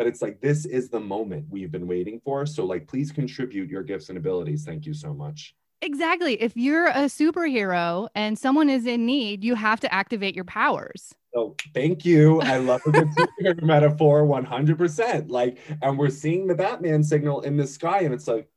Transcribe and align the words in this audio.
but 0.00 0.06
it's 0.06 0.22
like 0.22 0.40
this 0.40 0.64
is 0.64 0.88
the 0.88 0.98
moment 0.98 1.44
we've 1.50 1.70
been 1.70 1.86
waiting 1.86 2.22
for. 2.24 2.46
So 2.46 2.64
like 2.64 2.86
please 2.86 3.12
contribute 3.12 3.68
your 3.68 3.82
gifts 3.82 4.08
and 4.08 4.16
abilities. 4.16 4.64
Thank 4.64 4.86
you 4.86 4.94
so 4.94 5.12
much. 5.12 5.54
Exactly. 5.82 6.40
If 6.40 6.56
you're 6.56 6.86
a 6.86 7.04
superhero 7.04 8.08
and 8.14 8.38
someone 8.38 8.70
is 8.70 8.86
in 8.86 9.04
need, 9.04 9.44
you 9.44 9.54
have 9.56 9.78
to 9.80 9.92
activate 9.92 10.34
your 10.34 10.46
powers. 10.46 11.14
So 11.34 11.54
thank 11.74 12.06
you. 12.06 12.40
I 12.40 12.56
love 12.56 12.80
the 12.86 12.92
superhero 13.42 13.62
metaphor 13.62 14.22
100%. 14.22 15.30
Like, 15.30 15.58
and 15.82 15.98
we're 15.98 16.08
seeing 16.08 16.46
the 16.46 16.54
Batman 16.54 17.04
signal 17.04 17.42
in 17.42 17.58
the 17.58 17.66
sky, 17.66 18.00
and 18.00 18.14
it's 18.14 18.26
like, 18.26 18.48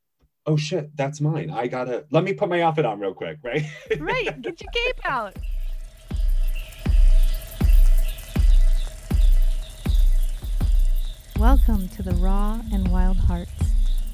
oh 0.46 0.56
shit, 0.56 0.96
that's 0.96 1.20
mine. 1.20 1.50
I 1.50 1.68
gotta, 1.68 2.06
let 2.10 2.24
me 2.24 2.32
put 2.32 2.48
my 2.48 2.62
outfit 2.62 2.86
on 2.86 3.02
real 3.02 3.14
quick, 3.14 3.40
right? 3.44 3.66
right. 4.00 4.42
Get 4.42 4.62
your 4.62 4.72
cape 4.72 5.00
out. 5.04 5.36
Welcome 11.44 11.90
to 11.90 12.02
the 12.02 12.16
Raw 12.16 12.62
and 12.72 12.88
Wild 12.88 13.18
Hearts, 13.18 13.52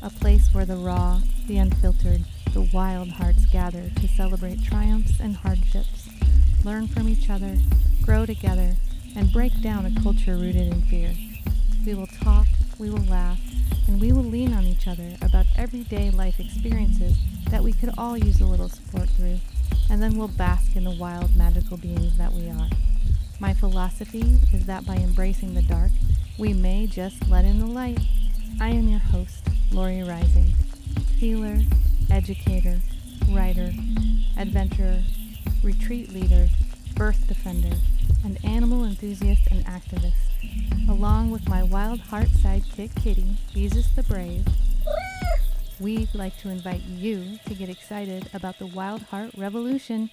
a 0.02 0.10
place 0.10 0.52
where 0.52 0.66
the 0.66 0.78
raw, 0.78 1.22
the 1.46 1.58
unfiltered, 1.58 2.24
the 2.54 2.68
wild 2.74 3.10
hearts 3.10 3.46
gather 3.46 3.92
to 3.98 4.08
celebrate 4.08 4.64
triumphs 4.64 5.20
and 5.20 5.36
hardships, 5.36 6.10
learn 6.66 6.88
from 6.88 7.08
each 7.08 7.30
other, 7.30 7.56
grow 8.02 8.26
together, 8.26 8.74
and 9.16 9.32
break 9.32 9.62
down 9.62 9.86
a 9.86 10.02
culture 10.02 10.38
rooted 10.38 10.74
in 10.74 10.82
fear. 10.82 11.14
We 11.86 11.94
will 11.94 12.08
talk, 12.08 12.48
we 12.80 12.90
will 12.90 13.06
laugh, 13.06 13.40
and 13.88 14.02
we 14.02 14.12
will 14.12 14.24
lean 14.24 14.52
on 14.52 14.64
each 14.64 14.88
other 14.88 15.16
about 15.22 15.46
everyday 15.56 16.10
life 16.10 16.40
experiences 16.40 17.16
that 17.52 17.62
we 17.62 17.74
could 17.74 17.94
all 17.96 18.18
use 18.18 18.42
a 18.42 18.48
little 18.48 18.70
support 18.70 19.08
through, 19.10 19.40
and 19.88 20.02
then 20.02 20.18
we'll 20.18 20.30
bask 20.30 20.76
in 20.76 20.84
the 20.84 20.98
wild, 20.98 21.36
magical 21.36 21.78
beings 21.78 22.18
that 22.18 22.34
we 22.34 22.50
are. 22.50 22.70
My 23.40 23.54
philosophy 23.54 24.38
is 24.54 24.66
that 24.66 24.86
by 24.86 24.96
embracing 24.96 25.54
the 25.54 25.62
dark, 25.62 25.92
we 26.38 26.54
may 26.54 26.88
just 26.88 27.30
let 27.30 27.46
in 27.46 27.60
the 27.60 27.66
light. 27.66 28.00
I 28.60 28.70
am 28.70 28.90
your 28.90 29.00
host, 29.00 29.48
Lori 29.72 30.04
Rising, 30.04 30.54
healer, 31.18 31.60
educator, 32.12 32.82
writer, 33.30 33.72
adventurer, 34.38 35.02
retreat 35.64 36.12
leader, 36.12 36.50
birth 36.96 37.28
defender, 37.28 37.78
and 38.26 38.44
animal 38.44 38.84
enthusiast 38.84 39.48
and 39.50 39.66
activist, 39.66 40.90
along 40.90 41.32
with 41.32 41.48
my 41.48 41.64
wild 41.64 42.02
heart 42.02 42.28
sidekick 42.28 42.94
kitty, 43.02 43.38
Jesus 43.54 43.88
the 43.96 44.04
Brave. 44.04 44.46
We'd 45.80 46.14
like 46.14 46.38
to 46.40 46.50
invite 46.50 46.82
you 46.82 47.40
to 47.46 47.54
get 47.54 47.70
excited 47.70 48.30
about 48.34 48.60
the 48.60 48.68
Wild 48.68 49.04
Heart 49.04 49.32
Revolution. 49.38 50.10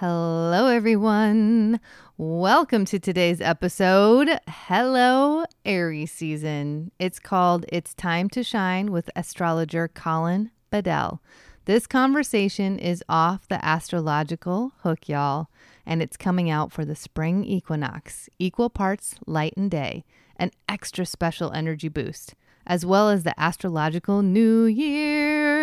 Hello, 0.00 0.66
everyone. 0.66 1.80
Welcome 2.18 2.84
to 2.84 2.98
today's 2.98 3.40
episode. 3.40 4.28
Hello, 4.46 5.46
Aries 5.64 6.12
season. 6.12 6.92
It's 6.98 7.18
called 7.18 7.64
It's 7.72 7.94
Time 7.94 8.28
to 8.28 8.42
Shine 8.42 8.92
with 8.92 9.08
astrologer 9.16 9.88
Colin 9.88 10.50
Bedell. 10.68 11.22
This 11.64 11.86
conversation 11.86 12.78
is 12.78 13.02
off 13.08 13.48
the 13.48 13.64
astrological 13.64 14.72
hook, 14.82 15.08
y'all, 15.08 15.48
and 15.86 16.02
it's 16.02 16.18
coming 16.18 16.50
out 16.50 16.72
for 16.72 16.84
the 16.84 16.94
spring 16.94 17.42
equinox, 17.46 18.28
equal 18.38 18.68
parts 18.68 19.14
light 19.26 19.54
and 19.56 19.70
day, 19.70 20.04
an 20.36 20.50
extra 20.68 21.06
special 21.06 21.52
energy 21.52 21.88
boost, 21.88 22.34
as 22.66 22.84
well 22.84 23.08
as 23.08 23.22
the 23.22 23.40
astrological 23.40 24.20
new 24.20 24.66
year. 24.66 25.55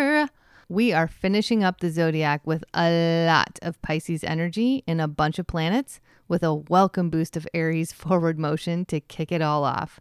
We 0.70 0.94
are 0.94 1.08
finishing 1.08 1.64
up 1.64 1.80
the 1.80 1.90
zodiac 1.90 2.42
with 2.46 2.64
a 2.74 3.26
lot 3.28 3.60
of 3.62 3.82
Pisces 3.82 4.24
energy 4.24 4.84
in 4.88 5.00
a 5.00 5.08
bunch 5.08 5.38
of 5.38 5.48
planets 5.48 6.00
with 6.28 6.42
a 6.42 6.54
welcome 6.54 7.10
boost 7.10 7.36
of 7.36 7.48
Aries 7.54 7.92
forward 7.94 8.40
motion 8.40 8.86
to 8.86 9.02
kick 9.02 9.32
it 9.32 9.42
all 9.42 9.66
off. 9.66 10.00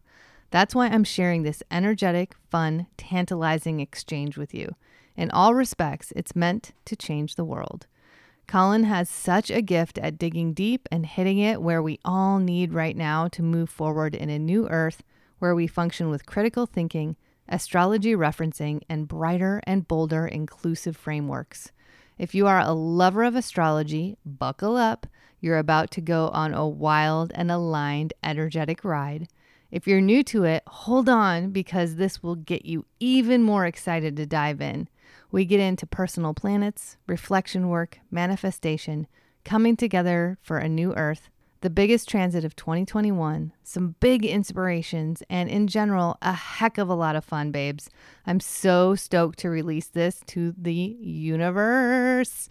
That's 0.51 0.75
why 0.75 0.89
I'm 0.89 1.05
sharing 1.05 1.43
this 1.43 1.63
energetic, 1.71 2.35
fun, 2.51 2.87
tantalizing 2.97 3.81
exchange 3.81 4.37
with 4.37 4.55
you. 4.55 4.77
In 5.17 5.31
all 5.31 5.55
respects, 5.55 6.13
it's 6.15 6.37
meant 6.37 6.73
to 6.85 6.95
change 6.95 7.35
the 7.35 7.45
world. 7.45 7.87
Colin 8.47 8.85
has 8.85 9.09
such 9.09 9.51
a 9.51 9.63
gift 9.63 9.99
at 9.99 10.19
digging 10.19 10.53
deep 10.53 10.89
and 10.93 11.07
hitting 11.07 11.39
it 11.39 11.63
where 11.63 11.83
we 11.83 11.99
all 12.05 12.39
need 12.39 12.73
right 12.73 12.97
now 12.97 13.29
to 13.29 13.43
move 13.43 13.71
forward 13.71 14.15
in 14.15 14.31
a 14.31 14.39
new 14.39 14.69
earth 14.69 15.03
where 15.39 15.55
we 15.55 15.67
function 15.67 16.09
with 16.09 16.27
critical 16.27 16.67
thinking 16.67 17.17
astrology 17.53 18.15
referencing, 18.15 18.81
and 18.89 19.07
brighter 19.07 19.63
and 19.65 19.87
bolder 19.87 20.27
inclusive 20.27 20.97
frameworks. 20.97 21.71
If 22.19 22.35
you 22.35 22.47
are 22.47 22.61
a 22.61 22.73
lover 22.73 23.23
of 23.23 23.37
astrology, 23.37 24.17
buckle 24.25 24.77
up. 24.77 25.07
You're 25.41 25.59
about 25.59 25.91
to 25.93 26.01
go 26.01 26.29
on 26.29 26.55
a 26.55 26.67
wild 26.67 27.33
and 27.35 27.51
aligned 27.51 28.13
energetic 28.25 28.85
ride. 28.85 29.29
If 29.71 29.87
you're 29.87 30.01
new 30.01 30.23
to 30.25 30.45
it, 30.45 30.63
hold 30.67 31.09
on 31.09 31.51
because 31.51 31.97
this 31.97 32.23
will 32.23 32.37
get 32.37 32.65
you 32.65 32.85
even 33.01 33.43
more 33.43 33.67
excited 33.67 34.17
to 34.17 34.27
dive 34.27 34.61
in. 34.61 34.89
We 35.31 35.45
get 35.45 35.61
into 35.61 35.87
personal 35.87 36.35
planets, 36.35 36.97
reflection 37.07 37.69
work, 37.69 37.99
manifestation, 38.11 39.07
coming 39.45 39.77
together 39.77 40.39
for 40.43 40.59
a 40.59 40.69
new 40.69 40.95
earth, 40.95 41.29
the 41.63 41.71
biggest 41.71 42.09
transit 42.09 42.45
of 42.45 42.57
2021, 42.57 43.53
some 43.63 43.95
big 44.01 44.27
inspirations, 44.27 45.23
and 45.31 45.49
in 45.49 45.69
general, 45.69 46.19
a 46.21 46.33
heck 46.33 46.77
of 46.77 46.89
a 46.89 46.95
lot 46.95 47.15
of 47.15 47.25
fun, 47.25 47.53
babes. 47.53 47.89
I'm 48.27 48.41
so 48.41 48.97
stoked 48.97 49.39
to 49.41 49.49
release 49.49 49.87
this 49.87 50.21
to 50.27 50.53
the 50.59 50.73
universe. 51.01 52.49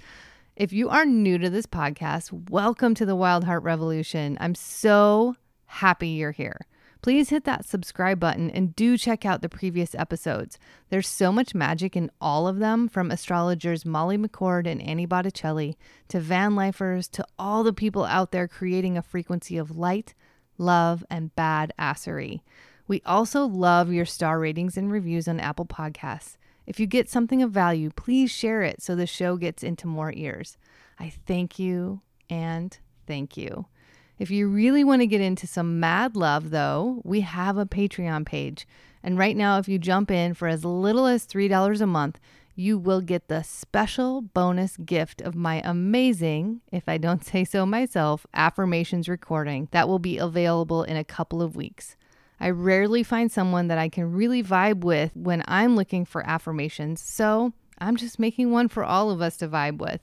If 0.55 0.71
you 0.71 0.87
are 0.87 1.05
new 1.05 1.37
to 1.39 1.49
this 1.49 1.65
podcast, 1.65 2.49
welcome 2.49 2.95
to 2.95 3.05
the 3.05 3.15
Wild 3.15 3.43
Heart 3.43 3.63
Revolution. 3.63 4.37
I'm 4.39 4.55
so 4.55 5.35
happy 5.65 6.07
you're 6.07 6.31
here 6.31 6.61
please 7.01 7.29
hit 7.29 7.43
that 7.45 7.65
subscribe 7.65 8.19
button 8.19 8.49
and 8.51 8.75
do 8.75 8.97
check 8.97 9.25
out 9.25 9.41
the 9.41 9.49
previous 9.49 9.95
episodes. 9.95 10.59
There's 10.89 11.07
so 11.07 11.31
much 11.31 11.55
magic 11.55 11.95
in 11.95 12.11
all 12.19 12.47
of 12.47 12.59
them, 12.59 12.87
from 12.87 13.11
astrologers 13.11 13.85
Molly 13.85 14.17
McCord 14.17 14.67
and 14.67 14.81
Annie 14.81 15.05
Botticelli 15.05 15.77
to 16.09 16.19
van 16.19 16.55
lifers 16.55 17.07
to 17.09 17.25
all 17.39 17.63
the 17.63 17.73
people 17.73 18.05
out 18.05 18.31
there 18.31 18.47
creating 18.47 18.97
a 18.97 19.01
frequency 19.01 19.57
of 19.57 19.77
light, 19.77 20.13
love, 20.57 21.03
and 21.09 21.35
bad 21.35 21.73
assery. 21.79 22.41
We 22.87 23.01
also 23.05 23.45
love 23.45 23.91
your 23.91 24.05
star 24.05 24.39
ratings 24.39 24.77
and 24.77 24.91
reviews 24.91 25.27
on 25.27 25.39
Apple 25.39 25.65
Podcasts. 25.65 26.37
If 26.67 26.79
you 26.79 26.85
get 26.85 27.09
something 27.09 27.41
of 27.41 27.51
value, 27.51 27.89
please 27.95 28.31
share 28.31 28.61
it 28.61 28.81
so 28.81 28.95
the 28.95 29.07
show 29.07 29.37
gets 29.37 29.63
into 29.63 29.87
more 29.87 30.13
ears. 30.15 30.57
I 30.99 31.09
thank 31.09 31.57
you 31.57 32.01
and 32.29 32.77
thank 33.07 33.35
you. 33.35 33.65
If 34.21 34.29
you 34.29 34.49
really 34.49 34.83
want 34.83 35.01
to 35.01 35.07
get 35.07 35.19
into 35.19 35.47
some 35.47 35.79
mad 35.79 36.15
love, 36.15 36.51
though, 36.51 37.01
we 37.03 37.21
have 37.21 37.57
a 37.57 37.65
Patreon 37.65 38.23
page. 38.23 38.67
And 39.01 39.17
right 39.17 39.35
now, 39.35 39.57
if 39.57 39.67
you 39.67 39.79
jump 39.79 40.11
in 40.11 40.35
for 40.35 40.47
as 40.47 40.63
little 40.63 41.07
as 41.07 41.25
$3 41.25 41.81
a 41.81 41.87
month, 41.87 42.19
you 42.53 42.77
will 42.77 43.01
get 43.01 43.29
the 43.29 43.41
special 43.41 44.21
bonus 44.21 44.77
gift 44.77 45.21
of 45.21 45.33
my 45.33 45.59
amazing, 45.65 46.61
if 46.71 46.87
I 46.87 46.99
don't 46.99 47.25
say 47.31 47.43
so 47.43 47.65
myself, 47.65 48.27
affirmations 48.31 49.09
recording 49.09 49.69
that 49.71 49.87
will 49.87 49.97
be 49.97 50.19
available 50.19 50.83
in 50.83 50.97
a 50.97 51.03
couple 51.03 51.41
of 51.41 51.55
weeks. 51.55 51.95
I 52.39 52.51
rarely 52.51 53.01
find 53.01 53.31
someone 53.31 53.69
that 53.69 53.79
I 53.79 53.89
can 53.89 54.13
really 54.13 54.43
vibe 54.43 54.83
with 54.83 55.15
when 55.15 55.43
I'm 55.47 55.75
looking 55.75 56.05
for 56.05 56.23
affirmations, 56.29 57.01
so 57.01 57.53
I'm 57.79 57.95
just 57.95 58.19
making 58.19 58.51
one 58.51 58.67
for 58.67 58.83
all 58.83 59.09
of 59.09 59.19
us 59.19 59.37
to 59.37 59.47
vibe 59.47 59.79
with. 59.79 60.01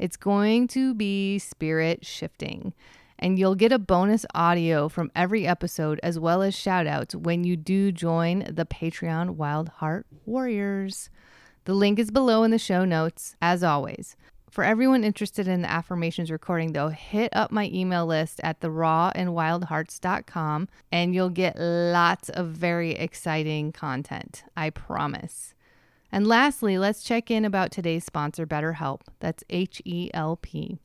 It's 0.00 0.16
going 0.16 0.66
to 0.68 0.94
be 0.94 1.38
spirit 1.38 2.04
shifting 2.04 2.72
and 3.22 3.38
you'll 3.38 3.54
get 3.54 3.72
a 3.72 3.78
bonus 3.78 4.26
audio 4.34 4.88
from 4.88 5.12
every 5.14 5.46
episode 5.46 6.00
as 6.02 6.18
well 6.18 6.42
as 6.42 6.56
shout 6.56 6.88
outs 6.88 7.14
when 7.14 7.44
you 7.44 7.56
do 7.56 7.92
join 7.92 8.40
the 8.40 8.66
Patreon 8.66 9.36
Wild 9.36 9.68
Heart 9.68 10.08
Warriors. 10.26 11.08
The 11.64 11.74
link 11.74 12.00
is 12.00 12.10
below 12.10 12.42
in 12.42 12.50
the 12.50 12.58
show 12.58 12.84
notes, 12.84 13.36
as 13.40 13.62
always. 13.62 14.16
For 14.50 14.64
everyone 14.64 15.04
interested 15.04 15.46
in 15.46 15.62
the 15.62 15.70
affirmations 15.70 16.32
recording, 16.32 16.72
though, 16.72 16.88
hit 16.88 17.30
up 17.32 17.52
my 17.52 17.70
email 17.72 18.06
list 18.06 18.40
at 18.42 18.58
therawandwildhearts.com 18.60 20.68
and 20.90 21.14
you'll 21.14 21.30
get 21.30 21.56
lots 21.58 22.28
of 22.28 22.48
very 22.48 22.90
exciting 22.90 23.70
content. 23.70 24.42
I 24.56 24.70
promise. 24.70 25.54
And 26.10 26.26
lastly, 26.26 26.76
let's 26.76 27.04
check 27.04 27.30
in 27.30 27.44
about 27.44 27.70
today's 27.70 28.04
sponsor, 28.04 28.48
BetterHelp. 28.48 29.02
That's 29.20 29.44
H 29.48 29.80
E 29.84 30.10
L 30.12 30.40
P. 30.42 30.80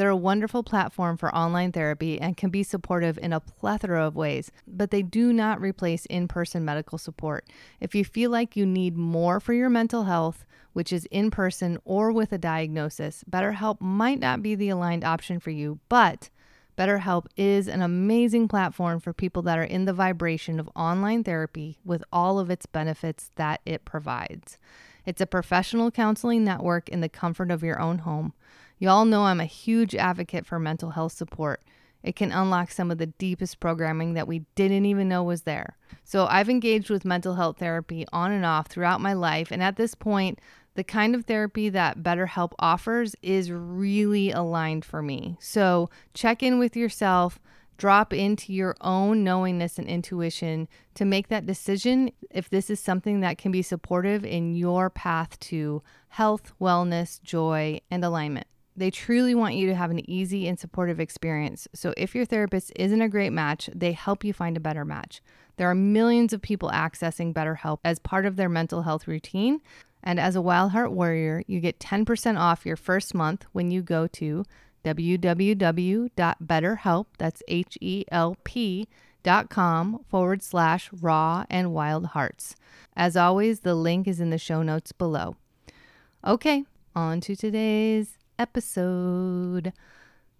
They're 0.00 0.08
a 0.08 0.16
wonderful 0.16 0.62
platform 0.62 1.18
for 1.18 1.34
online 1.34 1.72
therapy 1.72 2.18
and 2.18 2.34
can 2.34 2.48
be 2.48 2.62
supportive 2.62 3.18
in 3.18 3.34
a 3.34 3.40
plethora 3.40 4.06
of 4.06 4.16
ways, 4.16 4.50
but 4.66 4.90
they 4.90 5.02
do 5.02 5.30
not 5.30 5.60
replace 5.60 6.06
in 6.06 6.26
person 6.26 6.64
medical 6.64 6.96
support. 6.96 7.46
If 7.80 7.94
you 7.94 8.02
feel 8.02 8.30
like 8.30 8.56
you 8.56 8.64
need 8.64 8.96
more 8.96 9.40
for 9.40 9.52
your 9.52 9.68
mental 9.68 10.04
health, 10.04 10.46
which 10.72 10.90
is 10.90 11.06
in 11.10 11.30
person 11.30 11.76
or 11.84 12.12
with 12.12 12.32
a 12.32 12.38
diagnosis, 12.38 13.24
BetterHelp 13.30 13.82
might 13.82 14.18
not 14.18 14.40
be 14.40 14.54
the 14.54 14.70
aligned 14.70 15.04
option 15.04 15.38
for 15.38 15.50
you, 15.50 15.80
but 15.90 16.30
BetterHelp 16.78 17.26
is 17.36 17.68
an 17.68 17.82
amazing 17.82 18.48
platform 18.48 19.00
for 19.00 19.12
people 19.12 19.42
that 19.42 19.58
are 19.58 19.64
in 19.64 19.84
the 19.84 19.92
vibration 19.92 20.58
of 20.58 20.70
online 20.74 21.24
therapy 21.24 21.78
with 21.84 22.02
all 22.10 22.38
of 22.38 22.48
its 22.48 22.64
benefits 22.64 23.32
that 23.34 23.60
it 23.66 23.84
provides. 23.84 24.56
It's 25.04 25.20
a 25.20 25.26
professional 25.26 25.90
counseling 25.90 26.42
network 26.42 26.88
in 26.88 27.02
the 27.02 27.10
comfort 27.10 27.50
of 27.50 27.62
your 27.62 27.78
own 27.78 27.98
home. 27.98 28.32
Y'all 28.82 29.04
know 29.04 29.24
I'm 29.24 29.40
a 29.40 29.44
huge 29.44 29.94
advocate 29.94 30.46
for 30.46 30.58
mental 30.58 30.90
health 30.90 31.12
support. 31.12 31.62
It 32.02 32.16
can 32.16 32.32
unlock 32.32 32.70
some 32.70 32.90
of 32.90 32.96
the 32.96 33.06
deepest 33.06 33.60
programming 33.60 34.14
that 34.14 34.26
we 34.26 34.46
didn't 34.54 34.86
even 34.86 35.06
know 35.06 35.22
was 35.22 35.42
there. 35.42 35.76
So, 36.02 36.26
I've 36.26 36.48
engaged 36.48 36.88
with 36.88 37.04
mental 37.04 37.34
health 37.34 37.58
therapy 37.58 38.06
on 38.10 38.32
and 38.32 38.46
off 38.46 38.68
throughout 38.68 39.02
my 39.02 39.12
life. 39.12 39.50
And 39.50 39.62
at 39.62 39.76
this 39.76 39.94
point, 39.94 40.40
the 40.76 40.82
kind 40.82 41.14
of 41.14 41.26
therapy 41.26 41.68
that 41.68 42.02
BetterHelp 42.02 42.52
offers 42.58 43.14
is 43.20 43.52
really 43.52 44.30
aligned 44.30 44.86
for 44.86 45.02
me. 45.02 45.36
So, 45.40 45.90
check 46.14 46.42
in 46.42 46.58
with 46.58 46.74
yourself 46.74 47.38
drop 47.80 48.12
into 48.12 48.52
your 48.52 48.76
own 48.82 49.24
knowingness 49.24 49.78
and 49.78 49.88
intuition 49.88 50.68
to 50.92 51.02
make 51.06 51.28
that 51.28 51.46
decision 51.46 52.10
if 52.30 52.50
this 52.50 52.68
is 52.68 52.78
something 52.78 53.20
that 53.20 53.38
can 53.38 53.50
be 53.50 53.62
supportive 53.62 54.22
in 54.22 54.54
your 54.54 54.90
path 54.90 55.40
to 55.40 55.82
health, 56.10 56.52
wellness, 56.60 57.22
joy, 57.22 57.80
and 57.90 58.04
alignment. 58.04 58.46
They 58.80 58.90
truly 58.90 59.34
want 59.34 59.56
you 59.56 59.66
to 59.66 59.74
have 59.74 59.90
an 59.90 60.08
easy 60.10 60.48
and 60.48 60.58
supportive 60.58 61.00
experience. 61.00 61.68
So, 61.74 61.92
if 61.98 62.14
your 62.14 62.24
therapist 62.24 62.72
isn't 62.76 63.02
a 63.02 63.10
great 63.10 63.28
match, 63.28 63.68
they 63.74 63.92
help 63.92 64.24
you 64.24 64.32
find 64.32 64.56
a 64.56 64.60
better 64.60 64.86
match. 64.86 65.20
There 65.58 65.68
are 65.68 65.74
millions 65.74 66.32
of 66.32 66.40
people 66.40 66.70
accessing 66.70 67.34
BetterHelp 67.34 67.80
as 67.84 67.98
part 67.98 68.24
of 68.24 68.36
their 68.36 68.48
mental 68.48 68.80
health 68.80 69.06
routine. 69.06 69.60
And 70.02 70.18
as 70.18 70.34
a 70.34 70.40
Wild 70.40 70.72
Heart 70.72 70.92
Warrior, 70.92 71.42
you 71.46 71.60
get 71.60 71.78
10% 71.78 72.40
off 72.40 72.64
your 72.64 72.76
first 72.76 73.14
month 73.14 73.44
when 73.52 73.70
you 73.70 73.82
go 73.82 74.06
to 74.06 74.46
www.betterhelp, 74.82 77.06
that's 77.18 77.42
H 77.48 77.76
E 77.82 78.06
L 78.10 78.34
P 78.44 78.88
dot 79.22 79.50
com 79.50 80.06
forward 80.08 80.42
slash 80.42 80.88
raw 80.90 81.44
and 81.50 81.74
wild 81.74 82.06
hearts. 82.06 82.56
As 82.96 83.14
always, 83.14 83.60
the 83.60 83.74
link 83.74 84.08
is 84.08 84.20
in 84.20 84.30
the 84.30 84.38
show 84.38 84.62
notes 84.62 84.92
below. 84.92 85.36
Okay, 86.26 86.64
on 86.96 87.20
to 87.20 87.36
today's 87.36 88.16
episode. 88.40 89.74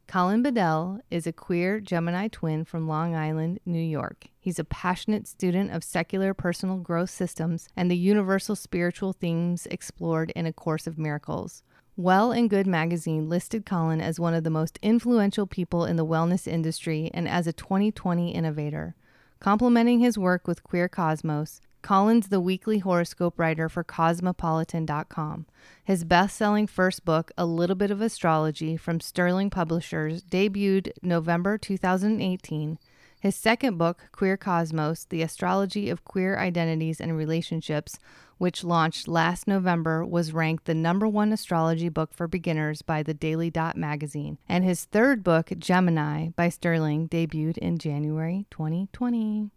Colin 0.09 0.43
Bedell 0.43 1.03
is 1.11 1.27
a 1.27 1.35
queer 1.35 1.81
Gemini 1.81 2.29
twin 2.29 2.65
from 2.65 2.89
Long 2.89 3.15
Island, 3.15 3.61
New 3.67 3.79
York. 3.79 4.29
He's 4.41 4.59
a 4.59 4.65
passionate 4.65 5.29
student 5.29 5.71
of 5.71 5.85
secular 5.85 6.33
personal 6.33 6.79
growth 6.79 7.11
systems 7.11 7.69
and 7.77 7.91
the 7.91 7.99
universal 7.99 8.57
spiritual 8.57 9.13
themes 9.13 9.67
explored 9.71 10.31
in 10.31 10.47
A 10.47 10.53
Course 10.53 10.87
of 10.87 10.99
Miracles. 10.99 11.63
Well 11.95 12.33
and 12.33 12.49
Good 12.49 12.67
magazine 12.67 13.29
listed 13.29 13.67
Colin 13.67 14.01
as 14.01 14.19
one 14.19 14.33
of 14.33 14.45
the 14.45 14.51
most 14.51 14.79
influential 14.81 15.47
people 15.47 15.85
in 15.85 15.97
the 15.97 16.07
wellness 16.07 16.49
industry 16.49 17.11
and 17.13 17.29
as 17.29 17.47
a 17.47 17.53
2020 17.53 18.35
innovator. 18.35 18.97
Complementing 19.41 20.01
his 20.01 20.17
work 20.17 20.49
with 20.49 20.65
Queer 20.65 20.89
Cosmos, 20.89 21.61
Colin's 21.83 22.29
the 22.29 22.41
weekly 22.41 22.79
horoscope 22.79 23.39
writer 23.39 23.69
for 23.69 23.83
Cosmopolitan.com. 23.83 25.47
His 25.85 26.05
best 26.05 26.37
selling 26.37 26.67
first 26.67 27.05
book, 27.05 27.33
A 27.37 27.47
Little 27.47 27.77
Bit 27.77 27.91
of 27.91 28.01
Astrology, 28.01 28.77
from 28.77 29.01
Sterling 29.01 29.51
Publishers, 29.51 30.23
debuted 30.23 30.93
November 31.03 31.59
2018. 31.59 32.79
His 33.21 33.37
second 33.37 33.77
book, 33.77 34.09
Queer 34.13 34.39
Cosmos 34.39 35.05
The 35.05 35.21
Astrology 35.21 35.91
of 35.91 36.05
Queer 36.05 36.39
Identities 36.39 37.01
and 37.01 37.15
Relationships, 37.17 37.99
which 38.39 38.65
launched 38.65 39.07
last 39.07 39.47
November, 39.47 40.07
was 40.07 40.33
ranked 40.33 40.65
the 40.65 40.75
number 40.75 41.07
one 41.07 41.31
astrology 41.31 41.91
book 41.91 42.15
for 42.15 42.27
beginners 42.27 42.81
by 42.81 43.03
the 43.03 43.13
Daily 43.13 43.51
Dot 43.51 43.77
magazine. 43.77 44.39
And 44.49 44.65
his 44.65 44.87
third 44.87 45.23
book, 45.23 45.53
Gemini 45.59 46.31
by 46.31 46.49
Sterling, 46.49 47.11
debuted 47.11 47.59
in 47.59 47.77
January 47.77 48.47
2020. 48.51 49.51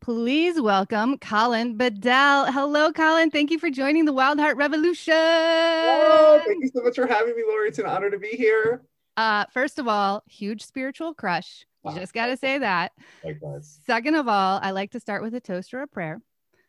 Please 0.00 0.60
welcome 0.60 1.18
Colin 1.18 1.76
Bedell. 1.76 2.50
Hello, 2.50 2.92
Colin. 2.92 3.30
Thank 3.30 3.50
you 3.50 3.58
for 3.58 3.68
joining 3.68 4.04
the 4.04 4.12
Wild 4.12 4.38
Heart 4.38 4.56
Revolution. 4.56 5.12
Oh, 5.14 6.40
thank 6.46 6.62
you 6.62 6.70
so 6.74 6.82
much 6.82 6.94
for 6.94 7.06
having 7.06 7.36
me, 7.36 7.42
Lori. 7.46 7.68
It's 7.68 7.78
an 7.78 7.86
honor 7.86 8.10
to 8.10 8.18
be 8.18 8.28
here. 8.28 8.82
Uh, 9.16 9.44
first 9.52 9.78
of 9.78 9.88
all, 9.88 10.22
huge 10.26 10.64
spiritual 10.64 11.12
crush. 11.12 11.66
Wow. 11.82 11.94
Just 11.94 12.14
got 12.14 12.26
to 12.26 12.36
say 12.36 12.58
that. 12.58 12.92
Likewise. 13.24 13.80
Second 13.84 14.14
of 14.14 14.28
all, 14.28 14.60
I 14.62 14.70
like 14.70 14.92
to 14.92 15.00
start 15.00 15.22
with 15.22 15.34
a 15.34 15.40
toast 15.40 15.74
or 15.74 15.82
a 15.82 15.88
prayer. 15.88 16.20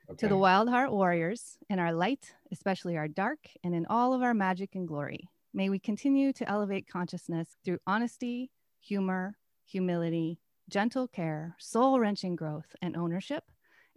Okay. 0.10 0.18
To 0.18 0.28
the 0.28 0.38
Wild 0.38 0.68
Heart 0.68 0.92
Warriors 0.92 1.58
in 1.70 1.78
our 1.78 1.94
light, 1.94 2.34
especially 2.52 2.98
our 2.98 3.08
dark, 3.08 3.40
and 3.64 3.76
in 3.76 3.86
all 3.86 4.14
of 4.14 4.24
our 4.24 4.34
magic 4.34 4.74
and 4.74 4.88
glory. 4.88 5.30
May 5.54 5.70
we 5.70 5.78
continue 5.78 6.34
to 6.34 6.50
elevate 6.50 6.88
consciousness 6.92 7.48
through 7.64 7.78
honesty, 7.86 8.50
humor, 8.81 9.38
humility, 9.66 10.40
gentle 10.69 11.07
care, 11.07 11.56
soul 11.60 12.00
wrenching 12.00 12.36
growth, 12.36 12.75
and 12.81 12.95
ownership. 12.95 13.44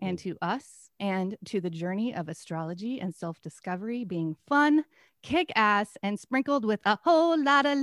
And 0.00 0.18
mm. 0.18 0.22
to 0.22 0.36
us 0.42 0.90
and 0.98 1.36
to 1.44 1.60
the 1.60 1.70
journey 1.70 2.14
of 2.14 2.28
astrology 2.28 3.00
and 3.00 3.14
self 3.14 3.40
discovery 3.40 4.04
being 4.04 4.36
fun, 4.48 4.84
kick 5.22 5.52
ass, 5.54 5.96
and 6.02 6.18
sprinkled 6.18 6.64
with 6.64 6.80
a 6.84 6.98
whole 7.04 7.40
lot 7.42 7.66
of 7.66 7.78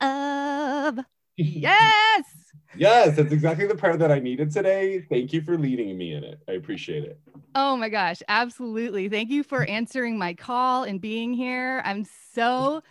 love. 0.00 0.98
yes. 1.36 2.24
Yes, 2.76 3.16
that's 3.16 3.32
exactly 3.32 3.66
the 3.66 3.74
prayer 3.74 3.96
that 3.96 4.12
I 4.12 4.18
needed 4.18 4.52
today. 4.52 5.00
Thank 5.08 5.32
you 5.32 5.42
for 5.42 5.58
leading 5.58 5.96
me 5.96 6.12
in 6.12 6.22
it. 6.22 6.40
I 6.48 6.52
appreciate 6.52 7.04
it. 7.04 7.18
Oh 7.54 7.76
my 7.76 7.88
gosh, 7.88 8.22
absolutely. 8.28 9.08
Thank 9.08 9.30
you 9.30 9.42
for 9.42 9.64
answering 9.64 10.18
my 10.18 10.34
call 10.34 10.84
and 10.84 11.00
being 11.00 11.32
here. 11.32 11.82
I'm 11.84 12.06
so 12.34 12.82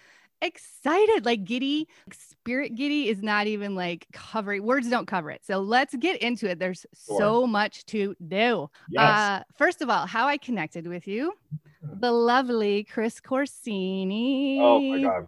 excited. 0.42 1.26
Like 1.26 1.44
giddy, 1.44 1.88
spirit 2.12 2.76
giddy 2.76 3.10
is 3.10 3.22
not 3.22 3.48
even 3.48 3.76
like 3.76 4.08
covering 4.14 4.64
words 4.64 4.90
don't 4.90 5.08
cover 5.08 5.32
it. 5.32 5.46
So 5.46 5.60
let's 5.60 5.96
get 5.96 6.22
into 6.22 6.50
it. 6.50 6.60
There's 6.60 6.86
sure. 7.08 7.18
so 7.20 7.48
much 7.48 7.86
to 7.88 8.16
do. 8.28 8.70
Yes. 8.90 9.02
Uh, 9.02 9.44
first 9.58 9.82
of 9.82 9.90
all, 9.90 10.06
how 10.06 10.28
I 10.28 10.38
connected 10.38 10.88
with 10.88 11.08
you, 11.08 11.34
the 11.82 12.12
lovely 12.12 12.84
Chris 12.84 13.20
Corsini. 13.20 14.60
Oh 14.60 14.80
my 14.80 15.02
God 15.02 15.28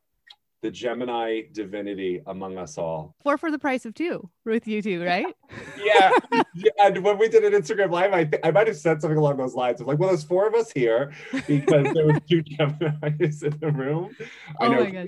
the 0.61 0.71
Gemini 0.71 1.43
divinity 1.51 2.21
among 2.27 2.57
us 2.57 2.77
all. 2.77 3.15
Four 3.23 3.37
for 3.37 3.51
the 3.51 3.59
price 3.59 3.85
of 3.85 3.93
two 3.93 4.29
with 4.45 4.67
you 4.67 4.81
two, 4.81 5.03
right? 5.03 5.25
yeah. 5.83 6.11
yeah. 6.53 6.71
And 6.79 7.03
when 7.03 7.17
we 7.17 7.29
did 7.29 7.43
an 7.43 7.53
Instagram 7.59 7.91
live, 7.91 8.13
I 8.13 8.25
th- 8.25 8.41
I 8.43 8.51
might 8.51 8.67
have 8.67 8.77
said 8.77 9.01
something 9.01 9.17
along 9.17 9.37
those 9.37 9.55
lines 9.55 9.79
of 9.81 9.87
like, 9.87 9.99
well, 9.99 10.09
there's 10.09 10.23
four 10.23 10.47
of 10.47 10.55
us 10.55 10.71
here 10.71 11.11
because 11.47 11.93
there 11.93 12.05
was 12.05 12.19
two 12.29 12.43
Geminis 12.43 13.43
in 13.43 13.57
the 13.59 13.71
room. 13.71 14.15
I 14.59 14.65
oh 14.65 14.71
know. 14.71 14.83
my 14.83 14.89
gosh. 14.89 15.07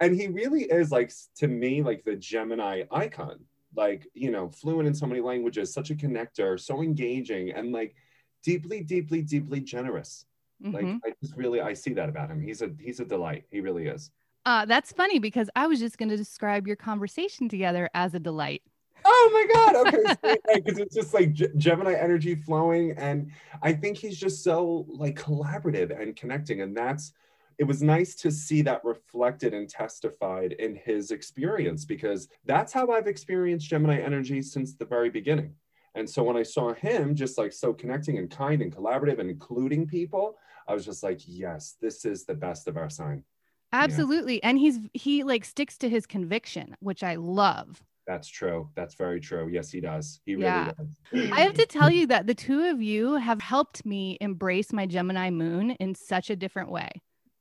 And 0.00 0.14
he 0.14 0.28
really 0.28 0.62
is 0.62 0.90
like 0.90 1.12
to 1.36 1.48
me 1.48 1.82
like 1.82 2.04
the 2.04 2.16
Gemini 2.16 2.84
icon. 2.90 3.40
Like, 3.74 4.06
you 4.12 4.30
know, 4.30 4.50
fluent 4.50 4.86
in 4.86 4.94
so 4.94 5.06
many 5.06 5.22
languages, 5.22 5.72
such 5.72 5.90
a 5.90 5.94
connector, 5.94 6.60
so 6.60 6.82
engaging, 6.82 7.52
and 7.52 7.72
like 7.72 7.94
deeply, 8.42 8.82
deeply, 8.82 9.22
deeply 9.22 9.60
generous. 9.60 10.26
Mm-hmm. 10.62 10.74
Like 10.74 11.00
I 11.06 11.14
just 11.22 11.36
really 11.36 11.60
I 11.60 11.72
see 11.72 11.94
that 11.94 12.08
about 12.08 12.30
him. 12.30 12.40
He's 12.40 12.62
a 12.62 12.70
he's 12.78 13.00
a 13.00 13.04
delight. 13.04 13.44
He 13.50 13.60
really 13.60 13.86
is. 13.86 14.10
Uh, 14.44 14.64
that's 14.66 14.92
funny 14.92 15.18
because 15.18 15.48
I 15.54 15.66
was 15.66 15.78
just 15.78 15.98
going 15.98 16.08
to 16.08 16.16
describe 16.16 16.66
your 16.66 16.76
conversation 16.76 17.48
together 17.48 17.88
as 17.94 18.14
a 18.14 18.18
delight. 18.18 18.62
Oh 19.04 19.30
my 19.32 19.54
God. 19.54 19.86
Okay. 19.86 20.36
Because 20.54 20.78
it's 20.78 20.94
just 20.94 21.14
like 21.14 21.32
G- 21.32 21.48
Gemini 21.56 21.94
energy 21.94 22.34
flowing. 22.34 22.92
And 22.92 23.30
I 23.62 23.72
think 23.72 23.96
he's 23.96 24.18
just 24.18 24.44
so 24.44 24.86
like 24.88 25.16
collaborative 25.16 25.98
and 25.98 26.14
connecting. 26.14 26.60
And 26.60 26.76
that's, 26.76 27.12
it 27.58 27.64
was 27.64 27.82
nice 27.82 28.14
to 28.16 28.30
see 28.30 28.62
that 28.62 28.84
reflected 28.84 29.54
and 29.54 29.68
testified 29.68 30.52
in 30.52 30.74
his 30.74 31.10
experience 31.10 31.84
because 31.84 32.28
that's 32.44 32.72
how 32.72 32.90
I've 32.90 33.06
experienced 33.06 33.68
Gemini 33.68 34.00
energy 34.00 34.42
since 34.42 34.74
the 34.74 34.84
very 34.84 35.10
beginning. 35.10 35.54
And 35.94 36.08
so 36.08 36.22
when 36.22 36.36
I 36.36 36.42
saw 36.42 36.72
him 36.72 37.14
just 37.14 37.38
like 37.38 37.52
so 37.52 37.72
connecting 37.72 38.18
and 38.18 38.30
kind 38.30 38.62
and 38.62 38.74
collaborative 38.74 39.18
and 39.18 39.30
including 39.30 39.86
people, 39.86 40.36
I 40.66 40.74
was 40.74 40.84
just 40.84 41.02
like, 41.02 41.20
yes, 41.26 41.76
this 41.80 42.04
is 42.04 42.24
the 42.24 42.34
best 42.34 42.68
of 42.68 42.76
our 42.76 42.90
sign. 42.90 43.24
Absolutely. 43.72 44.34
Yeah. 44.34 44.48
And 44.48 44.58
he's 44.58 44.78
he 44.92 45.22
like 45.22 45.44
sticks 45.44 45.78
to 45.78 45.88
his 45.88 46.06
conviction, 46.06 46.76
which 46.80 47.02
I 47.02 47.16
love. 47.16 47.82
That's 48.06 48.28
true. 48.28 48.68
That's 48.74 48.94
very 48.94 49.20
true. 49.20 49.48
Yes, 49.48 49.70
he 49.70 49.80
does. 49.80 50.20
He 50.26 50.34
really 50.34 50.46
yeah. 50.46 50.72
does. 50.76 51.30
I 51.32 51.40
have 51.40 51.54
to 51.54 51.66
tell 51.66 51.90
you 51.90 52.08
that 52.08 52.26
the 52.26 52.34
two 52.34 52.64
of 52.64 52.82
you 52.82 53.14
have 53.14 53.40
helped 53.40 53.86
me 53.86 54.18
embrace 54.20 54.72
my 54.72 54.86
Gemini 54.86 55.30
moon 55.30 55.70
in 55.72 55.94
such 55.94 56.28
a 56.28 56.36
different 56.36 56.70
way. 56.70 56.90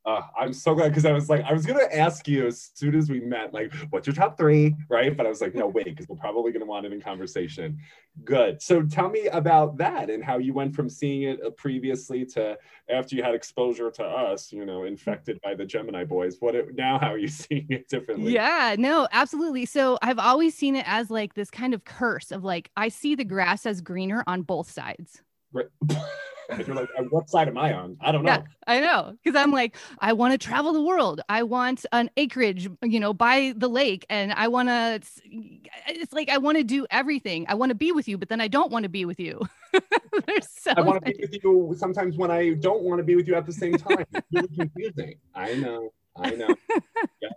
Uh, 0.03 0.21
I'm 0.39 0.51
so 0.51 0.73
glad 0.73 0.89
because 0.89 1.05
I 1.05 1.11
was 1.11 1.29
like, 1.29 1.43
I 1.45 1.53
was 1.53 1.65
gonna 1.65 1.87
ask 1.91 2.27
you 2.27 2.47
as 2.47 2.71
soon 2.73 2.95
as 2.95 3.09
we 3.09 3.19
met, 3.19 3.53
like, 3.53 3.71
what's 3.91 4.07
your 4.07 4.15
top 4.15 4.35
three, 4.35 4.75
right? 4.89 5.15
But 5.15 5.27
I 5.27 5.29
was 5.29 5.41
like, 5.41 5.53
no, 5.53 5.67
wait, 5.67 5.85
because 5.85 6.07
we're 6.07 6.15
probably 6.15 6.51
gonna 6.51 6.65
want 6.65 6.87
it 6.87 6.93
in 6.93 6.99
conversation. 6.99 7.77
Good. 8.23 8.61
So 8.63 8.81
tell 8.81 9.09
me 9.09 9.27
about 9.27 9.77
that 9.77 10.09
and 10.09 10.23
how 10.23 10.39
you 10.39 10.53
went 10.53 10.75
from 10.75 10.89
seeing 10.89 11.23
it 11.23 11.39
uh, 11.45 11.51
previously 11.51 12.25
to 12.25 12.57
after 12.89 13.15
you 13.15 13.21
had 13.21 13.35
exposure 13.35 13.91
to 13.91 14.03
us, 14.03 14.51
you 14.51 14.65
know, 14.65 14.83
infected 14.83 15.39
by 15.43 15.53
the 15.53 15.65
Gemini 15.65 16.03
boys. 16.03 16.37
What 16.39 16.55
it, 16.55 16.75
now? 16.75 16.97
How 16.97 17.13
are 17.13 17.19
you 17.19 17.27
seeing 17.29 17.67
it 17.69 17.87
differently? 17.87 18.33
Yeah, 18.33 18.75
no, 18.79 19.07
absolutely. 19.11 19.67
So 19.67 19.99
I've 20.01 20.19
always 20.19 20.55
seen 20.55 20.75
it 20.75 20.85
as 20.87 21.11
like 21.11 21.35
this 21.35 21.51
kind 21.51 21.75
of 21.75 21.85
curse 21.85 22.31
of 22.31 22.43
like 22.43 22.71
I 22.75 22.89
see 22.89 23.13
the 23.13 23.23
grass 23.23 23.67
as 23.67 23.81
greener 23.81 24.23
on 24.25 24.41
both 24.41 24.71
sides. 24.71 25.21
Right. 25.53 25.67
you're 26.67 26.75
like, 26.75 26.89
what 27.09 27.29
side 27.29 27.47
am 27.47 27.57
I 27.57 27.73
on? 27.73 27.97
I 28.01 28.11
don't 28.11 28.23
know. 28.23 28.31
Yeah, 28.31 28.43
I 28.67 28.79
know. 28.79 29.15
Cause 29.23 29.35
I'm 29.35 29.51
like, 29.51 29.75
I 29.99 30.13
want 30.13 30.33
to 30.33 30.37
travel 30.37 30.73
the 30.73 30.81
world. 30.81 31.21
I 31.29 31.43
want 31.43 31.85
an 31.91 32.09
acreage, 32.17 32.69
you 32.83 32.99
know, 32.99 33.13
by 33.13 33.53
the 33.55 33.67
lake. 33.67 34.05
And 34.09 34.33
I 34.33 34.47
want 34.47 34.69
to, 34.69 35.01
it's 35.87 36.13
like, 36.13 36.29
I 36.29 36.37
want 36.37 36.57
to 36.57 36.63
do 36.63 36.85
everything. 36.91 37.45
I 37.47 37.55
want 37.55 37.69
to 37.69 37.75
be 37.75 37.91
with 37.91 38.07
you, 38.07 38.17
but 38.17 38.29
then 38.29 38.41
I 38.41 38.47
don't 38.47 38.71
want 38.71 38.83
to 38.83 38.89
be 38.89 39.05
with 39.05 39.19
you. 39.19 39.41
There's 40.27 40.47
so 40.49 40.73
I 40.75 40.81
want 40.81 41.05
to 41.05 41.11
be 41.11 41.17
with 41.21 41.43
you 41.43 41.73
sometimes 41.77 42.17
when 42.17 42.31
I 42.31 42.53
don't 42.53 42.83
want 42.83 42.99
to 42.99 43.03
be 43.03 43.15
with 43.15 43.27
you 43.27 43.35
at 43.35 43.45
the 43.45 43.53
same 43.53 43.73
time. 43.73 44.05
It's 44.13 44.27
really 44.33 44.49
confusing. 44.55 45.15
I 45.33 45.53
know. 45.55 45.93
I 46.17 46.31
know. 46.31 46.55
Yeah. 47.21 47.29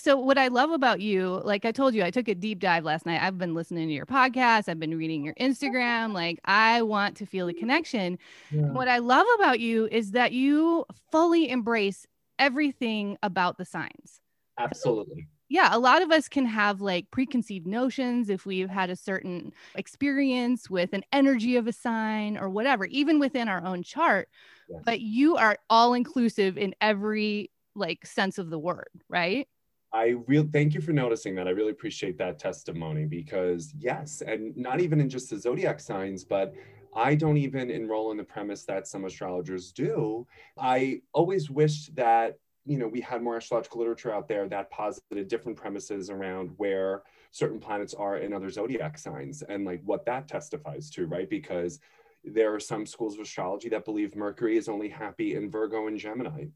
So, 0.00 0.16
what 0.16 0.38
I 0.38 0.48
love 0.48 0.70
about 0.70 1.00
you, 1.00 1.42
like 1.44 1.66
I 1.66 1.72
told 1.72 1.94
you, 1.94 2.02
I 2.02 2.10
took 2.10 2.26
a 2.28 2.34
deep 2.34 2.58
dive 2.58 2.84
last 2.84 3.04
night. 3.04 3.20
I've 3.22 3.36
been 3.36 3.54
listening 3.54 3.88
to 3.88 3.94
your 3.94 4.06
podcast, 4.06 4.68
I've 4.68 4.80
been 4.80 4.96
reading 4.96 5.22
your 5.22 5.34
Instagram. 5.34 6.14
Like, 6.14 6.40
I 6.46 6.80
want 6.82 7.18
to 7.18 7.26
feel 7.26 7.46
the 7.46 7.52
connection. 7.52 8.18
Yeah. 8.50 8.72
What 8.72 8.88
I 8.88 8.98
love 8.98 9.26
about 9.34 9.60
you 9.60 9.88
is 9.92 10.12
that 10.12 10.32
you 10.32 10.86
fully 11.12 11.50
embrace 11.50 12.06
everything 12.38 13.18
about 13.22 13.58
the 13.58 13.66
signs. 13.66 14.20
Absolutely. 14.58 15.28
Yeah, 15.50 15.68
a 15.72 15.78
lot 15.78 16.00
of 16.00 16.10
us 16.10 16.28
can 16.28 16.46
have 16.46 16.80
like 16.80 17.10
preconceived 17.10 17.66
notions 17.66 18.30
if 18.30 18.46
we've 18.46 18.70
had 18.70 18.88
a 18.88 18.96
certain 18.96 19.52
experience 19.74 20.70
with 20.70 20.92
an 20.94 21.02
energy 21.12 21.56
of 21.56 21.66
a 21.66 21.72
sign 21.72 22.38
or 22.38 22.48
whatever, 22.48 22.86
even 22.86 23.18
within 23.18 23.48
our 23.48 23.62
own 23.66 23.82
chart. 23.82 24.28
Yes. 24.70 24.80
But 24.84 25.00
you 25.00 25.36
are 25.36 25.58
all 25.68 25.92
inclusive 25.92 26.56
in 26.56 26.74
every 26.80 27.50
like 27.74 28.06
sense 28.06 28.38
of 28.38 28.48
the 28.48 28.58
word, 28.58 28.88
right? 29.08 29.48
I 29.92 30.16
real 30.26 30.46
thank 30.52 30.74
you 30.74 30.80
for 30.80 30.92
noticing 30.92 31.34
that. 31.34 31.48
I 31.48 31.50
really 31.50 31.72
appreciate 31.72 32.16
that 32.18 32.38
testimony 32.38 33.06
because 33.06 33.74
yes, 33.76 34.22
and 34.24 34.56
not 34.56 34.80
even 34.80 35.00
in 35.00 35.08
just 35.08 35.30
the 35.30 35.38
zodiac 35.38 35.80
signs, 35.80 36.24
but 36.24 36.54
I 36.94 37.14
don't 37.14 37.36
even 37.36 37.70
enroll 37.70 38.10
in 38.10 38.16
the 38.16 38.24
premise 38.24 38.64
that 38.64 38.86
some 38.86 39.04
astrologers 39.04 39.72
do. 39.72 40.26
I 40.58 41.02
always 41.12 41.50
wished 41.50 41.94
that 41.96 42.38
you 42.66 42.78
know 42.78 42.86
we 42.86 43.00
had 43.00 43.22
more 43.22 43.36
astrological 43.36 43.80
literature 43.80 44.14
out 44.14 44.28
there 44.28 44.48
that 44.48 44.70
posited 44.70 45.26
different 45.28 45.58
premises 45.58 46.08
around 46.08 46.50
where 46.56 47.02
certain 47.32 47.58
planets 47.58 47.94
are 47.94 48.18
in 48.18 48.32
other 48.32 48.50
zodiac 48.50 48.98
signs 48.98 49.42
and 49.42 49.64
like 49.64 49.80
what 49.84 50.06
that 50.06 50.28
testifies 50.28 50.90
to, 50.90 51.06
right? 51.06 51.28
Because 51.28 51.80
there 52.22 52.54
are 52.54 52.60
some 52.60 52.86
schools 52.86 53.14
of 53.14 53.20
astrology 53.20 53.68
that 53.70 53.84
believe 53.84 54.14
Mercury 54.14 54.56
is 54.56 54.68
only 54.68 54.88
happy 54.88 55.34
in 55.34 55.50
Virgo 55.50 55.86
and 55.86 55.98
Gemini. 55.98 56.46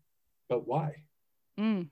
But 0.48 0.66
why? 0.68 1.04
Mm. 1.58 1.88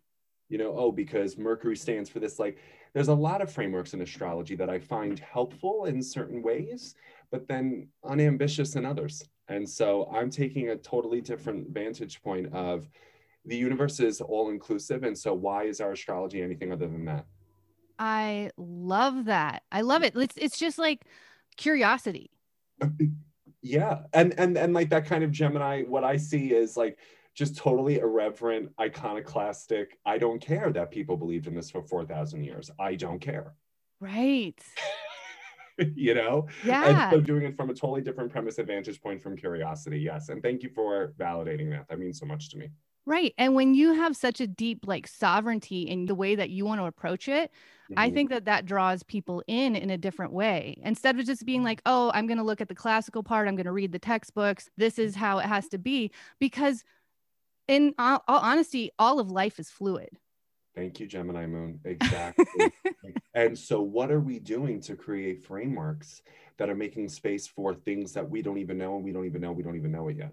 You 0.52 0.59
know 0.59 0.75
oh 0.76 0.92
because 0.92 1.38
mercury 1.38 1.76
stands 1.76 2.11
for 2.11 2.21
this 2.21 2.38
like 2.38 2.59
there's 2.92 3.09
a 3.09 3.14
lot 3.14 3.40
of 3.40 3.50
frameworks 3.50 3.94
in 3.94 4.02
astrology 4.02 4.54
that 4.54 4.68
i 4.68 4.78
find 4.78 5.18
helpful 5.18 5.87
in 5.87 6.02
certain 6.02 6.42
ways 6.42 6.94
but 7.30 7.49
then 7.49 7.88
unambitious 8.04 8.76
in 8.76 8.85
others 8.85 9.25
and 9.49 9.68
so 9.68 10.09
i'm 10.12 10.30
taking 10.30 10.68
a 10.68 10.76
totally 10.76 11.23
different 11.23 11.68
vantage 11.71 12.23
point 12.23 12.52
of 12.52 12.88
the 13.47 13.56
universe 13.56 13.99
is 13.99 14.21
all 14.21 14.50
inclusive 14.50 15.02
and 15.04 15.16
so 15.16 15.32
why 15.32 15.64
is 15.64 15.80
our 15.80 15.92
astrology 15.92 16.42
anything 16.42 16.71
other 16.71 16.87
than 16.87 17.04
that 17.04 17.25
I 17.99 18.50
love 18.56 19.26
that. 19.26 19.62
I 19.71 19.82
love 19.82 20.02
it. 20.02 20.16
It's 20.16 20.37
it's 20.37 20.59
just 20.59 20.76
like 20.76 21.04
curiosity. 21.56 22.30
yeah 23.62 24.00
and 24.12 24.35
and 24.38 24.59
and 24.59 24.75
like 24.75 24.90
that 24.90 25.06
kind 25.06 25.23
of 25.23 25.30
gemini 25.30 25.82
what 25.82 26.02
i 26.02 26.16
see 26.16 26.52
is 26.52 26.76
like 26.76 26.99
just 27.34 27.56
totally 27.56 27.98
irreverent 27.98 28.72
iconoclastic 28.80 29.98
i 30.04 30.18
don't 30.18 30.40
care 30.40 30.72
that 30.72 30.90
people 30.90 31.16
believed 31.16 31.46
in 31.46 31.54
this 31.54 31.70
for 31.70 31.82
4000 31.82 32.44
years 32.44 32.70
i 32.78 32.94
don't 32.94 33.20
care 33.20 33.56
Right. 34.00 34.62
you 35.96 36.14
know 36.14 36.46
Yeah. 36.62 36.82
and 36.82 37.02
so 37.10 37.20
doing 37.20 37.44
it 37.44 37.56
from 37.56 37.70
a 37.70 37.74
totally 37.74 38.02
different 38.02 38.30
premise 38.30 38.58
and 38.58 38.66
vantage 38.66 39.00
point 39.00 39.20
from 39.22 39.36
curiosity 39.36 39.98
yes 40.00 40.28
and 40.28 40.42
thank 40.42 40.62
you 40.62 40.70
for 40.70 41.12
validating 41.18 41.70
that 41.70 41.88
that 41.88 41.98
means 41.98 42.18
so 42.18 42.26
much 42.26 42.50
to 42.50 42.58
me 42.58 42.68
Right. 43.04 43.34
And 43.36 43.54
when 43.56 43.74
you 43.74 43.92
have 43.94 44.16
such 44.16 44.40
a 44.40 44.46
deep 44.46 44.86
like 44.86 45.08
sovereignty 45.08 45.82
in 45.82 46.06
the 46.06 46.14
way 46.14 46.36
that 46.36 46.50
you 46.50 46.64
want 46.64 46.80
to 46.80 46.84
approach 46.84 47.26
it, 47.28 47.50
I 47.96 48.10
Mhm. 48.10 48.10
think 48.10 48.30
that 48.30 48.44
that 48.44 48.64
draws 48.64 49.02
people 49.02 49.42
in 49.48 49.74
in 49.74 49.90
a 49.90 49.98
different 49.98 50.32
way. 50.32 50.76
Instead 50.82 51.18
of 51.18 51.26
just 51.26 51.44
being 51.44 51.64
like, 51.64 51.82
"Oh, 51.84 52.10
I'm 52.14 52.26
going 52.28 52.38
to 52.38 52.44
look 52.44 52.60
at 52.60 52.68
the 52.68 52.74
classical 52.76 53.22
part, 53.24 53.48
I'm 53.48 53.56
going 53.56 53.66
to 53.66 53.72
read 53.72 53.92
the 53.92 53.98
textbooks. 53.98 54.70
This 54.76 54.98
is 55.00 55.16
how 55.16 55.38
it 55.38 55.46
has 55.46 55.68
to 55.70 55.78
be." 55.78 56.12
Because 56.38 56.84
in 57.72 57.94
all, 57.98 58.22
all 58.28 58.40
honesty, 58.40 58.90
all 58.98 59.18
of 59.18 59.30
life 59.30 59.58
is 59.58 59.70
fluid. 59.70 60.10
thank 60.74 61.00
you 61.00 61.06
gemini 61.06 61.46
moon 61.46 61.80
exactly 61.84 62.72
and 63.34 63.58
so 63.58 63.80
what 63.80 64.10
are 64.10 64.20
we 64.20 64.38
doing 64.38 64.80
to 64.80 64.94
create 64.96 65.44
frameworks 65.44 66.22
that 66.58 66.70
are 66.70 66.74
making 66.74 67.08
space 67.08 67.46
for 67.46 67.74
things 67.74 68.12
that 68.12 68.28
we 68.28 68.42
don't 68.42 68.58
even 68.58 68.78
know 68.78 68.96
and 68.96 69.04
we 69.04 69.12
don't 69.12 69.26
even 69.26 69.40
know 69.40 69.52
we 69.52 69.62
don't 69.62 69.76
even 69.76 69.92
know 69.92 70.08
it 70.08 70.16
yet 70.16 70.32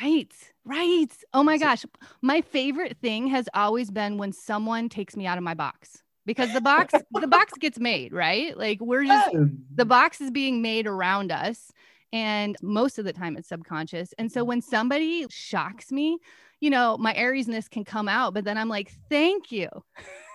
Right. 0.00 0.32
Right. 0.64 1.08
Oh 1.34 1.42
my 1.42 1.58
gosh. 1.58 1.84
My 2.22 2.40
favorite 2.40 2.98
thing 3.00 3.26
has 3.28 3.48
always 3.52 3.90
been 3.90 4.16
when 4.16 4.32
someone 4.32 4.88
takes 4.88 5.16
me 5.16 5.26
out 5.26 5.38
of 5.38 5.44
my 5.44 5.54
box. 5.54 6.02
Because 6.24 6.52
the 6.52 6.60
box 6.60 6.94
the 7.10 7.26
box 7.26 7.54
gets 7.58 7.78
made, 7.80 8.12
right? 8.12 8.56
Like 8.56 8.80
we're 8.80 9.04
just 9.04 9.28
the 9.74 9.84
box 9.84 10.20
is 10.20 10.30
being 10.30 10.62
made 10.62 10.86
around 10.86 11.32
us 11.32 11.72
and 12.12 12.56
most 12.62 12.98
of 12.98 13.04
the 13.06 13.12
time 13.12 13.36
it's 13.36 13.48
subconscious 13.48 14.14
and 14.18 14.30
so 14.30 14.44
when 14.44 14.62
somebody 14.62 15.26
shocks 15.28 15.90
me 15.90 16.18
you 16.60 16.70
know 16.70 16.96
my 16.98 17.14
ariesness 17.14 17.68
can 17.68 17.84
come 17.84 18.08
out 18.08 18.34
but 18.34 18.44
then 18.44 18.58
i'm 18.58 18.68
like 18.68 18.92
thank 19.08 19.50
you 19.52 19.68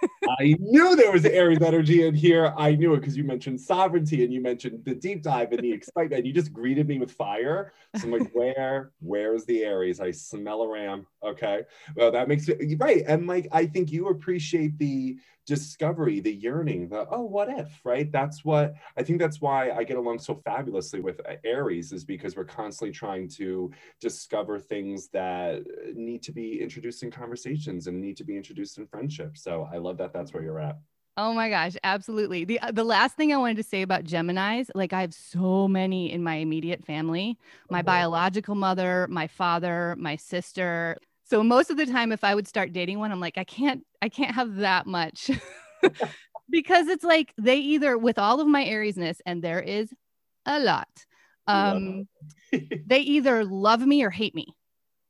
I 0.39 0.55
knew 0.59 0.95
there 0.95 1.11
was 1.11 1.25
Aries 1.25 1.61
energy 1.61 2.05
in 2.05 2.13
here. 2.13 2.53
I 2.57 2.75
knew 2.75 2.93
it 2.93 2.99
because 2.99 3.15
you 3.15 3.23
mentioned 3.23 3.59
sovereignty 3.59 4.23
and 4.23 4.33
you 4.33 4.41
mentioned 4.41 4.83
the 4.85 4.95
deep 4.95 5.23
dive 5.23 5.51
and 5.51 5.61
the 5.61 5.71
excitement. 5.71 6.25
You 6.25 6.33
just 6.33 6.53
greeted 6.53 6.87
me 6.87 6.99
with 6.99 7.11
fire. 7.11 7.73
So 7.95 8.07
I'm 8.07 8.11
like, 8.11 8.29
where, 8.33 8.91
where's 8.99 9.45
the 9.45 9.63
Aries? 9.63 9.99
I 9.99 10.11
smell 10.11 10.61
a 10.63 10.67
ram. 10.67 11.07
Okay. 11.23 11.61
Well, 11.95 12.11
that 12.11 12.27
makes 12.27 12.47
it 12.49 12.59
right. 12.79 13.03
And 13.07 13.27
like, 13.27 13.47
I 13.51 13.65
think 13.65 13.91
you 13.91 14.09
appreciate 14.09 14.77
the 14.77 15.17
discovery, 15.45 16.21
the 16.21 16.33
yearning, 16.33 16.87
the, 16.87 17.05
oh, 17.09 17.23
what 17.23 17.49
if, 17.49 17.81
right? 17.83 18.09
That's 18.11 18.45
what 18.45 18.75
I 18.97 19.03
think 19.03 19.19
that's 19.19 19.41
why 19.41 19.71
I 19.71 19.83
get 19.83 19.97
along 19.97 20.19
so 20.19 20.35
fabulously 20.35 21.01
with 21.01 21.19
uh, 21.27 21.35
Aries 21.43 21.91
is 21.91 22.05
because 22.05 22.35
we're 22.35 22.45
constantly 22.45 22.93
trying 22.93 23.27
to 23.29 23.71
discover 23.99 24.57
things 24.57 25.09
that 25.09 25.63
need 25.93 26.12
to 26.21 26.31
be 26.31 26.61
introduced 26.61 27.01
in 27.03 27.09
conversations 27.11 27.87
and 27.87 27.99
need 27.99 28.15
to 28.17 28.23
be 28.23 28.37
introduced 28.37 28.77
in 28.77 28.85
friendship. 28.85 29.37
So 29.37 29.67
I 29.73 29.77
love 29.77 29.97
that 29.97 30.13
that's 30.13 30.33
where 30.33 30.43
you're 30.43 30.59
at. 30.59 30.77
oh 31.17 31.31
my 31.33 31.47
gosh 31.49 31.75
absolutely 31.83 32.43
the 32.43 32.59
uh, 32.59 32.71
the 32.71 32.83
last 32.83 33.15
thing 33.15 33.31
i 33.31 33.37
wanted 33.37 33.57
to 33.57 33.61
say 33.63 33.83
about 33.83 34.03
geminis 34.03 34.67
like 34.73 34.93
i 34.93 35.01
have 35.01 35.13
so 35.13 35.67
many 35.67 36.11
in 36.11 36.23
my 36.23 36.35
immediate 36.45 36.83
family 36.83 37.37
my 37.69 37.81
Oh. 37.81 37.83
biological 37.83 38.55
mother 38.55 39.05
my 39.09 39.27
father 39.27 39.95
my 39.99 40.15
sister 40.15 40.97
so 41.23 41.43
most 41.43 41.69
of 41.69 41.77
the 41.77 41.85
time 41.85 42.11
if 42.11 42.23
i 42.23 42.33
would 42.33 42.47
start 42.47 42.73
dating 42.73 42.97
one 42.97 43.11
i'm 43.11 43.19
like 43.19 43.37
i 43.37 43.43
can't 43.43 43.83
i 44.01 44.09
can't 44.09 44.33
have 44.33 44.55
that 44.55 44.87
much 44.87 45.29
because 46.49 46.87
it's 46.87 47.03
like 47.03 47.31
they 47.37 47.57
either 47.57 47.95
with 47.97 48.17
all 48.17 48.39
of 48.39 48.47
my 48.47 48.65
ariesness 48.65 49.17
and 49.25 49.43
there 49.43 49.61
is 49.61 49.93
a 50.47 50.59
lot 50.59 50.89
um 51.47 52.07
they 52.87 52.99
either 52.99 53.45
love 53.45 53.81
me 53.85 54.03
or 54.03 54.09
hate 54.09 54.33
me 54.33 54.47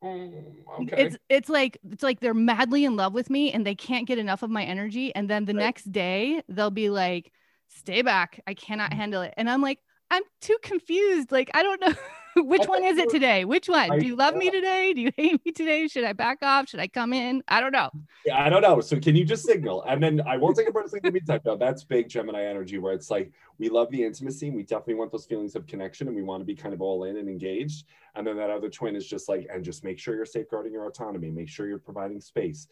Mm, 0.03 0.55
okay. 0.81 0.97
it's 0.97 1.17
it's 1.29 1.49
like 1.49 1.77
it's 1.89 2.03
like 2.03 2.19
they're 2.19 2.33
madly 2.33 2.83
in 2.83 2.95
love 2.95 3.13
with 3.13 3.29
me 3.29 3.51
and 3.53 3.65
they 3.65 3.75
can't 3.75 4.07
get 4.07 4.17
enough 4.17 4.43
of 4.43 4.49
my 4.49 4.63
energy 4.63 5.13
and 5.15 5.29
then 5.29 5.45
the 5.45 5.53
Right. 5.53 5.59
next 5.59 5.91
day 5.91 6.41
they'll 6.49 6.71
be 6.71 6.89
like 6.89 7.31
stay 7.69 8.01
back 8.01 8.41
i 8.47 8.53
cannot 8.53 8.91
Mm. 8.91 8.95
handle 8.95 9.21
it 9.21 9.33
and 9.37 9.49
i'm 9.49 9.61
like 9.61 9.79
i'm 10.11 10.23
too 10.41 10.57
confused 10.61 11.31
like 11.31 11.49
i 11.53 11.63
don't 11.63 11.79
know 11.81 11.93
which 12.43 12.65
one 12.65 12.83
is 12.83 12.97
it 12.97 13.09
today 13.09 13.45
which 13.45 13.67
one 13.67 13.99
do 13.99 14.05
you 14.05 14.15
love 14.15 14.35
me 14.35 14.49
today 14.49 14.93
do 14.93 15.01
you 15.01 15.11
hate 15.15 15.43
me 15.45 15.51
today 15.51 15.87
should 15.87 16.03
i 16.03 16.13
back 16.13 16.39
off 16.41 16.67
should 16.67 16.79
i 16.79 16.87
come 16.87 17.13
in 17.13 17.43
i 17.47 17.59
don't 17.61 17.71
know 17.71 17.89
Yeah, 18.25 18.41
I 18.41 18.49
don't 18.49 18.61
know. 18.61 18.79
So 18.79 18.99
can 18.99 19.15
you 19.15 19.25
just 19.25 19.45
signal? 19.45 19.83
And 19.83 20.01
then 20.01 20.21
I 20.25 20.37
won't 20.37 20.55
take 20.55 20.67
it 20.67 20.73
personally 20.73 21.01
in 21.03 21.07
the 21.09 21.19
meantime. 21.19 21.41
No, 21.45 21.57
that's 21.57 21.83
big 21.83 22.07
Gemini 22.07 22.43
energy 22.45 22.77
where 22.77 22.93
it's 22.93 23.11
like 23.11 23.31
we 23.57 23.69
love 23.69 23.89
the 23.91 24.03
intimacy 24.03 24.47
and 24.47 24.55
we 24.55 24.63
definitely 24.63 24.95
want 24.95 25.11
those 25.11 25.25
feelings 25.25 25.55
of 25.55 25.67
connection 25.67 26.07
and 26.07 26.15
we 26.15 26.23
want 26.23 26.39
to 26.41 26.45
be 26.45 26.55
kind 26.55 26.73
of 26.73 26.81
all 26.81 27.03
in 27.03 27.17
and 27.17 27.27
engaged. 27.27 27.85
And 28.15 28.25
then 28.25 28.37
that 28.37 28.49
other 28.49 28.69
twin 28.69 28.95
is 28.95 29.05
just 29.07 29.27
like, 29.27 29.47
and 29.53 29.63
just 29.63 29.83
make 29.83 29.99
sure 29.99 30.15
you're 30.15 30.25
safeguarding 30.25 30.71
your 30.71 30.85
autonomy, 30.85 31.31
make 31.31 31.49
sure 31.49 31.67
you're 31.67 31.79
providing 31.79 32.21
space. 32.21 32.67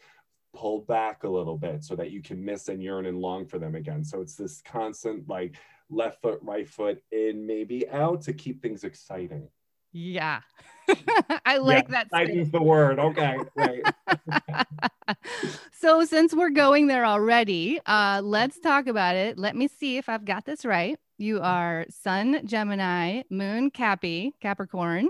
Pull 0.54 0.80
back 0.82 1.24
a 1.24 1.28
little 1.28 1.56
bit 1.58 1.84
so 1.84 1.96
that 1.96 2.10
you 2.10 2.22
can 2.22 2.42
miss 2.42 2.68
and 2.68 2.82
yearn 2.82 3.06
and 3.06 3.18
long 3.18 3.46
for 3.46 3.58
them 3.58 3.74
again. 3.74 4.04
So 4.04 4.20
it's 4.20 4.36
this 4.36 4.62
constant 4.62 5.28
like 5.28 5.56
left 5.92 6.20
foot, 6.22 6.40
right 6.42 6.68
foot, 6.68 7.02
in, 7.12 7.46
maybe 7.46 7.88
out 7.88 8.22
to 8.22 8.32
keep 8.32 8.62
things 8.62 8.84
exciting. 8.84 9.48
yeah 9.92 10.40
i 11.46 11.58
like 11.58 11.88
that 11.88 12.08
statement. 12.08 12.28
Exciting's 12.28 12.50
the 12.50 12.62
word. 12.62 12.98
Okay. 12.98 13.36
Right. 13.54 13.82
so 15.72 16.04
since 16.04 16.34
we're 16.34 16.50
going 16.50 16.86
there 16.86 17.04
already, 17.04 17.80
uh, 17.86 18.20
let's 18.22 18.58
talk 18.58 18.86
about 18.86 19.16
it. 19.16 19.38
Let 19.38 19.56
me 19.56 19.68
see 19.68 19.96
if 19.96 20.08
I've 20.08 20.24
got 20.24 20.44
this 20.44 20.64
right. 20.64 20.98
You 21.18 21.40
are 21.40 21.86
Sun 21.88 22.46
Gemini, 22.46 23.22
Moon 23.30 23.70
Cappy, 23.70 24.34
Capricorn, 24.40 25.08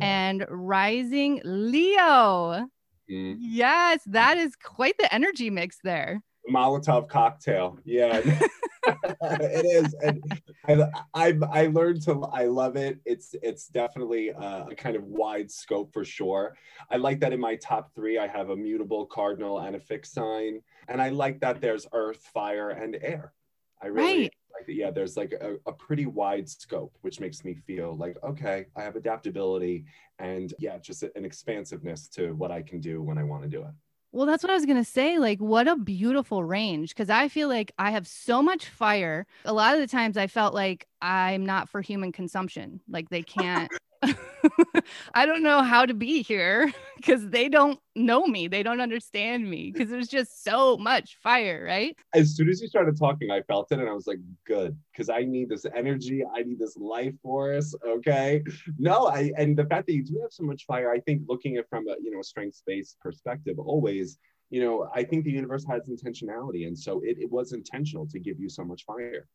and 0.00 0.46
Rising 0.48 1.40
Leo. 1.44 2.66
Mm. 3.10 3.36
Yes, 3.38 4.00
that 4.06 4.38
is 4.38 4.56
quite 4.56 4.96
the 4.98 5.12
energy 5.12 5.50
mix 5.50 5.78
there. 5.84 6.22
Molotov 6.48 7.08
cocktail. 7.08 7.78
Yeah, 7.84 8.20
it 9.22 9.64
is. 9.64 9.94
And 10.02 10.22
I, 10.66 10.88
I, 11.14 11.38
I 11.50 11.66
learned 11.68 12.02
to, 12.02 12.24
I 12.24 12.46
love 12.46 12.76
it. 12.76 12.98
It's, 13.04 13.34
it's 13.42 13.68
definitely 13.68 14.30
a, 14.30 14.66
a 14.70 14.74
kind 14.74 14.96
of 14.96 15.04
wide 15.04 15.50
scope 15.50 15.92
for 15.92 16.04
sure. 16.04 16.56
I 16.90 16.96
like 16.96 17.20
that 17.20 17.32
in 17.32 17.40
my 17.40 17.56
top 17.56 17.94
three, 17.94 18.18
I 18.18 18.26
have 18.26 18.50
a 18.50 18.56
mutable 18.56 19.06
cardinal 19.06 19.60
and 19.60 19.76
a 19.76 19.80
fixed 19.80 20.14
sign. 20.14 20.60
And 20.88 21.00
I 21.00 21.10
like 21.10 21.40
that 21.40 21.60
there's 21.60 21.86
earth, 21.92 22.28
fire, 22.34 22.70
and 22.70 22.96
air. 23.00 23.32
I 23.80 23.86
really 23.86 24.22
Right. 24.22 24.32
like 24.52 24.68
it. 24.68 24.74
Yeah, 24.74 24.90
there's 24.90 25.16
like 25.16 25.32
a, 25.32 25.56
a 25.66 25.72
pretty 25.72 26.06
wide 26.06 26.48
scope, 26.48 26.96
which 27.02 27.20
makes 27.20 27.44
me 27.44 27.54
feel 27.54 27.96
like, 27.96 28.16
okay, 28.24 28.66
I 28.76 28.82
have 28.82 28.96
adaptability 28.96 29.84
and 30.18 30.52
yeah, 30.58 30.78
just 30.78 31.02
an 31.02 31.24
expansiveness 31.24 32.08
to 32.10 32.32
what 32.34 32.50
I 32.50 32.62
can 32.62 32.80
do 32.80 33.02
when 33.02 33.18
I 33.18 33.24
want 33.24 33.42
to 33.44 33.48
do 33.48 33.62
it. 33.62 33.74
Well, 34.12 34.26
that's 34.26 34.42
what 34.42 34.50
I 34.50 34.54
was 34.54 34.66
going 34.66 34.76
to 34.76 34.84
say. 34.84 35.18
Like, 35.18 35.40
what 35.40 35.66
a 35.66 35.76
beautiful 35.76 36.44
range. 36.44 36.94
Cause 36.94 37.08
I 37.08 37.28
feel 37.28 37.48
like 37.48 37.72
I 37.78 37.90
have 37.92 38.06
so 38.06 38.42
much 38.42 38.66
fire. 38.66 39.26
A 39.46 39.52
lot 39.52 39.74
of 39.74 39.80
the 39.80 39.86
times 39.86 40.18
I 40.18 40.26
felt 40.26 40.52
like 40.52 40.86
I'm 41.00 41.46
not 41.46 41.70
for 41.70 41.80
human 41.80 42.12
consumption. 42.12 42.80
Like, 42.88 43.08
they 43.08 43.22
can't. 43.22 43.70
I 45.14 45.26
don't 45.26 45.42
know 45.42 45.62
how 45.62 45.86
to 45.86 45.94
be 45.94 46.22
here 46.22 46.72
because 46.96 47.28
they 47.28 47.48
don't 47.48 47.78
know 47.94 48.26
me. 48.26 48.48
They 48.48 48.62
don't 48.62 48.80
understand 48.80 49.48
me 49.48 49.70
because 49.70 49.90
there's 49.90 50.08
just 50.08 50.42
so 50.42 50.76
much 50.76 51.18
fire, 51.22 51.64
right? 51.66 51.96
As 52.14 52.34
soon 52.36 52.48
as 52.48 52.60
you 52.60 52.68
started 52.68 52.98
talking, 52.98 53.30
I 53.30 53.42
felt 53.42 53.70
it 53.70 53.78
and 53.78 53.88
I 53.88 53.92
was 53.92 54.06
like, 54.06 54.18
good, 54.46 54.76
because 54.92 55.08
I 55.08 55.22
need 55.22 55.48
this 55.48 55.66
energy. 55.74 56.22
I 56.34 56.42
need 56.42 56.58
this 56.58 56.76
life 56.76 57.14
force. 57.22 57.74
Okay. 57.86 58.42
No, 58.78 59.06
I 59.06 59.32
and 59.36 59.56
the 59.56 59.66
fact 59.66 59.86
that 59.86 59.94
you 59.94 60.04
do 60.04 60.18
have 60.22 60.32
so 60.32 60.44
much 60.44 60.64
fire, 60.66 60.90
I 60.90 61.00
think 61.00 61.22
looking 61.28 61.56
at 61.56 61.68
from 61.68 61.88
a 61.88 61.94
you 62.02 62.10
know 62.10 62.22
strength-based 62.22 62.98
perspective, 63.00 63.58
always, 63.58 64.18
you 64.50 64.60
know, 64.60 64.88
I 64.94 65.04
think 65.04 65.24
the 65.24 65.30
universe 65.30 65.64
has 65.68 65.88
intentionality. 65.88 66.66
And 66.66 66.78
so 66.78 67.00
it, 67.04 67.18
it 67.20 67.30
was 67.30 67.52
intentional 67.52 68.06
to 68.08 68.18
give 68.18 68.40
you 68.40 68.48
so 68.48 68.64
much 68.64 68.84
fire. 68.84 69.26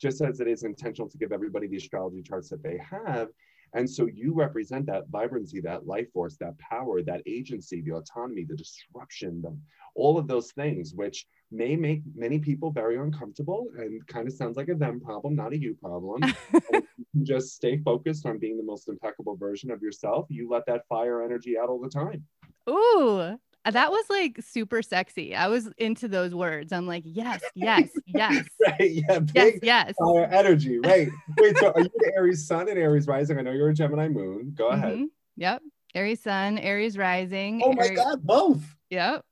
Just 0.00 0.20
as 0.20 0.40
it 0.40 0.48
is 0.48 0.64
intentional 0.64 1.08
to 1.08 1.18
give 1.18 1.30
everybody 1.30 1.68
the 1.68 1.76
astrology 1.76 2.22
charts 2.22 2.48
that 2.48 2.62
they 2.62 2.78
have, 2.78 3.28
and 3.74 3.88
so 3.88 4.06
you 4.06 4.34
represent 4.34 4.86
that 4.86 5.08
vibrancy, 5.08 5.60
that 5.60 5.86
life 5.86 6.12
force, 6.12 6.36
that 6.38 6.58
power, 6.58 7.02
that 7.02 7.22
agency, 7.26 7.80
the 7.80 7.94
autonomy, 7.94 8.44
the 8.44 8.56
disruption, 8.56 9.40
the, 9.40 9.56
all 9.94 10.18
of 10.18 10.28
those 10.28 10.52
things, 10.52 10.92
which 10.94 11.26
may 11.50 11.76
make 11.76 12.02
many 12.14 12.38
people 12.38 12.70
very 12.70 12.98
uncomfortable 12.98 13.68
and 13.78 14.06
kind 14.06 14.26
of 14.26 14.34
sounds 14.34 14.56
like 14.56 14.68
a 14.68 14.74
them 14.74 15.00
problem, 15.00 15.34
not 15.34 15.52
a 15.52 15.58
you 15.58 15.74
problem. 15.74 16.22
you 16.72 17.24
just 17.24 17.54
stay 17.54 17.78
focused 17.78 18.26
on 18.26 18.38
being 18.38 18.56
the 18.56 18.62
most 18.62 18.88
impeccable 18.88 19.36
version 19.36 19.70
of 19.70 19.82
yourself. 19.82 20.26
You 20.28 20.48
let 20.50 20.66
that 20.66 20.86
fire 20.88 21.22
energy 21.22 21.56
out 21.58 21.68
all 21.68 21.80
the 21.80 21.88
time. 21.88 22.24
Ooh, 22.68 23.38
that 23.70 23.90
was 23.90 24.04
like 24.10 24.38
super 24.40 24.82
sexy. 24.82 25.34
I 25.34 25.48
was 25.48 25.68
into 25.78 26.08
those 26.08 26.34
words. 26.34 26.72
I'm 26.72 26.86
like, 26.86 27.04
yes, 27.06 27.42
yes, 27.54 27.88
yes. 28.06 28.44
right. 28.60 28.90
Yeah. 28.90 29.20
Big 29.20 29.60
yes, 29.62 29.86
yes. 29.88 29.94
Fire 29.98 30.24
energy. 30.26 30.78
Right. 30.78 31.08
Wait, 31.38 31.56
so 31.58 31.72
are 31.72 31.80
you 31.80 31.90
an 32.00 32.12
Aries 32.16 32.46
sun 32.46 32.68
and 32.68 32.78
Aries 32.78 33.06
rising? 33.06 33.38
I 33.38 33.42
know 33.42 33.52
you're 33.52 33.70
a 33.70 33.74
Gemini 33.74 34.08
moon. 34.08 34.52
Go 34.56 34.68
ahead. 34.68 34.94
Mm-hmm. 34.94 35.04
Yep. 35.36 35.62
Aries 35.94 36.22
sun, 36.22 36.58
Aries 36.58 36.96
rising. 36.96 37.62
Oh 37.64 37.72
my 37.72 37.84
Aries... 37.84 37.98
God, 37.98 38.22
both. 38.22 38.62
Yep. 38.90 39.24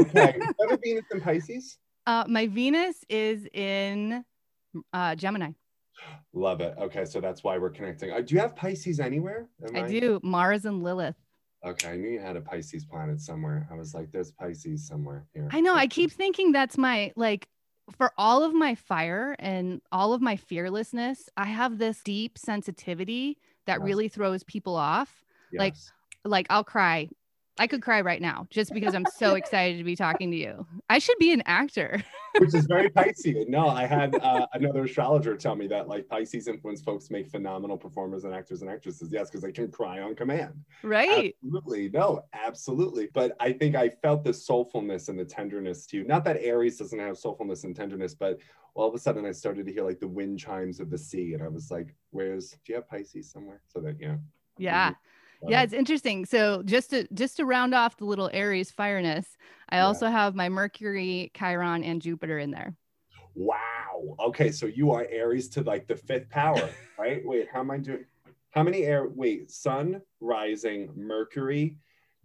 okay. 0.00 0.34
You 0.36 0.42
have 0.68 0.72
a 0.72 0.78
Venus 0.82 1.04
in 1.12 1.20
Pisces? 1.20 1.78
Uh, 2.06 2.24
my 2.28 2.46
Venus 2.46 2.96
is 3.08 3.46
in 3.52 4.24
uh, 4.92 5.14
Gemini. 5.14 5.50
Love 6.32 6.60
it. 6.60 6.74
Okay, 6.78 7.04
so 7.04 7.20
that's 7.20 7.44
why 7.44 7.58
we're 7.58 7.70
connecting. 7.70 8.10
Uh, 8.10 8.20
do 8.20 8.34
you 8.34 8.40
have 8.40 8.56
Pisces 8.56 9.00
anywhere? 9.00 9.48
I 9.74 9.82
do. 9.82 10.18
Mars 10.22 10.64
and 10.64 10.82
Lilith. 10.82 11.16
Okay, 11.64 11.90
I 11.90 11.96
knew 11.96 12.08
you 12.08 12.20
had 12.20 12.36
a 12.36 12.40
Pisces 12.40 12.84
planet 12.84 13.20
somewhere. 13.20 13.68
I 13.70 13.74
was 13.74 13.94
like, 13.94 14.10
there's 14.10 14.32
Pisces 14.32 14.86
somewhere 14.86 15.24
here. 15.32 15.48
I 15.52 15.60
know. 15.60 15.74
I 15.74 15.86
keep 15.86 16.10
thinking 16.10 16.50
that's 16.50 16.76
my 16.76 17.12
like 17.14 17.46
for 17.96 18.12
all 18.18 18.42
of 18.42 18.52
my 18.52 18.74
fire 18.74 19.36
and 19.38 19.80
all 19.92 20.12
of 20.12 20.20
my 20.20 20.36
fearlessness, 20.36 21.28
I 21.36 21.46
have 21.46 21.78
this 21.78 22.00
deep 22.02 22.38
sensitivity 22.38 23.38
that 23.66 23.78
yes. 23.78 23.86
really 23.86 24.08
throws 24.08 24.42
people 24.42 24.76
off. 24.76 25.24
Yes. 25.52 25.60
Like 25.60 25.74
like 26.24 26.46
I'll 26.50 26.64
cry 26.64 27.08
I 27.58 27.66
could 27.66 27.82
cry 27.82 28.00
right 28.00 28.20
now 28.20 28.46
just 28.50 28.72
because 28.74 28.94
I'm 28.94 29.06
so 29.16 29.34
excited 29.34 29.78
to 29.78 29.84
be 29.84 29.96
talking 29.96 30.30
to 30.30 30.36
you. 30.36 30.66
I 30.88 30.98
should 30.98 31.18
be 31.18 31.32
an 31.32 31.42
actor. 31.46 32.02
Which 32.38 32.54
is 32.54 32.66
very 32.66 32.88
Pisces. 32.94 33.46
No, 33.48 33.68
I 33.68 33.86
had 33.86 34.14
uh, 34.16 34.46
another 34.54 34.84
astrologer 34.84 35.36
tell 35.36 35.54
me 35.54 35.66
that 35.68 35.88
like 35.88 36.08
Pisces 36.08 36.48
influenced 36.48 36.84
folks 36.84 37.10
make 37.10 37.30
phenomenal 37.30 37.76
performers 37.76 38.24
and 38.24 38.34
actors 38.34 38.62
and 38.62 38.70
actresses. 38.70 39.10
Yes, 39.12 39.28
because 39.28 39.42
they 39.42 39.52
can 39.52 39.70
cry 39.70 40.00
on 40.00 40.14
command. 40.14 40.54
Right. 40.82 41.36
Absolutely. 41.44 41.90
No, 41.90 42.22
absolutely. 42.32 43.08
But 43.12 43.36
I 43.38 43.52
think 43.52 43.76
I 43.76 43.90
felt 43.90 44.24
the 44.24 44.30
soulfulness 44.30 45.08
and 45.08 45.18
the 45.18 45.24
tenderness 45.24 45.86
to 45.86 45.98
you. 45.98 46.04
Not 46.04 46.24
that 46.24 46.38
Aries 46.40 46.78
doesn't 46.78 46.98
have 46.98 47.16
soulfulness 47.16 47.64
and 47.64 47.76
tenderness, 47.76 48.14
but 48.14 48.38
all 48.74 48.88
of 48.88 48.94
a 48.94 48.98
sudden 48.98 49.26
I 49.26 49.32
started 49.32 49.66
to 49.66 49.72
hear 49.72 49.84
like 49.84 50.00
the 50.00 50.08
wind 50.08 50.38
chimes 50.38 50.80
of 50.80 50.88
the 50.88 50.96
sea. 50.96 51.34
And 51.34 51.42
I 51.42 51.48
was 51.48 51.70
like, 51.70 51.94
where's, 52.10 52.52
do 52.64 52.72
you 52.72 52.76
have 52.76 52.88
Pisces 52.88 53.30
somewhere? 53.30 53.60
So 53.68 53.80
that, 53.80 53.96
yeah. 54.00 54.16
Yeah 54.56 54.94
yeah 55.48 55.62
it's 55.62 55.72
interesting. 55.72 56.24
So 56.24 56.62
just 56.64 56.90
to 56.90 57.06
just 57.14 57.36
to 57.36 57.44
round 57.44 57.74
off 57.74 57.96
the 57.96 58.04
little 58.04 58.30
aries 58.32 58.70
fireness 58.70 59.26
i 59.68 59.76
yeah. 59.76 59.86
also 59.86 60.06
have 60.08 60.34
my 60.34 60.48
mercury 60.48 61.30
chiron 61.34 61.84
and 61.84 62.00
jupiter 62.00 62.38
in 62.38 62.50
there. 62.50 62.74
Wow. 63.34 64.16
Okay 64.18 64.50
so 64.52 64.66
you 64.66 64.90
are 64.92 65.06
aries 65.10 65.48
to 65.50 65.62
like 65.62 65.86
the 65.86 65.96
fifth 65.96 66.28
power 66.30 66.68
right? 66.98 67.22
Wait 67.24 67.48
how 67.52 67.60
am 67.60 67.70
i 67.70 67.78
doing? 67.78 68.04
How 68.50 68.62
many 68.62 68.84
air 68.84 69.08
wait 69.08 69.50
sun 69.50 70.02
rising 70.20 70.90
mercury 70.96 71.76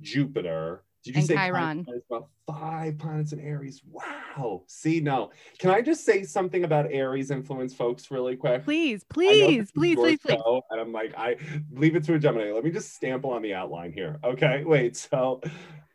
jupiter 0.02 0.84
did 1.08 1.16
you 1.16 1.20
and 1.22 1.28
say 1.28 1.36
Chiron? 1.36 1.86
About 2.10 2.28
five 2.46 2.98
planets 2.98 3.32
in 3.32 3.40
Aries. 3.40 3.82
Wow. 3.90 4.64
See, 4.68 5.00
no. 5.00 5.32
Can 5.58 5.72
I 5.72 5.82
just 5.82 6.06
say 6.06 6.24
something 6.24 6.64
about 6.64 6.92
Aries 6.92 7.32
influence, 7.32 7.74
folks, 7.74 8.12
really 8.12 8.36
quick? 8.36 8.64
Please, 8.64 9.04
please, 9.04 9.72
please, 9.72 9.96
please, 9.96 10.20
please. 10.20 10.40
And 10.70 10.82
I'm 10.82 10.92
like, 10.92 11.14
I 11.18 11.38
leave 11.72 11.96
it 11.96 12.04
to 12.06 12.14
a 12.14 12.20
Gemini. 12.20 12.52
Let 12.52 12.64
me 12.64 12.72
just 12.72 12.94
stamp 12.94 13.26
on 13.26 13.42
the 13.42 13.54
outline 13.54 13.94
here. 13.94 14.20
Okay. 14.24 14.64
Wait. 14.66 14.98
So, 14.98 15.42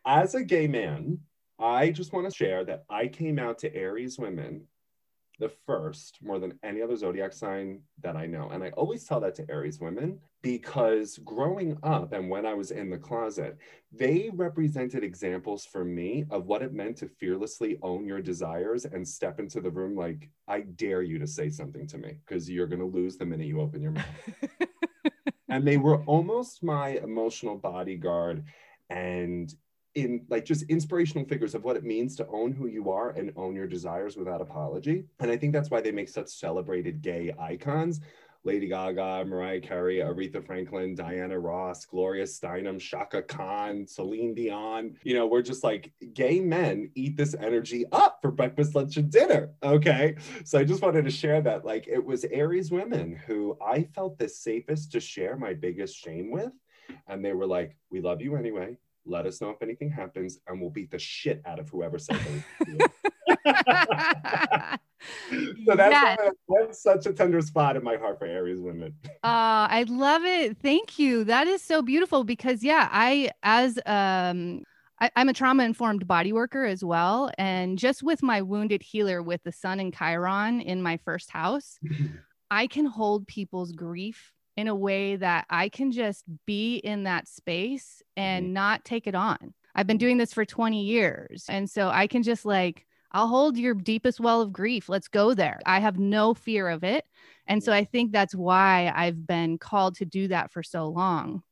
as 0.07 0.35
a 0.35 0.42
gay 0.42 0.66
man, 0.66 1.18
I 1.59 1.90
just 1.90 2.12
want 2.12 2.29
to 2.29 2.35
share 2.35 2.64
that 2.64 2.85
I 2.90 3.07
came 3.07 3.38
out 3.38 3.59
to 3.59 3.75
Aries 3.75 4.18
women 4.18 4.66
the 5.38 5.51
first 5.66 6.18
more 6.23 6.38
than 6.38 6.59
any 6.62 6.83
other 6.83 6.97
zodiac 6.97 7.33
sign 7.33 7.81
that 8.03 8.16
I 8.16 8.27
know. 8.27 8.51
And 8.51 8.62
I 8.62 8.71
always 8.71 9.05
tell 9.05 9.21
that 9.21 9.35
to 9.37 9.51
Aries 9.51 9.81
women 9.81 10.18
because 10.42 11.18
growing 11.25 11.79
up 11.83 12.12
and 12.12 12.29
when 12.29 12.45
I 12.47 12.55
was 12.55 12.71
in 12.71 12.90
the 12.90 12.99
closet, 12.99 13.57
they 13.92 14.31
represented 14.33 15.05
examples 15.05 15.64
for 15.64 15.85
me 15.85 16.25
of 16.31 16.47
what 16.47 16.62
it 16.62 16.73
meant 16.73 16.97
to 16.99 17.09
fearlessly 17.09 17.79
own 17.83 18.07
your 18.07 18.21
desires 18.21 18.85
and 18.85 19.07
step 19.07 19.40
into 19.40 19.61
the 19.61 19.71
room 19.71 19.97
like, 19.97 20.29
I 20.49 20.61
dare 20.61 21.03
you 21.03 21.18
to 21.18 21.27
say 21.27 21.49
something 21.51 21.87
to 21.88 21.99
me 21.99 22.18
because 22.27 22.51
you're 22.51 22.66
going 22.66 22.81
to 22.81 22.87
lose 22.87 23.16
the 23.16 23.27
minute 23.27 23.47
you 23.47 23.61
open 23.61 23.83
your 23.83 23.92
mouth. 23.92 24.07
and 25.49 25.66
they 25.66 25.77
were 25.77 26.03
almost 26.05 26.62
my 26.62 26.90
emotional 27.03 27.57
bodyguard 27.57 28.45
and 28.90 29.55
in 29.94 30.24
like 30.28 30.44
just 30.44 30.62
inspirational 30.64 31.26
figures 31.26 31.55
of 31.55 31.64
what 31.64 31.76
it 31.76 31.85
means 31.85 32.16
to 32.16 32.26
own 32.28 32.52
who 32.52 32.66
you 32.66 32.90
are 32.90 33.11
and 33.11 33.33
own 33.37 33.55
your 33.55 33.66
desires 33.66 34.16
without 34.16 34.40
apology. 34.40 35.05
And 35.20 35.31
I 35.31 35.37
think 35.37 35.52
that's 35.52 35.70
why 35.70 35.81
they 35.81 35.92
make 35.92 36.09
such 36.09 36.28
celebrated 36.28 37.02
gay 37.02 37.35
icons. 37.38 38.00
Lady 38.44 38.66
Gaga, 38.66 39.24
Mariah 39.24 39.61
Carey, 39.61 39.98
Aretha 39.98 40.44
Franklin, 40.44 40.96
Diana 40.96 41.38
Ross, 41.38 41.85
Gloria 41.85 42.24
Steinem, 42.24 42.81
Chaka 42.81 43.22
Khan, 43.22 43.87
Celine 43.87 44.35
Dion. 44.35 44.96
You 45.05 45.14
know, 45.14 45.28
we're 45.28 45.42
just 45.42 45.62
like 45.62 45.92
gay 46.12 46.40
men 46.40 46.90
eat 46.96 47.16
this 47.16 47.37
energy 47.38 47.85
up 47.92 48.18
for 48.20 48.33
breakfast, 48.33 48.74
lunch, 48.74 48.96
and 48.96 49.11
dinner. 49.11 49.50
Okay. 49.62 50.16
So 50.44 50.59
I 50.59 50.64
just 50.64 50.83
wanted 50.83 51.05
to 51.05 51.11
share 51.11 51.40
that. 51.42 51.64
Like 51.64 51.87
it 51.87 52.05
was 52.05 52.24
Aries 52.24 52.72
women 52.72 53.14
who 53.26 53.57
I 53.64 53.85
felt 53.94 54.18
the 54.18 54.28
safest 54.28 54.90
to 54.92 55.00
share 55.00 55.37
my 55.37 55.55
biggest 55.55 55.96
shame 55.96 56.33
with. 56.33 56.50
And 57.07 57.24
they 57.24 57.33
were 57.33 57.46
like, 57.46 57.76
We 57.90 58.00
love 58.00 58.20
you 58.20 58.35
anyway 58.35 58.76
let 59.05 59.27
us 59.27 59.41
know 59.41 59.51
if 59.51 59.62
anything 59.62 59.91
happens, 59.91 60.38
and 60.47 60.61
we'll 60.61 60.71
beat 60.71 60.91
the 60.91 60.99
shit 60.99 61.43
out 61.45 61.59
of 61.59 61.69
whoever 61.69 61.99
said 61.99 62.21
that. 62.61 62.91
so 65.67 65.75
that's, 65.75 65.93
yes. 65.93 66.19
that's 66.49 66.83
such 66.83 67.07
a 67.07 67.12
tender 67.12 67.41
spot 67.41 67.77
in 67.77 67.83
my 67.83 67.97
heart 67.97 68.19
for 68.19 68.27
Aries 68.27 68.61
women. 68.61 68.95
Uh, 69.07 69.67
I 69.69 69.85
love 69.88 70.25
it. 70.25 70.57
Thank 70.59 70.99
you. 70.99 71.25
That 71.25 71.47
is 71.47 71.62
so 71.62 71.83
beautiful 71.83 72.25
because 72.25 72.62
yeah, 72.62 72.88
I 72.91 73.31
as 73.43 73.79
um 73.87 74.62
I, 75.01 75.11
am 75.17 75.29
a 75.29 75.33
trauma 75.33 75.65
informed 75.65 76.07
body 76.07 76.33
worker 76.33 76.65
as 76.65 76.85
well. 76.85 77.31
And 77.37 77.77
just 77.77 78.05
with 78.05 78.23
my 78.23 78.43
wounded 78.43 78.83
healer 78.83 79.21
with 79.21 79.43
the 79.43 79.51
sun 79.51 79.81
and 79.81 79.93
Chiron 79.93 80.61
in 80.61 80.81
my 80.81 80.99
first 80.99 81.31
house, 81.31 81.79
I 82.51 82.69
can 82.69 82.87
hold 82.87 83.27
people's 83.27 83.73
grief 83.73 84.33
in 84.62 84.68
a 84.68 84.75
way 84.77 85.16
that 85.16 85.44
I 85.51 85.68
can 85.68 85.90
just 85.90 86.25
be 86.46 86.77
in 86.77 87.03
that 87.03 87.27
space 87.27 88.01
and 88.16 88.44
mm-hmm. 88.44 88.53
not 88.53 88.85
take 88.85 89.09
it 89.09 89.14
on. 89.16 89.55
I've 89.75 89.88
been 89.88 89.98
doing 89.98 90.18
this 90.18 90.33
for 90.33 90.44
20 90.44 90.85
years. 90.85 91.46
And 91.48 91.68
so 91.68 91.88
I 91.88 92.07
can 92.07 92.22
just 92.22 92.44
like, 92.44 92.87
I'll 93.11 93.27
hold 93.27 93.59
your 93.59 93.75
deepest 93.75 94.20
well 94.20 94.40
of 94.40 94.53
grief. 94.53 94.88
Let's 94.88 95.09
go 95.09 95.35
there. 95.35 95.59
I 95.66 95.81
have 95.81 95.98
no 95.98 96.33
fear 96.33 96.68
of 96.68 96.85
it. 96.85 97.05
And 97.48 97.61
so 97.61 97.72
I 97.72 97.83
think 97.83 98.12
that's 98.12 98.37
why 98.37 98.92
I've 98.94 99.27
been 99.27 99.59
called 99.59 99.96
to 99.96 100.05
do 100.05 100.29
that 100.29 100.53
for 100.53 100.62
so 100.62 100.87
long. 100.87 101.42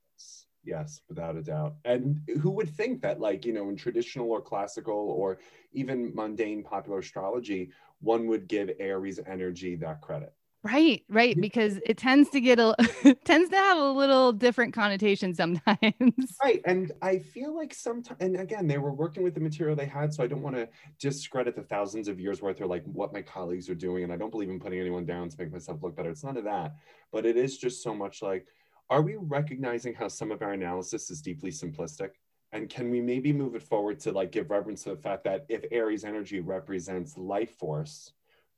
Yes, 0.62 1.00
without 1.08 1.36
a 1.36 1.42
doubt. 1.42 1.74
And 1.84 2.20
who 2.40 2.50
would 2.52 2.70
think 2.70 3.02
that, 3.02 3.18
like, 3.18 3.44
you 3.44 3.52
know, 3.52 3.70
in 3.70 3.76
traditional 3.76 4.30
or 4.30 4.40
classical 4.40 4.94
or 4.94 5.40
even 5.72 6.14
mundane 6.14 6.62
popular 6.62 7.00
astrology, 7.00 7.72
one 7.98 8.28
would 8.28 8.46
give 8.46 8.70
Aries 8.78 9.18
energy 9.26 9.74
that 9.76 10.00
credit? 10.00 10.32
Right, 10.62 11.02
right, 11.08 11.40
because 11.40 11.78
it 11.86 11.96
tends 11.96 12.28
to 12.30 12.40
get 12.40 12.58
a 12.58 12.74
tends 13.24 13.48
to 13.48 13.56
have 13.56 13.78
a 13.78 13.90
little 13.90 14.30
different 14.30 14.74
connotation 14.74 15.34
sometimes. 15.34 15.78
Right, 16.42 16.60
and 16.66 16.92
I 17.02 17.18
feel 17.18 17.54
like 17.54 17.72
sometimes, 17.72 18.18
and 18.20 18.36
again, 18.36 18.66
they 18.66 18.78
were 18.78 18.92
working 18.92 19.22
with 19.22 19.34
the 19.34 19.40
material 19.40 19.74
they 19.76 19.86
had, 19.86 20.12
so 20.12 20.22
I 20.22 20.26
don't 20.26 20.42
want 20.42 20.56
to 20.56 20.68
discredit 20.98 21.54
the 21.56 21.62
thousands 21.62 22.08
of 22.08 22.20
years 22.20 22.42
worth 22.42 22.60
or 22.60 22.66
like 22.66 22.84
what 22.84 23.12
my 23.12 23.22
colleagues 23.22 23.70
are 23.70 23.74
doing, 23.74 24.04
and 24.04 24.12
I 24.12 24.16
don't 24.16 24.30
believe 24.30 24.50
in 24.50 24.60
putting 24.60 24.80
anyone 24.80 25.06
down 25.06 25.28
to 25.30 25.36
make 25.38 25.50
myself 25.52 25.82
look 25.82 25.96
better. 25.96 26.10
It's 26.10 26.24
none 26.24 26.36
of 26.36 26.44
that, 26.44 26.76
but 27.10 27.24
it 27.24 27.36
is 27.36 27.56
just 27.56 27.82
so 27.82 27.94
much 27.94 28.20
like, 28.20 28.46
are 28.90 29.02
we 29.02 29.16
recognizing 29.16 29.94
how 29.94 30.08
some 30.08 30.30
of 30.30 30.42
our 30.42 30.52
analysis 30.52 31.10
is 31.10 31.22
deeply 31.22 31.50
simplistic? 31.50 32.10
And 32.52 32.68
can 32.68 32.90
we 32.90 33.00
maybe 33.00 33.32
move 33.32 33.54
it 33.54 33.62
forward 33.62 34.00
to 34.00 34.12
like 34.12 34.32
give 34.32 34.50
reverence 34.50 34.82
to 34.84 34.90
the 34.90 34.96
fact 34.96 35.24
that 35.24 35.46
if 35.48 35.64
Aries 35.70 36.04
energy 36.04 36.40
represents 36.40 37.16
life 37.16 37.56
force 37.58 38.12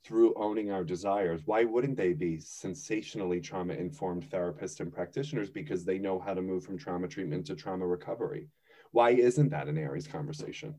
through 0.04 0.34
owning 0.34 0.70
our 0.70 0.84
desires, 0.84 1.42
why 1.44 1.64
wouldn't 1.64 1.96
they 1.96 2.12
be 2.12 2.38
sensationally 2.38 3.40
trauma 3.40 3.74
informed 3.74 4.28
therapists 4.28 4.80
and 4.80 4.92
practitioners 4.92 5.50
because 5.50 5.84
they 5.84 5.98
know 5.98 6.18
how 6.18 6.34
to 6.34 6.42
move 6.42 6.64
from 6.64 6.78
trauma 6.78 7.06
treatment 7.06 7.46
to 7.46 7.54
trauma 7.54 7.86
recovery? 7.86 8.48
Why 8.90 9.10
isn't 9.10 9.50
that 9.50 9.68
an 9.68 9.78
Aries 9.78 10.06
conversation? 10.06 10.74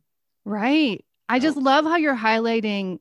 Right. 0.45 1.03
I 1.29 1.39
just 1.39 1.57
love 1.57 1.85
how 1.85 1.95
you're 1.95 2.17
highlighting 2.17 2.99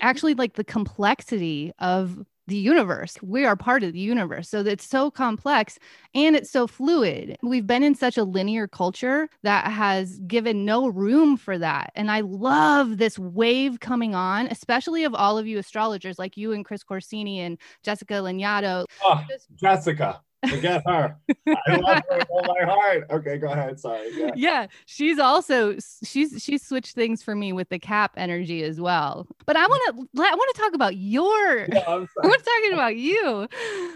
actually 0.00 0.34
like 0.34 0.54
the 0.54 0.64
complexity 0.64 1.72
of 1.78 2.24
the 2.46 2.56
universe. 2.56 3.16
We 3.22 3.44
are 3.44 3.56
part 3.56 3.82
of 3.82 3.92
the 3.92 3.98
universe. 4.00 4.48
So 4.48 4.60
it's 4.60 4.86
so 4.86 5.10
complex 5.10 5.78
and 6.14 6.34
it's 6.34 6.50
so 6.50 6.66
fluid. 6.66 7.36
We've 7.42 7.66
been 7.66 7.82
in 7.82 7.94
such 7.94 8.16
a 8.16 8.24
linear 8.24 8.66
culture 8.66 9.28
that 9.42 9.70
has 9.70 10.18
given 10.20 10.64
no 10.64 10.88
room 10.88 11.36
for 11.36 11.58
that. 11.58 11.92
And 11.94 12.10
I 12.10 12.20
love 12.20 12.98
this 12.98 13.18
wave 13.18 13.80
coming 13.80 14.14
on, 14.14 14.48
especially 14.48 15.04
of 15.04 15.14
all 15.14 15.38
of 15.38 15.46
you 15.46 15.58
astrologers 15.58 16.18
like 16.18 16.36
you 16.36 16.52
and 16.52 16.64
Chris 16.64 16.82
Corsini 16.84 17.38
and 17.38 17.58
Jessica 17.82 18.14
Lanyadoo. 18.14 18.84
Oh, 19.02 19.04
ah, 19.04 19.26
Jessica. 19.56 20.20
Forget 20.48 20.82
her. 20.86 21.16
I 21.46 21.76
love 21.76 22.02
her 22.10 22.18
with 22.18 22.28
all 22.30 22.44
my 22.44 22.64
heart. 22.64 23.06
Okay, 23.10 23.38
go 23.38 23.48
ahead. 23.48 23.78
Sorry. 23.78 24.08
Yeah. 24.12 24.30
yeah, 24.36 24.66
she's 24.86 25.18
also 25.18 25.76
she's 26.04 26.42
she's 26.42 26.66
switched 26.66 26.94
things 26.94 27.22
for 27.22 27.34
me 27.36 27.52
with 27.52 27.68
the 27.68 27.78
cap 27.78 28.12
energy 28.16 28.64
as 28.64 28.80
well. 28.80 29.26
But 29.46 29.56
I 29.56 29.66
want 29.66 29.82
to 29.86 30.22
I 30.22 30.34
want 30.34 30.54
to 30.54 30.60
talk 30.60 30.74
about 30.74 30.96
your. 30.96 31.68
Yeah, 31.72 31.84
I'm, 31.86 32.08
I'm 32.22 32.30
talking 32.30 32.72
about 32.72 32.96
you. 32.96 33.48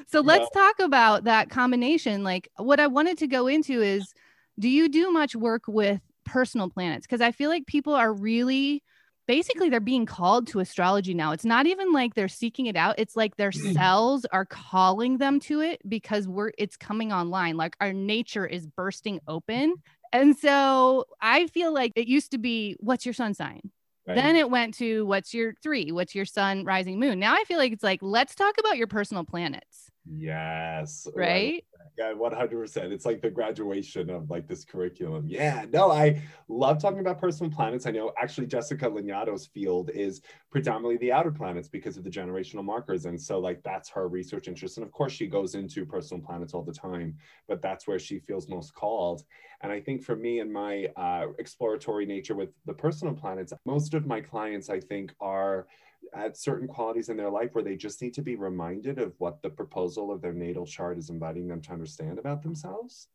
So 0.09 0.21
let's 0.21 0.49
yeah. 0.55 0.63
talk 0.63 0.79
about 0.79 1.25
that 1.25 1.51
combination. 1.51 2.25
Like 2.25 2.49
what 2.57 2.81
I 2.81 2.87
wanted 2.87 3.19
to 3.19 3.27
go 3.27 3.49
into 3.49 3.83
is, 3.83 4.15
do 4.59 4.69
you 4.69 4.89
do 4.89 5.11
much 5.11 5.37
work 5.37 5.65
with 5.67 6.01
personal 6.25 6.71
planets? 6.71 7.07
Because 7.07 7.21
I 7.21 7.33
feel 7.33 7.51
like 7.51 7.67
people 7.67 7.95
are 7.95 8.13
really 8.13 8.83
basically 9.27 9.69
they're 9.69 9.81
being 9.81 10.07
called 10.07 10.47
to 10.49 10.61
astrology 10.61 11.15
now. 11.15 11.33
It's 11.33 11.45
not 11.45 11.67
even 11.67 11.93
like 11.93 12.15
they're 12.15 12.29
seeking 12.29 12.67
it 12.67 12.77
out. 12.77 12.95
It's 12.99 13.17
like 13.17 13.37
their 13.37 13.53
cells 13.53 14.25
are 14.33 14.45
calling 14.45 15.19
them 15.19 15.41
to 15.41 15.61
it 15.61 15.81
because 15.89 16.29
we're 16.29 16.53
it's 16.59 16.77
coming 16.77 17.13
online. 17.13 17.57
Like 17.57 17.77
our 17.81 17.93
nature 17.93 18.47
is 18.47 18.67
bursting 18.67 19.21
open. 19.29 19.77
And 20.13 20.37
so 20.37 21.05
I 21.21 21.47
feel 21.49 21.73
like 21.75 21.93
it 21.97 22.09
used 22.09 22.31
to 22.31 22.39
be 22.39 22.77
what's 22.81 23.05
your 23.05 23.15
sun 23.15 23.35
sign? 23.35 23.71
Right. 24.07 24.15
Then 24.15 24.37
it 24.37 24.51
went 24.51 24.75
to 24.75 25.05
what's 25.07 25.35
your 25.35 25.55
three? 25.63 25.91
What's 25.91 26.15
your 26.15 26.25
sun, 26.25 26.65
rising, 26.65 27.01
moon? 27.01 27.19
Now 27.19 27.35
I 27.35 27.43
feel 27.45 27.59
like 27.59 27.73
it's 27.73 27.83
like, 27.83 27.99
let's 28.03 28.35
talk 28.37 28.55
about 28.59 28.77
your 28.77 28.87
personal 28.87 29.25
planets. 29.25 29.91
Yes. 30.09 31.09
Right. 31.13 31.65
Yeah, 31.99 32.13
100%. 32.13 32.93
It's 32.93 33.07
like 33.07 33.23
the 33.23 33.31
graduation 33.31 34.11
of 34.11 34.29
like 34.29 34.47
this 34.47 34.65
curriculum. 34.65 35.25
Yeah, 35.27 35.65
no, 35.73 35.91
I 35.91 36.21
love 36.49 36.81
talking 36.81 37.01
about 37.01 37.19
personal 37.19 37.51
planets. 37.51 37.87
I 37.87 37.91
know 37.91 38.13
actually 38.21 38.49
Jessica 38.49 38.85
Lanyadoo's 38.85 39.47
field 39.47 39.91
is 39.95 40.21
predominantly 40.51 40.99
the 40.99 41.13
outer 41.13 41.31
planets 41.31 41.69
because 41.69 41.97
of 41.97 42.05
the 42.05 42.11
generational 42.11 42.65
markers. 42.65 43.07
And 43.07 43.21
so, 43.21 43.39
like, 43.39 43.63
that's 43.63 43.89
her 43.91 44.09
research 44.09 44.47
interest. 44.47 44.77
And 44.77 44.85
of 44.85 44.93
course, 44.93 45.13
she 45.13 45.27
goes 45.27 45.55
into 45.55 45.87
personal 45.87 46.23
planets 46.23 46.53
all 46.53 46.63
the 46.63 46.73
time, 46.73 47.17
but 47.49 47.63
that's 47.63 47.87
where 47.89 47.99
she 47.99 48.19
feels 48.19 48.47
most 48.49 48.75
called. 48.75 49.23
And 49.63 49.73
I 49.73 49.81
think 49.81 50.03
for 50.03 50.17
me 50.17 50.41
and 50.41 50.53
my 50.53 50.89
uh, 50.97 51.29
exploratory 51.39 52.05
nature 52.05 52.35
with 52.35 52.51
the 52.67 52.75
personal 52.75 53.15
planets, 53.15 53.55
most 53.65 53.95
of 53.95 54.07
my 54.07 54.21
clients, 54.21 54.69
I 54.69 54.81
think, 54.81 55.15
are 55.21 55.67
at 56.15 56.37
certain 56.37 56.69
qualities 56.69 57.09
in 57.09 57.17
their 57.17 57.31
life 57.31 57.55
where 57.55 57.65
they 57.65 57.77
just 57.77 58.01
need 58.03 58.15
to 58.15 58.23
be 58.23 58.37
reminded 58.37 58.99
of 58.99 59.15
what 59.19 59.43
the 59.43 59.51
proposal 59.51 60.11
of 60.11 60.21
their 60.21 60.33
natal 60.33 60.67
chart 60.67 60.99
is 60.99 61.11
inviting 61.11 61.49
them 61.49 61.61
to 61.63 61.73
understand 61.73 62.19
about 62.19 62.43
themselves. 62.43 63.09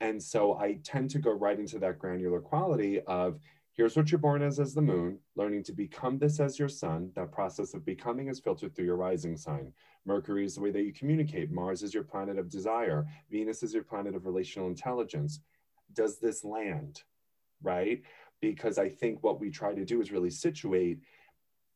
And 0.00 0.22
so 0.22 0.58
I 0.58 0.78
tend 0.82 1.10
to 1.10 1.18
go 1.18 1.30
right 1.30 1.58
into 1.58 1.78
that 1.80 1.98
granular 1.98 2.40
quality 2.40 3.00
of 3.02 3.38
here's 3.74 3.96
what 3.96 4.10
you're 4.10 4.18
born 4.18 4.42
as 4.42 4.58
as 4.58 4.74
the 4.74 4.82
moon, 4.82 5.18
learning 5.36 5.62
to 5.64 5.72
become 5.72 6.18
this 6.18 6.40
as 6.40 6.58
your 6.58 6.68
sun. 6.68 7.10
That 7.14 7.32
process 7.32 7.74
of 7.74 7.84
becoming 7.84 8.28
is 8.28 8.40
filtered 8.40 8.74
through 8.74 8.86
your 8.86 8.96
rising 8.96 9.36
sign. 9.36 9.72
Mercury 10.06 10.44
is 10.44 10.54
the 10.54 10.60
way 10.62 10.70
that 10.70 10.82
you 10.82 10.92
communicate. 10.92 11.50
Mars 11.50 11.82
is 11.82 11.92
your 11.92 12.04
planet 12.04 12.38
of 12.38 12.48
desire. 12.48 13.06
Venus 13.30 13.62
is 13.62 13.74
your 13.74 13.82
planet 13.82 14.14
of 14.14 14.26
relational 14.26 14.68
intelligence. 14.68 15.40
Does 15.92 16.18
this 16.18 16.44
land? 16.44 17.02
Right? 17.62 18.02
Because 18.40 18.78
I 18.78 18.88
think 18.88 19.22
what 19.22 19.38
we 19.38 19.50
try 19.50 19.74
to 19.74 19.84
do 19.84 20.00
is 20.00 20.12
really 20.12 20.30
situate 20.30 21.00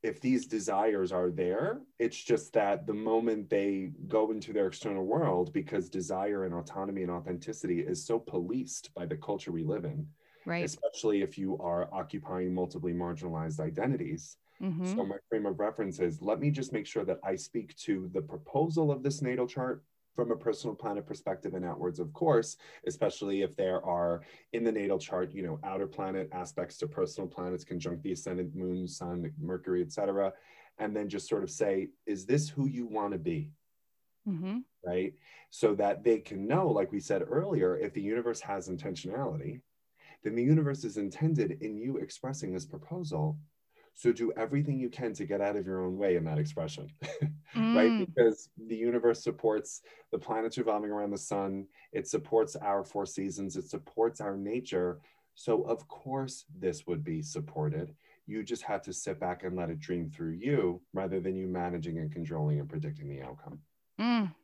if 0.05 0.21
these 0.21 0.47
desires 0.47 1.12
are 1.12 1.31
there, 1.31 1.81
it's 1.99 2.23
just 2.23 2.53
that 2.53 2.87
the 2.87 2.93
moment 2.93 3.49
they 3.49 3.90
go 4.07 4.31
into 4.31 4.53
their 4.53 4.67
external 4.67 5.05
world, 5.07 5.51
because 5.55 5.88
desire 5.88 6.45
and 6.45 6.55
autonomy 6.55 7.03
and 7.03 7.11
authenticity 7.11 7.81
is 7.81 8.05
so 8.05 8.19
policed 8.19 8.95
by 8.95 9.07
the 9.07 9.17
culture 9.17 9.51
we 9.51 9.64
live 9.64 9.87
in, 9.87 10.07
right? 10.45 10.62
Especially 10.62 11.23
if 11.23 11.38
you 11.38 11.57
are 11.59 11.88
occupying 11.90 12.55
multiply 12.55 12.93
marginalized 12.93 13.61
identities. 13.61 14.37
Mm-hmm. 14.62 14.95
So 14.95 15.07
my 15.07 15.17
frame 15.31 15.47
of 15.47 15.59
reference 15.59 15.99
is 15.99 16.21
let 16.21 16.38
me 16.38 16.51
just 16.51 16.73
make 16.73 16.87
sure 16.87 17.07
that 17.07 17.19
I 17.25 17.35
speak 17.35 17.75
to 17.79 18.11
the 18.12 18.21
proposal 18.21 18.93
of 18.93 19.03
this 19.03 19.23
natal 19.23 19.47
chart 19.47 19.83
from 20.14 20.31
a 20.31 20.37
personal 20.37 20.74
planet 20.74 21.07
perspective 21.07 21.55
and 21.55 21.64
outwards, 21.64 21.98
of 21.98 22.12
course, 22.12 22.57
especially 22.87 23.42
if 23.42 23.57
there 23.57 23.85
are 23.85 24.22
in 24.53 24.64
the 24.64 24.72
natal 24.72 24.98
chart, 24.98 25.33
you 25.33 25.42
know, 25.42 25.59
outer 25.64 25.87
planet 25.87 26.29
aspects 26.33 26.77
to 26.79 26.87
personal 26.87 27.29
planets, 27.29 27.64
conjunct 27.64 28.03
the 28.03 28.12
ascendant 28.12 28.55
moon, 28.55 28.87
sun, 28.87 29.31
Mercury, 29.40 29.83
etc. 29.83 30.33
And 30.79 30.94
then 30.94 31.09
just 31.09 31.29
sort 31.29 31.42
of 31.42 31.50
say, 31.50 31.88
is 32.07 32.27
this 32.27 32.48
who 32.48 32.66
you 32.66 32.87
want 32.87 33.12
to 33.12 33.18
be? 33.18 33.50
Mm-hmm. 34.29 34.59
Right. 34.85 35.14
So 35.50 35.74
that 35.74 36.05
they 36.05 36.18
can 36.18 36.46
know, 36.46 36.68
like 36.68 36.92
we 36.92 37.00
said 37.00 37.22
earlier, 37.29 37.77
if 37.77 37.92
the 37.92 38.03
universe 38.03 38.40
has 38.40 38.68
intentionality, 38.68 39.61
then 40.22 40.35
the 40.35 40.42
universe 40.42 40.85
is 40.85 40.96
intended 40.96 41.59
in 41.61 41.77
you 41.77 41.98
expressing 41.98 42.53
this 42.53 42.64
proposal 42.64 43.38
so 43.95 44.13
do 44.13 44.33
everything 44.37 44.79
you 44.79 44.91
can 44.91 45.13
to 45.15 45.25
get 45.25 45.41
out 45.41 45.57
of 45.57 45.67
your 45.67 45.85
own 45.85 45.97
way 45.97 46.17
in 46.17 46.25
that 46.25 46.39
expression, 46.39 46.91
mm. 47.55 47.77
right? 47.77 48.07
Because 48.07 48.49
the 48.67 48.77
universe 48.77 49.23
supports 49.23 49.83
the 50.11 50.19
planets 50.19 50.59
revolving 50.59 50.91
around 50.91 51.11
the 51.11 51.19
sun, 51.19 51.67
it 51.93 52.09
supports 52.09 52.57
our 52.57 52.85
four 52.85 53.07
seasons, 53.07 53.57
it 53.57 53.69
supports 53.71 54.21
our 54.21 54.37
nature. 54.37 55.01
So, 55.37 55.63
of 55.63 55.87
course, 55.89 56.45
this 56.59 56.87
would 56.87 57.05
be 57.05 57.23
supported. 57.23 57.95
You 58.27 58.43
just 58.43 58.63
have 58.63 58.83
to 58.83 58.93
sit 58.93 59.21
back 59.21 59.45
and 59.45 59.57
let 59.57 59.71
it 59.71 59.81
dream 59.81 60.11
through 60.11 60.33
you 60.33 60.81
rather 60.93 61.21
than 61.21 61.37
you 61.37 61.47
managing 61.47 61.99
and 61.99 62.13
controlling 62.13 62.59
and 62.59 62.69
predicting 62.69 63.09
the 63.09 63.23
outcome. 63.23 63.61
Mm. 64.01 64.35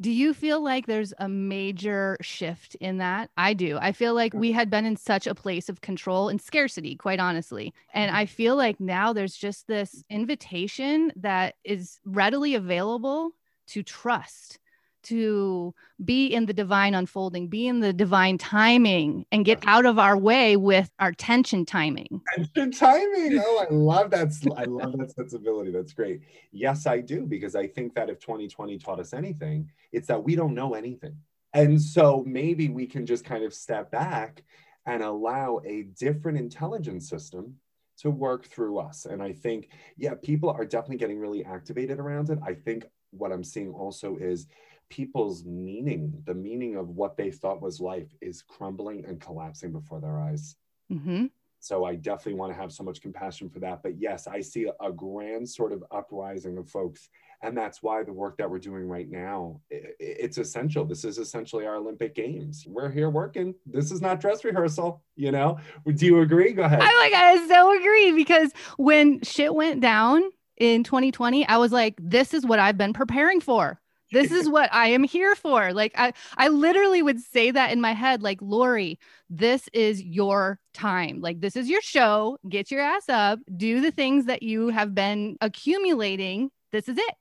Do 0.00 0.12
you 0.12 0.32
feel 0.32 0.62
like 0.62 0.86
there's 0.86 1.12
a 1.18 1.28
major 1.28 2.16
shift 2.20 2.76
in 2.76 2.98
that? 2.98 3.30
I 3.36 3.52
do. 3.52 3.78
I 3.80 3.90
feel 3.90 4.14
like 4.14 4.32
we 4.32 4.52
had 4.52 4.70
been 4.70 4.84
in 4.84 4.96
such 4.96 5.26
a 5.26 5.34
place 5.34 5.68
of 5.68 5.80
control 5.80 6.28
and 6.28 6.40
scarcity, 6.40 6.94
quite 6.94 7.18
honestly. 7.18 7.74
And 7.92 8.10
mm-hmm. 8.10 8.18
I 8.18 8.26
feel 8.26 8.54
like 8.54 8.78
now 8.78 9.12
there's 9.12 9.34
just 9.34 9.66
this 9.66 10.04
invitation 10.08 11.12
that 11.16 11.56
is 11.64 11.98
readily 12.04 12.54
available 12.54 13.32
to 13.68 13.82
trust 13.82 14.60
to 15.08 15.74
be 16.04 16.26
in 16.26 16.46
the 16.46 16.52
divine 16.52 16.94
unfolding, 16.94 17.48
be 17.48 17.66
in 17.66 17.80
the 17.80 17.92
divine 17.92 18.38
timing, 18.38 19.24
and 19.32 19.44
get 19.44 19.62
out 19.66 19.86
of 19.86 19.98
our 19.98 20.16
way 20.16 20.56
with 20.56 20.90
our 20.98 21.12
tension 21.12 21.64
timing. 21.64 22.20
Tension 22.36 22.70
timing. 22.70 23.40
Oh, 23.44 23.66
I 23.68 23.72
love 23.72 24.10
that. 24.10 24.32
I 24.56 24.64
love 24.64 24.96
that 24.98 25.12
sensibility. 25.12 25.70
That's 25.70 25.92
great. 25.92 26.20
Yes, 26.52 26.86
I 26.86 27.00
do, 27.00 27.26
because 27.26 27.54
I 27.54 27.66
think 27.66 27.94
that 27.94 28.10
if 28.10 28.18
2020 28.20 28.78
taught 28.78 29.00
us 29.00 29.12
anything, 29.12 29.70
it's 29.92 30.08
that 30.08 30.22
we 30.22 30.34
don't 30.34 30.54
know 30.54 30.74
anything. 30.74 31.16
And 31.54 31.80
so 31.80 32.24
maybe 32.26 32.68
we 32.68 32.86
can 32.86 33.06
just 33.06 33.24
kind 33.24 33.44
of 33.44 33.54
step 33.54 33.90
back 33.90 34.44
and 34.86 35.02
allow 35.02 35.60
a 35.64 35.82
different 35.98 36.38
intelligence 36.38 37.08
system 37.08 37.56
to 37.98 38.10
work 38.10 38.46
through 38.46 38.78
us. 38.78 39.06
And 39.06 39.22
I 39.22 39.32
think, 39.32 39.70
yeah, 39.96 40.14
people 40.22 40.50
are 40.50 40.64
definitely 40.64 40.98
getting 40.98 41.18
really 41.18 41.44
activated 41.44 41.98
around 41.98 42.30
it. 42.30 42.38
I 42.46 42.54
think 42.54 42.86
what 43.10 43.32
I'm 43.32 43.42
seeing 43.42 43.72
also 43.72 44.16
is 44.16 44.46
people's 44.90 45.44
meaning, 45.44 46.22
the 46.24 46.34
meaning 46.34 46.76
of 46.76 46.88
what 46.90 47.16
they 47.16 47.30
thought 47.30 47.60
was 47.60 47.80
life, 47.80 48.14
is 48.20 48.42
crumbling 48.42 49.04
and 49.04 49.20
collapsing 49.20 49.72
before 49.72 50.00
their 50.00 50.18
eyes. 50.18 50.56
Mm-hmm. 50.92 51.26
So 51.60 51.84
I 51.84 51.96
definitely 51.96 52.34
want 52.34 52.52
to 52.52 52.58
have 52.58 52.72
so 52.72 52.84
much 52.84 53.02
compassion 53.02 53.50
for 53.50 53.58
that. 53.60 53.82
But 53.82 54.00
yes, 54.00 54.26
I 54.28 54.40
see 54.40 54.70
a 54.80 54.92
grand 54.92 55.48
sort 55.48 55.72
of 55.72 55.82
uprising 55.90 56.56
of 56.56 56.68
folks. 56.68 57.08
And 57.42 57.56
that's 57.56 57.82
why 57.82 58.02
the 58.04 58.12
work 58.12 58.36
that 58.38 58.48
we're 58.48 58.58
doing 58.58 58.88
right 58.88 59.10
now, 59.10 59.60
it's 59.70 60.38
essential. 60.38 60.84
This 60.84 61.04
is 61.04 61.18
essentially 61.18 61.66
our 61.66 61.76
Olympic 61.76 62.14
Games. 62.14 62.64
We're 62.66 62.90
here 62.90 63.10
working. 63.10 63.54
This 63.66 63.90
is 63.90 64.00
not 64.00 64.20
dress 64.20 64.44
rehearsal, 64.44 65.02
you 65.16 65.32
know? 65.32 65.58
Do 65.84 66.06
you 66.06 66.20
agree? 66.20 66.52
Go 66.52 66.62
ahead. 66.62 66.80
I 66.80 66.94
like 66.94 67.12
I 67.12 67.46
so 67.48 67.76
agree 67.76 68.12
because 68.12 68.52
when 68.76 69.20
shit 69.22 69.54
went 69.54 69.80
down 69.80 70.22
in 70.56 70.84
2020, 70.84 71.46
I 71.46 71.58
was 71.58 71.72
like, 71.72 71.94
this 72.00 72.34
is 72.34 72.46
what 72.46 72.58
I've 72.58 72.78
been 72.78 72.92
preparing 72.92 73.40
for 73.40 73.80
this 74.12 74.32
is 74.32 74.48
what 74.48 74.72
I 74.72 74.88
am 74.88 75.04
here 75.04 75.34
for. 75.34 75.72
Like 75.72 75.92
I 75.96 76.12
I 76.36 76.48
literally 76.48 77.02
would 77.02 77.20
say 77.20 77.50
that 77.50 77.72
in 77.72 77.80
my 77.80 77.92
head 77.92 78.22
like 78.22 78.38
Lori, 78.40 78.98
this 79.30 79.68
is 79.72 80.02
your 80.02 80.58
time. 80.74 81.20
Like 81.20 81.40
this 81.40 81.56
is 81.56 81.68
your 81.68 81.82
show. 81.82 82.38
Get 82.48 82.70
your 82.70 82.80
ass 82.80 83.08
up, 83.08 83.40
do 83.56 83.80
the 83.80 83.90
things 83.90 84.26
that 84.26 84.42
you 84.42 84.68
have 84.68 84.94
been 84.94 85.36
accumulating. 85.40 86.50
This 86.72 86.88
is 86.88 86.98
it. 86.98 87.14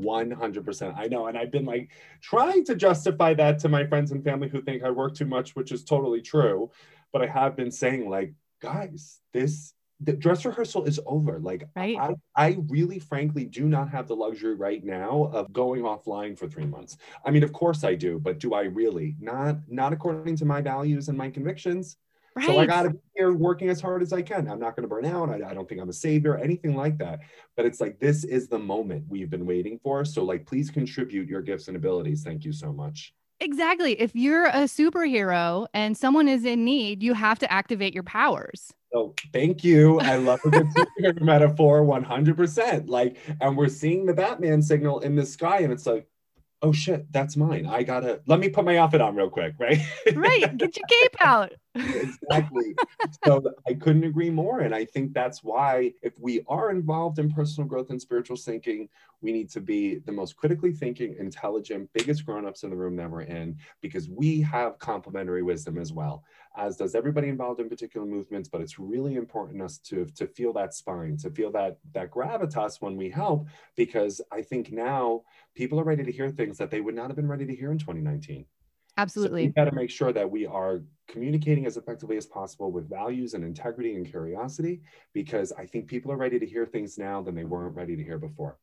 100%. 0.00 0.98
I 0.98 1.06
know. 1.06 1.26
And 1.26 1.36
I've 1.36 1.50
been 1.50 1.64
like 1.64 1.90
trying 2.20 2.64
to 2.64 2.74
justify 2.74 3.34
that 3.34 3.58
to 3.60 3.68
my 3.68 3.86
friends 3.86 4.10
and 4.10 4.24
family 4.24 4.48
who 4.48 4.62
think 4.62 4.82
I 4.82 4.90
work 4.90 5.14
too 5.14 5.26
much, 5.26 5.54
which 5.54 5.72
is 5.72 5.84
totally 5.84 6.22
true. 6.22 6.70
But 7.12 7.22
I 7.22 7.26
have 7.26 7.56
been 7.56 7.70
saying, 7.70 8.08
like, 8.08 8.32
guys, 8.60 9.20
this 9.32 9.74
the 10.04 10.12
dress 10.12 10.44
rehearsal 10.44 10.84
is 10.84 11.00
over. 11.06 11.38
Like, 11.38 11.68
Right. 11.76 11.96
I, 11.98 12.14
I 12.36 12.56
really, 12.68 12.98
frankly, 12.98 13.44
do 13.44 13.68
not 13.68 13.88
have 13.90 14.08
the 14.08 14.16
luxury 14.16 14.54
right 14.54 14.82
now 14.84 15.30
of 15.32 15.52
going 15.52 15.82
offline 15.82 16.38
for 16.38 16.48
three 16.48 16.66
months. 16.66 16.96
I 17.24 17.30
mean, 17.30 17.42
of 17.42 17.52
course 17.52 17.84
I 17.84 17.94
do, 17.94 18.18
but 18.18 18.38
do 18.38 18.54
I 18.54 18.62
really? 18.62 19.16
Not, 19.20 19.58
not 19.68 19.92
according 19.92 20.36
to 20.36 20.44
my 20.44 20.60
values 20.60 21.08
and 21.08 21.16
my 21.16 21.30
convictions. 21.30 21.96
Right. 22.34 22.46
So 22.46 22.58
I 22.58 22.66
got 22.66 22.84
to 22.84 22.90
be 22.90 22.98
here 23.14 23.32
working 23.32 23.68
as 23.68 23.80
hard 23.80 24.00
as 24.00 24.12
I 24.12 24.22
can. 24.22 24.48
I'm 24.48 24.58
not 24.58 24.74
going 24.74 24.84
to 24.84 24.88
burn 24.88 25.04
out. 25.04 25.28
I, 25.28 25.50
I 25.50 25.54
don't 25.54 25.68
think 25.68 25.80
I'm 25.80 25.90
a 25.90 25.92
savior, 25.92 26.38
anything 26.38 26.74
like 26.74 26.96
that. 26.98 27.20
But 27.56 27.66
it's 27.66 27.80
like, 27.80 28.00
this 28.00 28.24
is 28.24 28.48
the 28.48 28.58
moment 28.58 29.04
we've 29.08 29.28
been 29.28 29.44
waiting 29.44 29.78
for. 29.82 30.04
So, 30.06 30.24
like, 30.24 30.46
please 30.46 30.70
contribute 30.70 31.28
your 31.28 31.42
gifts 31.42 31.68
and 31.68 31.76
abilities. 31.76 32.22
Thank 32.22 32.44
you 32.44 32.52
so 32.52 32.72
much. 32.72 33.12
Exactly. 33.40 34.00
If 34.00 34.14
you're 34.14 34.46
a 34.46 34.64
superhero 34.64 35.66
and 35.74 35.96
someone 35.96 36.28
is 36.28 36.44
in 36.44 36.64
need, 36.64 37.02
you 37.02 37.12
have 37.12 37.38
to 37.40 37.52
activate 37.52 37.92
your 37.92 38.04
powers. 38.04 38.72
So 38.92 39.14
thank 39.32 39.64
you. 39.64 39.98
I 40.00 40.16
love 40.16 40.40
superhero 40.42 41.20
metaphor 41.20 41.82
100%. 41.82 42.88
Like, 42.88 43.16
and 43.40 43.56
we're 43.56 43.68
seeing 43.68 44.04
the 44.06 44.14
Batman 44.14 44.60
signal 44.60 45.00
in 45.00 45.16
the 45.16 45.24
sky, 45.24 45.60
and 45.60 45.72
it's 45.72 45.86
like, 45.86 46.06
oh 46.60 46.72
shit, 46.72 47.10
that's 47.12 47.36
mine. 47.36 47.66
I 47.66 47.82
gotta 47.82 48.20
let 48.26 48.38
me 48.38 48.48
put 48.48 48.64
my 48.64 48.76
outfit 48.78 49.00
on 49.00 49.16
real 49.16 49.30
quick, 49.30 49.54
right? 49.58 49.78
Right. 50.14 50.56
Get 50.56 50.76
your 50.76 50.86
cape 50.88 51.16
out. 51.20 51.52
Exactly. 51.74 52.74
so 53.24 53.42
I 53.66 53.74
couldn't 53.74 54.04
agree 54.04 54.30
more. 54.30 54.60
And 54.60 54.74
I 54.74 54.84
think 54.84 55.12
that's 55.12 55.42
why, 55.42 55.92
if 56.02 56.12
we 56.18 56.42
are 56.48 56.70
involved 56.70 57.18
in 57.18 57.30
personal 57.30 57.68
growth 57.68 57.90
and 57.90 58.00
spiritual 58.00 58.36
thinking, 58.36 58.88
we 59.20 59.32
need 59.32 59.50
to 59.50 59.60
be 59.60 59.98
the 59.98 60.12
most 60.12 60.36
critically 60.36 60.72
thinking, 60.72 61.14
intelligent, 61.18 61.88
biggest 61.92 62.26
grown-ups 62.26 62.64
in 62.64 62.70
the 62.70 62.76
room 62.76 62.96
that 62.96 63.10
we're 63.10 63.22
in, 63.22 63.56
because 63.80 64.08
we 64.08 64.40
have 64.40 64.78
complementary 64.78 65.42
wisdom 65.42 65.78
as 65.78 65.92
well, 65.92 66.24
as 66.56 66.76
does 66.76 66.94
everybody 66.94 67.28
involved 67.28 67.60
in 67.60 67.68
particular 67.68 68.06
movements. 68.06 68.48
But 68.48 68.60
it's 68.60 68.78
really 68.78 69.14
important 69.14 69.62
us 69.62 69.78
to, 69.78 70.04
to 70.16 70.26
feel 70.26 70.52
that 70.54 70.74
spine, 70.74 71.16
to 71.18 71.30
feel 71.30 71.52
that 71.52 71.78
that 71.92 72.10
gravitas 72.10 72.80
when 72.80 72.96
we 72.96 73.08
help, 73.08 73.46
because 73.76 74.20
I 74.30 74.42
think 74.42 74.72
now 74.72 75.22
people 75.54 75.78
are 75.80 75.84
ready 75.84 76.04
to 76.04 76.12
hear 76.12 76.30
things 76.30 76.58
that 76.58 76.70
they 76.70 76.80
would 76.80 76.94
not 76.94 77.08
have 77.08 77.16
been 77.16 77.28
ready 77.28 77.46
to 77.46 77.54
hear 77.54 77.70
in 77.70 77.78
2019. 77.78 78.44
So 78.96 79.02
Absolutely. 79.02 79.46
we 79.46 79.52
got 79.52 79.64
to 79.64 79.72
make 79.72 79.90
sure 79.90 80.12
that 80.12 80.30
we 80.30 80.46
are 80.46 80.82
communicating 81.08 81.66
as 81.66 81.76
effectively 81.76 82.16
as 82.16 82.26
possible 82.26 82.72
with 82.72 82.88
values 82.88 83.34
and 83.34 83.44
integrity 83.44 83.96
and 83.96 84.06
curiosity, 84.06 84.82
because 85.12 85.52
I 85.52 85.66
think 85.66 85.86
people 85.86 86.10
are 86.12 86.16
ready 86.16 86.38
to 86.38 86.46
hear 86.46 86.64
things 86.66 86.98
now 86.98 87.22
than 87.22 87.34
they 87.34 87.44
weren't 87.44 87.74
ready 87.74 87.96
to 87.96 88.02
hear 88.02 88.18
before. 88.18 88.58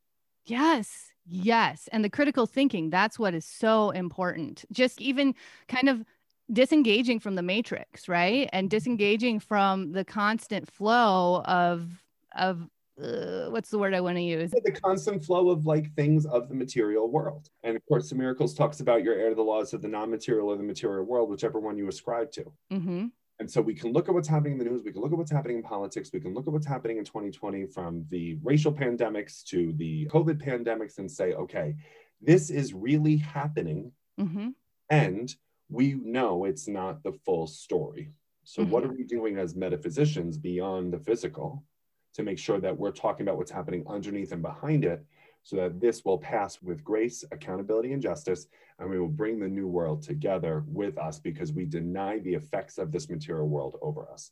Yes. 0.46 1.12
Yes. 1.26 1.88
And 1.92 2.04
the 2.04 2.10
critical 2.10 2.48
thinking, 2.48 2.90
that's 2.90 3.20
what 3.20 3.36
is 3.36 3.46
so 3.46 3.92
important. 3.92 4.66
Just 4.72 5.00
even 5.00 5.36
kind 5.68 5.90
of 5.90 6.04
disengaging 6.52 7.20
from 7.20 7.36
the 7.36 7.44
matrix, 7.44 8.08
right? 8.10 8.50
And 8.52 8.70
disengaging 8.70 9.40
from 9.40 9.92
the 9.92 10.04
constant 10.04 10.72
flow 10.72 11.44
of 11.44 12.04
of 12.36 12.68
uh, 13.02 13.50
what's 13.50 13.70
the 13.70 13.78
word 13.78 13.94
I 13.94 14.02
want 14.02 14.18
to 14.18 14.22
use? 14.24 14.52
The 14.52 14.80
constant 14.84 15.24
flow 15.24 15.50
of 15.50 15.66
like 15.66 15.94
things 15.96 16.26
of 16.26 16.50
the 16.50 16.56
material 16.56 17.10
world. 17.10 17.50
And 17.64 17.76
of 17.76 17.86
course, 17.88 18.10
the 18.10 18.16
miracles 18.16 18.54
talks 18.54 18.80
about 18.80 19.04
your 19.04 19.16
heir 19.16 19.30
to 19.30 19.36
the 19.36 19.42
laws 19.42 19.74
of 19.74 19.82
the 19.82 19.88
non-material 19.88 20.50
or 20.50 20.58
the 20.58 20.64
material 20.64 21.06
world, 21.06 21.30
whichever 21.30 21.60
one 21.60 21.78
you 21.78 21.88
ascribe 21.88 22.32
to. 22.34 22.52
hmm 22.72 23.06
And 23.40 23.50
so 23.50 23.62
we 23.62 23.74
can 23.74 23.94
look 23.94 24.10
at 24.10 24.16
what's 24.16 24.28
happening 24.28 24.54
in 24.54 24.60
the 24.60 24.66
news, 24.66 24.84
we 24.84 24.92
can 24.92 25.02
look 25.02 25.12
at 25.12 25.18
what's 25.18 25.32
happening 25.32 25.58
in 25.58 25.64
politics, 25.64 26.12
we 26.14 26.20
can 26.20 26.34
look 26.34 26.48
at 26.48 26.54
what's 26.54 26.68
happening 26.68 26.98
in 26.98 27.06
2020 27.06 27.66
from 27.68 28.06
the 28.10 28.38
racial 28.44 28.74
pandemics 28.74 29.44
to 29.46 29.74
the 29.74 30.06
COVID 30.08 30.44
pandemics 30.44 30.98
and 30.98 31.10
say, 31.10 31.34
okay, 31.34 31.76
this 32.22 32.50
is 32.50 32.74
really 32.74 33.18
happening. 33.18 33.92
hmm 34.18 34.50
And 34.90 35.34
we 35.70 35.94
know 35.94 36.46
it's 36.46 36.68
not 36.68 37.04
the 37.04 37.14
full 37.26 37.48
story. 37.48 38.12
So, 38.44 38.64
what 38.64 38.84
are 38.84 38.92
we 38.92 39.04
doing 39.04 39.38
as 39.38 39.56
metaphysicians 39.56 40.38
beyond 40.38 40.92
the 40.92 40.98
physical 41.00 41.64
to 42.14 42.24
make 42.24 42.40
sure 42.40 42.60
that 42.60 42.78
we're 42.78 42.92
talking 42.92 43.26
about 43.26 43.38
what's 43.38 43.52
happening 43.52 43.84
underneath 43.88 44.32
and 44.32 44.42
behind 44.42 44.86
it 44.86 45.06
so 45.44 45.56
that 45.56 45.80
this 45.80 46.04
will 46.06 46.18
pass 46.18 46.62
with 46.62 46.84
grace, 46.84 47.24
accountability, 47.32 47.94
and 47.94 48.02
justice, 48.02 48.48
and 48.78 48.90
we 48.90 49.00
will 49.00 49.08
bring 49.08 49.40
the 49.40 49.48
new 49.48 49.68
world 49.68 50.02
together 50.02 50.64
with 50.68 50.98
us 50.98 51.20
because 51.20 51.54
we 51.54 51.66
deny 51.66 52.20
the 52.20 52.34
effects 52.34 52.78
of 52.78 52.92
this 52.92 53.10
material 53.10 53.48
world 53.48 53.78
over 53.82 54.10
us. 54.12 54.32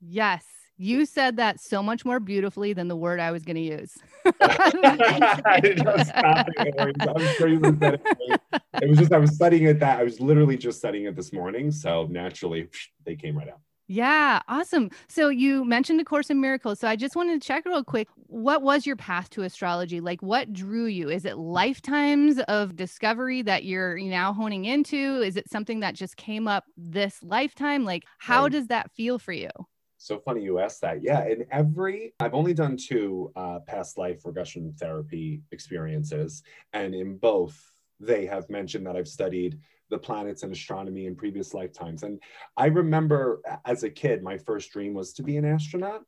Yes. 0.00 0.44
You 0.80 1.06
said 1.06 1.38
that 1.38 1.60
so 1.60 1.82
much 1.82 2.04
more 2.04 2.20
beautifully 2.20 2.72
than 2.72 2.86
the 2.86 2.94
word 2.94 3.18
I 3.18 3.32
was 3.32 3.44
going 3.44 3.56
to 3.56 3.62
use. 3.62 3.96
I 4.40 5.60
didn't 5.60 5.84
know, 5.84 5.96
stop 5.96 6.46
it, 6.48 6.74
Aaron. 6.78 6.94
I'm 7.00 7.34
sure 7.34 7.48
you 7.48 7.60
said 7.80 7.94
it. 7.94 8.04
great. 8.04 8.60
It 8.82 8.88
was 8.88 8.98
just 8.98 9.12
I 9.12 9.18
was 9.18 9.34
studying 9.34 9.64
it 9.64 9.80
that 9.80 9.98
I 9.98 10.04
was 10.04 10.20
literally 10.20 10.56
just 10.56 10.78
studying 10.78 11.06
it 11.06 11.16
this 11.16 11.32
morning, 11.32 11.72
so 11.72 12.06
naturally 12.08 12.68
they 13.04 13.16
came 13.16 13.36
right 13.36 13.48
out. 13.48 13.60
Yeah, 13.90 14.42
awesome. 14.48 14.90
So 15.08 15.30
you 15.30 15.64
mentioned 15.64 15.98
the 15.98 16.04
course 16.04 16.28
in 16.28 16.42
miracles. 16.42 16.78
So 16.78 16.86
I 16.88 16.94
just 16.94 17.16
wanted 17.16 17.40
to 17.40 17.46
check 17.46 17.64
real 17.64 17.82
quick. 17.82 18.08
What 18.26 18.60
was 18.60 18.84
your 18.86 18.96
path 18.96 19.30
to 19.30 19.44
astrology? 19.44 20.00
Like 20.00 20.20
what 20.20 20.52
drew 20.52 20.84
you? 20.84 21.08
Is 21.08 21.24
it 21.24 21.38
lifetimes 21.38 22.38
of 22.48 22.76
discovery 22.76 23.40
that 23.42 23.64
you're 23.64 23.98
now 23.98 24.34
honing 24.34 24.66
into? 24.66 25.22
Is 25.22 25.36
it 25.38 25.48
something 25.48 25.80
that 25.80 25.94
just 25.94 26.18
came 26.18 26.46
up 26.46 26.64
this 26.76 27.22
lifetime? 27.22 27.84
Like 27.86 28.04
how 28.18 28.42
Right. 28.42 28.52
does 28.52 28.66
that 28.66 28.90
feel 28.92 29.18
for 29.18 29.32
you? 29.32 29.48
So 29.96 30.18
funny 30.18 30.42
you 30.44 30.58
asked 30.58 30.82
that. 30.82 31.02
Yeah, 31.02 31.24
in 31.26 31.46
every, 31.50 32.12
I've 32.20 32.34
only 32.34 32.52
done 32.54 32.76
two 32.76 33.32
uh, 33.34 33.60
past 33.60 33.96
life 33.96 34.20
regression 34.24 34.74
therapy 34.78 35.42
experiences, 35.50 36.42
and 36.72 36.94
in 36.94 37.16
both, 37.16 37.72
they 37.98 38.26
have 38.26 38.48
mentioned 38.48 38.86
that 38.86 38.94
I've 38.96 39.08
studied 39.08 39.58
the 39.90 39.98
planets 39.98 40.42
and 40.42 40.52
astronomy 40.52 41.06
in 41.06 41.16
previous 41.16 41.54
lifetimes. 41.54 42.02
And 42.02 42.20
I 42.56 42.66
remember 42.66 43.40
as 43.64 43.82
a 43.82 43.90
kid, 43.90 44.22
my 44.22 44.38
first 44.38 44.72
dream 44.72 44.94
was 44.94 45.12
to 45.14 45.22
be 45.22 45.36
an 45.36 45.44
astronaut. 45.44 46.02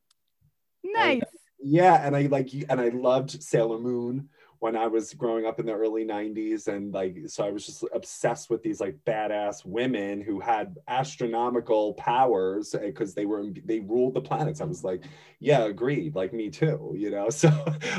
Nice. 0.84 1.22
Yeah, 1.62 2.06
and 2.06 2.16
I 2.16 2.22
like, 2.22 2.50
and 2.68 2.80
I 2.80 2.88
loved 2.88 3.42
Sailor 3.42 3.78
Moon 3.78 4.28
when 4.61 4.77
I 4.77 4.87
was 4.87 5.14
growing 5.14 5.46
up 5.46 5.59
in 5.59 5.64
the 5.64 5.73
early 5.73 6.05
90s. 6.05 6.68
And 6.68 6.92
like, 6.92 7.16
so 7.27 7.44
I 7.44 7.51
was 7.51 7.64
just 7.64 7.83
obsessed 7.94 8.51
with 8.51 8.62
these 8.62 8.79
like 8.79 8.94
badass 9.07 9.64
women 9.64 10.20
who 10.20 10.38
had 10.38 10.77
astronomical 10.87 11.94
powers 11.94 12.75
eh, 12.75 12.79
because 12.87 13.14
they 13.14 13.25
were, 13.25 13.46
they 13.64 13.81
ruled 13.81 14.14
the 14.14 14.20
planets. 14.20 14.61
I 14.61 14.66
was 14.66 14.85
like, 14.85 15.03
yeah, 15.40 15.64
agreed. 15.64 16.14
Like 16.14 16.35
me 16.35 16.51
too, 16.51 16.94
you 16.96 17.11
know? 17.11 17.29
So 17.40 17.49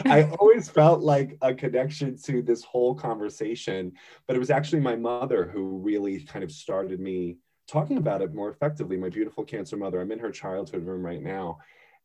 I 0.06 0.24
always 0.40 0.70
felt 0.70 1.02
like 1.02 1.36
a 1.42 1.52
connection 1.52 2.16
to 2.26 2.44
this 2.44 2.64
whole 2.64 2.94
conversation. 2.94 3.94
But 4.28 4.36
it 4.36 4.40
was 4.40 4.52
actually 4.52 4.82
my 4.82 4.96
mother 4.96 5.50
who 5.52 5.80
really 5.80 6.20
kind 6.20 6.44
of 6.44 6.52
started 6.52 7.00
me 7.00 7.38
talking 7.68 7.98
about 7.98 8.22
it 8.22 8.36
more 8.36 8.52
effectively. 8.52 8.98
My 8.98 9.10
beautiful 9.10 9.44
cancer 9.44 9.78
mother. 9.78 10.00
I'm 10.00 10.12
in 10.12 10.20
her 10.20 10.30
childhood 10.30 10.86
room 10.86 11.04
right 11.04 11.24
now. 11.24 11.58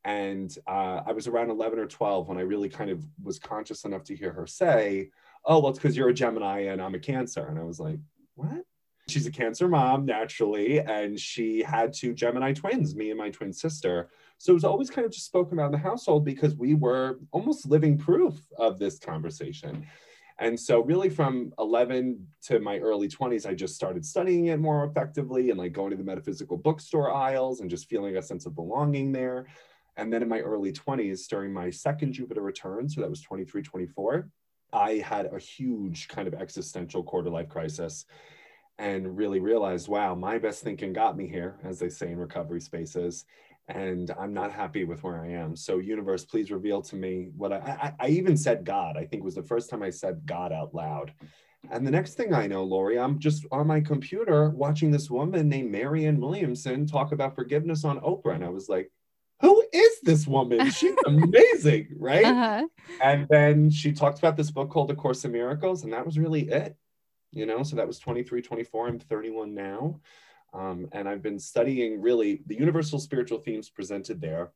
And 0.04 0.56
uh, 0.66 1.02
I 1.04 1.12
was 1.12 1.26
around 1.26 1.50
11 1.50 1.78
or 1.78 1.86
12 1.86 2.28
when 2.28 2.38
I 2.38 2.42
really 2.42 2.68
kind 2.68 2.90
of 2.90 3.04
was 3.22 3.38
conscious 3.38 3.84
enough 3.84 4.04
to 4.04 4.16
hear 4.16 4.32
her 4.32 4.46
say, 4.46 5.10
Oh, 5.44 5.60
well, 5.60 5.70
it's 5.70 5.78
because 5.78 5.96
you're 5.96 6.08
a 6.08 6.14
Gemini 6.14 6.66
and 6.66 6.80
I'm 6.80 6.94
a 6.94 6.98
Cancer. 6.98 7.46
And 7.46 7.58
I 7.58 7.64
was 7.64 7.80
like, 7.80 7.98
What? 8.34 8.64
She's 9.08 9.26
a 9.26 9.32
Cancer 9.32 9.68
mom, 9.68 10.04
naturally. 10.04 10.80
And 10.80 11.18
she 11.18 11.62
had 11.62 11.92
two 11.92 12.12
Gemini 12.12 12.52
twins, 12.52 12.94
me 12.94 13.10
and 13.10 13.18
my 13.18 13.30
twin 13.30 13.52
sister. 13.52 14.10
So 14.38 14.52
it 14.52 14.54
was 14.54 14.64
always 14.64 14.90
kind 14.90 15.06
of 15.06 15.12
just 15.12 15.26
spoken 15.26 15.54
about 15.54 15.66
in 15.66 15.72
the 15.72 15.78
household 15.78 16.24
because 16.24 16.54
we 16.54 16.74
were 16.74 17.18
almost 17.30 17.66
living 17.66 17.96
proof 17.96 18.34
of 18.58 18.78
this 18.78 18.98
conversation. 18.98 19.86
And 20.38 20.58
so, 20.58 20.80
really, 20.80 21.08
from 21.08 21.52
11 21.58 22.26
to 22.42 22.60
my 22.60 22.78
early 22.78 23.08
20s, 23.08 23.46
I 23.46 23.54
just 23.54 23.74
started 23.74 24.04
studying 24.04 24.46
it 24.46 24.58
more 24.58 24.84
effectively 24.84 25.48
and 25.48 25.58
like 25.58 25.72
going 25.72 25.90
to 25.92 25.96
the 25.96 26.04
metaphysical 26.04 26.58
bookstore 26.58 27.10
aisles 27.14 27.60
and 27.60 27.70
just 27.70 27.88
feeling 27.88 28.16
a 28.16 28.22
sense 28.22 28.44
of 28.44 28.54
belonging 28.54 29.12
there. 29.12 29.46
And 29.96 30.12
then 30.12 30.22
in 30.22 30.28
my 30.28 30.40
early 30.40 30.72
20s, 30.72 31.26
during 31.26 31.52
my 31.52 31.70
second 31.70 32.12
Jupiter 32.12 32.42
return, 32.42 32.88
so 32.88 33.00
that 33.00 33.10
was 33.10 33.22
23, 33.22 33.62
24, 33.62 34.28
I 34.72 34.94
had 34.96 35.26
a 35.32 35.38
huge 35.38 36.08
kind 36.08 36.28
of 36.28 36.34
existential 36.34 37.02
quarter 37.02 37.30
life 37.30 37.48
crisis 37.48 38.04
and 38.78 39.16
really 39.16 39.40
realized, 39.40 39.88
wow, 39.88 40.14
my 40.14 40.38
best 40.38 40.62
thinking 40.62 40.92
got 40.92 41.16
me 41.16 41.26
here, 41.26 41.56
as 41.64 41.78
they 41.78 41.88
say 41.88 42.10
in 42.10 42.18
recovery 42.18 42.60
spaces. 42.60 43.24
And 43.68 44.10
I'm 44.18 44.34
not 44.34 44.52
happy 44.52 44.84
with 44.84 45.02
where 45.02 45.20
I 45.20 45.28
am. 45.30 45.56
So, 45.56 45.78
universe, 45.78 46.24
please 46.24 46.50
reveal 46.50 46.82
to 46.82 46.96
me 46.96 47.30
what 47.36 47.52
I, 47.52 47.94
I, 47.98 48.06
I 48.06 48.08
even 48.10 48.36
said 48.36 48.64
God. 48.64 48.96
I 48.96 49.06
think 49.06 49.24
was 49.24 49.34
the 49.34 49.42
first 49.42 49.70
time 49.70 49.82
I 49.82 49.90
said 49.90 50.22
God 50.24 50.52
out 50.52 50.74
loud. 50.74 51.12
And 51.70 51.84
the 51.84 51.90
next 51.90 52.14
thing 52.14 52.32
I 52.32 52.46
know, 52.46 52.62
Lori, 52.62 52.98
I'm 52.98 53.18
just 53.18 53.44
on 53.50 53.66
my 53.66 53.80
computer 53.80 54.50
watching 54.50 54.90
this 54.90 55.10
woman 55.10 55.48
named 55.48 55.72
Marianne 55.72 56.20
Williamson 56.20 56.86
talk 56.86 57.10
about 57.10 57.34
forgiveness 57.34 57.84
on 57.84 57.98
Oprah. 58.00 58.34
And 58.34 58.44
I 58.44 58.50
was 58.50 58.68
like, 58.68 58.92
who 59.40 59.62
is 59.72 60.00
this 60.02 60.26
woman? 60.26 60.70
She's 60.70 60.94
amazing, 61.06 61.88
right? 61.98 62.24
Uh-huh. 62.24 62.66
And 63.02 63.26
then 63.28 63.70
she 63.70 63.92
talked 63.92 64.18
about 64.18 64.36
this 64.36 64.50
book 64.50 64.70
called 64.70 64.90
A 64.90 64.94
Course 64.94 65.24
in 65.24 65.32
Miracles, 65.32 65.84
and 65.84 65.92
that 65.92 66.06
was 66.06 66.18
really 66.18 66.48
it. 66.48 66.76
You 67.32 67.44
know, 67.44 67.62
so 67.62 67.76
that 67.76 67.86
was 67.86 67.98
23, 67.98 68.40
24. 68.40 68.88
I'm 68.88 68.98
31 68.98 69.54
now. 69.54 70.00
Um, 70.54 70.88
and 70.92 71.08
I've 71.08 71.22
been 71.22 71.38
studying 71.38 72.00
really 72.00 72.42
the 72.46 72.54
universal 72.54 72.98
spiritual 72.98 73.38
themes 73.38 73.68
presented 73.68 74.20
there 74.20 74.52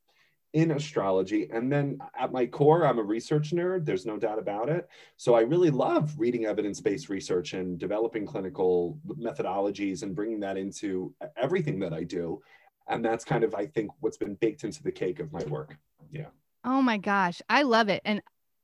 in 0.53 0.73
astrology. 0.73 1.49
And 1.51 1.71
then 1.71 1.99
at 2.19 2.33
my 2.33 2.47
core, 2.47 2.85
I'm 2.85 2.99
a 2.99 3.03
research 3.03 3.53
nerd. 3.53 3.85
There's 3.85 4.07
no 4.07 4.17
doubt 4.17 4.39
about 4.39 4.69
it. 4.69 4.89
So 5.17 5.35
I 5.35 5.43
really 5.43 5.71
love 5.71 6.15
reading 6.19 6.47
evidence 6.47 6.81
based 6.81 7.09
research 7.09 7.53
and 7.53 7.79
developing 7.79 8.27
clinical 8.27 8.99
methodologies 9.07 10.03
and 10.03 10.15
bringing 10.15 10.41
that 10.41 10.57
into 10.57 11.15
everything 11.37 11.79
that 11.81 11.93
I 11.93 12.03
do. 12.03 12.43
And 12.91 13.05
that's 13.05 13.25
kind 13.25 13.45
of, 13.45 13.55
I 13.55 13.67
think, 13.67 13.91
what's 14.01 14.17
been 14.17 14.35
baked 14.35 14.65
into 14.65 14.83
the 14.83 14.93
cake 14.93 15.21
of 15.21 15.33
my 15.33 15.43
work. 15.45 15.77
Yeah. 16.11 16.27
Oh 16.65 16.83
my 16.83 16.99
gosh. 16.99 17.41
I 17.49 17.63
love 17.63 17.89
it. 17.89 18.03
And 18.05 18.21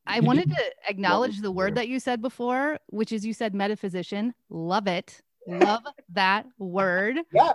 I 0.07 0.21
wanted 0.21 0.51
to 0.51 0.63
acknowledge 0.89 1.41
the 1.41 1.51
word 1.51 1.77
that 1.77 1.89
you 1.89 2.01
said 2.01 2.21
before, 2.21 2.79
which 2.89 3.13
is 3.13 3.25
you 3.25 3.33
said 3.33 3.55
metaphysician. 3.55 4.35
Love 4.51 4.89
it. 4.89 5.21
Love 5.47 5.83
that 6.13 6.47
word. 6.59 7.19
Yeah. 7.33 7.53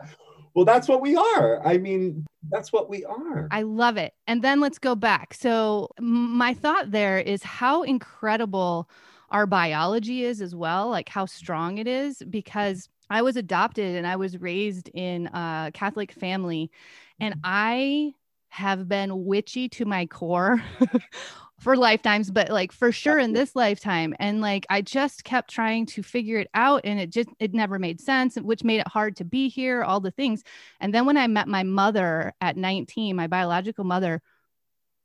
Well, 0.53 0.65
that's 0.65 0.89
what 0.89 1.01
we 1.01 1.15
are. 1.15 1.65
I 1.65 1.77
mean, 1.77 2.25
that's 2.49 2.73
what 2.73 2.89
we 2.89 3.05
are. 3.05 3.47
I 3.51 3.61
love 3.61 3.95
it. 3.95 4.13
And 4.27 4.41
then 4.41 4.59
let's 4.59 4.79
go 4.79 4.95
back. 4.95 5.33
So, 5.33 5.87
my 5.97 6.53
thought 6.53 6.91
there 6.91 7.19
is 7.19 7.41
how 7.41 7.83
incredible 7.83 8.89
our 9.29 9.47
biology 9.47 10.25
is 10.25 10.41
as 10.41 10.53
well, 10.53 10.89
like 10.89 11.07
how 11.07 11.25
strong 11.25 11.77
it 11.77 11.87
is, 11.87 12.21
because 12.29 12.89
I 13.11 13.21
was 13.21 13.35
adopted 13.35 13.95
and 13.95 14.07
I 14.07 14.15
was 14.15 14.39
raised 14.39 14.89
in 14.93 15.27
a 15.27 15.71
Catholic 15.73 16.11
family, 16.13 16.71
and 17.19 17.35
mm-hmm. 17.35 17.41
I 17.43 18.13
have 18.49 18.87
been 18.87 19.25
witchy 19.25 19.69
to 19.69 19.85
my 19.85 20.05
core 20.05 20.61
for 21.59 21.77
lifetimes, 21.77 22.31
but 22.31 22.49
like 22.49 22.71
for 22.71 22.91
sure 22.91 23.17
in 23.19 23.31
this 23.33 23.55
lifetime. 23.55 24.13
And 24.19 24.41
like 24.41 24.65
I 24.69 24.81
just 24.81 25.23
kept 25.23 25.49
trying 25.49 25.85
to 25.87 26.03
figure 26.03 26.37
it 26.39 26.49
out 26.53 26.81
and 26.83 26.99
it 26.99 27.11
just 27.11 27.29
it 27.39 27.53
never 27.53 27.79
made 27.79 28.01
sense, 28.01 28.35
which 28.35 28.63
made 28.63 28.79
it 28.79 28.87
hard 28.87 29.15
to 29.17 29.23
be 29.23 29.47
here, 29.47 29.83
all 29.83 30.01
the 30.01 30.11
things. 30.11 30.43
And 30.81 30.93
then 30.93 31.05
when 31.05 31.17
I 31.17 31.27
met 31.27 31.47
my 31.47 31.63
mother 31.63 32.33
at 32.41 32.57
19, 32.57 33.15
my 33.15 33.27
biological 33.27 33.85
mother, 33.85 34.21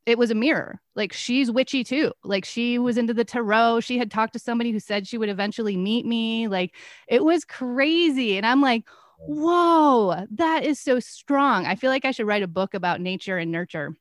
it 0.07 0.17
was 0.17 0.31
a 0.31 0.35
mirror. 0.35 0.81
Like 0.95 1.13
she's 1.13 1.51
witchy 1.51 1.85
too. 1.85 2.13
Like 2.23 2.45
she 2.45 2.79
was 2.79 2.97
into 2.97 3.13
the 3.13 3.25
tarot. 3.25 3.81
She 3.81 3.99
had 3.99 4.11
talked 4.11 4.33
to 4.35 4.39
somebody 4.39 4.71
who 4.71 4.81
said 4.81 5.07
she 5.07 5.19
would 5.19 5.29
eventually 5.29 5.77
meet 5.77 6.07
me. 6.07 6.49
Like 6.49 6.75
it 7.09 7.25
was 7.25 7.45
crazy. 7.45 8.37
And 8.37 8.47
I'm 8.47 8.63
like, 8.63 8.85
whoa, 9.27 10.27
that 10.31 10.65
is 10.65 10.79
so 10.79 11.01
strong. 11.01 11.67
I 11.67 11.75
feel 11.75 11.91
like 11.91 12.05
I 12.05 12.13
should 12.13 12.27
write 12.27 12.45
a 12.45 12.49
book 12.49 12.75
about 12.75 13.01
nature 13.01 13.37
and 13.37 13.51
nurture. 13.51 13.97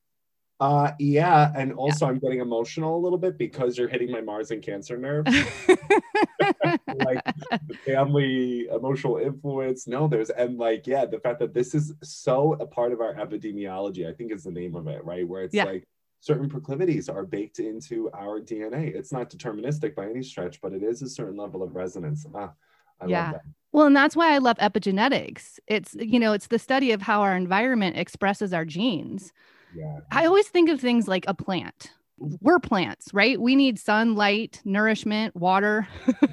Uh, 0.58 0.92
yeah, 1.00 1.52
and 1.54 1.74
also 1.74 2.06
yeah. 2.06 2.12
I'm 2.12 2.20
getting 2.20 2.40
emotional 2.40 2.96
a 2.96 3.02
little 3.02 3.18
bit 3.18 3.38
because 3.38 3.78
you're 3.78 3.90
hitting 3.90 4.10
my 4.10 4.22
Mars 4.22 4.52
and 4.52 4.64
Cancer 4.64 4.98
nerve. 4.98 5.26
like 5.28 7.22
the 7.68 7.78
family 7.86 8.68
emotional 8.72 9.18
influence. 9.18 9.86
No, 9.86 10.08
there's 10.08 10.30
and 10.30 10.58
like 10.58 10.88
yeah, 10.88 11.06
the 11.06 11.20
fact 11.20 11.40
that 11.40 11.54
this 11.54 11.76
is 11.76 11.94
so 12.04 12.54
a 12.54 12.66
part 12.66 12.94
of 12.94 13.02
our 13.02 13.16
epidemiology, 13.16 14.10
I 14.10 14.14
think 14.14 14.32
is 14.32 14.46
the 14.46 14.52
name 14.52 14.76
of 14.76 14.88
it, 14.88 15.04
right? 15.04 15.28
Where 15.28 15.44
it's 15.44 15.54
yeah. 15.54 15.66
like 15.66 15.86
certain 16.26 16.50
proclivities 16.50 17.08
are 17.08 17.24
baked 17.24 17.60
into 17.60 18.10
our 18.12 18.40
DNA. 18.42 18.96
It's 18.96 19.12
not 19.12 19.30
deterministic 19.30 19.94
by 19.94 20.10
any 20.10 20.24
stretch, 20.24 20.60
but 20.60 20.74
it 20.74 20.82
is 20.82 21.04
a 21.04 21.10
certain 21.10 21.38
level 21.38 21.62
of 21.62 21.76
resonance. 21.76 22.26
Ah, 22.34 22.52
I 23.00 23.06
yeah. 23.06 23.24
love 23.26 23.34
that. 23.34 23.42
Well, 23.72 23.86
and 23.86 23.96
that's 23.96 24.16
why 24.16 24.34
I 24.34 24.40
love 24.40 24.58
epigenetics. 24.58 25.60
It's 25.68 25.96
you 26.00 26.20
know, 26.20 26.34
it's 26.34 26.48
the 26.48 26.58
study 26.58 26.92
of 26.92 27.02
how 27.04 27.22
our 27.22 27.36
environment 27.36 27.98
expresses 27.98 28.54
our 28.54 28.66
genes. 28.66 29.34
Yeah. 29.76 30.00
I 30.12 30.26
always 30.26 30.48
think 30.48 30.70
of 30.70 30.82
things 30.82 31.08
like 31.08 31.26
a 31.28 31.36
plant. 31.36 31.92
We're 32.18 32.60
plants, 32.60 33.14
right? 33.14 33.40
We 33.40 33.56
need 33.56 33.78
sunlight, 33.78 34.62
nourishment, 34.66 35.36
water. 35.36 35.88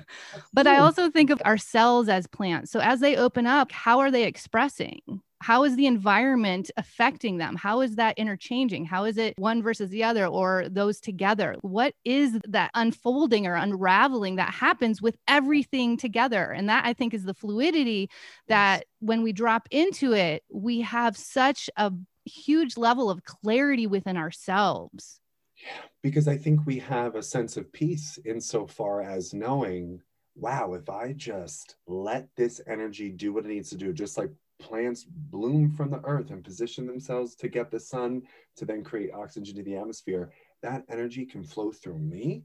but 0.55 0.67
I 0.69 0.79
also 0.79 1.11
think 1.11 1.29
of 1.29 1.43
our 1.45 1.59
cells 1.59 2.09
as 2.09 2.29
plants. 2.29 2.71
So 2.71 2.79
as 2.79 3.01
they 3.01 3.17
open 3.17 3.47
up, 3.47 3.73
how 3.73 3.99
are 3.99 4.13
they 4.13 4.23
expressing? 4.23 5.01
How 5.43 5.65
is 5.65 5.75
the 5.77 5.87
environment 5.87 6.71
affecting 6.77 7.39
them? 7.39 7.57
How 7.57 7.81
is 7.81 7.97
that 7.97 8.17
interchanging? 8.17 8.85
How 8.85 9.05
is 9.05 9.19
it 9.19 9.35
one 9.39 9.63
versus 9.63 9.91
the 9.91 10.05
other 10.05 10.27
or 10.27 10.67
those 10.71 11.01
together? 11.01 11.57
What 11.63 11.95
is 12.05 12.39
that 12.49 12.71
unfolding 12.75 13.47
or 13.47 13.55
unraveling 13.55 14.37
that 14.37 14.55
happens 14.55 15.03
with 15.03 15.17
everything 15.27 15.97
together? 15.97 16.53
And 16.53 16.69
that 16.69 16.87
I 16.87 16.93
think 16.93 17.13
is 17.13 17.25
the 17.25 17.35
fluidity 17.35 18.09
that 18.47 18.85
when 19.01 19.23
we 19.23 19.33
drop 19.33 19.67
into 19.73 20.13
it, 20.13 20.45
we 20.49 20.83
have 20.83 21.17
such 21.17 21.69
a 21.77 21.93
huge 22.25 22.77
level 22.77 23.11
of 23.11 23.25
clarity 23.25 23.89
within 23.89 24.17
ourselves. 24.17 25.19
Yeah, 25.57 25.83
because 26.03 26.29
I 26.29 26.37
think 26.37 26.61
we 26.67 26.79
have 26.79 27.17
a 27.17 27.23
sense 27.23 27.57
of 27.57 27.73
peace 27.73 28.19
insofar 28.25 29.03
as 29.03 29.35
knowing, 29.35 30.01
wow, 30.37 30.75
if 30.75 30.89
I 30.89 31.13
just 31.13 31.77
let 31.87 32.29
this 32.37 32.61
energy 32.67 33.11
do 33.11 33.33
what 33.33 33.45
it 33.45 33.49
needs 33.49 33.71
to 33.71 33.77
do, 33.77 33.93
just 33.93 34.17
like 34.17 34.31
plants 34.62 35.05
bloom 35.05 35.70
from 35.70 35.90
the 35.90 36.01
earth 36.05 36.31
and 36.31 36.42
position 36.42 36.87
themselves 36.87 37.35
to 37.37 37.48
get 37.48 37.70
the 37.70 37.81
sun 37.81 38.22
to 38.57 38.64
then 38.64 38.83
create 38.83 39.12
oxygen 39.12 39.57
to 39.57 39.62
the 39.62 39.77
atmosphere, 39.77 40.33
that 40.62 40.85
energy 40.88 41.27
can 41.27 41.44
flow 41.44 41.72
through 41.72 41.98
me. 41.98 42.44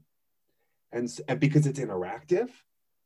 And, 0.92 1.08
and 1.28 1.40
because 1.40 1.66
it's 1.66 1.80
interactive. 1.80 2.50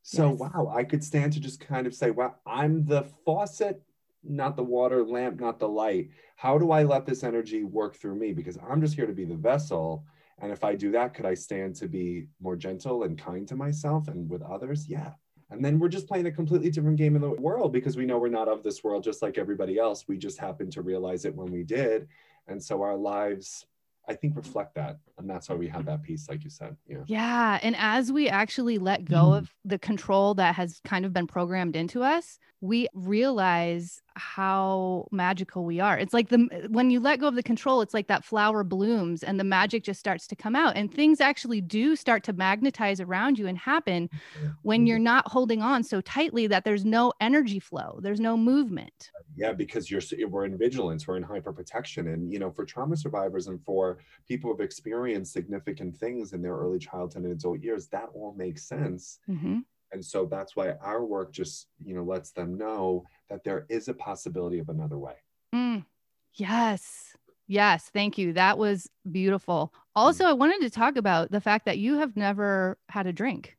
So, 0.01 0.31
yes. 0.31 0.39
wow, 0.39 0.73
I 0.75 0.83
could 0.83 1.03
stand 1.03 1.33
to 1.33 1.39
just 1.39 1.61
kind 1.61 1.87
of 1.87 1.95
say, 1.95 2.11
wow, 2.11 2.35
I'm 2.45 2.85
the 2.85 3.03
faucet 3.25 3.81
not 4.23 4.55
the 4.55 4.63
water 4.63 5.03
lamp, 5.03 5.39
not 5.39 5.59
the 5.59 5.67
light. 5.67 6.09
How 6.35 6.57
do 6.57 6.71
I 6.71 6.83
let 6.83 7.05
this 7.05 7.23
energy 7.23 7.63
work 7.63 7.95
through 7.95 8.15
me? 8.15 8.33
Because 8.33 8.57
I'm 8.67 8.81
just 8.81 8.95
here 8.95 9.05
to 9.05 9.13
be 9.13 9.25
the 9.25 9.35
vessel. 9.35 10.05
And 10.39 10.51
if 10.51 10.63
I 10.63 10.75
do 10.75 10.91
that, 10.91 11.13
could 11.13 11.25
I 11.25 11.33
stand 11.33 11.75
to 11.77 11.87
be 11.87 12.27
more 12.41 12.55
gentle 12.55 13.03
and 13.03 13.17
kind 13.17 13.47
to 13.49 13.55
myself 13.55 14.07
and 14.07 14.29
with 14.29 14.41
others? 14.41 14.87
Yeah. 14.87 15.11
And 15.53 15.63
then 15.63 15.79
we're 15.79 15.87
just 15.87 16.07
playing 16.07 16.25
a 16.25 16.31
completely 16.31 16.69
different 16.69 16.97
game 16.97 17.15
in 17.15 17.21
the 17.21 17.29
world 17.29 17.71
because 17.71 17.95
we 17.95 18.05
know 18.05 18.17
we're 18.17 18.29
not 18.29 18.47
of 18.47 18.63
this 18.63 18.83
world 18.83 19.03
just 19.03 19.21
like 19.21 19.37
everybody 19.37 19.77
else. 19.77 20.07
We 20.07 20.17
just 20.17 20.39
happened 20.39 20.71
to 20.73 20.81
realize 20.81 21.25
it 21.25 21.35
when 21.35 21.51
we 21.51 21.63
did. 21.63 22.07
And 22.47 22.61
so 22.61 22.81
our 22.81 22.97
lives 22.97 23.65
I 24.07 24.15
think 24.15 24.35
reflect 24.35 24.75
that. 24.75 24.97
And 25.17 25.29
that's 25.29 25.47
why 25.47 25.55
we 25.55 25.67
have 25.69 25.85
that 25.85 26.03
piece, 26.03 26.27
like 26.27 26.43
you 26.43 26.49
said. 26.49 26.75
Yeah. 26.87 27.03
Yeah. 27.07 27.59
And 27.63 27.75
as 27.77 28.11
we 28.11 28.27
actually 28.27 28.77
let 28.77 29.05
go 29.05 29.29
mm. 29.29 29.37
of 29.37 29.53
the 29.63 29.79
control 29.79 30.33
that 30.35 30.55
has 30.55 30.81
kind 30.83 31.05
of 31.05 31.13
been 31.13 31.27
programmed 31.27 31.75
into 31.75 32.03
us, 32.03 32.37
we 32.59 32.87
realize 32.93 34.01
how 34.15 35.07
magical 35.11 35.65
we 35.65 35.79
are. 35.79 35.97
It's 35.97 36.13
like 36.13 36.29
the 36.29 36.67
when 36.69 36.89
you 36.89 36.99
let 36.99 37.19
go 37.19 37.27
of 37.27 37.35
the 37.35 37.43
control, 37.43 37.81
it's 37.81 37.93
like 37.93 38.07
that 38.07 38.23
flower 38.23 38.63
blooms 38.63 39.23
and 39.23 39.39
the 39.39 39.43
magic 39.43 39.83
just 39.83 39.99
starts 39.99 40.27
to 40.27 40.35
come 40.35 40.55
out 40.55 40.75
and 40.75 40.93
things 40.93 41.21
actually 41.21 41.61
do 41.61 41.95
start 41.95 42.23
to 42.23 42.33
magnetize 42.33 42.99
around 42.99 43.37
you 43.39 43.47
and 43.47 43.57
happen 43.57 44.09
when 44.61 44.85
you're 44.85 44.99
not 44.99 45.27
holding 45.31 45.61
on 45.61 45.83
so 45.83 46.01
tightly 46.01 46.47
that 46.47 46.63
there's 46.63 46.85
no 46.85 47.13
energy 47.21 47.59
flow, 47.59 47.99
there's 48.01 48.19
no 48.19 48.37
movement. 48.37 49.11
Yeah, 49.35 49.53
because 49.53 49.89
you're 49.89 50.01
we're 50.27 50.45
in 50.45 50.57
vigilance, 50.57 51.07
we're 51.07 51.17
in 51.17 51.23
hyper 51.23 51.53
protection 51.53 52.07
and 52.07 52.31
you 52.31 52.39
know, 52.39 52.51
for 52.51 52.65
trauma 52.65 52.95
survivors 52.95 53.47
and 53.47 53.63
for 53.63 53.99
people 54.27 54.51
who've 54.51 54.61
experienced 54.61 55.33
significant 55.33 55.97
things 55.97 56.33
in 56.33 56.41
their 56.41 56.55
early 56.55 56.79
childhood 56.79 57.23
and 57.23 57.31
adult 57.31 57.61
years, 57.61 57.87
that 57.87 58.09
all 58.13 58.33
makes 58.37 58.63
sense. 58.67 59.19
Mm-hmm 59.29 59.59
and 59.93 60.03
so 60.03 60.25
that's 60.25 60.55
why 60.55 60.71
our 60.81 61.05
work 61.05 61.31
just 61.31 61.67
you 61.83 61.95
know 61.95 62.03
lets 62.03 62.31
them 62.31 62.57
know 62.57 63.05
that 63.33 63.43
there 63.43 63.65
is 63.67 63.87
a 63.87 63.95
possibility 63.95 64.59
of 64.59 64.69
another 64.69 64.99
way. 64.99 65.15
Mm, 65.55 65.85
yes. 66.35 67.17
Yes. 67.47 67.89
Thank 67.91 68.19
you. 68.19 68.33
That 68.33 68.59
was 68.59 68.87
beautiful. 69.11 69.73
Also 69.95 70.25
i 70.25 70.33
wanted 70.33 70.61
to 70.61 70.69
talk 70.69 70.97
about 70.97 71.31
the 71.31 71.41
fact 71.41 71.65
that 71.65 71.79
you 71.79 71.97
have 71.97 72.15
never 72.15 72.77
had 72.89 73.07
a 73.07 73.13
drink. 73.13 73.57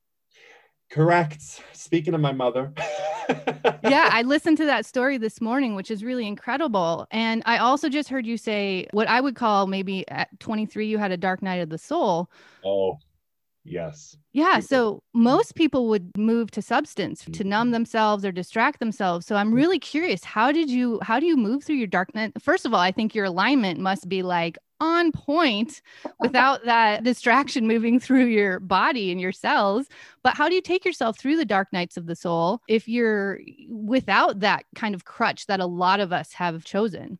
Correct. 0.90 1.42
Speaking 1.72 2.14
of 2.14 2.20
my 2.20 2.32
mother. 2.32 2.72
Yeah 3.82 4.08
i 4.12 4.20
listened 4.22 4.58
to 4.58 4.66
that 4.66 4.84
story 4.84 5.16
this 5.16 5.40
morning 5.40 5.74
which 5.74 5.90
is 5.90 6.04
really 6.04 6.26
incredible. 6.26 7.06
And 7.10 7.42
i 7.46 7.58
also 7.58 7.88
just 7.88 8.08
heard 8.08 8.26
you 8.26 8.36
say 8.36 8.86
what 8.92 9.08
i 9.08 9.20
would 9.20 9.34
call 9.34 9.66
maybe 9.66 10.06
at 10.08 10.28
23 10.40 10.86
you 10.86 10.98
had 10.98 11.10
a 11.10 11.16
dark 11.16 11.42
night 11.42 11.60
of 11.62 11.68
the 11.70 11.78
soul. 11.78 12.30
Oh 12.64 12.98
Yes. 13.64 14.16
Yeah. 14.32 14.60
So 14.60 15.02
most 15.14 15.54
people 15.54 15.88
would 15.88 16.16
move 16.18 16.50
to 16.50 16.60
substance 16.60 17.24
to 17.32 17.44
numb 17.44 17.68
mm-hmm. 17.68 17.72
themselves 17.72 18.24
or 18.24 18.30
distract 18.30 18.78
themselves. 18.78 19.26
So 19.26 19.36
I'm 19.36 19.54
really 19.54 19.78
curious, 19.78 20.22
how 20.22 20.52
did 20.52 20.68
you 20.68 21.00
how 21.02 21.18
do 21.18 21.26
you 21.26 21.36
move 21.36 21.64
through 21.64 21.76
your 21.76 21.86
darkness? 21.86 22.32
First 22.40 22.66
of 22.66 22.74
all, 22.74 22.80
I 22.80 22.92
think 22.92 23.14
your 23.14 23.24
alignment 23.24 23.80
must 23.80 24.08
be 24.08 24.22
like 24.22 24.58
on 24.80 25.12
point 25.12 25.80
without 26.20 26.64
that 26.66 27.04
distraction 27.04 27.66
moving 27.66 27.98
through 27.98 28.26
your 28.26 28.60
body 28.60 29.10
and 29.10 29.20
your 29.20 29.32
cells. 29.32 29.88
But 30.22 30.34
how 30.34 30.48
do 30.48 30.54
you 30.54 30.60
take 30.60 30.84
yourself 30.84 31.18
through 31.18 31.36
the 31.38 31.46
dark 31.46 31.72
nights 31.72 31.96
of 31.96 32.06
the 32.06 32.16
soul 32.16 32.60
if 32.68 32.86
you're 32.86 33.40
without 33.68 34.40
that 34.40 34.64
kind 34.74 34.94
of 34.94 35.06
crutch 35.06 35.46
that 35.46 35.60
a 35.60 35.66
lot 35.66 36.00
of 36.00 36.12
us 36.12 36.34
have 36.34 36.64
chosen? 36.64 37.18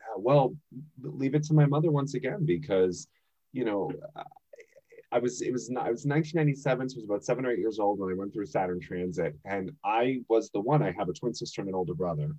Yeah, 0.00 0.16
well, 0.18 0.56
leave 1.02 1.36
it 1.36 1.44
to 1.44 1.54
my 1.54 1.66
mother 1.66 1.92
once 1.92 2.14
again 2.14 2.44
because 2.44 3.06
you 3.52 3.64
know 3.64 3.92
I 5.12 5.18
was 5.18 5.42
it 5.42 5.52
was 5.52 5.68
I 5.70 5.90
was 5.90 6.06
1997, 6.06 6.88
so 6.88 6.94
I 6.94 6.98
was 6.98 7.04
about 7.04 7.24
seven 7.24 7.46
or 7.46 7.50
eight 7.50 7.58
years 7.58 7.78
old 7.78 7.98
when 7.98 8.10
I 8.10 8.14
went 8.14 8.32
through 8.32 8.46
Saturn 8.46 8.80
transit, 8.80 9.36
and 9.44 9.70
I 9.84 10.20
was 10.28 10.50
the 10.50 10.60
one. 10.60 10.82
I 10.82 10.92
have 10.92 11.08
a 11.08 11.12
twin 11.12 11.34
sister 11.34 11.60
and 11.60 11.68
an 11.68 11.74
older 11.74 11.94
brother, 11.94 12.30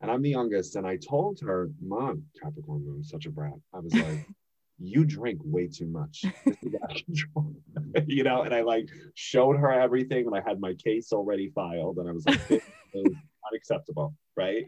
and 0.00 0.10
I'm 0.10 0.22
the 0.22 0.30
youngest. 0.30 0.76
And 0.76 0.86
I 0.86 0.96
told 0.96 1.40
her, 1.40 1.70
"Mom, 1.80 2.24
Capricorn 2.40 2.84
Moon, 2.84 3.04
such 3.04 3.26
a 3.26 3.30
brat." 3.30 3.54
I 3.72 3.80
was 3.80 3.94
like, 3.94 4.26
"You 4.78 5.04
drink 5.04 5.40
way 5.44 5.68
too 5.68 5.86
much, 5.86 6.24
you 8.06 8.24
know." 8.24 8.42
And 8.42 8.54
I 8.54 8.62
like 8.62 8.88
showed 9.14 9.56
her 9.56 9.72
everything, 9.72 10.26
and 10.26 10.34
I 10.34 10.42
had 10.46 10.60
my 10.60 10.74
case 10.74 11.12
already 11.12 11.50
filed, 11.50 11.98
and 11.98 12.08
I 12.08 12.12
was 12.12 12.26
like, 12.26 12.46
"This 12.48 12.62
is 12.94 13.12
unacceptable, 13.50 14.14
right?" 14.36 14.64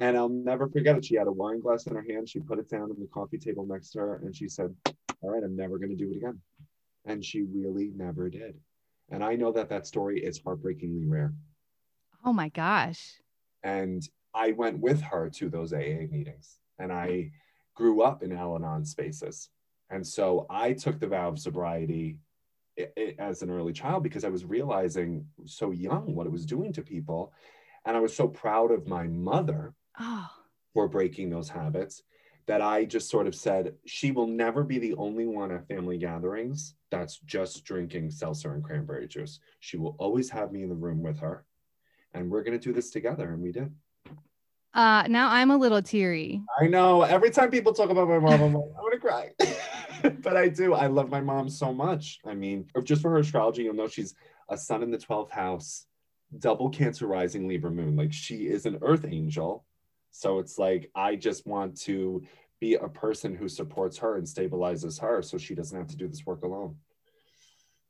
And 0.00 0.16
I'll 0.16 0.28
never 0.28 0.68
forget 0.68 0.96
it. 0.96 1.04
She 1.04 1.16
had 1.16 1.26
a 1.26 1.32
wine 1.32 1.60
glass 1.60 1.86
in 1.86 1.94
her 1.94 2.04
hand. 2.08 2.28
She 2.28 2.38
put 2.38 2.58
it 2.58 2.70
down 2.70 2.82
on 2.82 2.96
the 2.98 3.08
coffee 3.12 3.38
table 3.38 3.66
next 3.66 3.90
to 3.90 3.98
her 3.98 4.16
and 4.16 4.34
she 4.34 4.48
said, 4.48 4.74
All 5.22 5.30
right, 5.30 5.42
I'm 5.42 5.56
never 5.56 5.76
going 5.78 5.90
to 5.90 5.96
do 5.96 6.10
it 6.12 6.16
again. 6.16 6.40
And 7.08 7.24
she 7.24 7.42
really 7.42 7.90
never 7.96 8.28
did. 8.28 8.60
And 9.10 9.24
I 9.24 9.34
know 9.34 9.50
that 9.52 9.70
that 9.70 9.86
story 9.86 10.22
is 10.22 10.40
heartbreakingly 10.44 11.06
rare. 11.06 11.32
Oh 12.24 12.32
my 12.32 12.50
gosh. 12.50 13.14
And 13.62 14.06
I 14.34 14.52
went 14.52 14.78
with 14.78 15.00
her 15.00 15.30
to 15.30 15.48
those 15.48 15.72
AA 15.72 16.06
meetings 16.10 16.58
and 16.78 16.92
I 16.92 17.32
grew 17.74 18.02
up 18.02 18.22
in 18.22 18.32
Al 18.32 18.56
Anon 18.56 18.84
spaces. 18.84 19.48
And 19.90 20.06
so 20.06 20.46
I 20.50 20.74
took 20.74 21.00
the 21.00 21.06
vow 21.06 21.28
of 21.28 21.38
sobriety 21.38 22.18
as 23.18 23.42
an 23.42 23.50
early 23.50 23.72
child 23.72 24.02
because 24.02 24.24
I 24.24 24.28
was 24.28 24.44
realizing 24.44 25.26
so 25.46 25.70
young 25.70 26.14
what 26.14 26.26
it 26.26 26.32
was 26.32 26.44
doing 26.44 26.72
to 26.74 26.82
people. 26.82 27.32
And 27.86 27.96
I 27.96 28.00
was 28.00 28.14
so 28.14 28.28
proud 28.28 28.70
of 28.70 28.86
my 28.86 29.06
mother 29.06 29.74
oh. 29.98 30.28
for 30.74 30.88
breaking 30.88 31.30
those 31.30 31.48
habits 31.48 32.02
that 32.48 32.62
I 32.62 32.86
just 32.86 33.10
sort 33.10 33.26
of 33.26 33.34
said, 33.34 33.74
she 33.84 34.10
will 34.10 34.26
never 34.26 34.64
be 34.64 34.78
the 34.78 34.94
only 34.94 35.26
one 35.26 35.52
at 35.52 35.68
family 35.68 35.98
gatherings 35.98 36.74
that's 36.90 37.18
just 37.18 37.62
drinking 37.62 38.10
seltzer 38.10 38.54
and 38.54 38.64
cranberry 38.64 39.06
juice. 39.06 39.38
She 39.60 39.76
will 39.76 39.94
always 39.98 40.30
have 40.30 40.50
me 40.50 40.62
in 40.62 40.70
the 40.70 40.74
room 40.74 41.02
with 41.02 41.18
her. 41.20 41.44
And 42.14 42.30
we're 42.30 42.42
going 42.42 42.58
to 42.58 42.64
do 42.64 42.72
this 42.72 42.90
together. 42.90 43.34
And 43.34 43.42
we 43.42 43.52
did. 43.52 43.70
Uh, 44.72 45.04
now 45.08 45.28
I'm 45.28 45.50
a 45.50 45.56
little 45.56 45.82
teary. 45.82 46.42
I 46.60 46.68
know. 46.68 47.02
Every 47.02 47.30
time 47.30 47.50
people 47.50 47.74
talk 47.74 47.90
about 47.90 48.08
my 48.08 48.18
mom, 48.18 48.40
I'm 48.40 48.54
like, 48.54 48.70
I'm 48.76 48.84
gonna 48.84 48.98
cry. 48.98 49.30
but 50.22 50.36
I 50.36 50.48
do. 50.48 50.74
I 50.74 50.86
love 50.86 51.10
my 51.10 51.20
mom 51.20 51.48
so 51.48 51.72
much. 51.72 52.20
I 52.24 52.34
mean, 52.34 52.66
just 52.84 53.02
for 53.02 53.10
her 53.10 53.18
astrology, 53.18 53.62
you'll 53.64 53.74
know 53.74 53.88
she's 53.88 54.14
a 54.48 54.56
sun 54.56 54.82
in 54.82 54.90
the 54.90 54.98
12th 54.98 55.30
house, 55.30 55.86
double 56.38 56.68
Cancer 56.68 57.06
rising 57.06 57.48
Libra 57.48 57.70
moon. 57.70 57.96
Like 57.96 58.12
she 58.12 58.46
is 58.46 58.66
an 58.66 58.78
earth 58.82 59.06
angel. 59.08 59.64
So 60.18 60.40
it's 60.40 60.58
like, 60.58 60.90
I 60.96 61.14
just 61.14 61.46
want 61.46 61.80
to 61.82 62.24
be 62.58 62.74
a 62.74 62.88
person 62.88 63.36
who 63.36 63.48
supports 63.48 63.96
her 63.98 64.16
and 64.16 64.26
stabilizes 64.26 65.00
her 65.00 65.22
so 65.22 65.38
she 65.38 65.54
doesn't 65.54 65.78
have 65.78 65.86
to 65.86 65.96
do 65.96 66.08
this 66.08 66.26
work 66.26 66.42
alone. 66.42 66.74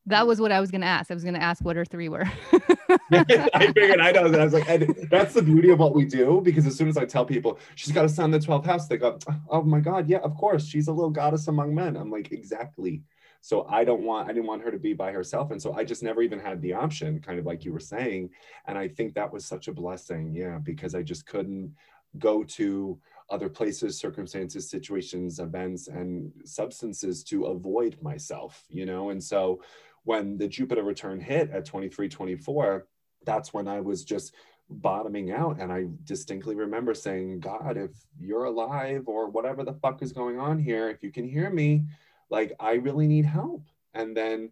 That 0.05 0.27
was 0.27 0.39
what 0.39 0.53
I 0.53 0.61
was 0.61 0.71
going 0.71 0.83
to 0.83 0.87
ask. 0.87 1.11
I 1.11 1.15
was 1.15 1.23
going 1.23 1.37
to 1.37 1.43
ask 1.43 1.65
what 1.65 1.77
her 1.77 1.87
three 1.87 2.11
were. 2.11 2.31
I 3.13 3.73
figured 3.75 3.99
I 3.99 4.11
know. 4.13 4.29
That. 4.29 4.41
I 4.43 4.45
was 4.45 4.53
like, 4.53 4.69
and 4.69 5.09
that's 5.11 5.33
the 5.33 5.41
beauty 5.41 5.71
of 5.71 5.79
what 5.79 5.95
we 5.95 6.05
do 6.05 6.43
because 6.45 6.67
as 6.67 6.77
soon 6.77 6.89
as 6.89 6.99
I 6.99 7.07
tell 7.07 7.25
people 7.25 7.59
she's 7.77 7.93
got 7.93 8.05
a 8.05 8.11
sun 8.11 8.27
in 8.27 8.33
the 8.33 8.47
12th 8.47 8.67
house, 8.67 8.89
they 8.89 8.99
go, 8.99 9.19
oh 9.49 9.63
my 9.63 9.81
God, 9.81 10.07
yeah, 10.07 10.19
of 10.19 10.35
course. 10.35 10.67
She's 10.67 10.89
a 10.89 10.93
little 10.93 11.11
goddess 11.11 11.49
among 11.49 11.75
men. 11.75 11.97
I'm 11.97 12.11
like, 12.11 12.31
exactly. 12.31 13.05
So 13.41 13.67
I 13.71 13.85
don't 13.85 14.03
want, 14.03 14.29
I 14.29 14.35
didn't 14.35 14.49
want 14.49 14.63
her 14.65 14.71
to 14.71 14.79
be 14.79 14.93
by 14.93 15.13
herself. 15.13 15.51
And 15.51 15.63
so 15.63 15.73
I 15.73 15.85
just 15.85 16.03
never 16.03 16.21
even 16.21 16.41
had 16.41 16.61
the 16.61 16.75
option, 16.75 17.21
kind 17.21 17.39
of 17.39 17.47
like 17.47 17.65
you 17.65 17.73
were 17.73 17.81
saying. 17.81 18.31
And 18.67 18.77
I 18.77 18.89
think 18.89 19.15
that 19.15 19.33
was 19.33 19.47
such 19.47 19.69
a 19.69 19.73
blessing. 19.73 20.35
Yeah, 20.35 20.59
because 20.59 20.95
I 20.95 21.03
just 21.03 21.25
couldn't 21.25 21.75
go 22.17 22.43
to 22.43 22.99
other 23.31 23.49
places, 23.49 23.99
circumstances, 23.99 24.71
situations, 24.71 25.39
events, 25.39 25.89
and 25.89 26.33
substances 26.45 27.23
to 27.25 27.47
avoid 27.47 27.97
myself, 28.01 28.65
you 28.71 28.87
know? 28.87 29.11
And 29.11 29.23
so 29.23 29.61
when 30.05 30.39
the 30.39 30.49
Jupiter 30.49 30.83
return 30.83 31.21
hit 31.21 31.51
at 31.51 31.67
23, 31.67 32.09
24, 32.09 32.87
that's 33.27 33.53
when 33.53 33.69
I 33.69 33.81
was 33.81 34.05
just 34.05 34.35
bottoming 34.71 35.31
out. 35.33 35.61
And 35.61 35.71
I 35.71 35.87
distinctly 36.05 36.55
remember 36.55 36.95
saying, 36.95 37.41
God, 37.41 37.77
if 37.77 37.91
you're 38.19 38.45
alive 38.45 39.05
or 39.07 39.29
whatever 39.29 39.65
the 39.65 39.75
fuck 39.75 40.03
is 40.03 40.13
going 40.13 40.39
on 40.39 40.59
here, 40.59 40.89
if 40.89 41.03
you 41.03 41.13
can 41.13 41.29
hear 41.29 41.51
me, 41.51 41.85
like 42.31 42.53
I 42.59 42.75
really 42.75 43.07
need 43.07 43.27
help. 43.27 43.69
And 43.93 44.17
then 44.17 44.51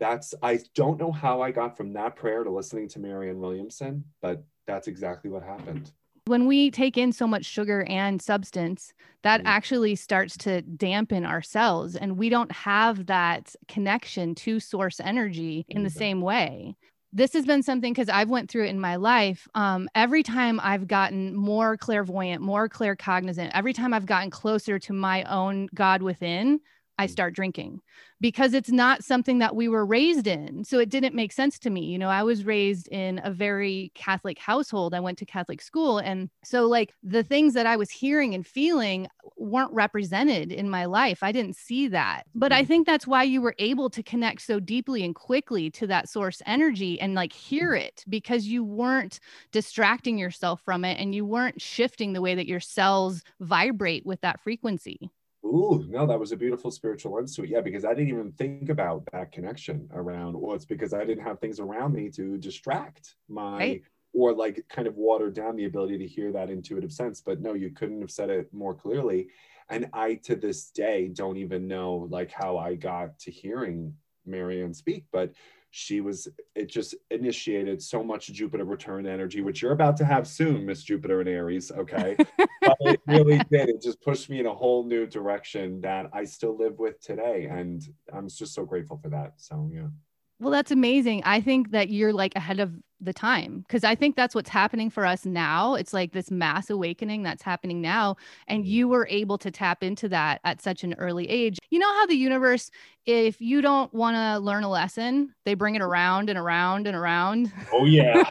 that's, 0.00 0.34
I 0.42 0.60
don't 0.74 0.98
know 0.98 1.12
how 1.12 1.42
I 1.42 1.50
got 1.50 1.76
from 1.76 1.92
that 1.94 2.16
prayer 2.16 2.44
to 2.44 2.50
listening 2.50 2.88
to 2.90 2.98
Marianne 2.98 3.40
Williamson, 3.40 4.04
but 4.22 4.44
that's 4.66 4.88
exactly 4.88 5.30
what 5.30 5.42
happened 5.42 5.92
when 6.26 6.46
we 6.46 6.70
take 6.70 6.96
in 6.96 7.12
so 7.12 7.26
much 7.26 7.44
sugar 7.44 7.84
and 7.88 8.20
substance, 8.20 8.92
that 9.22 9.42
mm. 9.42 9.44
actually 9.46 9.94
starts 9.94 10.36
to 10.38 10.62
dampen 10.62 11.24
our 11.24 11.42
cells, 11.42 11.96
and 11.96 12.16
we 12.16 12.28
don't 12.28 12.52
have 12.52 13.06
that 13.06 13.54
connection 13.68 14.34
to 14.34 14.60
source 14.60 15.00
energy 15.00 15.66
in 15.68 15.82
the 15.82 15.90
same 15.90 16.20
way. 16.20 16.76
This 17.12 17.32
has 17.34 17.46
been 17.46 17.62
something 17.62 17.92
because 17.92 18.08
I've 18.08 18.30
went 18.30 18.50
through 18.50 18.64
it 18.64 18.70
in 18.70 18.80
my 18.80 18.96
life. 18.96 19.46
Um, 19.54 19.88
every 19.94 20.22
time 20.22 20.58
I've 20.60 20.88
gotten 20.88 21.34
more 21.34 21.76
clairvoyant, 21.76 22.42
more 22.42 22.68
claircognizant, 22.68 23.50
every 23.54 23.72
time 23.72 23.94
I've 23.94 24.06
gotten 24.06 24.30
closer 24.30 24.78
to 24.80 24.92
my 24.92 25.22
own 25.24 25.68
God 25.74 26.02
within, 26.02 26.58
I 26.98 27.06
mm. 27.06 27.10
start 27.10 27.34
drinking 27.34 27.80
because 28.20 28.54
it's 28.54 28.70
not 28.70 29.04
something 29.04 29.38
that 29.40 29.54
we 29.54 29.68
were 29.68 29.84
raised 29.84 30.26
in. 30.26 30.64
So 30.64 30.78
it 30.78 30.88
didn't 30.88 31.14
make 31.14 31.32
sense 31.32 31.58
to 31.60 31.70
me. 31.70 31.84
You 31.84 31.98
know, 31.98 32.08
I 32.08 32.22
was 32.22 32.44
raised 32.44 32.88
in 32.88 33.20
a 33.24 33.30
very 33.30 33.92
Catholic 33.94 34.38
household. 34.38 34.94
I 34.94 35.00
went 35.00 35.18
to 35.18 35.26
Catholic 35.26 35.60
school. 35.60 35.98
And 35.98 36.30
so, 36.44 36.66
like, 36.66 36.94
the 37.02 37.22
things 37.22 37.54
that 37.54 37.66
I 37.66 37.76
was 37.76 37.90
hearing 37.90 38.34
and 38.34 38.46
feeling 38.46 39.08
weren't 39.36 39.72
represented 39.72 40.52
in 40.52 40.70
my 40.70 40.84
life. 40.84 41.22
I 41.22 41.32
didn't 41.32 41.56
see 41.56 41.88
that. 41.88 42.24
But 42.34 42.52
I 42.52 42.62
mm. 42.62 42.68
think 42.68 42.86
that's 42.86 43.06
why 43.06 43.24
you 43.24 43.40
were 43.42 43.56
able 43.58 43.90
to 43.90 44.02
connect 44.02 44.42
so 44.42 44.60
deeply 44.60 45.04
and 45.04 45.14
quickly 45.14 45.70
to 45.72 45.86
that 45.88 46.08
source 46.08 46.40
energy 46.46 47.00
and 47.00 47.14
like 47.14 47.32
hear 47.32 47.72
mm. 47.72 47.80
it 47.80 48.04
because 48.08 48.46
you 48.46 48.64
weren't 48.64 49.20
distracting 49.52 50.18
yourself 50.18 50.62
from 50.64 50.84
it 50.84 50.98
and 50.98 51.14
you 51.14 51.24
weren't 51.24 51.60
shifting 51.60 52.12
the 52.12 52.22
way 52.22 52.34
that 52.34 52.46
your 52.46 52.60
cells 52.60 53.22
vibrate 53.40 54.06
with 54.06 54.20
that 54.22 54.40
frequency. 54.40 55.10
Ooh, 55.44 55.84
no, 55.88 56.06
that 56.06 56.18
was 56.18 56.32
a 56.32 56.36
beautiful 56.36 56.70
spiritual 56.70 57.14
lens 57.14 57.36
to 57.36 57.42
it. 57.42 57.50
Yeah, 57.50 57.60
because 57.60 57.84
I 57.84 57.90
didn't 57.90 58.08
even 58.08 58.32
think 58.32 58.70
about 58.70 59.04
that 59.12 59.30
connection 59.30 59.88
around, 59.92 60.40
well, 60.40 60.54
it's 60.54 60.64
because 60.64 60.94
I 60.94 61.04
didn't 61.04 61.24
have 61.24 61.38
things 61.38 61.60
around 61.60 61.92
me 61.92 62.08
to 62.10 62.38
distract 62.38 63.16
my 63.28 63.58
right. 63.58 63.82
or 64.14 64.32
like 64.32 64.64
kind 64.70 64.88
of 64.88 64.96
water 64.96 65.30
down 65.30 65.56
the 65.56 65.66
ability 65.66 65.98
to 65.98 66.06
hear 66.06 66.32
that 66.32 66.50
intuitive 66.50 66.92
sense. 66.92 67.20
But 67.20 67.42
no, 67.42 67.52
you 67.52 67.70
couldn't 67.70 68.00
have 68.00 68.10
said 68.10 68.30
it 68.30 68.52
more 68.54 68.74
clearly. 68.74 69.28
And 69.68 69.88
I 69.92 70.14
to 70.24 70.34
this 70.34 70.70
day 70.70 71.08
don't 71.08 71.36
even 71.36 71.68
know 71.68 72.08
like 72.10 72.30
how 72.30 72.56
I 72.56 72.74
got 72.74 73.18
to 73.20 73.30
hearing 73.30 73.94
Marianne 74.26 74.74
speak, 74.74 75.04
but 75.12 75.32
she 75.76 76.00
was 76.00 76.28
it 76.54 76.66
just 76.68 76.94
initiated 77.10 77.82
so 77.82 78.00
much 78.00 78.28
jupiter 78.28 78.64
return 78.64 79.08
energy 79.08 79.40
which 79.40 79.60
you're 79.60 79.72
about 79.72 79.96
to 79.96 80.04
have 80.04 80.24
soon 80.24 80.64
miss 80.64 80.84
jupiter 80.84 81.18
and 81.18 81.28
aries 81.28 81.72
okay? 81.72 82.16
But 82.60 82.76
it 82.80 83.00
really 83.06 83.38
did. 83.50 83.68
It 83.68 83.82
just 83.82 84.00
pushed 84.00 84.30
me 84.30 84.40
in 84.40 84.46
a 84.46 84.54
whole 84.54 84.84
new 84.84 85.04
direction 85.04 85.80
that 85.80 86.06
i 86.12 86.22
still 86.24 86.56
live 86.56 86.78
with 86.78 87.00
today 87.00 87.48
and 87.50 87.82
i'm 88.14 88.28
just 88.28 88.54
so 88.54 88.64
grateful 88.64 88.98
for 89.02 89.08
that 89.08 89.32
so 89.36 89.68
yeah. 89.74 89.88
Well 90.40 90.50
that's 90.50 90.70
amazing. 90.70 91.22
I 91.24 91.40
think 91.40 91.70
that 91.70 91.90
you're 91.90 92.12
like 92.12 92.34
ahead 92.36 92.60
of 92.60 92.72
the 93.00 93.12
time 93.12 93.64
because 93.66 93.84
I 93.84 93.94
think 93.94 94.16
that's 94.16 94.34
what's 94.34 94.48
happening 94.48 94.90
for 94.90 95.04
us 95.04 95.24
now. 95.24 95.74
It's 95.74 95.92
like 95.92 96.12
this 96.12 96.30
mass 96.30 96.70
awakening 96.70 97.22
that's 97.22 97.42
happening 97.42 97.80
now. 97.80 98.16
And 98.48 98.66
you 98.66 98.88
were 98.88 99.06
able 99.10 99.38
to 99.38 99.50
tap 99.50 99.82
into 99.82 100.08
that 100.10 100.40
at 100.44 100.62
such 100.62 100.84
an 100.84 100.94
early 100.94 101.28
age. 101.28 101.58
You 101.70 101.78
know 101.78 101.92
how 101.94 102.06
the 102.06 102.14
universe, 102.14 102.70
if 103.06 103.40
you 103.40 103.60
don't 103.60 103.92
want 103.92 104.16
to 104.16 104.38
learn 104.38 104.64
a 104.64 104.70
lesson, 104.70 105.34
they 105.44 105.54
bring 105.54 105.74
it 105.74 105.82
around 105.82 106.30
and 106.30 106.38
around 106.38 106.86
and 106.86 106.96
around. 106.96 107.52
Oh, 107.72 107.84
yeah. 107.84 108.24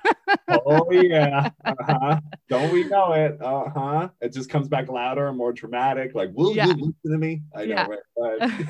oh, 0.50 0.92
yeah. 0.92 1.50
Uh-huh. 1.66 2.20
Don't 2.50 2.72
we 2.72 2.84
know 2.86 3.14
it? 3.14 3.42
Uh 3.42 3.70
huh. 3.70 4.10
It 4.22 4.32
just 4.32 4.50
comes 4.50 4.68
back 4.68 4.90
louder 4.90 5.28
and 5.28 5.38
more 5.38 5.52
dramatic. 5.54 6.14
Like, 6.14 6.32
will 6.34 6.56
yeah. 6.56 6.68
you 6.68 6.74
listen 6.74 7.12
to 7.12 7.18
me? 7.18 7.42
I 7.56 7.66
know. 7.66 7.76
Yeah. 7.76 7.88
Right? 8.18 8.68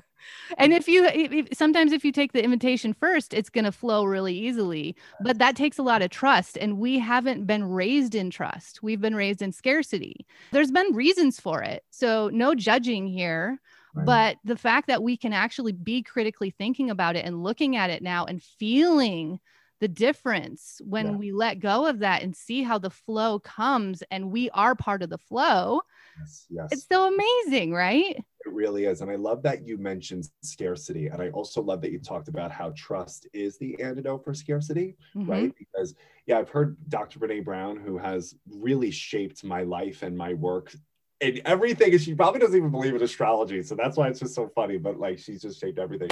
and 0.58 0.72
if 0.72 0.88
you 0.88 1.04
if, 1.06 1.48
sometimes 1.52 1.92
if 1.92 2.04
you 2.04 2.12
take 2.12 2.32
the 2.32 2.42
invitation 2.42 2.92
first 2.92 3.34
it's 3.34 3.50
going 3.50 3.64
to 3.64 3.72
flow 3.72 4.04
really 4.04 4.34
easily 4.34 4.96
but 5.20 5.38
that 5.38 5.56
takes 5.56 5.78
a 5.78 5.82
lot 5.82 6.02
of 6.02 6.10
trust 6.10 6.56
and 6.56 6.78
we 6.78 6.98
haven't 6.98 7.46
been 7.46 7.64
raised 7.64 8.14
in 8.14 8.30
trust 8.30 8.82
we've 8.82 9.00
been 9.00 9.14
raised 9.14 9.42
in 9.42 9.52
scarcity 9.52 10.26
there's 10.52 10.70
been 10.70 10.94
reasons 10.94 11.40
for 11.40 11.62
it 11.62 11.82
so 11.90 12.30
no 12.32 12.54
judging 12.54 13.06
here 13.06 13.60
Right. 13.94 14.06
But 14.06 14.36
the 14.44 14.56
fact 14.56 14.88
that 14.88 15.02
we 15.02 15.16
can 15.16 15.32
actually 15.32 15.72
be 15.72 16.02
critically 16.02 16.50
thinking 16.50 16.90
about 16.90 17.14
it 17.14 17.24
and 17.24 17.44
looking 17.44 17.76
at 17.76 17.90
it 17.90 18.02
now 18.02 18.24
and 18.24 18.42
feeling 18.42 19.38
the 19.80 19.88
difference 19.88 20.80
when 20.84 21.06
yeah. 21.06 21.16
we 21.16 21.32
let 21.32 21.60
go 21.60 21.86
of 21.86 22.00
that 22.00 22.22
and 22.22 22.34
see 22.34 22.62
how 22.62 22.78
the 22.78 22.90
flow 22.90 23.38
comes 23.38 24.02
and 24.10 24.30
we 24.30 24.50
are 24.50 24.74
part 24.74 25.02
of 25.02 25.10
the 25.10 25.18
flow. 25.18 25.80
Yes, 26.18 26.46
yes. 26.48 26.68
It's 26.72 26.86
so 26.90 27.12
amazing, 27.12 27.72
right? 27.72 28.16
It 28.46 28.52
really 28.52 28.84
is. 28.84 29.00
And 29.00 29.10
I 29.10 29.16
love 29.16 29.42
that 29.44 29.66
you 29.66 29.78
mentioned 29.78 30.28
scarcity. 30.42 31.06
And 31.06 31.22
I 31.22 31.30
also 31.30 31.62
love 31.62 31.80
that 31.80 31.92
you 31.92 31.98
talked 31.98 32.28
about 32.28 32.50
how 32.50 32.72
trust 32.76 33.26
is 33.32 33.56
the 33.58 33.80
antidote 33.80 34.24
for 34.24 34.34
scarcity, 34.34 34.96
mm-hmm. 35.16 35.30
right? 35.30 35.54
Because, 35.58 35.94
yeah, 36.26 36.38
I've 36.38 36.50
heard 36.50 36.76
Dr. 36.88 37.18
Brene 37.18 37.44
Brown, 37.44 37.78
who 37.78 37.96
has 37.96 38.34
really 38.50 38.90
shaped 38.90 39.44
my 39.44 39.62
life 39.62 40.02
and 40.02 40.16
my 40.16 40.34
work 40.34 40.74
and 41.20 41.40
everything. 41.46 41.96
She 41.96 42.14
probably 42.14 42.40
doesn't 42.40 42.56
even 42.56 42.70
believe 42.70 42.94
in 42.94 43.02
astrology. 43.02 43.62
So 43.62 43.74
that's 43.74 43.96
why 43.96 44.08
it's 44.08 44.20
just 44.20 44.34
so 44.34 44.48
funny. 44.54 44.76
But 44.76 44.98
like, 44.98 45.18
she's 45.18 45.40
just 45.40 45.58
shaped 45.58 45.78
everything. 45.78 46.10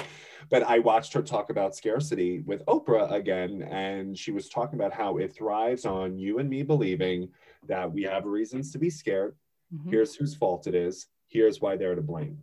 But 0.48 0.62
I 0.62 0.78
watched 0.78 1.12
her 1.12 1.22
talk 1.22 1.50
about 1.50 1.76
scarcity 1.76 2.40
with 2.40 2.64
Oprah 2.66 3.12
again. 3.12 3.62
And 3.70 4.16
she 4.18 4.30
was 4.30 4.48
talking 4.48 4.78
about 4.78 4.94
how 4.94 5.18
it 5.18 5.34
thrives 5.34 5.84
on 5.84 6.18
you 6.18 6.38
and 6.38 6.48
me 6.48 6.62
believing 6.62 7.28
that 7.68 7.92
we 7.92 8.04
have 8.04 8.24
reasons 8.24 8.72
to 8.72 8.78
be 8.78 8.88
scared. 8.88 9.36
Mm-hmm. 9.74 9.90
Here's 9.90 10.14
whose 10.14 10.34
fault 10.34 10.66
it 10.66 10.74
is 10.74 11.08
here's 11.32 11.60
why 11.60 11.76
they're 11.76 11.94
to 11.94 12.02
blame. 12.02 12.38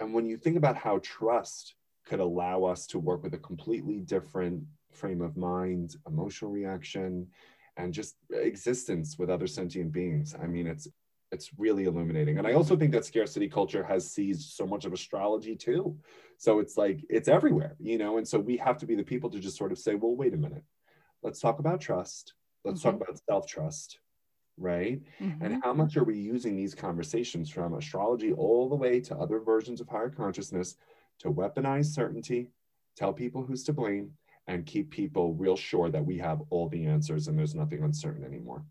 And 0.00 0.14
when 0.14 0.26
you 0.26 0.36
think 0.36 0.56
about 0.56 0.76
how 0.76 0.98
trust 1.02 1.74
could 2.06 2.20
allow 2.20 2.64
us 2.64 2.86
to 2.88 2.98
work 2.98 3.22
with 3.22 3.34
a 3.34 3.38
completely 3.38 4.00
different 4.00 4.64
frame 4.92 5.20
of 5.20 5.36
mind, 5.36 5.96
emotional 6.06 6.50
reaction, 6.50 7.28
and 7.76 7.92
just 7.92 8.16
existence 8.30 9.18
with 9.18 9.30
other 9.30 9.46
sentient 9.46 9.92
beings. 9.92 10.34
I 10.40 10.46
mean, 10.46 10.66
it's 10.66 10.88
it's 11.32 11.50
really 11.58 11.84
illuminating. 11.84 12.38
And 12.38 12.46
I 12.46 12.52
also 12.52 12.76
think 12.76 12.92
that 12.92 13.04
scarcity 13.04 13.48
culture 13.48 13.82
has 13.82 14.12
seized 14.12 14.52
so 14.52 14.66
much 14.66 14.84
of 14.84 14.92
astrology 14.92 15.56
too. 15.56 15.96
So 16.38 16.60
it's 16.60 16.76
like 16.76 17.04
it's 17.10 17.28
everywhere, 17.28 17.74
you 17.80 17.98
know. 17.98 18.18
And 18.18 18.28
so 18.28 18.38
we 18.38 18.56
have 18.58 18.78
to 18.78 18.86
be 18.86 18.94
the 18.94 19.02
people 19.02 19.30
to 19.30 19.40
just 19.40 19.56
sort 19.56 19.72
of 19.72 19.78
say, 19.78 19.96
well, 19.96 20.14
wait 20.14 20.34
a 20.34 20.36
minute, 20.36 20.62
let's 21.22 21.40
talk 21.40 21.58
about 21.58 21.80
trust. 21.80 22.34
Let's 22.64 22.80
mm-hmm. 22.80 22.98
talk 22.98 23.08
about 23.08 23.20
self 23.28 23.46
trust 23.48 23.98
right? 24.56 25.00
Mm-hmm. 25.20 25.44
And 25.44 25.62
how 25.64 25.72
much 25.72 25.96
are 25.96 26.04
we 26.04 26.16
using 26.16 26.56
these 26.56 26.74
conversations 26.74 27.50
from 27.50 27.74
astrology 27.74 28.32
all 28.32 28.68
the 28.68 28.76
way 28.76 29.00
to 29.00 29.16
other 29.16 29.40
versions 29.40 29.80
of 29.80 29.88
higher 29.88 30.10
consciousness 30.10 30.76
to 31.20 31.30
weaponize 31.30 31.86
certainty, 31.86 32.50
tell 32.96 33.12
people 33.12 33.42
who's 33.42 33.64
to 33.64 33.72
blame, 33.72 34.12
and 34.46 34.66
keep 34.66 34.90
people 34.90 35.34
real 35.34 35.56
sure 35.56 35.90
that 35.90 36.04
we 36.04 36.18
have 36.18 36.42
all 36.50 36.68
the 36.68 36.86
answers 36.86 37.28
and 37.28 37.38
there's 37.38 37.54
nothing 37.54 37.82
uncertain 37.82 38.24
anymore. 38.24 38.64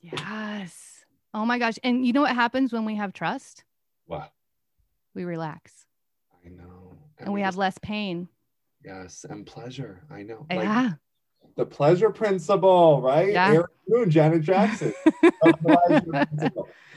Yes. 0.00 1.04
Oh 1.32 1.46
my 1.46 1.58
gosh. 1.58 1.78
And 1.82 2.06
you 2.06 2.12
know 2.12 2.20
what 2.20 2.34
happens 2.34 2.72
when 2.72 2.84
we 2.84 2.94
have 2.96 3.12
trust? 3.12 3.64
What? 4.06 4.30
We 5.14 5.24
relax. 5.24 5.86
I 6.44 6.50
know. 6.50 6.98
And, 7.18 7.26
and 7.26 7.28
we, 7.28 7.40
we 7.40 7.40
have 7.40 7.52
just, 7.52 7.58
less 7.58 7.78
pain. 7.78 8.28
Yes. 8.84 9.24
And 9.28 9.46
pleasure. 9.46 10.02
I 10.10 10.22
know. 10.22 10.46
Yeah. 10.50 10.92
The 11.56 11.66
pleasure 11.66 12.10
principle, 12.10 13.00
right? 13.00 13.32
Yeah. 13.32 13.62
Moon, 13.88 14.10
Janet 14.10 14.42
Jackson. 14.42 14.92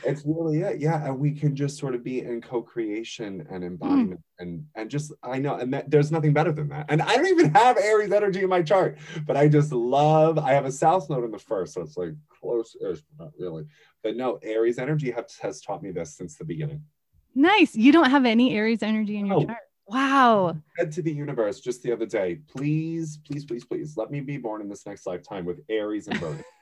it's 0.03 0.23
really 0.25 0.61
it. 0.61 0.79
Yeah. 0.79 1.05
And 1.05 1.19
we 1.19 1.31
can 1.31 1.55
just 1.55 1.77
sort 1.77 1.93
of 1.93 2.03
be 2.03 2.21
in 2.21 2.41
co-creation 2.41 3.45
and 3.51 3.63
embodiment 3.63 4.19
mm. 4.19 4.23
and 4.39 4.65
and 4.75 4.89
just 4.89 5.11
I 5.21 5.39
know, 5.39 5.55
and 5.55 5.73
that, 5.73 5.91
there's 5.91 6.11
nothing 6.11 6.33
better 6.33 6.51
than 6.51 6.69
that. 6.69 6.85
And 6.89 7.01
I 7.01 7.15
don't 7.15 7.27
even 7.27 7.53
have 7.53 7.77
Aries 7.77 8.11
energy 8.11 8.41
in 8.41 8.49
my 8.49 8.61
chart, 8.63 8.97
but 9.25 9.37
I 9.37 9.47
just 9.47 9.71
love 9.71 10.39
I 10.39 10.53
have 10.53 10.65
a 10.65 10.71
South 10.71 11.09
node 11.09 11.25
in 11.25 11.31
the 11.31 11.39
first, 11.39 11.73
so 11.73 11.81
it's 11.81 11.97
like 11.97 12.13
close-ish, 12.29 13.01
not 13.19 13.31
really. 13.37 13.65
But 14.01 14.15
no, 14.15 14.39
Aries 14.41 14.79
energy 14.79 15.11
has, 15.11 15.37
has 15.41 15.61
taught 15.61 15.83
me 15.83 15.91
this 15.91 16.15
since 16.15 16.35
the 16.35 16.45
beginning. 16.45 16.83
Nice. 17.35 17.75
You 17.75 17.91
don't 17.91 18.09
have 18.09 18.25
any 18.25 18.55
Aries 18.55 18.81
energy 18.81 19.17
in 19.17 19.27
your 19.27 19.35
oh, 19.37 19.45
chart. 19.45 19.57
Wow. 19.87 20.49
I 20.49 20.83
said 20.83 20.91
to 20.93 21.01
the 21.01 21.11
universe 21.11 21.59
just 21.59 21.81
the 21.81 21.91
other 21.91 22.05
day, 22.05 22.39
please, 22.47 23.19
please, 23.25 23.45
please, 23.45 23.63
please 23.63 23.95
let 23.95 24.11
me 24.11 24.19
be 24.19 24.37
born 24.37 24.61
in 24.61 24.69
this 24.69 24.85
next 24.85 25.07
lifetime 25.07 25.45
with 25.45 25.61
Aries 25.69 26.07
and 26.07 26.19
Virgo. 26.19 26.43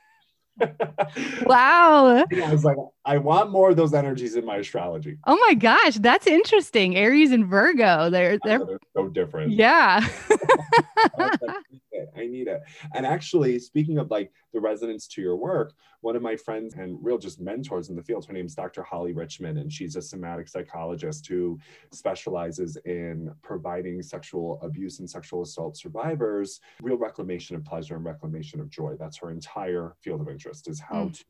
wow. 1.44 2.24
I 2.32 2.52
was 2.52 2.64
like, 2.64 2.76
I 3.04 3.18
want 3.18 3.50
more 3.50 3.70
of 3.70 3.76
those 3.76 3.92
energies 3.92 4.36
in 4.36 4.44
my 4.44 4.56
astrology. 4.56 5.18
Oh 5.26 5.36
my 5.48 5.54
gosh, 5.54 5.96
that's 5.96 6.26
interesting. 6.26 6.96
Aries 6.96 7.32
and 7.32 7.46
Virgo. 7.46 8.08
They're 8.10 8.38
they're, 8.42 8.64
they're 8.64 8.78
so 8.96 9.08
different. 9.08 9.52
Yeah. 9.52 10.06
it. 11.96 12.10
I 12.16 12.26
need 12.26 12.48
it. 12.48 12.62
And 12.94 13.04
actually, 13.04 13.58
speaking 13.58 13.98
of 13.98 14.10
like 14.10 14.32
the 14.52 14.60
resonance 14.60 15.06
to 15.08 15.20
your 15.20 15.36
work, 15.36 15.74
one 16.00 16.16
of 16.16 16.22
my 16.22 16.36
friends 16.36 16.74
and 16.74 16.98
real 17.02 17.18
just 17.18 17.40
mentors 17.40 17.88
in 17.88 17.96
the 17.96 18.02
field, 18.02 18.26
her 18.26 18.32
name 18.32 18.46
is 18.46 18.54
Dr. 18.54 18.82
Holly 18.82 19.12
Richmond, 19.12 19.58
and 19.58 19.72
she's 19.72 19.96
a 19.96 20.02
somatic 20.02 20.48
psychologist 20.48 21.26
who 21.26 21.58
specializes 21.92 22.76
in 22.84 23.32
providing 23.42 24.02
sexual 24.02 24.60
abuse 24.62 25.00
and 25.00 25.08
sexual 25.08 25.42
assault 25.42 25.76
survivors 25.76 26.60
real 26.82 26.96
reclamation 26.96 27.56
of 27.56 27.64
pleasure 27.64 27.96
and 27.96 28.04
reclamation 28.04 28.60
of 28.60 28.70
joy. 28.70 28.94
That's 28.98 29.18
her 29.18 29.30
entire 29.30 29.96
field 30.00 30.20
of 30.20 30.28
interest 30.28 30.68
is 30.68 30.80
how 30.80 31.06
mm. 31.06 31.18
to 31.18 31.24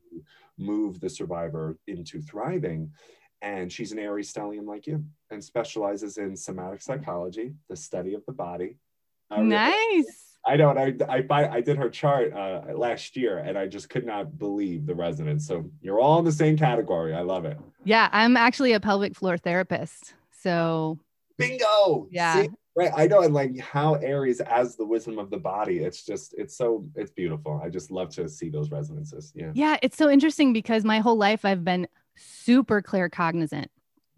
move 0.57 0.99
the 0.99 1.09
survivor 1.09 1.77
into 1.87 2.21
thriving 2.21 2.91
and 3.41 3.71
she's 3.71 3.91
an 3.91 3.99
Aries 3.99 4.33
stellium 4.33 4.65
like 4.65 4.87
you 4.87 5.03
and 5.29 5.43
specializes 5.43 6.17
in 6.17 6.35
somatic 6.35 6.81
psychology, 6.81 7.53
the 7.69 7.75
study 7.75 8.13
of 8.13 8.25
the 8.25 8.31
body. 8.31 8.77
Nice. 9.29 10.26
I 10.47 10.55
know, 10.55 10.69
and 10.69 11.03
I 11.03 11.13
I 11.15 11.21
buy. 11.21 11.47
I 11.49 11.59
did 11.59 11.77
her 11.77 11.89
chart 11.89 12.33
uh, 12.33 12.61
last 12.73 13.17
year, 13.17 13.39
and 13.39 13.57
I 13.57 13.67
just 13.67 13.89
could 13.89 14.05
not 14.05 14.39
believe 14.39 14.85
the 14.85 14.95
resonance. 14.95 15.45
So 15.45 15.69
you're 15.81 15.99
all 15.99 16.19
in 16.19 16.25
the 16.25 16.31
same 16.31 16.57
category. 16.57 17.13
I 17.13 17.21
love 17.21 17.43
it. 17.43 17.57
Yeah, 17.83 18.07
I'm 18.13 18.37
actually 18.37 18.71
a 18.71 18.79
pelvic 18.79 19.15
floor 19.15 19.37
therapist. 19.37 20.13
So 20.31 20.99
bingo. 21.37 22.07
Yeah. 22.11 22.43
See? 22.43 22.49
Right. 22.77 22.91
I 22.95 23.07
know, 23.07 23.23
and 23.23 23.33
like 23.33 23.59
how 23.59 23.95
Aries 23.95 24.39
as 24.39 24.77
the 24.77 24.85
wisdom 24.85 25.19
of 25.19 25.29
the 25.29 25.37
body. 25.37 25.79
It's 25.79 26.05
just 26.05 26.33
it's 26.37 26.55
so 26.55 26.87
it's 26.95 27.11
beautiful. 27.11 27.59
I 27.61 27.69
just 27.69 27.91
love 27.91 28.09
to 28.15 28.29
see 28.29 28.49
those 28.49 28.71
resonances. 28.71 29.33
Yeah. 29.35 29.51
Yeah, 29.53 29.77
it's 29.81 29.97
so 29.97 30.09
interesting 30.09 30.53
because 30.53 30.85
my 30.85 30.99
whole 30.99 31.17
life 31.17 31.43
I've 31.43 31.65
been 31.65 31.87
super 32.15 32.81
claircognizant. 32.81 33.67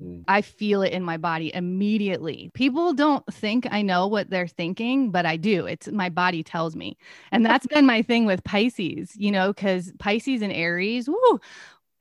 Mm. 0.01 0.23
I 0.27 0.41
feel 0.41 0.81
it 0.81 0.93
in 0.93 1.03
my 1.03 1.17
body 1.17 1.53
immediately. 1.53 2.51
People 2.53 2.93
don't 2.93 3.25
think 3.33 3.67
I 3.71 3.81
know 3.81 4.07
what 4.07 4.29
they're 4.29 4.47
thinking, 4.47 5.11
but 5.11 5.25
I 5.25 5.37
do. 5.37 5.65
It's 5.65 5.87
my 5.87 6.09
body 6.09 6.43
tells 6.43 6.75
me. 6.75 6.97
And 7.31 7.45
that's 7.45 7.67
been 7.67 7.85
my 7.85 8.01
thing 8.01 8.25
with 8.25 8.43
Pisces, 8.43 9.11
you 9.15 9.31
know, 9.31 9.49
because 9.53 9.91
Pisces 9.99 10.41
and 10.41 10.53
Aries, 10.53 11.09
woo, 11.09 11.39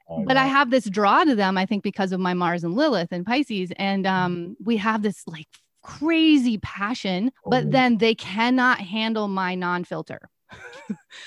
Oh, 0.09 0.25
but 0.25 0.37
I 0.37 0.47
have 0.47 0.71
this 0.71 0.89
draw 0.89 1.25
to 1.25 1.35
them, 1.35 1.59
I 1.59 1.67
think, 1.67 1.83
because 1.83 2.13
of 2.13 2.21
my 2.21 2.33
Mars 2.33 2.65
and 2.65 2.75
Lilith 2.75 3.13
and 3.13 3.27
Pisces. 3.27 3.73
And 3.77 4.07
mm. 4.07 4.11
um, 4.11 4.57
we 4.65 4.79
have 4.79 5.03
this 5.03 5.23
like 5.27 5.49
crazy 5.83 6.59
passion, 6.59 7.31
but 7.45 7.67
oh. 7.67 7.71
then 7.71 7.99
they 7.99 8.15
cannot 8.15 8.81
handle 8.81 9.29
my 9.29 9.55
non 9.55 9.85
filter. 9.85 10.21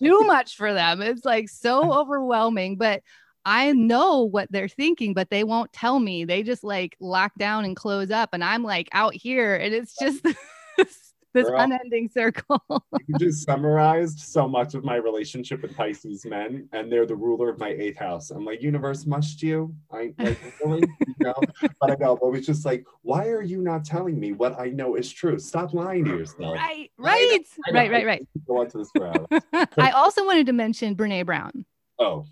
too 0.03 0.21
much 0.25 0.57
for 0.57 0.73
them. 0.73 1.01
It's 1.03 1.25
like 1.25 1.49
so 1.49 1.93
overwhelming. 2.01 2.77
But 2.77 3.03
I 3.45 3.73
know 3.73 4.23
what 4.23 4.51
they're 4.51 4.69
thinking, 4.69 5.15
but 5.15 5.31
they 5.31 5.45
won't 5.45 5.73
tell 5.73 5.99
me. 5.99 6.25
They 6.25 6.43
just 6.43 6.63
like 6.63 6.97
lock 7.01 7.33
down 7.39 7.65
and 7.65 7.75
close 7.75 8.11
up. 8.11 8.31
And 8.33 8.45
I'm 8.45 8.63
like 8.63 8.89
out 8.93 9.15
here 9.15 9.57
and 9.57 9.75
it's 9.75 9.97
just 9.99 10.23
this 11.33 11.49
Girl, 11.49 11.61
unending 11.61 12.09
circle. 12.09 12.63
you 13.07 13.19
just 13.19 13.45
summarized 13.45 14.19
so 14.19 14.49
much 14.49 14.75
of 14.75 14.85
my 14.85 14.97
relationship 14.97 15.63
with 15.63 15.77
Pisces 15.77 16.25
men, 16.25 16.69
and 16.73 16.91
they're 16.91 17.07
the 17.07 17.15
ruler 17.15 17.49
of 17.49 17.59
my 17.59 17.69
eighth 17.69 17.99
house. 17.99 18.31
I'm 18.31 18.45
like, 18.45 18.63
universe, 18.63 19.07
must 19.07 19.43
you? 19.43 19.75
I 19.93 20.13
like 20.19 20.39
really, 20.65 20.89
you 21.07 21.15
know, 21.21 21.35
but 21.81 21.91
I 21.91 21.95
know, 22.01 22.17
but 22.21 22.31
it's 22.31 22.47
just 22.47 22.65
like, 22.65 22.85
why 23.03 23.29
are 23.29 23.43
you 23.43 23.63
not 23.63 23.85
telling 23.85 24.19
me 24.19 24.33
what 24.33 24.59
I 24.59 24.71
know 24.71 24.97
is 24.97 25.11
true? 25.13 25.39
Stop 25.39 25.73
lying 25.73 26.05
to 26.07 26.11
yourself. 26.11 26.57
Right, 26.57 26.91
right, 26.99 27.29
I 27.33 27.37
know, 27.37 27.43
I 27.67 27.71
know, 27.71 27.81
right, 27.81 27.91
right, 27.91 28.07
right. 28.07 28.29
Go 28.47 28.61
on 28.61 28.71
to 28.71 28.79
this 28.79 28.91
I 29.79 29.91
also 29.93 30.25
wanted 30.25 30.47
to 30.47 30.53
mention 30.53 30.97
Brene 30.97 31.27
Brown. 31.27 31.65
Oh, 31.99 32.27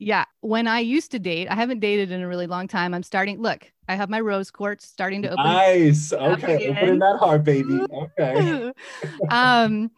yeah. 0.00 0.24
When 0.40 0.66
I 0.66 0.80
used 0.80 1.10
to 1.12 1.18
date, 1.18 1.48
I 1.48 1.54
haven't 1.54 1.80
dated 1.80 2.10
in 2.10 2.22
a 2.22 2.26
really 2.26 2.46
long 2.46 2.66
time. 2.66 2.94
I'm 2.94 3.02
starting, 3.02 3.40
look, 3.40 3.70
I 3.86 3.94
have 3.94 4.08
my 4.08 4.18
rose 4.18 4.50
quartz 4.50 4.86
starting 4.86 5.20
to 5.22 5.28
open. 5.28 5.44
Nice. 5.44 6.12
Okay. 6.12 6.70
Opening 6.70 6.98
that 6.98 7.18
heart, 7.20 7.44
baby. 7.44 7.80
Okay. 7.92 8.72
um, 9.30 9.90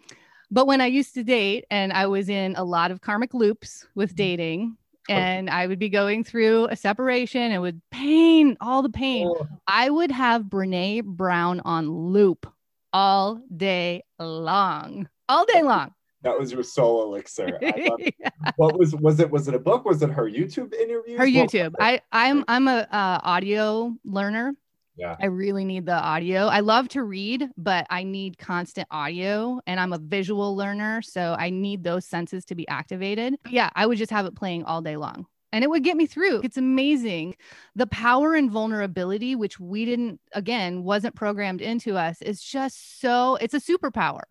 but 0.51 0.67
when 0.67 0.81
I 0.81 0.87
used 0.87 1.15
to 1.15 1.23
date 1.23 1.67
and 1.71 1.93
I 1.93 2.09
was 2.09 2.29
in 2.29 2.57
a 2.57 2.65
lot 2.65 2.91
of 2.91 3.01
karmic 3.01 3.33
loops 3.33 3.87
with 3.95 4.11
mm-hmm. 4.11 4.17
dating, 4.17 4.77
and 5.09 5.49
I 5.49 5.67
would 5.67 5.79
be 5.79 5.89
going 5.89 6.25
through 6.25 6.67
a 6.67 6.77
separation 6.77 7.53
and 7.53 7.63
would 7.63 7.81
pain, 7.91 8.57
all 8.61 8.83
the 8.83 8.91
pain. 8.91 9.29
Oh. 9.29 9.47
I 9.67 9.89
would 9.89 10.11
have 10.11 10.43
Brene 10.43 11.05
Brown 11.05 11.61
on 11.61 11.89
loop 11.89 12.53
all 12.93 13.41
day 13.57 14.03
long, 14.19 15.09
all 15.29 15.45
day 15.45 15.63
long 15.63 15.93
that 16.23 16.39
was 16.39 16.53
your 16.53 16.63
soul 16.63 17.03
elixir. 17.05 17.59
yeah. 17.61 18.31
What 18.57 18.79
was 18.79 18.95
was 18.95 19.21
it? 19.21 19.31
Was 19.31 19.49
it 19.49 19.55
a 19.55 19.59
book? 19.59 19.85
Was 19.85 20.03
it 20.03 20.11
her 20.11 20.29
YouTube 20.31 20.73
interview? 20.75 21.17
Her 21.17 21.27
YouTube. 21.27 21.75
I 21.81 22.01
I'm 22.13 22.45
I'm 22.49 22.69
a 22.69 22.87
uh, 22.91 23.21
audio 23.23 23.95
learner. 24.05 24.55
Yeah. 24.97 25.17
I 25.21 25.27
really 25.27 25.65
need 25.65 25.87
the 25.87 25.95
audio. 25.95 26.47
I 26.47 26.61
love 26.61 26.89
to 26.91 27.03
read, 27.03 27.49
but 27.57 27.87
I 27.89 28.03
need 28.03 28.37
constant 28.37 28.87
audio 28.91 29.59
and 29.67 29.81
I'm 29.81 29.95
a 29.95 29.99
visual 29.99 30.55
learner, 30.55 31.01
so 31.01 31.35
I 31.39 31.49
need 31.49 31.83
those 31.83 32.05
senses 32.05 32.45
to 32.47 32.55
be 32.55 32.69
activated. 32.69 33.37
Yeah, 33.49 33.71
I 33.75 33.87
would 33.87 33.97
just 33.97 34.11
have 34.11 34.27
it 34.27 34.37
playing 34.37 34.65
all 34.65 34.83
day 34.83 34.97
long. 34.97 35.27
And 35.51 35.65
it 35.65 35.71
would 35.71 35.85
get 35.85 35.97
me 35.97 36.07
through. 36.07 36.41
It's 36.45 36.57
amazing. 36.57 37.37
The 37.75 37.87
power 37.87 38.35
and 38.35 38.51
vulnerability, 38.51 39.35
which 39.35 39.61
we 39.61 39.85
didn't, 39.85 40.19
again, 40.33 40.83
wasn't 40.83 41.15
programmed 41.15 41.61
into 41.61 41.97
us, 41.97 42.23
is 42.23 42.43
just 42.43 43.01
so, 43.01 43.37
it's 43.37 43.55
a 43.55 43.61
superpower 43.61 44.23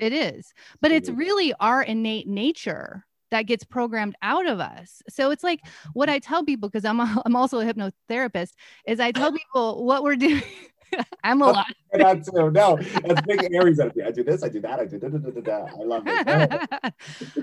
it 0.00 0.12
is. 0.12 0.52
But 0.80 0.92
it's 0.92 1.10
really 1.10 1.54
our 1.60 1.82
innate 1.82 2.28
nature 2.28 3.04
that 3.30 3.42
gets 3.42 3.64
programmed 3.64 4.16
out 4.22 4.46
of 4.46 4.60
us. 4.60 5.02
So 5.08 5.30
it's 5.30 5.44
like 5.44 5.60
what 5.92 6.08
I 6.08 6.18
tell 6.18 6.44
people 6.44 6.68
because 6.68 6.84
I'm 6.84 7.00
a, 7.00 7.22
I'm 7.26 7.36
also 7.36 7.60
a 7.60 7.64
hypnotherapist 7.64 8.52
is 8.86 9.00
I 9.00 9.12
tell 9.12 9.32
people 9.32 9.84
what 9.84 10.02
we're 10.02 10.16
doing. 10.16 10.42
I'm 11.22 11.42
a 11.42 11.46
lot. 11.46 11.66
that 11.92 12.24
too. 12.24 12.50
No, 12.50 12.78
that's 13.04 13.20
big 13.26 13.52
Aries 13.52 13.78
energy. 13.78 14.02
I 14.02 14.10
do 14.10 14.24
this, 14.24 14.42
I 14.42 14.48
do 14.48 14.60
that, 14.62 14.80
I 14.80 14.86
do 14.86 14.98
da, 14.98 15.08
da, 15.08 15.18
da, 15.18 15.40
da, 15.40 15.66
I 15.66 15.84
love 15.84 16.02
it. 16.06 16.94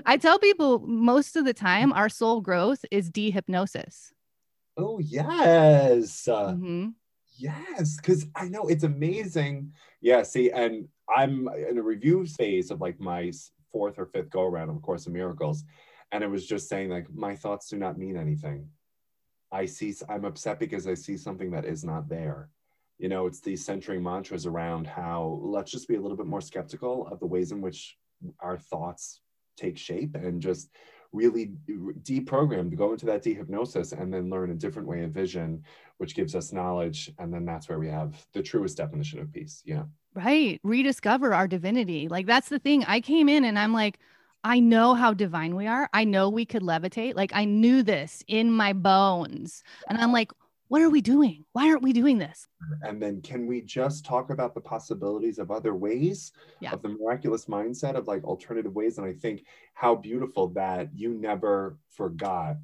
I 0.04 0.16
tell 0.16 0.38
people 0.40 0.80
most 0.80 1.36
of 1.36 1.44
the 1.44 1.54
time 1.54 1.92
our 1.92 2.08
soul 2.08 2.40
growth 2.40 2.84
is 2.90 3.10
dehypnosis. 3.10 4.10
Oh 4.76 4.98
yes. 4.98 6.26
Mm-hmm. 6.28 6.88
Yes, 7.38 7.96
because 7.96 8.26
I 8.34 8.48
know 8.48 8.66
it's 8.68 8.84
amazing. 8.84 9.72
Yeah, 10.00 10.22
see, 10.22 10.50
and 10.50 10.88
I'm 11.14 11.48
in 11.48 11.78
a 11.78 11.82
review 11.82 12.26
phase 12.26 12.70
of 12.70 12.80
like 12.80 12.98
my 12.98 13.32
fourth 13.70 13.98
or 13.98 14.06
fifth 14.06 14.30
go 14.30 14.42
around 14.42 14.70
of 14.70 14.80
Course 14.82 15.06
in 15.06 15.12
Miracles, 15.12 15.64
and 16.12 16.24
it 16.24 16.30
was 16.30 16.46
just 16.46 16.68
saying 16.68 16.90
like 16.90 17.06
my 17.12 17.36
thoughts 17.36 17.68
do 17.68 17.76
not 17.76 17.98
mean 17.98 18.16
anything. 18.16 18.68
I 19.52 19.66
see 19.66 19.94
I'm 20.08 20.24
upset 20.24 20.58
because 20.58 20.86
I 20.86 20.94
see 20.94 21.16
something 21.16 21.50
that 21.52 21.64
is 21.64 21.84
not 21.84 22.08
there. 22.08 22.50
You 22.98 23.08
know, 23.08 23.26
it's 23.26 23.40
these 23.40 23.64
centering 23.64 24.02
mantras 24.02 24.46
around 24.46 24.86
how 24.86 25.38
let's 25.42 25.70
just 25.70 25.88
be 25.88 25.96
a 25.96 26.00
little 26.00 26.16
bit 26.16 26.26
more 26.26 26.40
skeptical 26.40 27.06
of 27.08 27.20
the 27.20 27.26
ways 27.26 27.52
in 27.52 27.60
which 27.60 27.96
our 28.40 28.56
thoughts 28.56 29.20
take 29.56 29.76
shape 29.76 30.14
and 30.14 30.40
just 30.40 30.70
really 31.12 31.52
deprogram 32.02 32.70
to 32.70 32.76
go 32.76 32.92
into 32.92 33.06
that 33.06 33.22
dehypnosis 33.22 33.98
and 33.98 34.12
then 34.12 34.30
learn 34.30 34.50
a 34.50 34.54
different 34.54 34.88
way 34.88 35.02
of 35.02 35.12
vision 35.12 35.62
which 35.98 36.14
gives 36.14 36.34
us 36.34 36.52
knowledge 36.52 37.10
and 37.18 37.32
then 37.32 37.44
that's 37.44 37.68
where 37.68 37.78
we 37.78 37.88
have 37.88 38.26
the 38.32 38.42
truest 38.42 38.76
definition 38.76 39.18
of 39.18 39.32
peace 39.32 39.62
yeah 39.64 39.84
right 40.14 40.60
rediscover 40.62 41.34
our 41.34 41.48
divinity 41.48 42.08
like 42.08 42.26
that's 42.26 42.48
the 42.48 42.58
thing 42.58 42.84
i 42.86 43.00
came 43.00 43.28
in 43.28 43.44
and 43.44 43.58
i'm 43.58 43.72
like 43.72 43.98
I 44.46 44.60
know 44.60 44.94
how 44.94 45.12
divine 45.12 45.56
we 45.56 45.66
are. 45.66 45.90
I 45.92 46.04
know 46.04 46.28
we 46.28 46.44
could 46.44 46.62
levitate. 46.62 47.16
Like 47.16 47.32
I 47.34 47.44
knew 47.44 47.82
this 47.82 48.22
in 48.28 48.52
my 48.52 48.72
bones. 48.72 49.64
And 49.88 49.98
I'm 49.98 50.12
like, 50.12 50.30
what 50.68 50.82
are 50.82 50.90
we 50.90 51.00
doing? 51.00 51.44
Why 51.52 51.68
aren't 51.68 51.82
we 51.82 51.92
doing 51.92 52.18
this? 52.18 52.46
And 52.82 53.02
then 53.02 53.22
can 53.22 53.48
we 53.48 53.60
just 53.60 54.04
talk 54.04 54.30
about 54.30 54.54
the 54.54 54.60
possibilities 54.60 55.40
of 55.40 55.50
other 55.50 55.74
ways 55.74 56.32
yeah. 56.60 56.72
of 56.72 56.82
the 56.82 56.90
miraculous 56.90 57.46
mindset 57.46 57.96
of 57.96 58.06
like 58.06 58.22
alternative 58.22 58.72
ways? 58.72 58.98
And 58.98 59.06
I 59.06 59.14
think 59.14 59.44
how 59.74 59.96
beautiful 59.96 60.48
that 60.50 60.90
you 60.94 61.14
never 61.14 61.76
forgot 61.90 62.56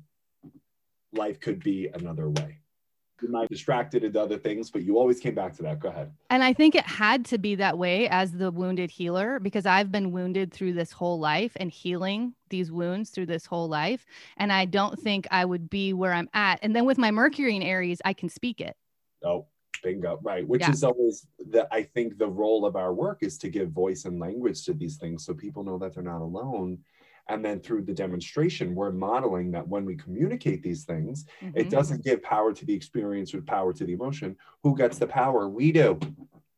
life 1.12 1.40
could 1.40 1.64
be 1.64 1.88
another 1.94 2.30
way 2.30 2.61
might 3.28 3.48
distracted 3.48 4.04
into 4.04 4.20
other 4.20 4.38
things, 4.38 4.70
but 4.70 4.82
you 4.82 4.98
always 4.98 5.20
came 5.20 5.34
back 5.34 5.54
to 5.56 5.62
that. 5.62 5.80
Go 5.80 5.88
ahead. 5.88 6.12
And 6.30 6.42
I 6.42 6.52
think 6.52 6.74
it 6.74 6.84
had 6.84 7.24
to 7.26 7.38
be 7.38 7.54
that 7.56 7.76
way 7.78 8.08
as 8.08 8.32
the 8.32 8.50
wounded 8.50 8.90
healer 8.90 9.40
because 9.40 9.66
I've 9.66 9.92
been 9.92 10.12
wounded 10.12 10.52
through 10.52 10.74
this 10.74 10.92
whole 10.92 11.18
life 11.18 11.52
and 11.56 11.70
healing 11.70 12.34
these 12.50 12.70
wounds 12.70 13.10
through 13.10 13.26
this 13.26 13.46
whole 13.46 13.68
life. 13.68 14.06
And 14.36 14.52
I 14.52 14.64
don't 14.64 14.98
think 14.98 15.26
I 15.30 15.44
would 15.44 15.70
be 15.70 15.92
where 15.92 16.12
I'm 16.12 16.28
at. 16.34 16.58
And 16.62 16.74
then 16.74 16.84
with 16.84 16.98
my 16.98 17.10
Mercury 17.10 17.56
in 17.56 17.62
Aries, 17.62 18.00
I 18.04 18.12
can 18.12 18.28
speak 18.28 18.60
it. 18.60 18.76
Oh, 19.24 19.46
bingo. 19.82 20.18
Right. 20.22 20.46
Which 20.46 20.62
yeah. 20.62 20.70
is 20.70 20.84
always 20.84 21.26
that 21.50 21.68
I 21.70 21.82
think 21.82 22.18
the 22.18 22.28
role 22.28 22.64
of 22.64 22.76
our 22.76 22.92
work 22.92 23.18
is 23.22 23.38
to 23.38 23.48
give 23.48 23.70
voice 23.70 24.04
and 24.04 24.20
language 24.20 24.64
to 24.64 24.74
these 24.74 24.96
things 24.96 25.24
so 25.24 25.34
people 25.34 25.64
know 25.64 25.78
that 25.78 25.94
they're 25.94 26.02
not 26.02 26.20
alone 26.20 26.78
and 27.28 27.44
then 27.44 27.60
through 27.60 27.82
the 27.82 27.94
demonstration, 27.94 28.74
we're 28.74 28.92
modeling 28.92 29.52
that 29.52 29.66
when 29.66 29.84
we 29.84 29.96
communicate 29.96 30.62
these 30.62 30.84
things, 30.84 31.24
mm-hmm. 31.40 31.56
it 31.56 31.70
doesn't 31.70 32.04
give 32.04 32.22
power 32.22 32.52
to 32.52 32.64
the 32.64 32.74
experience 32.74 33.32
or 33.32 33.42
power 33.42 33.72
to 33.72 33.84
the 33.84 33.92
emotion. 33.92 34.36
Who 34.62 34.76
gets 34.76 34.98
the 34.98 35.06
power? 35.06 35.48
We 35.48 35.72
do. 35.72 36.00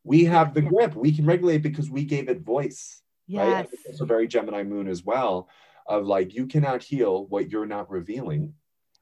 We 0.03 0.25
have 0.25 0.53
the 0.53 0.61
grip. 0.61 0.95
We 0.95 1.15
can 1.15 1.25
regulate 1.25 1.59
because 1.59 1.89
we 1.89 2.03
gave 2.03 2.29
it 2.29 2.41
voice. 2.41 3.01
Yes. 3.27 3.47
Right. 3.47 3.69
It's 3.85 4.01
a 4.01 4.05
very 4.05 4.27
Gemini 4.27 4.63
moon 4.63 4.87
as 4.87 5.03
well 5.03 5.49
of 5.87 6.05
like, 6.05 6.33
you 6.33 6.47
cannot 6.47 6.83
heal 6.83 7.25
what 7.27 7.51
you're 7.51 7.65
not 7.65 7.89
revealing. 7.89 8.53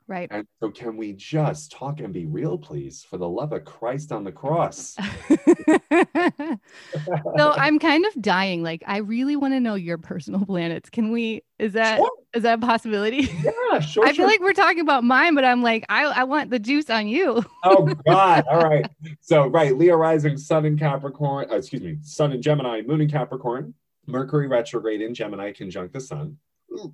Right. 0.08 0.28
And 0.32 0.46
so, 0.60 0.70
can 0.70 0.98
we 0.98 1.14
just 1.14 1.72
talk 1.72 2.02
and 2.02 2.14
be 2.14 2.26
real, 2.26 2.58
please, 2.58 3.06
for 3.10 3.18
the 3.18 3.28
love 3.28 3.54
of 3.54 3.64
Christ 3.64 4.12
on 4.12 4.26
the 4.26 4.34
cross? 4.34 4.98
so, 7.38 7.52
I'm 7.52 7.80
kind 7.80 8.06
of 8.06 8.22
dying. 8.22 8.64
Like, 8.64 8.84
I 8.86 8.98
really 8.98 9.38
want 9.38 9.54
to 9.54 9.62
know 9.62 9.76
your 9.76 9.98
personal 9.98 10.46
planets. 10.46 10.90
Can 10.90 11.12
we? 11.12 11.44
Is 11.58 11.74
that 11.74 11.98
sure. 11.98 12.12
is 12.34 12.44
that 12.44 12.60
a 12.60 12.62
possibility? 12.62 13.30
Yeah, 13.42 13.80
sure. 13.80 14.06
I 14.06 14.12
feel 14.12 14.28
like 14.28 14.42
we're 14.42 14.54
talking 14.54 14.82
about 14.82 15.06
mine, 15.06 15.36
but 15.36 15.46
I'm 15.46 15.64
like, 15.64 15.86
I, 15.88 16.04
I 16.04 16.26
want 16.26 16.50
the 16.50 16.60
juice 16.60 16.90
on 16.90 17.08
you. 17.08 17.42
oh 17.64 17.86
God! 18.06 18.44
All 18.52 18.62
right. 18.62 18.86
So, 19.22 19.48
right, 19.48 19.78
Leo 19.78 19.96
rising, 19.96 20.38
Sun 20.38 20.66
in 20.66 20.78
Capricorn. 20.78 21.48
Uh, 21.50 21.56
excuse 21.56 21.82
me, 21.82 21.98
Sun 22.02 22.34
in 22.34 22.42
Gemini, 22.42 22.82
Moon 22.82 23.00
in 23.00 23.10
Capricorn, 23.10 23.74
Mercury 24.06 24.48
retrograde 24.48 25.02
in 25.02 25.14
Gemini, 25.14 25.54
conjunct 25.54 25.94
the 25.94 26.02
Sun. 26.02 26.38
Ooh. 26.74 26.94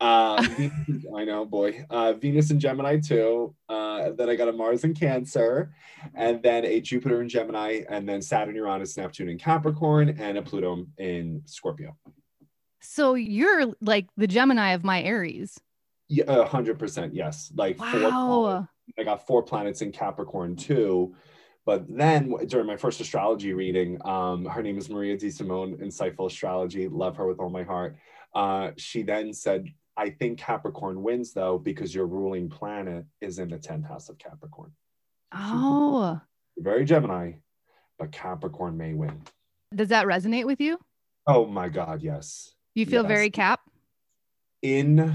Uh, 0.00 0.42
Venus, 0.56 1.04
I 1.16 1.24
know, 1.24 1.44
boy. 1.44 1.84
Uh, 1.88 2.12
Venus 2.14 2.50
and 2.50 2.60
Gemini 2.60 2.98
too. 2.98 3.54
Uh, 3.68 4.10
then 4.10 4.28
I 4.28 4.36
got 4.36 4.48
a 4.48 4.52
Mars 4.52 4.84
in 4.84 4.94
Cancer, 4.94 5.72
and 6.14 6.42
then 6.42 6.64
a 6.64 6.80
Jupiter 6.80 7.22
in 7.22 7.28
Gemini, 7.28 7.82
and 7.88 8.08
then 8.08 8.20
Saturn, 8.20 8.54
Uranus, 8.54 8.96
Neptune 8.96 9.28
in 9.28 9.38
Capricorn, 9.38 10.16
and 10.18 10.38
a 10.38 10.42
Pluto 10.42 10.86
in 10.98 11.42
Scorpio. 11.44 11.96
So 12.80 13.14
you're 13.14 13.72
like 13.80 14.08
the 14.16 14.26
Gemini 14.26 14.72
of 14.72 14.84
my 14.84 15.02
Aries. 15.02 15.58
Yeah, 16.08 16.46
hundred 16.46 16.78
percent. 16.78 17.14
Yes, 17.14 17.50
like 17.56 17.78
wow. 17.80 18.68
I 18.98 19.02
got 19.02 19.26
four 19.26 19.42
planets 19.42 19.80
in 19.80 19.92
Capricorn 19.92 20.56
too. 20.56 21.14
But 21.66 21.86
then 21.88 22.34
during 22.46 22.66
my 22.66 22.76
first 22.76 23.00
astrology 23.00 23.54
reading, 23.54 23.98
um, 24.06 24.44
her 24.44 24.62
name 24.62 24.76
is 24.76 24.90
Maria 24.90 25.16
DeSimone, 25.16 25.80
Insightful 25.80 26.26
Astrology. 26.26 26.88
Love 26.88 27.16
her 27.16 27.26
with 27.26 27.38
all 27.38 27.48
my 27.48 27.62
heart. 27.62 27.96
Uh, 28.34 28.72
she 28.76 29.02
then 29.02 29.32
said, 29.32 29.68
I 29.96 30.10
think 30.10 30.38
Capricorn 30.38 31.02
wins 31.02 31.32
though 31.32 31.58
because 31.58 31.94
your 31.94 32.06
ruling 32.06 32.48
planet 32.48 33.06
is 33.20 33.38
in 33.38 33.50
the 33.50 33.58
10th 33.58 33.86
house 33.86 34.08
of 34.08 34.18
Capricorn. 34.18 34.72
Oh. 35.32 36.20
Very 36.56 36.84
Gemini, 36.84 37.32
but 37.98 38.12
Capricorn 38.12 38.76
may 38.76 38.94
win. 38.94 39.22
Does 39.74 39.88
that 39.88 40.06
resonate 40.06 40.46
with 40.46 40.60
you? 40.60 40.78
Oh 41.26 41.46
my 41.46 41.68
God, 41.68 42.02
yes. 42.02 42.54
You 42.74 42.86
feel 42.86 43.02
yes. 43.02 43.08
very 43.08 43.30
cap? 43.30 43.60
In 44.62 45.14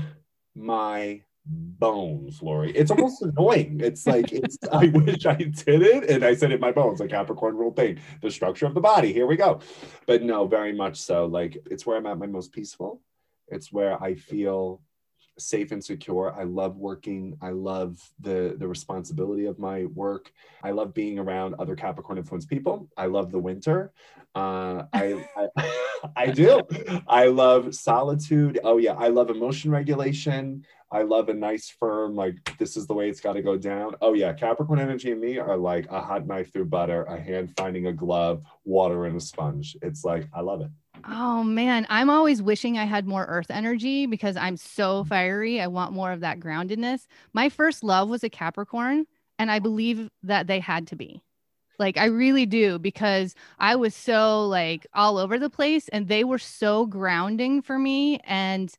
my 0.56 1.22
bones, 1.46 2.42
Lori. 2.42 2.72
It's 2.72 2.92
almost 2.92 3.22
annoying. 3.22 3.80
It's 3.82 4.06
like 4.06 4.32
it's 4.32 4.58
I 4.72 4.88
wish 4.88 5.26
I 5.26 5.36
did 5.36 5.82
it. 5.82 6.10
And 6.10 6.24
I 6.24 6.36
said 6.36 6.52
in 6.52 6.60
my 6.60 6.72
bones, 6.72 7.00
like 7.00 7.10
Capricorn 7.10 7.56
rule 7.56 7.72
thing, 7.72 8.00
the 8.22 8.32
structure 8.32 8.66
of 8.66 8.74
the 8.74 8.82
body. 8.82 9.14
Here 9.14 9.28
we 9.28 9.36
go. 9.36 9.60
But 10.06 10.24
no, 10.24 10.48
very 10.48 10.74
much 10.74 10.98
so. 10.98 11.26
Like 11.26 11.58
it's 11.70 11.86
where 11.86 11.98
I'm 11.98 12.06
at 12.06 12.18
my 12.18 12.28
most 12.28 12.52
peaceful. 12.52 13.02
It's 13.52 13.72
where 13.72 14.02
I 14.02 14.16
feel 14.16 14.82
safe 15.38 15.72
and 15.72 15.84
secure. 15.84 16.34
I 16.38 16.44
love 16.44 16.78
working. 16.78 17.38
I 17.42 17.52
love 17.52 18.00
the 18.20 18.56
the 18.58 18.68
responsibility 18.68 19.46
of 19.46 19.60
my 19.60 19.86
work. 19.86 20.32
I 20.64 20.72
love 20.72 20.94
being 20.94 21.18
around 21.18 21.56
other 21.58 21.76
Capricorn 21.76 22.18
influenced 22.18 22.50
people. 22.50 22.90
I 22.98 23.06
love 23.06 23.32
the 23.32 23.40
winter. 23.40 23.94
Uh, 24.36 24.84
I, 24.94 25.26
I 25.36 25.72
I 26.16 26.32
do. 26.32 26.62
I 27.08 27.26
love 27.28 27.76
solitude. 27.76 28.60
Oh 28.64 28.78
yeah, 28.78 28.94
I 28.94 29.10
love 29.10 29.30
emotion 29.30 29.72
regulation. 29.72 30.66
I 30.92 31.04
love 31.04 31.30
a 31.30 31.34
nice 31.34 31.70
firm 31.70 32.16
like 32.16 32.58
this 32.58 32.76
is 32.76 32.88
the 32.88 32.94
way 32.94 33.10
it's 33.10 33.22
got 33.22 33.34
to 33.34 33.42
go 33.42 33.58
down. 33.58 33.96
Oh 34.02 34.14
yeah, 34.14 34.34
Capricorn 34.34 34.80
energy 34.80 35.12
and 35.12 35.22
me 35.22 35.38
are 35.38 35.58
like 35.58 35.88
a 35.90 36.02
hot 36.02 36.26
knife 36.26 36.52
through 36.52 36.66
butter, 36.66 37.04
a 37.04 37.20
hand 37.20 37.54
finding 37.56 37.88
a 37.88 37.94
glove, 37.94 38.44
water 38.66 39.06
and 39.06 39.16
a 39.16 39.20
sponge. 39.20 39.78
It's 39.82 40.04
like 40.04 40.28
I 40.34 40.42
love 40.42 40.62
it. 40.62 40.72
Oh 41.08 41.44
man, 41.44 41.86
I'm 41.90 42.10
always 42.10 42.42
wishing 42.42 42.78
I 42.78 42.86
had 42.86 43.08
more 43.08 43.26
earth 43.26 43.50
energy 43.50 44.06
because 44.06 44.36
I'm 44.36 44.58
so 44.58 45.04
fiery. 45.04 45.62
I 45.62 45.68
want 45.68 45.94
more 45.94 46.12
of 46.12 46.22
that 46.22 46.40
groundedness. 46.40 47.08
My 47.34 47.50
first 47.50 47.84
love 47.84 48.10
was 48.10 48.24
a 48.24 48.30
Capricorn, 48.30 49.06
and 49.38 49.50
I 49.52 49.60
believe 49.60 50.10
that 50.24 50.48
they 50.48 50.60
had 50.60 50.88
to 50.88 50.96
be. 50.96 51.22
Like 51.80 51.98
I 51.98 52.06
really 52.06 52.46
do 52.46 52.78
because 52.80 53.36
I 53.58 53.78
was 53.78 53.96
so 53.96 54.46
like 54.48 54.86
all 54.94 55.18
over 55.18 55.40
the 55.40 55.50
place 55.50 55.88
and 55.90 56.08
they 56.08 56.26
were 56.26 56.40
so 56.40 56.86
grounding 56.86 57.62
for 57.62 57.80
me 57.80 58.20
and 58.26 58.74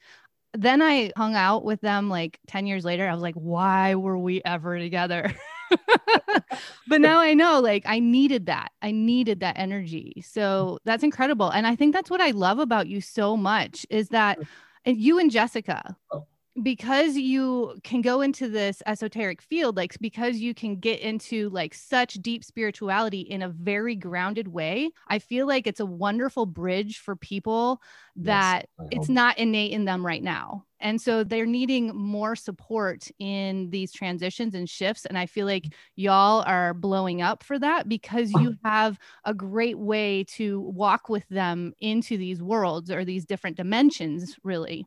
then 0.52 0.82
I 0.82 1.12
hung 1.16 1.34
out 1.34 1.64
with 1.64 1.80
them 1.80 2.10
like 2.10 2.40
10 2.48 2.66
years 2.66 2.84
later. 2.84 3.08
I 3.08 3.14
was 3.14 3.22
like, 3.22 3.36
why 3.36 3.94
were 3.94 4.18
we 4.18 4.42
ever 4.44 4.78
together? 4.78 5.32
but 6.88 7.00
now 7.00 7.20
I 7.20 7.34
know 7.34 7.60
like 7.60 7.84
I 7.86 7.98
needed 7.98 8.46
that. 8.46 8.72
I 8.82 8.90
needed 8.90 9.40
that 9.40 9.58
energy. 9.58 10.22
So 10.26 10.78
that's 10.84 11.04
incredible. 11.04 11.50
And 11.50 11.66
I 11.66 11.76
think 11.76 11.94
that's 11.94 12.10
what 12.10 12.20
I 12.20 12.30
love 12.30 12.58
about 12.58 12.86
you 12.86 13.00
so 13.00 13.36
much 13.36 13.86
is 13.90 14.08
that 14.08 14.38
mm. 14.38 14.46
and 14.84 14.96
you 14.96 15.18
and 15.18 15.30
Jessica, 15.30 15.96
oh 16.10 16.26
because 16.62 17.16
you 17.16 17.78
can 17.84 18.00
go 18.00 18.20
into 18.20 18.48
this 18.48 18.82
esoteric 18.86 19.40
field 19.40 19.76
like 19.76 19.96
because 20.00 20.36
you 20.36 20.54
can 20.54 20.76
get 20.76 21.00
into 21.00 21.48
like 21.50 21.74
such 21.74 22.14
deep 22.14 22.44
spirituality 22.44 23.20
in 23.20 23.42
a 23.42 23.48
very 23.48 23.94
grounded 23.94 24.48
way 24.48 24.90
i 25.08 25.18
feel 25.18 25.46
like 25.46 25.66
it's 25.66 25.80
a 25.80 25.86
wonderful 25.86 26.46
bridge 26.46 26.98
for 26.98 27.16
people 27.16 27.80
that 28.16 28.66
yes, 28.78 28.88
it's 28.90 29.08
not 29.08 29.38
innate 29.38 29.72
in 29.72 29.84
them 29.84 30.04
right 30.04 30.22
now. 30.22 30.64
And 30.82 31.00
so 31.00 31.24
they're 31.24 31.46
needing 31.46 31.94
more 31.94 32.34
support 32.34 33.08
in 33.18 33.68
these 33.70 33.92
transitions 33.92 34.54
and 34.54 34.68
shifts 34.68 35.04
and 35.04 35.18
i 35.18 35.26
feel 35.26 35.46
like 35.46 35.64
mm. 35.64 35.72
y'all 35.96 36.42
are 36.46 36.72
blowing 36.72 37.20
up 37.20 37.42
for 37.42 37.58
that 37.58 37.88
because 37.88 38.32
you 38.32 38.56
have 38.64 38.98
a 39.24 39.34
great 39.34 39.78
way 39.78 40.24
to 40.24 40.60
walk 40.60 41.08
with 41.08 41.28
them 41.28 41.74
into 41.80 42.16
these 42.16 42.42
worlds 42.42 42.90
or 42.90 43.04
these 43.04 43.26
different 43.26 43.56
dimensions 43.56 44.36
really 44.42 44.86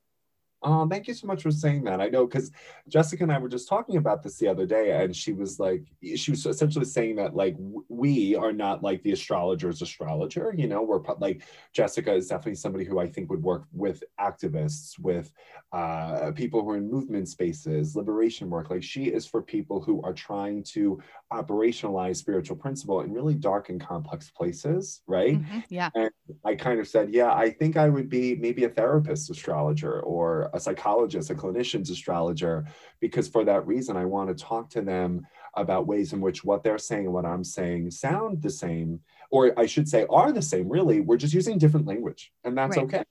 Oh, 0.63 0.87
thank 0.87 1.07
you 1.07 1.13
so 1.13 1.27
much 1.27 1.43
for 1.43 1.51
saying 1.51 1.83
that. 1.83 1.99
I 1.99 2.07
know 2.07 2.25
because 2.25 2.51
Jessica 2.87 3.23
and 3.23 3.31
I 3.31 3.37
were 3.37 3.49
just 3.49 3.67
talking 3.67 3.97
about 3.97 4.23
this 4.23 4.37
the 4.37 4.47
other 4.47 4.65
day, 4.65 5.03
and 5.03 5.15
she 5.15 5.33
was 5.33 5.59
like, 5.59 5.83
she 6.15 6.31
was 6.31 6.45
essentially 6.45 6.85
saying 6.85 7.17
that 7.17 7.35
like 7.35 7.55
we 7.89 8.35
are 8.35 8.53
not 8.53 8.81
like 8.81 9.03
the 9.03 9.11
astrologer's 9.11 9.81
astrologer. 9.81 10.53
You 10.55 10.67
know, 10.67 10.81
we're 10.81 11.01
like 11.19 11.43
Jessica 11.73 12.13
is 12.13 12.27
definitely 12.27 12.55
somebody 12.55 12.85
who 12.85 12.99
I 12.99 13.07
think 13.07 13.29
would 13.29 13.43
work 13.43 13.65
with 13.73 14.03
activists, 14.19 14.97
with 14.99 15.31
uh, 15.71 16.31
people 16.35 16.61
who 16.61 16.71
are 16.71 16.77
in 16.77 16.89
movement 16.89 17.27
spaces, 17.27 17.95
liberation 17.95 18.49
work. 18.49 18.69
Like 18.69 18.83
she 18.83 19.05
is 19.05 19.25
for 19.25 19.41
people 19.41 19.81
who 19.81 20.01
are 20.03 20.13
trying 20.13 20.63
to 20.63 21.01
operationalize 21.31 22.17
spiritual 22.17 22.55
principle 22.55 23.01
in 23.01 23.11
really 23.11 23.33
dark 23.33 23.69
and 23.69 23.81
complex 23.81 24.29
places, 24.29 25.01
right? 25.07 25.39
Mm-hmm. 25.39 25.59
Yeah. 25.69 25.89
And 25.95 26.11
I 26.45 26.55
kind 26.55 26.79
of 26.79 26.87
said, 26.87 27.13
yeah, 27.13 27.33
I 27.33 27.49
think 27.49 27.75
I 27.75 27.89
would 27.89 28.09
be 28.09 28.35
maybe 28.35 28.65
a 28.65 28.69
therapist 28.69 29.29
astrologer 29.29 29.99
or 30.01 30.52
a 30.53 30.59
psychologist, 30.59 31.29
a 31.29 31.35
clinician's 31.35 31.89
astrologer, 31.89 32.65
because 32.99 33.27
for 33.27 33.43
that 33.43 33.67
reason, 33.67 33.97
I 33.97 34.05
want 34.05 34.29
to 34.29 34.43
talk 34.43 34.69
to 34.71 34.81
them 34.81 35.27
about 35.55 35.87
ways 35.87 36.13
in 36.13 36.21
which 36.21 36.43
what 36.43 36.63
they're 36.63 36.77
saying 36.77 37.05
and 37.05 37.13
what 37.13 37.25
I'm 37.25 37.43
saying 37.43 37.91
sound 37.91 38.41
the 38.41 38.49
same, 38.49 38.99
or 39.31 39.57
I 39.59 39.65
should 39.65 39.89
say 39.89 40.05
are 40.09 40.31
the 40.31 40.41
same, 40.41 40.69
really. 40.69 41.01
We're 41.01 41.17
just 41.17 41.33
using 41.33 41.57
different 41.57 41.87
language, 41.87 42.31
and 42.43 42.57
that's 42.57 42.77
right. 42.77 42.85
okay. 42.85 43.03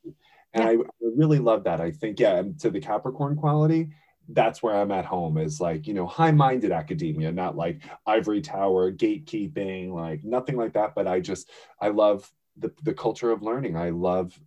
And 0.55 0.64
I, 0.64 0.72
I 0.72 0.76
really 1.16 1.38
love 1.38 1.64
that. 1.64 1.80
I 1.80 1.90
think, 1.90 2.20
yeah, 2.20 2.36
and 2.36 2.59
to 2.61 2.70
the 2.70 2.80
Capricorn 2.80 3.36
quality, 3.36 3.88
that's 4.28 4.62
where 4.62 4.74
I'm 4.74 4.93
at 4.93 5.05
home 5.05 5.38
is 5.38 5.61
like, 5.61 5.86
you 5.86 5.95
know, 5.95 6.07
high 6.07 6.30
minded 6.30 6.72
academia, 6.72 7.32
not 7.32 7.57
like 7.57 7.82
ivory 8.07 8.40
tower, 8.40 8.93
gatekeeping, 8.93 9.93
like 9.93 10.24
nothing 10.24 10.57
like 10.57 10.74
that. 10.74 10.95
But 10.95 11.07
I 11.07 11.20
just, 11.20 11.51
I 11.80 11.88
love 11.88 12.30
the, 12.57 12.72
the 12.82 12.95
culture 12.95 13.30
of 13.30 13.43
learning. 13.43 13.76
I 13.76 13.90
love 13.90 14.38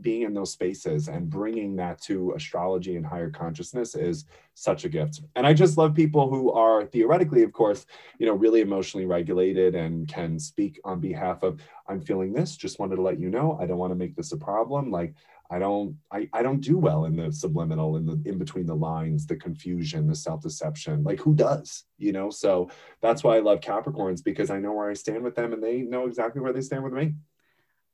being 0.00 0.22
in 0.22 0.34
those 0.34 0.52
spaces 0.52 1.08
and 1.08 1.28
bringing 1.28 1.76
that 1.76 2.00
to 2.02 2.32
astrology 2.32 2.96
and 2.96 3.06
higher 3.06 3.30
consciousness 3.30 3.94
is 3.94 4.24
such 4.54 4.84
a 4.84 4.88
gift. 4.88 5.20
And 5.36 5.46
I 5.46 5.54
just 5.54 5.78
love 5.78 5.94
people 5.94 6.28
who 6.28 6.52
are 6.52 6.84
theoretically, 6.86 7.42
of 7.42 7.52
course, 7.52 7.86
you 8.18 8.26
know, 8.26 8.34
really 8.34 8.60
emotionally 8.60 9.06
regulated 9.06 9.74
and 9.74 10.08
can 10.08 10.38
speak 10.38 10.80
on 10.84 11.00
behalf 11.00 11.42
of, 11.42 11.60
I'm 11.88 12.00
feeling 12.00 12.32
this, 12.32 12.56
just 12.56 12.78
wanted 12.78 12.96
to 12.96 13.02
let 13.02 13.18
you 13.18 13.30
know, 13.30 13.58
I 13.60 13.66
don't 13.66 13.78
want 13.78 13.92
to 13.92 13.96
make 13.96 14.16
this 14.16 14.32
a 14.32 14.36
problem. 14.36 14.90
Like, 14.90 15.14
I 15.52 15.58
don't 15.58 15.98
I, 16.10 16.30
I 16.32 16.42
don't 16.42 16.62
do 16.62 16.78
well 16.78 17.04
in 17.04 17.14
the 17.14 17.30
subliminal 17.30 17.98
in 17.98 18.06
the 18.06 18.18
in 18.24 18.38
between 18.38 18.64
the 18.64 18.74
lines, 18.74 19.26
the 19.26 19.36
confusion, 19.36 20.06
the 20.06 20.14
self-deception. 20.14 21.04
Like 21.04 21.20
who 21.20 21.34
does? 21.34 21.84
You 21.98 22.12
know, 22.12 22.30
so 22.30 22.70
that's 23.02 23.22
why 23.22 23.36
I 23.36 23.40
love 23.40 23.60
Capricorns 23.60 24.24
because 24.24 24.48
I 24.48 24.60
know 24.60 24.72
where 24.72 24.88
I 24.88 24.94
stand 24.94 25.22
with 25.22 25.34
them 25.34 25.52
and 25.52 25.62
they 25.62 25.82
know 25.82 26.06
exactly 26.06 26.40
where 26.40 26.54
they 26.54 26.62
stand 26.62 26.84
with 26.84 26.94
me. 26.94 27.12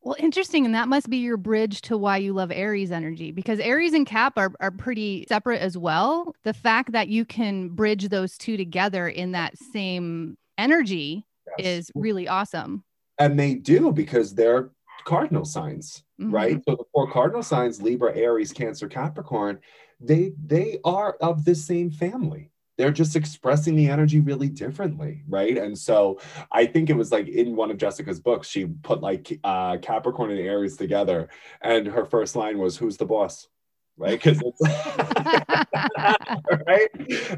Well, 0.08 0.16
interesting. 0.18 0.64
And 0.64 0.74
that 0.74 0.88
must 0.88 1.10
be 1.10 1.18
your 1.18 1.36
bridge 1.36 1.82
to 1.82 1.98
why 1.98 2.16
you 2.16 2.32
love 2.32 2.50
Aries 2.50 2.90
energy 2.90 3.30
because 3.30 3.60
Aries 3.60 3.92
and 3.92 4.06
Cap 4.06 4.38
are, 4.38 4.50
are 4.58 4.70
pretty 4.70 5.26
separate 5.28 5.60
as 5.60 5.76
well. 5.76 6.34
The 6.44 6.54
fact 6.54 6.92
that 6.92 7.08
you 7.08 7.26
can 7.26 7.68
bridge 7.68 8.08
those 8.08 8.38
two 8.38 8.56
together 8.56 9.06
in 9.06 9.32
that 9.32 9.58
same 9.58 10.38
energy 10.56 11.26
yes. 11.58 11.66
is 11.66 11.92
really 11.94 12.26
awesome. 12.26 12.84
And 13.18 13.38
they 13.38 13.56
do 13.56 13.92
because 13.92 14.34
they're 14.34 14.70
cardinal 15.04 15.44
signs, 15.44 16.02
mm-hmm. 16.18 16.34
right? 16.34 16.62
So 16.66 16.76
the 16.76 16.84
four 16.90 17.10
cardinal 17.10 17.42
signs, 17.42 17.82
Libra, 17.82 18.16
Aries, 18.16 18.50
Cancer, 18.50 18.88
Capricorn, 18.88 19.58
they 20.00 20.32
they 20.42 20.78
are 20.86 21.18
of 21.20 21.44
the 21.44 21.54
same 21.54 21.90
family. 21.90 22.50
They're 22.78 22.92
just 22.92 23.16
expressing 23.16 23.76
the 23.76 23.88
energy 23.88 24.20
really 24.20 24.48
differently, 24.48 25.22
right? 25.28 25.58
And 25.58 25.76
so 25.76 26.20
I 26.50 26.64
think 26.64 26.88
it 26.88 26.96
was 26.96 27.12
like 27.12 27.28
in 27.28 27.56
one 27.56 27.70
of 27.70 27.76
Jessica's 27.76 28.20
books, 28.20 28.48
she 28.48 28.64
put 28.66 29.02
like 29.02 29.38
uh, 29.44 29.76
Capricorn 29.78 30.30
and 30.30 30.40
Aries 30.40 30.76
together, 30.76 31.28
and 31.60 31.86
her 31.86 32.06
first 32.06 32.36
line 32.36 32.58
was, 32.58 32.76
"Who's 32.76 32.96
the 32.96 33.04
boss?" 33.04 33.48
right? 33.98 34.22
Because 34.22 34.40
right, 36.66 36.88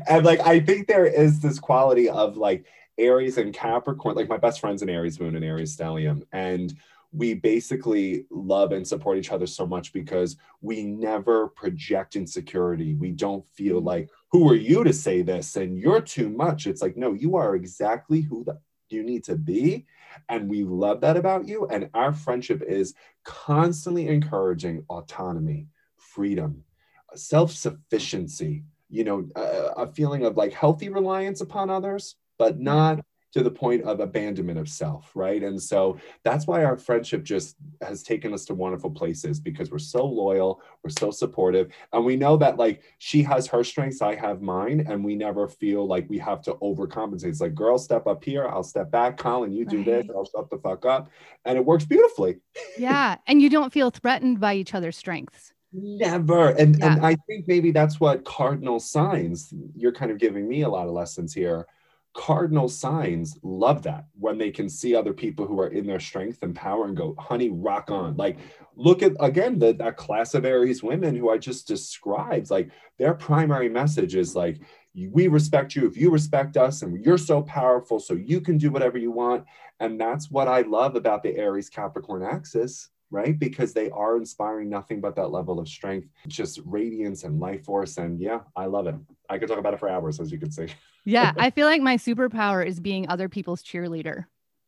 and 0.08 0.24
like 0.24 0.40
I 0.40 0.60
think 0.60 0.86
there 0.86 1.06
is 1.06 1.40
this 1.40 1.58
quality 1.58 2.08
of 2.08 2.36
like 2.36 2.66
Aries 2.98 3.38
and 3.38 3.52
Capricorn. 3.52 4.14
Like 4.14 4.28
my 4.28 4.36
best 4.36 4.60
friend's 4.60 4.82
an 4.82 4.90
Aries 4.90 5.18
moon 5.18 5.34
and 5.34 5.44
Aries 5.44 5.76
stellium, 5.76 6.22
and 6.32 6.74
we 7.12 7.34
basically 7.34 8.26
love 8.30 8.72
and 8.72 8.86
support 8.86 9.18
each 9.18 9.32
other 9.32 9.46
so 9.46 9.66
much 9.66 9.92
because 9.92 10.36
we 10.60 10.84
never 10.84 11.48
project 11.48 12.14
insecurity. 12.14 12.94
We 12.94 13.10
don't 13.10 13.46
feel 13.48 13.78
mm-hmm. 13.78 13.86
like, 13.86 14.10
who 14.30 14.48
are 14.48 14.56
you 14.56 14.84
to 14.84 14.92
say 14.92 15.22
this? 15.22 15.56
And 15.56 15.78
you're 15.78 16.00
too 16.00 16.28
much. 16.28 16.66
It's 16.66 16.82
like, 16.82 16.96
no, 16.96 17.12
you 17.12 17.36
are 17.36 17.56
exactly 17.56 18.20
who 18.20 18.44
the, 18.44 18.58
you 18.88 19.02
need 19.02 19.24
to 19.24 19.36
be. 19.36 19.86
And 20.28 20.48
we 20.48 20.64
love 20.64 21.00
that 21.00 21.16
about 21.16 21.46
you. 21.46 21.66
And 21.66 21.90
our 21.94 22.12
friendship 22.12 22.62
is 22.62 22.94
constantly 23.24 24.08
encouraging 24.08 24.84
autonomy, 24.88 25.68
freedom, 25.96 26.64
uh, 27.12 27.16
self 27.16 27.52
sufficiency, 27.52 28.64
you 28.88 29.04
know, 29.04 29.28
a, 29.36 29.82
a 29.82 29.86
feeling 29.86 30.24
of 30.24 30.36
like 30.36 30.52
healthy 30.52 30.88
reliance 30.88 31.40
upon 31.40 31.70
others, 31.70 32.16
but 32.38 32.54
mm-hmm. 32.54 32.64
not 32.64 33.04
to 33.32 33.42
the 33.42 33.50
point 33.50 33.82
of 33.84 34.00
abandonment 34.00 34.58
of 34.58 34.68
self, 34.68 35.10
right? 35.14 35.42
And 35.42 35.60
so 35.60 35.98
that's 36.24 36.46
why 36.46 36.64
our 36.64 36.76
friendship 36.76 37.22
just 37.22 37.56
has 37.80 38.02
taken 38.02 38.34
us 38.34 38.44
to 38.46 38.54
wonderful 38.54 38.90
places 38.90 39.38
because 39.38 39.70
we're 39.70 39.78
so 39.78 40.04
loyal, 40.04 40.60
we're 40.82 40.90
so 40.90 41.10
supportive, 41.10 41.70
and 41.92 42.04
we 42.04 42.16
know 42.16 42.36
that 42.36 42.56
like 42.56 42.82
she 42.98 43.22
has 43.22 43.46
her 43.46 43.62
strengths, 43.62 44.02
I 44.02 44.14
have 44.16 44.42
mine, 44.42 44.84
and 44.88 45.04
we 45.04 45.14
never 45.14 45.46
feel 45.48 45.86
like 45.86 46.08
we 46.08 46.18
have 46.18 46.42
to 46.42 46.54
overcompensate. 46.54 47.26
It's 47.26 47.40
like, 47.40 47.54
girl, 47.54 47.78
step 47.78 48.06
up 48.06 48.24
here, 48.24 48.46
I'll 48.48 48.62
step 48.64 48.90
back. 48.90 49.16
Colin, 49.16 49.52
you 49.52 49.64
do 49.64 49.78
right. 49.78 49.86
this, 49.86 50.06
I'll 50.14 50.24
shut 50.24 50.50
the 50.50 50.58
fuck 50.58 50.84
up, 50.84 51.10
and 51.44 51.56
it 51.56 51.64
works 51.64 51.84
beautifully. 51.84 52.38
Yeah, 52.78 53.16
and 53.26 53.42
you 53.42 53.50
don't 53.50 53.72
feel 53.72 53.90
threatened 53.90 54.40
by 54.40 54.54
each 54.54 54.74
other's 54.74 54.96
strengths. 54.96 55.52
Never. 55.72 56.50
And 56.50 56.78
yeah. 56.78 56.92
and 56.92 57.06
I 57.06 57.16
think 57.26 57.46
maybe 57.46 57.70
that's 57.72 58.00
what 58.00 58.24
cardinal 58.24 58.80
signs. 58.80 59.52
You're 59.76 59.92
kind 59.92 60.10
of 60.10 60.18
giving 60.18 60.48
me 60.48 60.62
a 60.62 60.68
lot 60.68 60.86
of 60.86 60.94
lessons 60.94 61.34
here 61.34 61.66
cardinal 62.12 62.68
signs 62.68 63.38
love 63.42 63.82
that 63.82 64.04
when 64.18 64.36
they 64.36 64.50
can 64.50 64.68
see 64.68 64.94
other 64.94 65.12
people 65.12 65.46
who 65.46 65.60
are 65.60 65.68
in 65.68 65.86
their 65.86 66.00
strength 66.00 66.42
and 66.42 66.56
power 66.56 66.86
and 66.86 66.96
go 66.96 67.14
honey 67.18 67.50
rock 67.50 67.90
on. 67.90 68.16
Like 68.16 68.38
look 68.74 69.02
at 69.02 69.12
again 69.20 69.58
the, 69.58 69.72
that 69.74 69.96
class 69.96 70.34
of 70.34 70.44
aries 70.44 70.82
women 70.82 71.14
who 71.14 71.28
i 71.28 71.36
just 71.36 71.68
described 71.68 72.50
like 72.50 72.70
their 72.98 73.12
primary 73.12 73.68
message 73.68 74.14
is 74.14 74.34
like 74.34 74.58
we 74.94 75.28
respect 75.28 75.76
you 75.76 75.86
if 75.86 75.96
you 75.96 76.10
respect 76.10 76.56
us 76.56 76.82
and 76.82 77.04
you're 77.04 77.18
so 77.18 77.42
powerful 77.42 78.00
so 78.00 78.14
you 78.14 78.40
can 78.40 78.58
do 78.58 78.70
whatever 78.70 78.98
you 78.98 79.12
want. 79.12 79.44
And 79.78 80.00
that's 80.00 80.30
what 80.30 80.48
i 80.48 80.62
love 80.62 80.96
about 80.96 81.22
the 81.22 81.36
aries 81.36 81.70
capricorn 81.70 82.22
axis 82.22 82.90
right? 83.10 83.38
Because 83.38 83.72
they 83.72 83.90
are 83.90 84.16
inspiring 84.16 84.68
nothing 84.68 85.00
but 85.00 85.16
that 85.16 85.30
level 85.30 85.58
of 85.58 85.68
strength, 85.68 86.08
just 86.28 86.60
radiance 86.64 87.24
and 87.24 87.40
life 87.40 87.64
force. 87.64 87.98
And 87.98 88.20
yeah, 88.20 88.40
I 88.56 88.66
love 88.66 88.86
it. 88.86 88.94
I 89.28 89.38
could 89.38 89.48
talk 89.48 89.58
about 89.58 89.74
it 89.74 89.80
for 89.80 89.88
hours, 89.88 90.20
as 90.20 90.30
you 90.30 90.38
can 90.38 90.50
see. 90.50 90.68
Yeah, 91.04 91.32
I 91.38 91.50
feel 91.50 91.66
like 91.66 91.82
my 91.82 91.96
superpower 91.96 92.64
is 92.64 92.80
being 92.80 93.08
other 93.08 93.28
people's 93.28 93.62
cheerleader. 93.62 94.26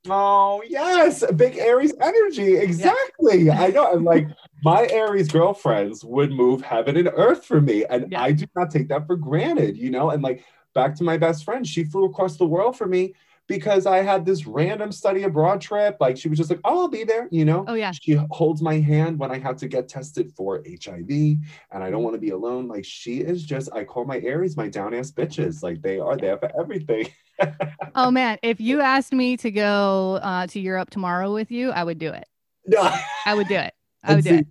Oh 0.09 0.62
yes, 0.68 1.22
big 1.36 1.59
Aries 1.59 1.95
energy. 2.01 2.57
Exactly. 2.57 3.43
Yeah. 3.43 3.62
I 3.62 3.68
know. 3.68 3.93
And 3.93 4.05
like 4.05 4.26
my 4.64 4.88
Aries 4.88 5.28
girlfriends 5.28 6.05
would 6.05 6.32
move 6.32 6.61
heaven 6.61 6.97
and 6.97 7.09
earth 7.14 7.45
for 7.45 7.61
me. 7.61 7.84
And 7.84 8.11
yeah. 8.11 8.20
I 8.20 8.32
do 8.32 8.47
not 8.57 8.72
take 8.72 8.88
that 8.88 9.07
for 9.07 9.16
granted, 9.16 9.76
you 9.76 9.90
know. 9.90 10.11
And 10.11 10.20
like 10.20 10.45
back 10.74 10.97
to 10.97 11.05
my 11.05 11.18
best 11.18 11.45
friend, 11.45 11.64
she 11.64 11.84
flew 11.84 12.07
across 12.07 12.36
the 12.36 12.47
world 12.47 12.76
for 12.76 12.86
me 12.86 13.14
because 13.53 13.84
I 13.86 13.98
had 13.98 14.24
this 14.24 14.46
random 14.46 14.90
study 14.92 15.24
abroad 15.24 15.61
trip. 15.61 15.98
Like 16.00 16.16
she 16.16 16.28
was 16.28 16.38
just 16.38 16.50
like, 16.50 16.61
oh, 16.64 16.82
I'll 16.82 16.88
be 16.88 17.05
there, 17.05 17.28
you 17.30 17.44
know? 17.44 17.64
Oh, 17.68 17.74
yeah. 17.74 17.92
She 17.92 18.18
holds 18.30 18.62
my 18.62 18.78
hand 18.78 19.18
when 19.18 19.30
I 19.30 19.38
have 19.38 19.57
to 19.59 19.68
get 19.68 19.88
tested 19.88 20.32
for 20.34 20.64
HIV 20.66 21.11
and 21.11 21.84
I 21.84 21.90
don't 21.90 22.03
want 22.03 22.14
to 22.14 22.20
be 22.20 22.30
alone. 22.30 22.66
Like 22.66 22.84
she 22.84 23.18
is 23.18 23.44
just, 23.44 23.70
I 23.72 23.84
call 23.84 24.07
my 24.07 24.20
Aries 24.20 24.57
my 24.57 24.68
down 24.68 24.94
ass 24.94 25.11
bitches. 25.11 25.62
Like 25.62 25.82
they 25.82 25.98
are 25.98 26.16
there 26.16 26.38
for 26.38 26.50
everything. 26.59 27.09
oh, 27.94 28.11
man. 28.11 28.38
If 28.42 28.61
you 28.61 28.80
asked 28.80 29.12
me 29.12 29.36
to 29.38 29.50
go 29.50 30.18
uh, 30.22 30.46
to 30.46 30.61
Europe 30.61 30.90
tomorrow 30.90 31.32
with 31.32 31.50
you, 31.50 31.70
I 31.70 31.84
would 31.84 31.98
do 31.98 32.11
it. 32.11 32.26
No. 32.66 32.90
I 33.26 33.34
would 33.34 33.48
do 33.48 33.57
it. 33.57 33.74
I 34.03 34.14
would 34.14 34.24
do 34.24 34.34
it 34.36 34.46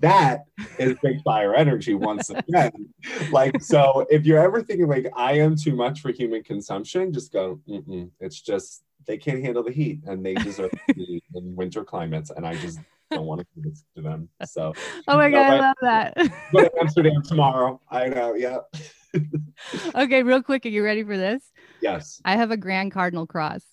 that 0.00 0.44
is 0.78 0.96
big 1.02 1.22
fire 1.22 1.54
energy 1.54 1.94
once 1.94 2.30
again. 2.30 2.72
like, 3.30 3.60
so 3.62 4.06
if 4.10 4.24
you're 4.24 4.40
ever 4.40 4.62
thinking 4.62 4.88
like 4.88 5.06
I 5.16 5.34
am 5.38 5.56
too 5.56 5.74
much 5.74 6.00
for 6.00 6.10
human 6.10 6.42
consumption, 6.42 7.12
just 7.12 7.32
go, 7.32 7.60
it's 8.20 8.40
just 8.40 8.82
they 9.06 9.16
can't 9.16 9.42
handle 9.42 9.62
the 9.62 9.72
heat 9.72 10.00
and 10.06 10.24
they 10.24 10.34
deserve 10.34 10.70
to 10.70 10.94
be 10.94 11.22
in 11.34 11.56
winter 11.56 11.84
climates. 11.84 12.30
And 12.30 12.46
I 12.46 12.56
just 12.56 12.78
don't 13.10 13.26
want 13.26 13.40
to 13.40 13.46
give 13.54 13.64
this 13.64 13.84
to 13.96 14.02
them. 14.02 14.28
So, 14.44 14.72
oh 15.08 15.16
my 15.16 15.30
God, 15.30 15.52
I 15.52 15.60
love 15.60 15.76
that. 15.82 16.16
go 16.52 16.60
to 16.60 16.70
Amsterdam 16.80 17.22
tomorrow. 17.22 17.80
I 17.90 18.08
know. 18.08 18.34
Yeah. 18.34 18.58
okay, 19.94 20.22
real 20.22 20.42
quick. 20.42 20.64
Are 20.66 20.68
you 20.68 20.84
ready 20.84 21.02
for 21.02 21.16
this? 21.16 21.42
Yes. 21.80 22.20
I 22.24 22.36
have 22.36 22.50
a 22.50 22.56
Grand 22.56 22.92
Cardinal 22.92 23.26
Cross. 23.26 23.64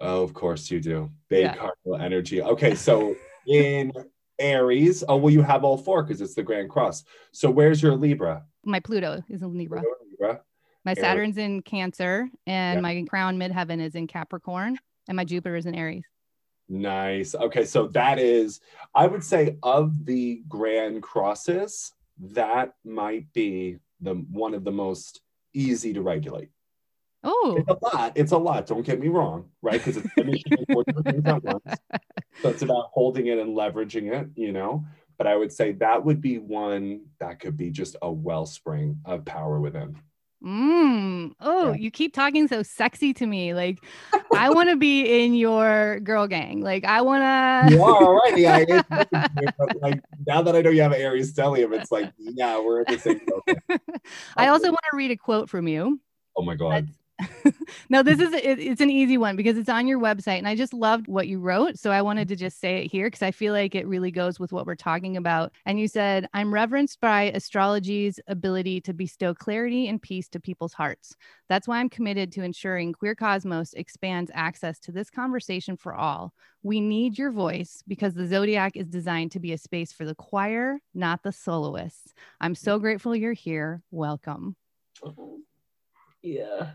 Oh, 0.00 0.22
of 0.22 0.32
course 0.32 0.70
you 0.70 0.80
do. 0.80 1.10
Big 1.28 1.44
yeah. 1.44 1.56
cardinal 1.56 1.96
energy. 2.00 2.40
Okay, 2.40 2.74
so 2.74 3.14
in 3.46 3.92
Aries. 4.40 5.04
Oh, 5.08 5.16
well, 5.16 5.32
you 5.32 5.42
have 5.42 5.62
all 5.62 5.76
four 5.76 6.02
because 6.02 6.20
it's 6.20 6.34
the 6.34 6.42
Grand 6.42 6.70
Cross. 6.70 7.04
So 7.32 7.50
where's 7.50 7.82
your 7.82 7.94
Libra? 7.94 8.44
My 8.64 8.80
Pluto 8.80 9.22
is 9.28 9.42
in 9.42 9.56
Libra. 9.56 9.80
Pluto, 9.80 9.96
Libra. 10.10 10.40
My 10.84 10.92
Aries. 10.92 11.00
Saturn's 11.00 11.38
in 11.38 11.62
Cancer, 11.62 12.28
and 12.46 12.78
yeah. 12.78 12.80
my 12.80 13.04
crown 13.08 13.38
midheaven 13.38 13.80
is 13.80 13.94
in 13.94 14.06
Capricorn, 14.06 14.78
and 15.08 15.16
my 15.16 15.24
Jupiter 15.24 15.56
is 15.56 15.66
in 15.66 15.74
Aries. 15.74 16.04
Nice. 16.68 17.34
Okay, 17.34 17.64
so 17.64 17.88
that 17.88 18.18
is, 18.18 18.60
I 18.94 19.06
would 19.06 19.24
say, 19.24 19.56
of 19.62 20.06
the 20.06 20.42
Grand 20.48 21.02
Crosses, 21.02 21.92
that 22.18 22.74
might 22.84 23.32
be 23.32 23.78
the 24.00 24.14
one 24.14 24.54
of 24.54 24.64
the 24.64 24.70
most 24.70 25.20
easy 25.52 25.92
to 25.92 26.02
regulate. 26.02 26.50
Oh, 27.22 27.56
it's 27.58 27.68
a 27.68 27.96
lot. 27.96 28.12
It's 28.14 28.32
a 28.32 28.38
lot. 28.38 28.66
Don't 28.66 28.84
get 28.84 28.98
me 28.98 29.08
wrong, 29.08 29.50
right? 29.62 29.84
Because 29.84 29.98
it's 29.98 30.12
finishing 30.14 30.56
things 31.04 31.26
at 31.26 31.42
once. 31.42 31.78
So 32.42 32.48
it's 32.48 32.62
about 32.62 32.90
holding 32.92 33.26
it 33.26 33.38
and 33.38 33.56
leveraging 33.56 34.12
it, 34.12 34.28
you 34.34 34.52
know. 34.52 34.84
But 35.18 35.26
I 35.26 35.36
would 35.36 35.52
say 35.52 35.72
that 35.72 36.04
would 36.04 36.22
be 36.22 36.38
one 36.38 37.02
that 37.18 37.40
could 37.40 37.56
be 37.56 37.70
just 37.70 37.96
a 38.00 38.10
wellspring 38.10 39.00
of 39.04 39.24
power 39.26 39.60
within. 39.60 39.98
Mm. 40.42 41.32
Oh, 41.40 41.72
yeah. 41.72 41.76
you 41.76 41.90
keep 41.90 42.14
talking 42.14 42.48
so 42.48 42.62
sexy 42.62 43.12
to 43.12 43.26
me. 43.26 43.52
Like, 43.52 43.84
I 44.34 44.48
want 44.48 44.70
to 44.70 44.76
be 44.76 45.22
in 45.22 45.34
your 45.34 46.00
girl 46.00 46.26
gang. 46.26 46.62
Like, 46.62 46.86
I 46.86 47.02
want 47.02 47.22
to. 47.22 47.76
You 47.76 47.82
are 47.82 48.02
already. 48.02 48.48
I, 48.48 48.64
like 49.82 50.00
now 50.26 50.40
that 50.40 50.56
I 50.56 50.62
know 50.62 50.70
you 50.70 50.80
have 50.80 50.94
Aries 50.94 51.34
stellium, 51.34 51.78
it's 51.78 51.92
like, 51.92 52.10
yeah, 52.16 52.58
we're 52.58 52.80
in 52.82 52.94
the 52.94 52.98
same. 52.98 53.20
I 54.36 54.48
also 54.48 54.68
want 54.68 54.80
to 54.90 54.96
read 54.96 55.10
a 55.10 55.16
quote 55.16 55.50
from 55.50 55.68
you. 55.68 56.00
Oh 56.36 56.42
my 56.42 56.54
god. 56.54 56.88
no, 57.88 58.02
this 58.02 58.20
is 58.20 58.32
it, 58.32 58.58
it's 58.58 58.80
an 58.80 58.90
easy 58.90 59.18
one 59.18 59.36
because 59.36 59.56
it's 59.56 59.68
on 59.68 59.86
your 59.86 59.98
website, 59.98 60.38
and 60.38 60.48
I 60.48 60.54
just 60.54 60.72
loved 60.72 61.08
what 61.08 61.28
you 61.28 61.38
wrote. 61.38 61.78
So 61.78 61.90
I 61.90 62.02
wanted 62.02 62.28
to 62.28 62.36
just 62.36 62.60
say 62.60 62.78
it 62.78 62.90
here 62.90 63.06
because 63.06 63.22
I 63.22 63.30
feel 63.30 63.52
like 63.52 63.74
it 63.74 63.86
really 63.86 64.10
goes 64.10 64.38
with 64.38 64.52
what 64.52 64.66
we're 64.66 64.74
talking 64.74 65.16
about. 65.16 65.52
And 65.66 65.78
you 65.78 65.88
said, 65.88 66.28
"I'm 66.32 66.52
reverenced 66.52 67.00
by 67.00 67.24
astrology's 67.34 68.20
ability 68.26 68.80
to 68.82 68.92
bestow 68.92 69.34
clarity 69.34 69.88
and 69.88 70.00
peace 70.00 70.28
to 70.30 70.40
people's 70.40 70.72
hearts. 70.72 71.16
That's 71.48 71.66
why 71.68 71.78
I'm 71.78 71.88
committed 71.88 72.32
to 72.32 72.42
ensuring 72.42 72.92
Queer 72.92 73.14
Cosmos 73.14 73.72
expands 73.74 74.30
access 74.34 74.78
to 74.80 74.92
this 74.92 75.10
conversation 75.10 75.76
for 75.76 75.94
all. 75.94 76.32
We 76.62 76.80
need 76.80 77.18
your 77.18 77.32
voice 77.32 77.82
because 77.88 78.14
the 78.14 78.26
Zodiac 78.26 78.76
is 78.76 78.86
designed 78.86 79.32
to 79.32 79.40
be 79.40 79.52
a 79.52 79.58
space 79.58 79.92
for 79.92 80.04
the 80.04 80.14
choir, 80.14 80.78
not 80.94 81.22
the 81.22 81.32
soloists. 81.32 82.12
I'm 82.40 82.54
so 82.54 82.78
grateful 82.78 83.16
you're 83.16 83.32
here. 83.32 83.82
Welcome." 83.90 84.56
Yeah. 86.22 86.72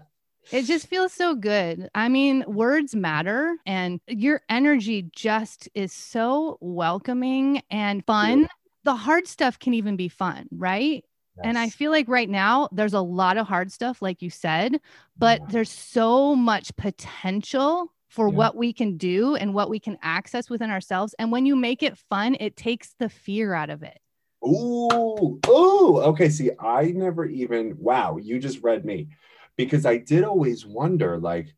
It 0.52 0.64
just 0.64 0.88
feels 0.88 1.12
so 1.12 1.36
good. 1.36 1.90
I 1.96 2.08
mean, 2.08 2.44
words 2.48 2.96
matter, 2.96 3.58
and 3.66 4.00
your 4.08 4.42
energy 4.50 5.10
just 5.12 5.68
is 5.74 5.92
so 5.92 6.58
welcoming 6.62 7.62
and 7.70 8.06
fun. 8.06 8.42
Yeah. 8.42 8.48
The 8.84 8.96
hard 8.96 9.28
stuff 9.28 9.58
can 9.58 9.74
even 9.74 9.96
be 9.96 10.08
fun, 10.08 10.48
right? 10.52 11.04
And 11.44 11.58
I 11.58 11.70
feel 11.70 11.92
like 11.92 12.08
right 12.08 12.30
now 12.30 12.70
there's 12.72 12.94
a 12.94 13.02
lot 13.02 13.38
of 13.38 13.48
hard 13.48 13.72
stuff, 13.72 14.02
like 14.02 14.22
you 14.22 14.30
said, 14.30 14.80
but 15.18 15.42
Yeah. 15.42 15.46
there's 15.50 15.72
so 15.72 16.36
much 16.36 16.76
potential 16.76 17.92
for 18.10 18.30
Yeah. 18.30 18.36
what 18.36 18.56
we 18.56 18.72
can 18.72 18.98
do 18.98 19.36
and 19.36 19.54
what 19.54 19.70
we 19.70 19.80
can 19.80 19.98
access 20.02 20.50
within 20.50 20.70
ourselves. 20.72 21.14
And 21.20 21.32
when 21.32 21.46
you 21.46 21.56
make 21.56 21.84
it 21.84 21.98
fun, 21.98 22.38
it 22.40 22.56
takes 22.56 22.94
the 22.98 23.10
fear 23.10 23.54
out 23.54 23.70
of 23.70 23.84
it. 23.84 24.00
Ooh, 24.46 25.40
ooh. 25.48 25.98
Okay, 26.02 26.30
see, 26.30 26.52
I 26.60 26.92
never 26.92 27.26
even, 27.26 27.76
wow, 27.78 28.18
you 28.18 28.40
just 28.40 28.62
read 28.62 28.86
me 28.86 29.10
because 29.58 29.86
I 29.86 29.98
did 29.98 30.24
always 30.24 30.66
wonder 30.66 31.18
like, 31.18 31.54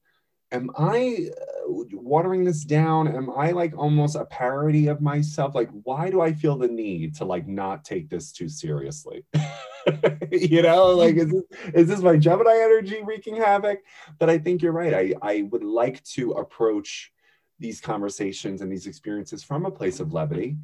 am 0.51 0.69
I 0.77 1.29
uh, 1.35 1.73
watering 1.93 2.43
this 2.43 2.63
down? 2.63 3.07
Am 3.07 3.29
I 3.29 3.51
like 3.51 3.77
almost 3.77 4.15
a 4.15 4.25
parody 4.25 4.87
of 4.87 5.01
myself? 5.01 5.55
Like, 5.55 5.69
why 5.83 6.09
do 6.09 6.21
I 6.21 6.33
feel 6.33 6.57
the 6.57 6.67
need 6.67 7.15
to 7.17 7.25
like 7.25 7.47
not 7.47 7.83
take 7.83 8.09
this 8.09 8.31
too 8.31 8.47
seriously? 8.47 9.25
you 10.31 10.61
know, 10.61 10.87
like, 10.87 11.15
is 11.15 11.31
this, 11.31 11.43
is 11.73 11.87
this 11.87 12.01
my 12.01 12.17
Gemini 12.17 12.55
energy 12.55 13.01
wreaking 13.03 13.37
havoc? 13.37 13.79
But 14.19 14.29
I 14.29 14.37
think 14.37 14.61
you're 14.61 14.71
right. 14.71 14.93
I, 14.93 15.13
I 15.21 15.41
would 15.51 15.63
like 15.63 16.03
to 16.03 16.31
approach 16.31 17.11
these 17.59 17.81
conversations 17.81 18.61
and 18.61 18.71
these 18.71 18.87
experiences 18.87 19.43
from 19.43 19.65
a 19.65 19.71
place 19.71 19.99
of 19.99 20.13
levity 20.13 20.57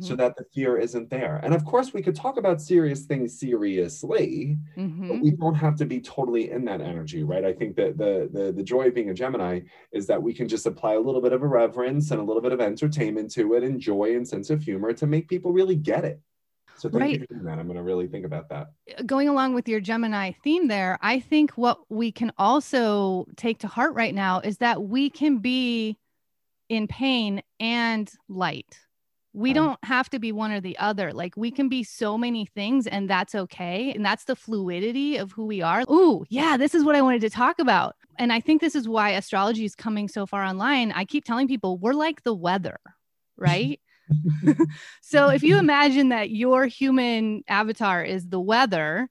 so 0.00 0.14
Mhm, 0.14 0.16
that 0.16 0.36
the 0.36 0.44
fear 0.54 0.76
isn't 0.78 1.10
there. 1.10 1.36
And 1.38 1.54
of 1.54 1.64
course, 1.64 1.92
we 1.92 2.02
could 2.02 2.14
talk 2.16 2.36
about 2.36 2.60
serious 2.62 3.04
things 3.06 3.38
seriously, 3.38 4.58
but 5.08 5.16
mhm. 5.16 5.22
we 5.22 5.32
don't 5.32 5.54
have 5.54 5.76
to 5.76 5.86
be 5.86 6.00
totally 6.00 6.50
in 6.50 6.64
that 6.66 6.80
energy, 6.80 7.22
right? 7.24 7.44
I 7.44 7.52
think 7.52 7.76
that 7.76 7.96
the, 7.98 8.28
the 8.32 8.52
the 8.52 8.62
joy 8.62 8.88
of 8.88 8.94
being 8.94 9.10
a 9.10 9.14
Gemini 9.14 9.60
is 9.92 10.06
that 10.08 10.22
we 10.22 10.34
can 10.34 10.48
just 10.48 10.66
apply 10.66 10.94
a 10.94 11.00
little 11.00 11.22
bit 11.22 11.32
of 11.32 11.42
irreverence 11.42 12.10
and 12.10 12.20
a 12.20 12.24
little 12.24 12.42
bit 12.42 12.52
of 12.52 12.60
entertainment 12.60 13.30
to 13.32 13.54
it, 13.54 13.62
and 13.64 13.80
joy 13.80 14.14
and 14.16 14.26
sense 14.28 14.50
of 14.50 14.62
humor 14.62 14.92
to 14.92 15.06
make 15.06 15.28
people 15.28 15.52
really 15.52 15.76
get 15.76 16.04
it. 16.04 16.20
So 16.76 16.88
thank 16.90 17.02
Right. 17.02 17.12
you 17.12 17.20
for 17.20 17.26
doing 17.26 17.44
that. 17.44 17.58
I'm 17.58 17.66
going 17.66 17.76
to 17.76 17.82
really 17.82 18.08
think 18.08 18.26
about 18.26 18.48
that. 18.50 18.68
going 19.06 19.28
along 19.28 19.54
with 19.54 19.68
your 19.68 19.80
Gemini 19.80 20.32
theme 20.42 20.68
there, 20.68 20.98
I 21.02 21.20
think 21.20 21.52
what 21.52 21.80
we 21.90 22.10
can 22.10 22.32
also 22.38 23.26
take 23.36 23.58
to 23.60 23.68
heart 23.68 23.94
right 23.94 24.14
now 24.14 24.40
is 24.40 24.58
that 24.58 24.82
we 24.84 25.10
can 25.10 25.38
be 25.38 25.98
in 26.68 26.88
pain 26.88 27.42
and 27.60 28.10
light. 28.28 28.80
We 29.32 29.50
Um, 29.50 29.54
don't 29.54 29.84
have 29.84 30.08
to 30.10 30.18
be 30.18 30.32
one 30.32 30.50
or 30.52 30.60
the 30.60 30.78
other. 30.78 31.12
Like 31.12 31.36
we 31.36 31.50
can 31.50 31.68
be 31.68 31.84
so 31.84 32.18
many 32.18 32.46
things 32.46 32.86
and 32.86 33.08
that's 33.08 33.34
okay. 33.34 33.92
And 33.92 34.04
that's 34.04 34.24
the 34.24 34.36
fluidity 34.36 35.16
of 35.16 35.32
who 35.32 35.46
we 35.46 35.62
are. 35.62 35.82
Ooh, 35.90 36.24
yeah, 36.28 36.56
this 36.56 36.74
is 36.74 36.84
what 36.84 36.96
I 36.96 37.02
wanted 37.02 37.20
to 37.22 37.30
talk 37.30 37.58
about. 37.58 37.94
And 38.18 38.32
I 38.32 38.40
think 38.40 38.60
this 38.60 38.74
is 38.74 38.88
why 38.88 39.10
astrology 39.10 39.64
is 39.64 39.74
coming 39.76 40.08
so 40.08 40.26
far 40.26 40.42
online. 40.44 40.92
I 40.92 41.04
keep 41.04 41.24
telling 41.24 41.46
people 41.46 41.78
we're 41.78 41.92
like 41.92 42.24
the 42.24 42.34
weather, 42.34 42.78
right? 43.36 43.80
so 45.02 45.28
if 45.28 45.42
you 45.42 45.58
imagine 45.58 46.08
that 46.08 46.30
your 46.30 46.66
human 46.66 47.44
avatar 47.46 48.02
is 48.02 48.26
the 48.26 48.40
weather, 48.40 49.10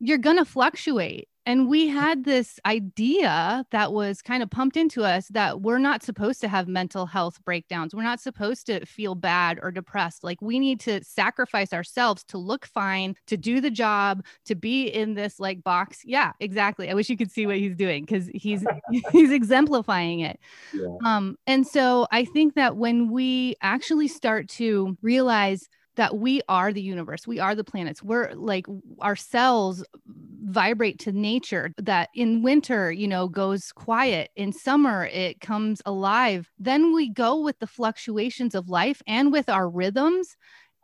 you're 0.00 0.18
going 0.18 0.38
to 0.38 0.44
fluctuate. 0.44 1.28
And 1.50 1.66
we 1.66 1.88
had 1.88 2.22
this 2.22 2.60
idea 2.64 3.66
that 3.72 3.92
was 3.92 4.22
kind 4.22 4.40
of 4.40 4.50
pumped 4.50 4.76
into 4.76 5.02
us 5.02 5.26
that 5.30 5.62
we're 5.62 5.80
not 5.80 6.04
supposed 6.04 6.40
to 6.42 6.48
have 6.48 6.68
mental 6.68 7.06
health 7.06 7.44
breakdowns. 7.44 7.92
We're 7.92 8.04
not 8.04 8.20
supposed 8.20 8.66
to 8.66 8.86
feel 8.86 9.16
bad 9.16 9.58
or 9.60 9.72
depressed. 9.72 10.22
Like 10.22 10.40
we 10.40 10.60
need 10.60 10.78
to 10.82 11.02
sacrifice 11.02 11.72
ourselves 11.72 12.22
to 12.26 12.38
look 12.38 12.66
fine, 12.66 13.16
to 13.26 13.36
do 13.36 13.60
the 13.60 13.68
job, 13.68 14.24
to 14.44 14.54
be 14.54 14.86
in 14.86 15.14
this 15.14 15.40
like 15.40 15.64
box. 15.64 16.02
Yeah, 16.04 16.30
exactly. 16.38 16.88
I 16.88 16.94
wish 16.94 17.10
you 17.10 17.16
could 17.16 17.32
see 17.32 17.46
what 17.46 17.56
he's 17.56 17.74
doing 17.74 18.04
because 18.04 18.30
he's 18.32 18.64
he's 19.10 19.32
exemplifying 19.32 20.20
it. 20.20 20.38
Yeah. 20.72 20.86
Um, 21.04 21.36
and 21.48 21.66
so 21.66 22.06
I 22.12 22.26
think 22.26 22.54
that 22.54 22.76
when 22.76 23.10
we 23.10 23.56
actually 23.60 24.06
start 24.06 24.48
to 24.50 24.96
realize 25.02 25.68
that 25.96 26.16
we 26.16 26.40
are 26.48 26.72
the 26.72 26.82
universe, 26.82 27.26
we 27.26 27.38
are 27.38 27.54
the 27.54 27.64
planets, 27.64 28.02
we're 28.02 28.32
like 28.34 28.66
our 29.00 29.16
cells 29.16 29.84
vibrate 30.06 30.98
to 31.00 31.12
nature, 31.12 31.72
that 31.78 32.08
in 32.14 32.42
winter, 32.42 32.90
you 32.90 33.06
know, 33.06 33.28
goes 33.28 33.72
quiet, 33.72 34.30
in 34.36 34.52
summer, 34.52 35.06
it 35.06 35.40
comes 35.40 35.82
alive. 35.86 36.50
Then 36.58 36.94
we 36.94 37.08
go 37.10 37.40
with 37.40 37.58
the 37.58 37.66
fluctuations 37.66 38.54
of 38.54 38.68
life 38.68 39.02
and 39.06 39.32
with 39.32 39.48
our 39.48 39.68
rhythms. 39.68 40.36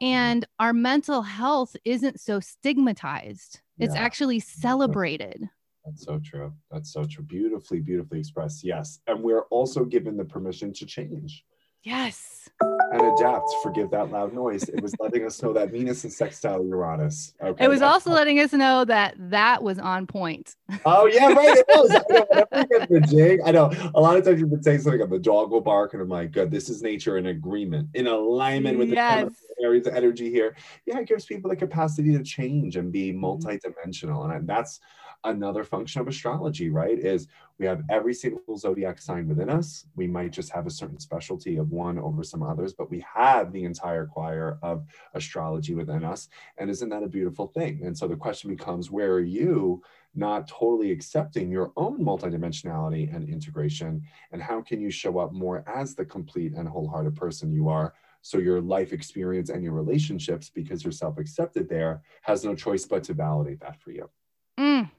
Mm-hmm. 0.03 0.07
And 0.13 0.47
our 0.59 0.75
mental 0.75 1.23
health 1.23 1.75
isn't 1.85 2.21
so 2.21 2.39
stigmatized. 2.39 3.61
It's 3.79 3.95
Yeah. 3.95 4.03
actually 4.03 4.41
celebrated. 4.41 5.49
That's 5.87 6.05
so 6.05 6.19
true. 6.19 6.53
That's 6.71 6.93
so 6.93 7.05
true. 7.05 7.25
Beautifully, 7.25 7.81
beautifully 7.81 8.19
expressed. 8.19 8.63
Yes. 8.63 9.01
And 9.07 9.23
we're 9.23 9.45
also 9.45 9.85
given 9.85 10.17
the 10.17 10.25
permission 10.25 10.73
to 10.75 10.85
change. 10.85 11.45
Yes. 11.87 12.51
and 12.61 13.01
adapt. 13.01 13.49
Forgive 13.63 13.91
that 13.93 14.11
loud 14.11 14.33
noise. 14.33 14.65
It 14.69 14.81
was 14.83 14.93
letting 14.99 15.25
us 15.25 15.41
know 15.41 15.53
that 15.53 15.71
Venus 15.71 16.05
is 16.05 16.17
sextile 16.17 16.65
Uranus. 16.67 17.35
Okay. 17.41 17.65
It 17.65 17.69
was 17.69 17.81
also 17.81 18.11
letting 18.11 18.41
us 18.41 18.53
know 18.53 18.85
that 18.87 19.15
that 19.31 19.63
was 19.63 19.79
on 19.79 20.07
point. 20.09 20.57
Oh 20.85 21.07
yeah, 21.07 21.33
right. 21.33 21.57
It 21.59 21.65
was. 21.69 21.91
I 21.93 22.03
know, 22.13 22.27
whenever 22.29 22.49
we 22.53 22.79
get 22.79 22.89
the 22.89 23.01
jig, 23.03 23.41
I 23.45 23.53
know 23.53 23.71
a 23.95 24.01
lot 24.01 24.17
of 24.17 24.25
times 24.25 24.41
you've 24.41 24.51
been 24.51 24.63
saying 24.65 24.81
something 24.81 25.01
of 25.01 25.11
the 25.11 25.19
dog 25.19 25.53
will 25.53 25.61
bark, 25.61 25.93
and 25.93 26.03
I'm 26.03 26.09
like, 26.09 26.33
good, 26.33 26.51
this 26.51 26.69
is 26.69 26.83
nature 26.83 27.19
in 27.19 27.27
agreement, 27.27 27.89
in 27.95 28.09
alignment 28.09 28.79
with 28.79 28.91
the 28.91 29.31
areas 29.63 29.87
of 29.87 29.95
energy 29.95 30.29
here. 30.31 30.57
Yeah, 30.87 30.99
it 30.99 31.07
gives 31.07 31.25
people 31.25 31.51
the 31.51 31.57
capacity 31.57 32.13
to 32.17 32.23
change 32.25 32.77
and 32.77 32.91
be 32.91 33.13
Mhm. 33.13 33.21
multidimensional. 33.21 34.35
And 34.35 34.49
that's 34.49 34.81
another 35.27 35.65
function 35.65 36.01
of 36.01 36.09
astrology, 36.09 36.71
right? 36.71 36.99
Is 36.99 37.29
we 37.59 37.67
have 37.67 37.83
every 37.91 38.15
single 38.15 38.57
zodiac 38.57 39.01
sign 39.01 39.29
within 39.29 39.51
us. 39.51 39.87
We 39.95 40.07
might 40.07 40.33
just 40.33 40.51
have 40.51 40.67
a 40.67 40.71
certain 40.71 40.99
specialty 40.99 41.57
of 41.57 41.71
one 41.71 41.99
over 41.99 42.23
some 42.23 42.43
others, 42.43 42.73
but 42.73 42.91
we 42.91 43.05
have 43.13 43.53
the 43.53 43.65
entire 43.65 44.07
choir 44.07 44.59
of 44.63 44.85
astrology 45.15 45.75
within 45.75 46.05
us. 46.05 46.29
And 46.59 46.71
isn't 46.71 46.89
that 46.89 47.03
a 47.03 47.09
beautiful 47.09 47.47
thing? 47.47 47.83
And 47.85 47.97
so 47.97 48.09
the 48.09 48.17
question 48.17 48.51
becomes, 48.51 48.91
where 48.91 49.13
are 49.13 49.21
you 49.21 49.83
not 50.15 50.49
totally 50.49 50.91
accepting 50.93 51.51
your 51.51 51.73
own 51.77 51.99
multidimensionality 52.03 53.15
and 53.15 53.29
integration? 53.29 54.03
And 54.33 54.41
how 54.41 54.63
can 54.63 54.81
you 54.81 54.91
show 54.91 55.19
up 55.19 55.33
more 55.33 55.65
as 55.67 55.95
the 55.95 56.05
complete 56.05 56.55
and 56.55 56.69
wholehearted 56.69 57.17
person 57.17 57.53
you 57.53 57.69
are? 57.69 57.95
So 58.23 58.39
your 58.39 58.61
life 58.61 58.93
experience 58.93 59.51
and 59.51 59.63
your 59.63 59.73
relationships, 59.73 60.51
because 60.51 60.83
you're 60.83 60.93
self-accepted 60.93 61.69
there, 61.69 62.03
has 62.23 62.45
no 62.45 62.55
choice 62.55 62.85
but 62.85 63.05
to 63.05 63.15
validate 63.15 63.61
that 63.61 63.81
for 63.81 63.93
you. 63.93 64.11
Mm, 64.59 64.91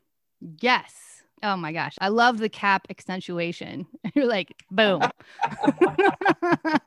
yes. 0.61 0.93
Oh 1.43 1.55
my 1.55 1.71
gosh. 1.71 1.95
I 2.01 2.07
love 2.07 2.39
the 2.39 2.49
cap 2.49 2.87
accentuation. 2.89 3.85
You're 4.15 4.25
like, 4.25 4.55
boom. 4.71 5.01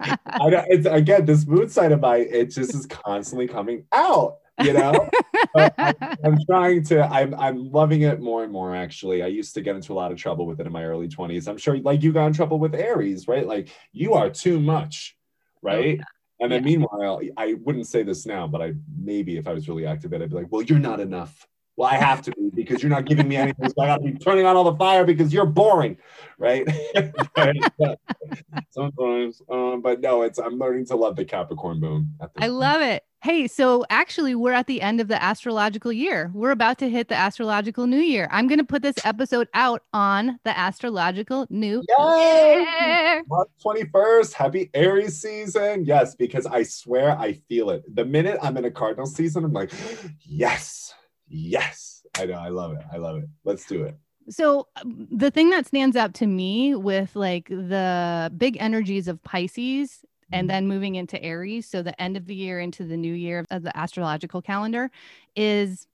I 0.02 0.66
again 0.86 1.24
this 1.24 1.46
mood 1.46 1.70
side 1.70 1.92
of 1.92 2.00
my 2.00 2.16
it 2.16 2.46
just 2.46 2.74
is 2.74 2.86
constantly 2.86 3.46
coming 3.46 3.84
out, 3.92 4.38
you 4.62 4.72
know. 4.72 5.08
But 5.52 5.74
I, 5.78 5.94
I'm 6.24 6.38
trying 6.46 6.84
to. 6.84 7.02
I'm 7.02 7.34
I'm 7.34 7.72
loving 7.72 8.02
it 8.02 8.20
more 8.20 8.44
and 8.44 8.52
more. 8.52 8.76
Actually, 8.76 9.20
I 9.20 9.26
used 9.26 9.52
to 9.54 9.62
get 9.62 9.74
into 9.74 9.92
a 9.92 9.94
lot 9.94 10.12
of 10.12 10.18
trouble 10.18 10.46
with 10.46 10.60
it 10.60 10.66
in 10.66 10.72
my 10.72 10.84
early 10.84 11.08
20s. 11.08 11.48
I'm 11.48 11.58
sure, 11.58 11.76
like 11.78 12.04
you 12.04 12.12
got 12.12 12.26
in 12.26 12.32
trouble 12.32 12.60
with 12.60 12.72
Aries, 12.76 13.26
right? 13.26 13.44
Like 13.44 13.70
you 13.90 14.12
are 14.14 14.30
too 14.30 14.60
much, 14.60 15.16
oh, 15.56 15.58
right? 15.62 16.00
And 16.38 16.52
then 16.52 16.62
Yeah. 16.62 16.70
meanwhile, 16.76 17.20
I 17.36 17.54
wouldn't 17.54 17.88
say 17.88 18.04
this 18.04 18.26
now, 18.26 18.46
but 18.46 18.62
I 18.62 18.74
maybe 18.96 19.38
if 19.38 19.48
I 19.48 19.52
was 19.52 19.68
really 19.68 19.86
active, 19.86 20.14
I'd 20.14 20.28
be 20.30 20.36
like, 20.36 20.46
"Well, 20.50 20.62
you're 20.62 20.78
not 20.78 21.00
enough. 21.00 21.48
Well, 21.80 21.88
I 21.88 21.94
have 21.94 22.20
to 22.22 22.32
be 22.32 22.50
because 22.54 22.82
you're 22.82 22.90
not 22.90 23.06
giving 23.06 23.26
me 23.26 23.36
anything. 23.36 23.70
So 23.70 23.82
I 23.82 23.86
got 23.86 24.02
to 24.02 24.02
be 24.02 24.12
turning 24.12 24.44
on 24.44 24.54
all 24.54 24.64
the 24.64 24.76
fire 24.76 25.02
because 25.02 25.32
you're 25.32 25.46
boring, 25.46 25.96
right?" 26.36 26.68
Sometimes, 28.68 29.40
um, 29.48 29.80
but 29.80 30.02
no, 30.02 30.20
it's 30.20 30.38
I'm 30.38 30.58
learning 30.58 30.84
to 30.88 30.96
love 30.96 31.16
the 31.16 31.24
Capricorn 31.24 31.80
moon. 31.80 32.12
I 32.20 32.26
point. 32.26 32.52
love 32.52 32.82
it. 32.82 33.02
Hey, 33.22 33.46
so 33.46 33.86
actually, 33.88 34.34
we're 34.34 34.52
at 34.52 34.66
the 34.66 34.82
end 34.82 35.00
of 35.00 35.08
the 35.08 35.22
astrological 35.22 35.90
year. 35.90 36.30
We're 36.34 36.50
about 36.50 36.76
to 36.80 36.90
hit 36.90 37.08
the 37.08 37.14
astrological 37.14 37.86
new 37.86 37.96
year. 37.96 38.28
I'm 38.30 38.46
going 38.46 38.58
to 38.58 38.64
put 38.64 38.82
this 38.82 38.96
episode 39.02 39.48
out 39.54 39.82
on 39.94 40.38
the 40.44 40.58
astrological 40.58 41.46
new 41.48 41.82
Yay! 41.98 42.66
year. 42.82 43.24
March 43.26 43.48
21st, 43.64 44.34
happy 44.34 44.68
Aries 44.74 45.18
season. 45.18 45.86
Yes, 45.86 46.14
because 46.14 46.44
I 46.44 46.62
swear 46.62 47.18
I 47.18 47.40
feel 47.48 47.70
it. 47.70 47.84
The 47.94 48.04
minute 48.04 48.38
I'm 48.42 48.58
in 48.58 48.66
a 48.66 48.70
cardinal 48.70 49.06
season, 49.06 49.44
I'm 49.44 49.54
like, 49.54 49.72
yes, 50.20 50.92
yes. 51.30 52.02
I 52.18 52.26
know, 52.26 52.34
I 52.34 52.48
love 52.48 52.72
it. 52.72 52.82
I 52.92 52.98
love 52.98 53.16
it. 53.16 53.28
Let's 53.44 53.64
do 53.64 53.84
it. 53.84 53.96
So 54.28 54.68
um, 54.76 55.08
the 55.10 55.30
thing 55.30 55.50
that 55.50 55.66
stands 55.66 55.96
out 55.96 56.14
to 56.14 56.26
me 56.26 56.74
with 56.74 57.16
like 57.16 57.48
the 57.48 58.32
big 58.36 58.56
energies 58.60 59.08
of 59.08 59.22
Pisces 59.22 60.04
and 60.32 60.48
then 60.48 60.68
moving 60.68 60.94
into 60.94 61.20
Aries, 61.20 61.66
so 61.66 61.82
the 61.82 62.00
end 62.00 62.16
of 62.16 62.26
the 62.26 62.34
year 62.34 62.60
into 62.60 62.84
the 62.84 62.96
new 62.96 63.12
year 63.12 63.44
of 63.50 63.64
the 63.64 63.76
astrological 63.76 64.40
calendar 64.40 64.90
is 65.34 65.88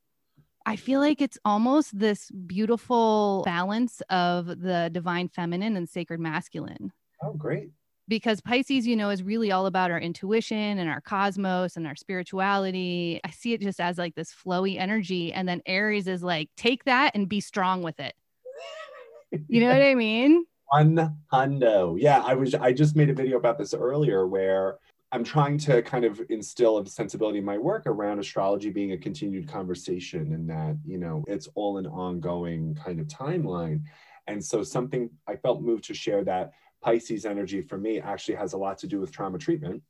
I 0.66 0.76
feel 0.76 1.00
like 1.00 1.22
it's 1.22 1.38
almost 1.44 1.96
this 1.96 2.30
beautiful 2.30 3.42
balance 3.46 4.02
of 4.10 4.46
the 4.46 4.90
divine 4.92 5.28
feminine 5.28 5.76
and 5.76 5.88
sacred 5.88 6.20
masculine. 6.20 6.92
Oh, 7.22 7.32
great. 7.32 7.70
Because 8.08 8.40
Pisces, 8.40 8.86
you 8.86 8.94
know, 8.94 9.10
is 9.10 9.22
really 9.22 9.50
all 9.50 9.66
about 9.66 9.90
our 9.90 9.98
intuition 9.98 10.78
and 10.78 10.88
our 10.88 11.00
cosmos 11.00 11.76
and 11.76 11.86
our 11.86 11.96
spirituality. 11.96 13.20
I 13.24 13.30
see 13.30 13.52
it 13.52 13.60
just 13.60 13.80
as 13.80 13.98
like 13.98 14.14
this 14.14 14.32
flowy 14.32 14.78
energy. 14.78 15.32
And 15.32 15.48
then 15.48 15.60
Aries 15.66 16.06
is 16.06 16.22
like, 16.22 16.48
take 16.56 16.84
that 16.84 17.12
and 17.14 17.28
be 17.28 17.40
strong 17.40 17.82
with 17.82 17.98
it. 17.98 18.14
You 19.48 19.60
know 19.60 19.68
what 19.68 19.82
I 19.82 19.94
mean? 19.94 20.44
One 20.68 21.16
hundo. 21.32 21.96
Yeah, 21.98 22.22
I 22.24 22.34
was. 22.34 22.54
I 22.54 22.72
just 22.72 22.96
made 22.96 23.10
a 23.10 23.14
video 23.14 23.36
about 23.36 23.58
this 23.58 23.72
earlier, 23.72 24.26
where 24.26 24.78
I'm 25.12 25.22
trying 25.22 25.58
to 25.58 25.80
kind 25.82 26.04
of 26.04 26.20
instill 26.28 26.78
a 26.78 26.86
sensibility 26.86 27.38
in 27.38 27.44
my 27.44 27.56
work 27.56 27.86
around 27.86 28.18
astrology 28.18 28.70
being 28.70 28.92
a 28.92 28.98
continued 28.98 29.48
conversation, 29.48 30.32
and 30.32 30.50
that 30.50 30.76
you 30.84 30.98
know 30.98 31.24
it's 31.28 31.48
all 31.54 31.78
an 31.78 31.86
ongoing 31.86 32.74
kind 32.74 32.98
of 32.98 33.06
timeline. 33.06 33.82
And 34.26 34.44
so, 34.44 34.64
something 34.64 35.08
I 35.28 35.36
felt 35.36 35.62
moved 35.62 35.84
to 35.84 35.94
share 35.94 36.24
that 36.24 36.52
Pisces 36.82 37.24
energy 37.24 37.62
for 37.62 37.78
me 37.78 38.00
actually 38.00 38.36
has 38.36 38.52
a 38.52 38.58
lot 38.58 38.78
to 38.78 38.86
do 38.86 39.00
with 39.00 39.10
trauma 39.12 39.38
treatment, 39.38 39.82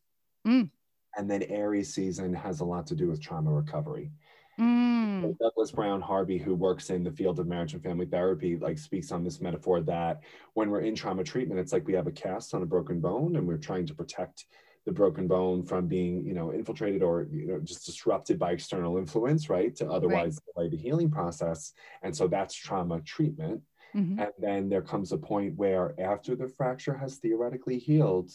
Mm. 0.46 0.70
and 1.16 1.30
then 1.30 1.42
Aries 1.44 1.92
season 1.92 2.32
has 2.32 2.60
a 2.60 2.64
lot 2.64 2.86
to 2.86 2.94
do 2.94 3.08
with 3.08 3.20
trauma 3.20 3.52
recovery. 3.52 4.12
Mm. 4.58 5.36
Douglas 5.38 5.72
Brown 5.72 6.00
Harvey, 6.00 6.38
who 6.38 6.54
works 6.54 6.88
in 6.88 7.02
the 7.04 7.10
field 7.10 7.38
of 7.38 7.46
marriage 7.46 7.74
and 7.74 7.82
family 7.82 8.06
therapy, 8.06 8.56
like 8.56 8.78
speaks 8.78 9.12
on 9.12 9.22
this 9.22 9.40
metaphor 9.40 9.80
that 9.82 10.22
when 10.54 10.70
we're 10.70 10.80
in 10.80 10.94
trauma 10.94 11.24
treatment, 11.24 11.60
it's 11.60 11.72
like 11.72 11.86
we 11.86 11.92
have 11.92 12.06
a 12.06 12.12
cast 12.12 12.54
on 12.54 12.62
a 12.62 12.66
broken 12.66 13.00
bone 13.00 13.36
and 13.36 13.46
we're 13.46 13.58
trying 13.58 13.84
to 13.86 13.94
protect 13.94 14.46
the 14.86 14.92
broken 14.92 15.26
bone 15.26 15.62
from 15.64 15.88
being, 15.88 16.24
you 16.24 16.32
know, 16.32 16.52
infiltrated 16.52 17.02
or 17.02 17.26
you 17.30 17.46
know 17.48 17.58
just 17.58 17.84
disrupted 17.84 18.38
by 18.38 18.52
external 18.52 18.96
influence, 18.96 19.50
right? 19.50 19.74
To 19.76 19.90
otherwise 19.90 20.40
delay 20.54 20.68
the 20.68 20.76
healing 20.76 21.10
process. 21.10 21.72
And 22.02 22.16
so 22.16 22.28
that's 22.28 22.54
trauma 22.54 23.00
treatment. 23.00 23.62
Mhm. 23.96 24.18
And 24.18 24.32
then 24.38 24.68
there 24.68 24.82
comes 24.82 25.12
a 25.12 25.18
point 25.18 25.56
where 25.56 25.98
after 26.00 26.36
the 26.36 26.48
fracture 26.48 26.96
has 26.96 27.18
theoretically 27.18 27.78
healed, 27.78 28.32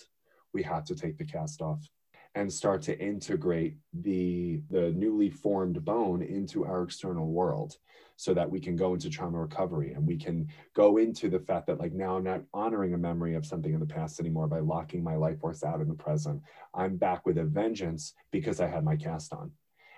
we 0.54 0.64
have 0.64 0.86
to 0.86 0.96
take 0.96 1.18
the 1.18 1.26
cast 1.26 1.62
off 1.62 1.84
and 2.36 2.52
start 2.52 2.82
to 2.84 2.98
integrate 3.00 3.78
the 3.94 4.62
the 4.70 4.92
newly 4.94 5.30
formed 5.30 5.84
bone 5.84 6.22
into 6.22 6.66
our 6.66 6.84
external 6.84 7.28
world 7.32 7.78
so 8.16 8.34
that 8.34 8.50
we 8.50 8.60
can 8.60 8.76
go 8.76 8.94
into 8.94 9.10
trauma 9.10 9.40
recovery 9.40 9.94
and 9.94 10.08
we 10.08 10.18
can 10.18 10.48
go 10.74 10.98
into 10.98 11.30
the 11.30 11.40
fact 11.40 11.68
that 11.68 11.80
like 11.80 11.94
now 11.94 12.18
I'm 12.18 12.24
not 12.24 12.44
honoring 12.54 12.94
a 12.94 12.98
memory 12.98 13.36
of 13.36 13.46
something 13.46 13.74
in 13.74 13.80
the 13.80 13.86
past 13.86 14.20
anymore 14.20 14.48
by 14.48 14.60
locking 14.60 15.04
my 15.04 15.16
life 15.16 15.40
force 15.40 15.64
out 15.64 15.82
in 15.82 15.88
the 15.90 15.96
present. 15.96 16.42
I'm 16.74 16.98
back 16.98 17.26
with 17.26 17.38
a 17.38 17.46
vengeance 17.46 18.14
because 18.32 18.62
I 18.62 18.68
had 18.68 18.84
my 18.86 18.96
cast 18.96 19.34
on. 19.34 19.54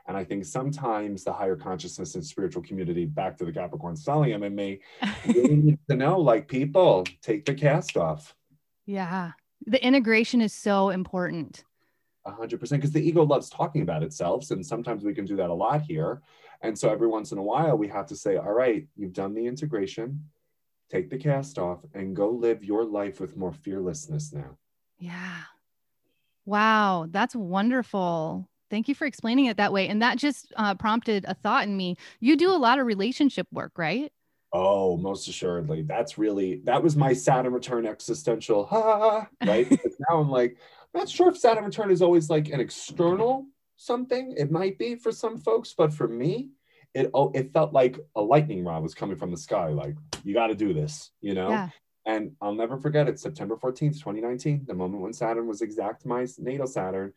And 0.05 0.17
I 0.17 0.23
think 0.23 0.43
sometimes 0.43 1.23
the 1.23 1.31
higher 1.31 1.55
consciousness 1.55 2.15
and 2.15 2.25
spiritual 2.25 2.61
community, 2.61 3.05
back 3.05 3.37
to 3.37 3.45
the 3.45 3.53
Capricorn 3.53 3.95
stellium 3.95 4.45
and 4.45 4.55
me, 4.55 4.81
really 5.25 5.55
need 5.55 5.79
to 5.89 5.95
know 5.95 6.19
like 6.19 6.47
people, 6.47 7.05
take 7.21 7.45
the 7.45 7.53
cast 7.53 7.95
off. 7.95 8.35
Yeah. 8.85 9.31
The 9.65 9.81
integration 9.85 10.41
is 10.41 10.53
so 10.53 10.89
important. 10.89 11.63
A 12.25 12.31
hundred 12.31 12.59
percent, 12.59 12.81
because 12.81 12.93
the 12.93 13.05
ego 13.05 13.23
loves 13.23 13.49
talking 13.49 13.81
about 13.81 14.03
itself, 14.03 14.51
and 14.51 14.65
sometimes 14.65 15.03
we 15.03 15.13
can 15.13 15.25
do 15.25 15.35
that 15.37 15.49
a 15.49 15.53
lot 15.53 15.81
here. 15.81 16.21
And 16.61 16.77
so 16.77 16.89
every 16.89 17.07
once 17.07 17.33
in 17.33 17.37
a 17.37 17.43
while, 17.43 17.77
we 17.77 17.89
have 17.89 18.05
to 18.07 18.15
say, 18.15 18.37
"All 18.37 18.53
right, 18.53 18.87
you've 18.95 19.11
done 19.11 19.33
the 19.33 19.45
integration, 19.45 20.29
take 20.89 21.09
the 21.09 21.17
cast 21.17 21.59
off, 21.59 21.83
and 21.93 22.15
go 22.15 22.29
live 22.29 22.63
your 22.63 22.85
life 22.85 23.19
with 23.19 23.35
more 23.35 23.51
fearlessness 23.51 24.31
now." 24.31 24.57
Yeah. 24.97 25.41
Wow. 26.45 27.07
That's 27.09 27.35
wonderful. 27.35 28.49
Thank 28.73 28.87
you 28.87 28.95
for 28.95 29.05
explaining 29.05 29.45
it 29.45 29.57
that 29.57 29.71
way. 29.71 29.87
And 29.87 30.01
that 30.01 30.17
just 30.17 30.51
uh, 30.55 30.73
prompted 30.73 31.25
a 31.27 31.35
thought 31.35 31.65
in 31.65 31.77
me. 31.77 31.95
You 32.19 32.35
do 32.35 32.49
a 32.49 32.57
lot 32.57 32.79
of 32.79 32.87
relationship 32.87 33.45
work, 33.51 33.73
right? 33.77 34.11
Oh, 34.51 34.97
most 34.97 35.27
assuredly, 35.27 35.83
that's 35.83 36.17
really 36.17 36.61
that 36.63 36.81
was 36.81 36.95
my 36.95 37.13
Saturn 37.13 37.53
return 37.53 37.85
existential, 37.85 38.65
ha, 38.65 39.27
right? 39.45 39.69
now 40.09 40.17
I'm 40.17 40.31
like, 40.31 40.57
I'm 40.91 41.01
not 41.01 41.07
sure 41.07 41.29
if 41.29 41.37
Saturn 41.37 41.65
return 41.65 41.91
is 41.91 42.01
always 42.01 42.31
like 42.31 42.49
an 42.49 42.59
external 42.59 43.45
something. 43.75 44.33
It 44.37 44.49
might 44.49 44.79
be 44.79 44.95
for 44.95 45.11
some 45.11 45.37
folks, 45.37 45.75
but 45.77 45.93
for 45.93 46.07
me, 46.07 46.49
it 46.95 47.11
oh, 47.13 47.31
it 47.35 47.53
felt 47.53 47.73
like 47.73 47.99
a 48.15 48.21
lightning 48.23 48.63
rod 48.63 48.81
was 48.81 48.95
coming 48.95 49.17
from 49.17 49.29
the 49.29 49.37
sky. 49.37 49.67
Like 49.67 49.97
you 50.23 50.33
got 50.33 50.47
to 50.47 50.55
do 50.55 50.73
this, 50.73 51.11
you 51.21 51.35
know. 51.35 51.49
Yeah. 51.49 51.69
And 52.07 52.31
I'll 52.41 52.55
never 52.55 52.79
forget 52.79 53.07
it. 53.07 53.19
September 53.19 53.55
14th, 53.55 53.99
2019, 53.99 54.65
the 54.65 54.73
moment 54.73 55.03
when 55.03 55.13
Saturn 55.13 55.47
was 55.47 55.61
exact 55.61 56.07
my 56.07 56.25
natal 56.39 56.65
Saturn, 56.65 57.13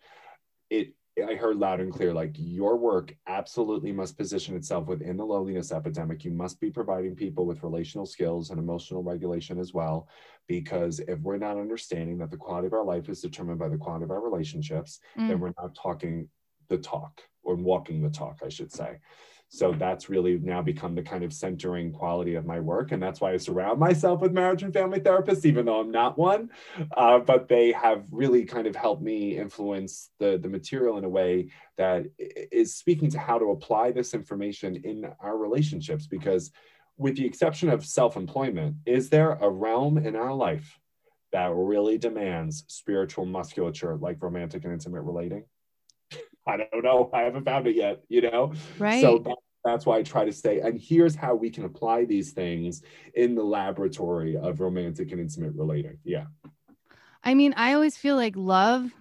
it 0.69 0.93
I 1.25 1.35
heard 1.35 1.57
loud 1.57 1.81
and 1.81 1.93
clear 1.93 2.13
like 2.13 2.33
your 2.37 2.77
work 2.77 3.15
absolutely 3.27 3.91
must 3.91 4.19
position 4.19 4.55
itself 4.55 4.87
within 4.87 5.17
the 5.17 5.25
loneliness 5.25 5.73
epidemic. 5.73 6.25
You 6.25 6.31
must 6.31 6.61
be 6.61 6.71
providing 6.71 7.17
people 7.17 7.47
with 7.47 7.63
relational 7.63 8.05
skills 8.05 8.51
and 8.51 8.59
emotional 8.59 9.03
regulation 9.03 9.59
as 9.59 9.73
well. 9.73 10.09
Because 10.47 11.01
if 11.01 11.19
we're 11.21 11.39
not 11.39 11.57
understanding 11.57 12.19
that 12.19 12.31
the 12.31 12.37
quality 12.37 12.67
of 12.67 12.75
our 12.75 12.85
life 12.85 13.09
is 13.09 13.23
determined 13.23 13.59
by 13.59 13.69
the 13.69 13.79
quality 13.79 14.05
of 14.05 14.11
our 14.11 14.21
relationships, 14.21 15.01
then 15.17 15.39
Mm. 15.39 15.41
we're 15.41 15.55
not 15.59 15.75
talking 15.75 16.29
the 16.69 16.77
talk 16.79 17.23
or 17.43 17.55
walking 17.55 18.03
the 18.03 18.11
talk, 18.11 18.41
I 18.45 18.49
should 18.51 18.71
say. 18.71 18.99
So 19.49 19.73
that's 19.73 20.09
really 20.09 20.39
now 20.39 20.61
become 20.61 20.95
the 20.95 21.03
kind 21.03 21.23
of 21.23 21.33
centering 21.33 21.93
quality 21.93 22.35
of 22.35 22.47
my 22.47 22.59
work. 22.59 22.91
And 22.91 23.03
that's 23.03 23.21
why 23.21 23.33
I 23.33 23.37
surround 23.37 23.79
myself 23.79 24.21
with 24.21 24.33
marriage 24.33 24.65
and 24.65 24.73
family 24.73 24.99
therapists, 24.99 25.45
even 25.45 25.67
though 25.67 25.81
I'm 25.81 25.93
not 25.93 26.19
one. 26.19 26.51
Uh, 26.97 27.21
but 27.21 27.49
they 27.49 27.73
have 27.73 28.05
really 28.11 28.45
kind 28.45 28.67
of 28.67 28.75
helped 28.75 29.03
me 29.03 29.39
influence 29.39 30.11
the, 30.19 30.37
the 30.37 30.49
material 30.49 30.99
in 30.99 31.05
a 31.05 31.09
way 31.09 31.49
that 31.79 32.07
is 32.19 32.75
speaking 32.75 33.09
to 33.11 33.19
how 33.19 33.39
to 33.39 33.53
apply 33.53 33.93
this 33.93 34.15
information 34.15 34.77
in 34.85 35.07
our 35.21 35.39
relationships. 35.39 36.07
Because, 36.07 36.51
with 36.99 37.17
the 37.17 37.27
exception 37.27 37.69
of 37.69 37.87
self 37.87 38.17
employment, 38.17 38.77
is 38.85 39.11
there 39.11 39.33
a 39.33 39.49
realm 39.49 39.97
in 39.97 40.17
our 40.17 40.35
life 40.35 40.79
that 41.33 41.53
really 41.55 41.99
demands 41.99 42.65
spiritual 42.67 43.27
musculature 43.27 43.97
like 43.97 44.23
romantic 44.23 44.65
and 44.65 44.73
intimate 44.73 45.03
relating? 45.03 45.45
I 46.47 46.57
don't 46.57 46.85
know. 46.85 47.11
I 47.13 47.23
haven't 47.23 47.45
found 47.45 47.67
it 47.67 47.77
yet, 47.77 48.03
you 48.09 48.23
know? 48.23 48.53
Right. 48.79 49.01
So 49.01 49.19
that, 49.19 49.37
that's 49.65 49.85
why 49.85 49.99
I 49.99 50.03
try 50.03 50.25
to 50.25 50.33
stay. 50.33 50.61
And 50.61 50.81
here's 50.81 51.17
how 51.17 51.35
we 51.35 51.51
can 51.51 51.65
apply 51.65 52.05
these 52.05 52.33
things 52.33 52.83
in 53.15 53.35
the 53.35 53.43
laboratory 53.43 54.37
of 54.37 54.61
romantic 54.61 55.11
and 55.11 55.21
intimate 55.21 55.55
relating. 55.55 55.99
Yeah. 56.05 56.27
I 57.25 57.35
mean, 57.35 57.55
I 57.57 57.73
always 57.73 57.97
feel 57.97 58.15
like 58.15 58.35
love, 58.37 58.93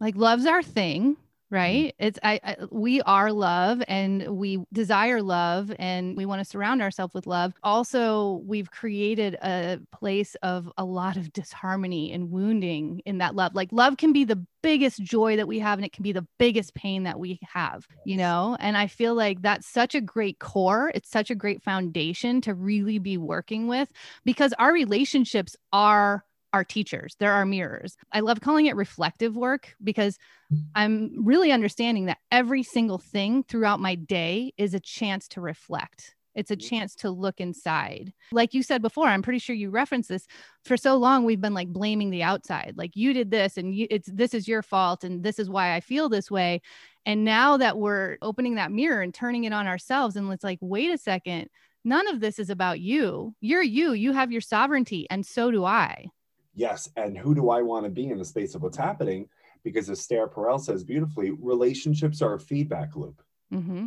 like 0.00 0.16
love's 0.16 0.46
our 0.46 0.62
thing, 0.62 1.16
Mm-hmm. 1.52 1.56
right? 1.56 1.94
It's 1.98 2.18
I, 2.22 2.40
I 2.44 2.56
we 2.70 3.00
are 3.02 3.32
love 3.32 3.82
and 3.88 4.36
we 4.36 4.58
desire 4.72 5.22
love 5.22 5.72
and 5.78 6.16
we 6.16 6.26
want 6.26 6.40
to 6.40 6.44
surround 6.44 6.82
ourselves 6.82 7.14
with 7.14 7.26
love. 7.26 7.54
Also, 7.62 8.42
we've 8.44 8.70
created 8.70 9.34
a 9.42 9.80
place 9.92 10.34
of 10.42 10.70
a 10.76 10.84
lot 10.84 11.16
of 11.16 11.32
disharmony 11.32 12.12
and 12.12 12.30
wounding 12.30 13.00
in 13.06 13.18
that 13.18 13.34
love. 13.34 13.54
Like 13.54 13.70
love 13.72 13.96
can 13.96 14.12
be 14.12 14.24
the 14.24 14.44
biggest 14.62 15.02
joy 15.02 15.36
that 15.36 15.48
we 15.48 15.58
have 15.60 15.78
and 15.78 15.86
it 15.86 15.92
can 15.92 16.02
be 16.02 16.12
the 16.12 16.26
biggest 16.38 16.74
pain 16.74 17.04
that 17.04 17.18
we 17.18 17.38
have, 17.42 17.86
you 18.04 18.16
know? 18.16 18.56
And 18.60 18.76
I 18.76 18.86
feel 18.86 19.14
like 19.14 19.40
that's 19.40 19.66
such 19.66 19.94
a 19.94 20.00
great 20.00 20.38
core. 20.40 20.90
It's 20.94 21.10
such 21.10 21.30
a 21.30 21.34
great 21.34 21.62
foundation 21.62 22.40
to 22.42 22.54
really 22.54 22.98
be 22.98 23.16
working 23.16 23.68
with 23.68 23.90
because 24.24 24.52
our 24.58 24.72
relationships 24.72 25.56
are 25.72 26.24
our 26.52 26.64
teachers. 26.64 27.14
They're 27.18 27.32
our 27.32 27.46
mirrors. 27.46 27.96
I 28.12 28.20
love 28.20 28.40
calling 28.40 28.66
it 28.66 28.76
reflective 28.76 29.36
work 29.36 29.74
because 29.82 30.18
I'm 30.74 31.24
really 31.24 31.52
understanding 31.52 32.06
that 32.06 32.18
every 32.30 32.62
single 32.62 32.98
thing 32.98 33.42
throughout 33.44 33.80
my 33.80 33.94
day 33.94 34.52
is 34.56 34.74
a 34.74 34.80
chance 34.80 35.28
to 35.28 35.40
reflect. 35.40 36.14
It's 36.34 36.50
a 36.52 36.56
chance 36.56 36.94
to 36.96 37.10
look 37.10 37.40
inside. 37.40 38.12
Like 38.30 38.54
you 38.54 38.62
said 38.62 38.80
before, 38.80 39.08
I'm 39.08 39.22
pretty 39.22 39.40
sure 39.40 39.56
you 39.56 39.70
referenced 39.70 40.08
this. 40.08 40.26
For 40.64 40.76
so 40.76 40.96
long, 40.96 41.24
we've 41.24 41.40
been 41.40 41.52
like 41.52 41.68
blaming 41.68 42.10
the 42.10 42.22
outside. 42.22 42.74
Like 42.76 42.94
you 42.94 43.12
did 43.12 43.30
this 43.30 43.56
and 43.56 43.74
you, 43.74 43.88
it's 43.90 44.08
this 44.12 44.34
is 44.34 44.46
your 44.46 44.62
fault 44.62 45.02
and 45.02 45.24
this 45.24 45.40
is 45.40 45.50
why 45.50 45.74
I 45.74 45.80
feel 45.80 46.08
this 46.08 46.30
way. 46.30 46.62
And 47.04 47.24
now 47.24 47.56
that 47.56 47.76
we're 47.76 48.18
opening 48.22 48.54
that 48.54 48.70
mirror 48.70 49.02
and 49.02 49.12
turning 49.12 49.44
it 49.44 49.52
on 49.52 49.66
ourselves 49.66 50.14
and 50.14 50.32
it's 50.32 50.44
like, 50.44 50.58
wait 50.60 50.92
a 50.92 50.98
second, 50.98 51.48
none 51.84 52.06
of 52.06 52.20
this 52.20 52.38
is 52.38 52.50
about 52.50 52.78
you. 52.78 53.34
You're 53.40 53.62
you. 53.62 53.92
You 53.92 54.12
have 54.12 54.30
your 54.30 54.40
sovereignty 54.40 55.08
and 55.10 55.26
so 55.26 55.50
do 55.50 55.64
I. 55.64 56.06
Yes. 56.58 56.90
And 56.96 57.16
who 57.16 57.36
do 57.36 57.50
I 57.50 57.62
want 57.62 57.84
to 57.84 57.90
be 57.90 58.08
in 58.08 58.18
the 58.18 58.24
space 58.24 58.56
of 58.56 58.62
what's 58.62 58.76
happening? 58.76 59.28
Because 59.62 59.88
as 59.88 60.00
Esther 60.00 60.26
Perel 60.26 60.60
says 60.60 60.82
beautifully, 60.82 61.30
relationships 61.30 62.20
are 62.20 62.34
a 62.34 62.40
feedback 62.40 62.96
loop. 62.96 63.22
hmm 63.52 63.86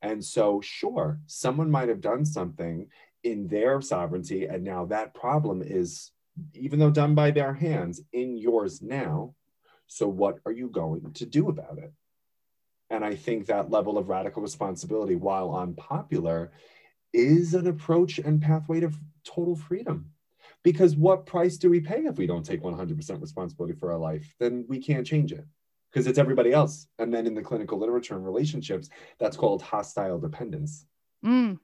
And 0.00 0.24
so, 0.24 0.62
sure, 0.62 1.20
someone 1.26 1.70
might 1.70 1.90
have 1.90 2.00
done 2.00 2.24
something 2.24 2.86
in 3.24 3.46
their 3.48 3.82
sovereignty, 3.82 4.46
and 4.46 4.64
now 4.64 4.86
that 4.86 5.12
problem 5.12 5.60
is, 5.62 6.12
even 6.54 6.78
though 6.78 6.90
done 6.90 7.14
by 7.14 7.30
their 7.30 7.52
hands, 7.52 8.00
in 8.12 8.38
yours 8.38 8.80
now. 8.80 9.34
So, 9.86 10.08
what 10.08 10.38
are 10.46 10.52
you 10.52 10.68
going 10.68 11.12
to 11.12 11.26
do 11.26 11.50
about 11.50 11.76
it? 11.76 11.92
And 12.88 13.04
I 13.04 13.16
think 13.16 13.46
that 13.46 13.70
level 13.70 13.98
of 13.98 14.08
radical 14.08 14.40
responsibility, 14.40 15.14
while 15.14 15.54
unpopular, 15.54 16.52
is 17.12 17.52
an 17.52 17.66
approach 17.66 18.18
and 18.18 18.40
pathway 18.40 18.80
to 18.80 18.92
total 19.24 19.56
freedom. 19.56 20.12
Because 20.62 20.96
what 20.96 21.26
price 21.26 21.56
do 21.56 21.70
we 21.70 21.80
pay 21.80 22.04
if 22.04 22.18
we 22.18 22.26
don't 22.26 22.44
take 22.44 22.62
100% 22.62 23.20
responsibility 23.20 23.78
for 23.78 23.92
our 23.92 23.98
life? 23.98 24.34
Then 24.38 24.64
we 24.68 24.78
can't 24.78 25.06
change 25.06 25.32
it 25.32 25.46
because 25.90 26.06
it's 26.06 26.18
everybody 26.18 26.52
else. 26.52 26.86
And 26.98 27.12
then 27.12 27.26
in 27.26 27.34
the 27.34 27.42
clinical 27.42 27.78
literature 27.78 28.14
and 28.14 28.24
relationships, 28.24 28.88
that's 29.18 29.36
called 29.36 29.62
hostile 29.62 30.18
dependence. 30.18 30.84
Mm. 31.24 31.58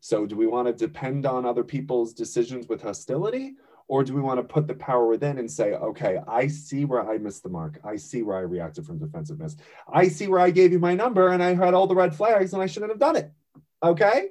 So, 0.00 0.26
do 0.26 0.36
we 0.36 0.46
want 0.46 0.68
to 0.68 0.72
depend 0.74 1.24
on 1.24 1.46
other 1.46 1.64
people's 1.64 2.12
decisions 2.12 2.68
with 2.68 2.82
hostility? 2.82 3.54
Or 3.86 4.02
do 4.02 4.14
we 4.14 4.22
want 4.22 4.38
to 4.38 4.44
put 4.44 4.66
the 4.66 4.74
power 4.74 5.06
within 5.06 5.38
and 5.38 5.50
say, 5.50 5.74
okay, 5.74 6.18
I 6.26 6.46
see 6.46 6.86
where 6.86 7.06
I 7.06 7.18
missed 7.18 7.42
the 7.42 7.50
mark. 7.50 7.78
I 7.84 7.96
see 7.96 8.22
where 8.22 8.36
I 8.36 8.40
reacted 8.40 8.86
from 8.86 8.98
defensiveness. 8.98 9.56
I 9.92 10.08
see 10.08 10.26
where 10.26 10.40
I 10.40 10.50
gave 10.50 10.72
you 10.72 10.78
my 10.78 10.94
number 10.94 11.28
and 11.28 11.42
I 11.42 11.54
had 11.54 11.74
all 11.74 11.86
the 11.86 11.94
red 11.94 12.14
flags 12.14 12.54
and 12.54 12.62
I 12.62 12.66
shouldn't 12.66 12.92
have 12.92 12.98
done 12.98 13.16
it. 13.16 13.30
Okay. 13.84 14.28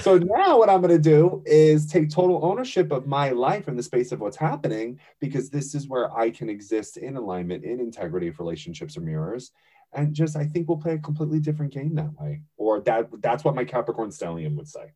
So 0.00 0.18
now 0.22 0.58
what 0.58 0.70
I'm 0.70 0.80
going 0.80 0.96
to 0.96 0.98
do 0.98 1.42
is 1.44 1.86
take 1.86 2.10
total 2.10 2.44
ownership 2.44 2.90
of 2.90 3.06
my 3.06 3.30
life 3.30 3.68
in 3.68 3.76
the 3.76 3.82
space 3.82 4.12
of 4.12 4.20
what's 4.20 4.36
happening 4.36 4.98
because 5.20 5.50
this 5.50 5.74
is 5.74 5.88
where 5.88 6.16
I 6.16 6.30
can 6.30 6.48
exist 6.48 6.96
in 6.96 7.16
alignment, 7.16 7.64
in 7.64 7.80
integrity 7.80 8.28
if 8.28 8.38
relationships 8.38 8.96
are 8.96 9.02
mirrors. 9.02 9.52
And 9.92 10.14
just, 10.14 10.36
I 10.36 10.46
think 10.46 10.68
we'll 10.68 10.78
play 10.78 10.94
a 10.94 10.98
completely 10.98 11.38
different 11.38 11.72
game 11.72 11.94
that 11.96 12.18
way. 12.18 12.40
Or 12.56 12.80
that 12.80 13.08
that's 13.20 13.44
what 13.44 13.54
my 13.54 13.64
Capricorn 13.64 14.10
stellium 14.10 14.56
would 14.56 14.68
say. 14.68 14.92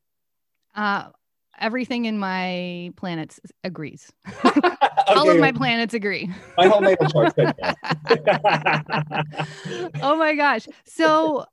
Uh, 0.75 1.11
everything 1.61 2.07
in 2.07 2.19
my 2.19 2.93
planets 2.97 3.39
agrees. 3.63 4.11
okay. 5.11 5.19
All 5.19 5.31
of 5.31 5.39
my 5.39 5.53
planets 5.53 5.95
agree. 5.95 6.31
my 6.57 6.67
whole 6.67 6.81
natal 6.81 7.09
chart. 7.09 7.35
oh 10.03 10.17
my 10.17 10.35
gosh! 10.35 10.67
So 10.85 11.45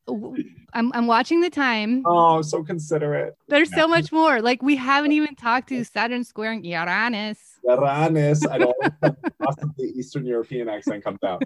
I'm 0.73 0.91
I'm 0.93 1.07
watching 1.07 1.41
the 1.41 1.49
time. 1.49 2.03
Oh, 2.05 2.41
so 2.41 2.63
considerate. 2.63 3.35
There's 3.47 3.71
yeah. 3.71 3.77
so 3.77 3.87
much 3.87 4.11
more. 4.11 4.41
Like 4.41 4.61
we 4.61 4.75
haven't 4.75 5.13
even 5.13 5.35
talked 5.35 5.69
to 5.69 5.83
Saturn 5.85 6.23
squaring 6.23 6.63
Uranus. 6.63 7.54
Uranus. 7.67 8.45
I 8.45 8.57
don't 8.57 8.77
possibly 9.41 9.89
Eastern 9.89 10.25
European 10.25 10.69
accent 10.69 11.03
comes 11.03 11.23
out. 11.23 11.43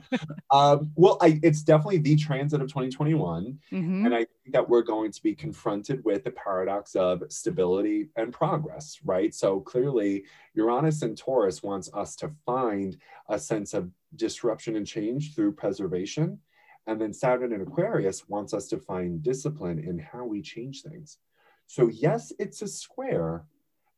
Um, 0.52 0.92
well, 0.96 1.18
I, 1.22 1.40
it's 1.44 1.62
definitely 1.62 2.00
the 2.00 2.16
transit 2.16 2.62
of 2.62 2.68
2021, 2.70 3.60
mm-hmm. 3.72 4.06
and 4.06 4.16
I 4.16 4.20
think 4.26 4.54
that 4.54 4.68
we're 4.68 4.82
going 4.82 5.12
to 5.12 5.22
be 5.22 5.36
confronted 5.36 6.04
with 6.04 6.24
the 6.24 6.32
paradox 6.32 6.96
of 6.96 7.24
stability 7.30 8.10
and 8.16 8.34
progress. 8.34 8.98
Right. 9.06 9.34
So 9.34 9.60
clearly, 9.60 10.26
Uranus 10.56 11.04
and 11.04 11.18
Taurus 11.18 11.62
wants 11.62 11.92
us 11.94 12.16
to 12.18 12.32
find 12.46 12.98
a 13.30 13.38
sense 13.38 13.74
of 13.74 13.92
disruption 14.16 14.76
and 14.76 14.88
change 14.88 15.36
through 15.36 15.54
preservation. 15.54 16.40
And 16.88 17.00
then 17.00 17.14
Saturn 17.14 17.54
in 17.54 17.62
Aquarius 17.62 18.28
wants 18.28 18.54
us 18.54 18.68
to 18.70 18.78
find 18.80 19.22
discipline 19.22 19.80
in 19.80 20.00
how 20.00 20.26
we 20.26 20.42
change 20.42 20.82
things. 20.82 21.20
So, 21.68 21.88
yes, 21.88 22.34
it's 22.40 22.64
a 22.64 22.68
square, 22.68 23.46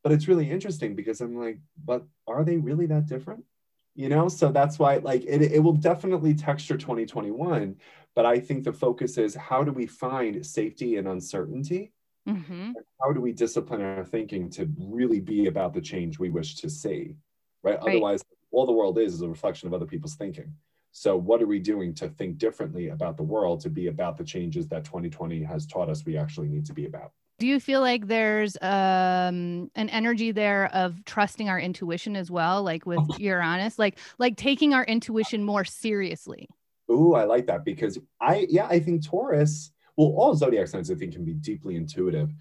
but 0.03 0.11
it's 0.11 0.27
really 0.27 0.49
interesting 0.49 0.95
because 0.95 1.21
I'm 1.21 1.37
like, 1.37 1.59
but 1.83 2.05
are 2.27 2.43
they 2.43 2.57
really 2.57 2.85
that 2.87 3.07
different? 3.07 3.43
You 3.95 4.09
know, 4.09 4.29
so 4.29 4.51
that's 4.51 4.79
why, 4.79 4.97
like, 4.97 5.23
it, 5.25 5.41
it 5.41 5.59
will 5.59 5.73
definitely 5.73 6.33
texture 6.33 6.77
2021. 6.77 7.75
But 8.15 8.25
I 8.25 8.39
think 8.39 8.63
the 8.63 8.73
focus 8.73 9.17
is 9.17 9.35
how 9.35 9.63
do 9.63 9.71
we 9.71 9.85
find 9.85 10.45
safety 10.45 10.97
and 10.97 11.07
uncertainty? 11.07 11.91
Mm-hmm. 12.27 12.71
How 13.01 13.11
do 13.11 13.21
we 13.21 13.31
discipline 13.31 13.81
our 13.81 14.05
thinking 14.05 14.49
to 14.51 14.69
really 14.77 15.19
be 15.19 15.47
about 15.47 15.73
the 15.73 15.81
change 15.81 16.19
we 16.19 16.29
wish 16.29 16.55
to 16.55 16.69
see? 16.69 17.15
Right. 17.63 17.77
right. 17.79 17.89
Otherwise, 17.89 18.23
all 18.51 18.65
the 18.65 18.71
world 18.71 18.97
is 18.97 19.13
is 19.13 19.21
a 19.21 19.29
reflection 19.29 19.67
of 19.67 19.73
other 19.73 19.85
people's 19.85 20.15
thinking. 20.15 20.53
So, 20.91 21.15
what 21.15 21.41
are 21.41 21.47
we 21.47 21.59
doing 21.59 21.93
to 21.95 22.09
think 22.09 22.37
differently 22.37 22.89
about 22.89 23.17
the 23.17 23.23
world 23.23 23.61
to 23.61 23.69
be 23.69 23.87
about 23.87 24.17
the 24.17 24.23
changes 24.23 24.67
that 24.67 24.83
2020 24.83 25.41
has 25.43 25.65
taught 25.65 25.89
us 25.89 26.05
we 26.05 26.17
actually 26.17 26.49
need 26.49 26.65
to 26.65 26.73
be 26.73 26.85
about? 26.85 27.11
Do 27.41 27.47
you 27.47 27.59
feel 27.59 27.81
like 27.81 28.05
there's 28.05 28.55
um, 28.61 29.71
an 29.73 29.89
energy 29.89 30.31
there 30.31 30.69
of 30.75 31.03
trusting 31.05 31.49
our 31.49 31.59
intuition 31.59 32.15
as 32.15 32.29
well, 32.29 32.61
like 32.61 32.85
with 32.85 32.99
Uranus, 33.17 33.79
like 33.79 33.97
like 34.19 34.37
taking 34.37 34.75
our 34.75 34.83
intuition 34.83 35.43
more 35.43 35.65
seriously? 35.65 36.47
Ooh, 36.91 37.15
I 37.15 37.23
like 37.23 37.47
that 37.47 37.65
because 37.65 37.97
I 38.21 38.45
yeah 38.47 38.67
I 38.67 38.79
think 38.79 39.03
Taurus. 39.03 39.71
Well, 39.97 40.09
all 40.09 40.35
zodiac 40.35 40.67
signs 40.67 40.91
I 40.91 40.93
think 40.93 41.13
can 41.13 41.25
be 41.25 41.33
deeply 41.33 41.77
intuitive. 41.77 42.31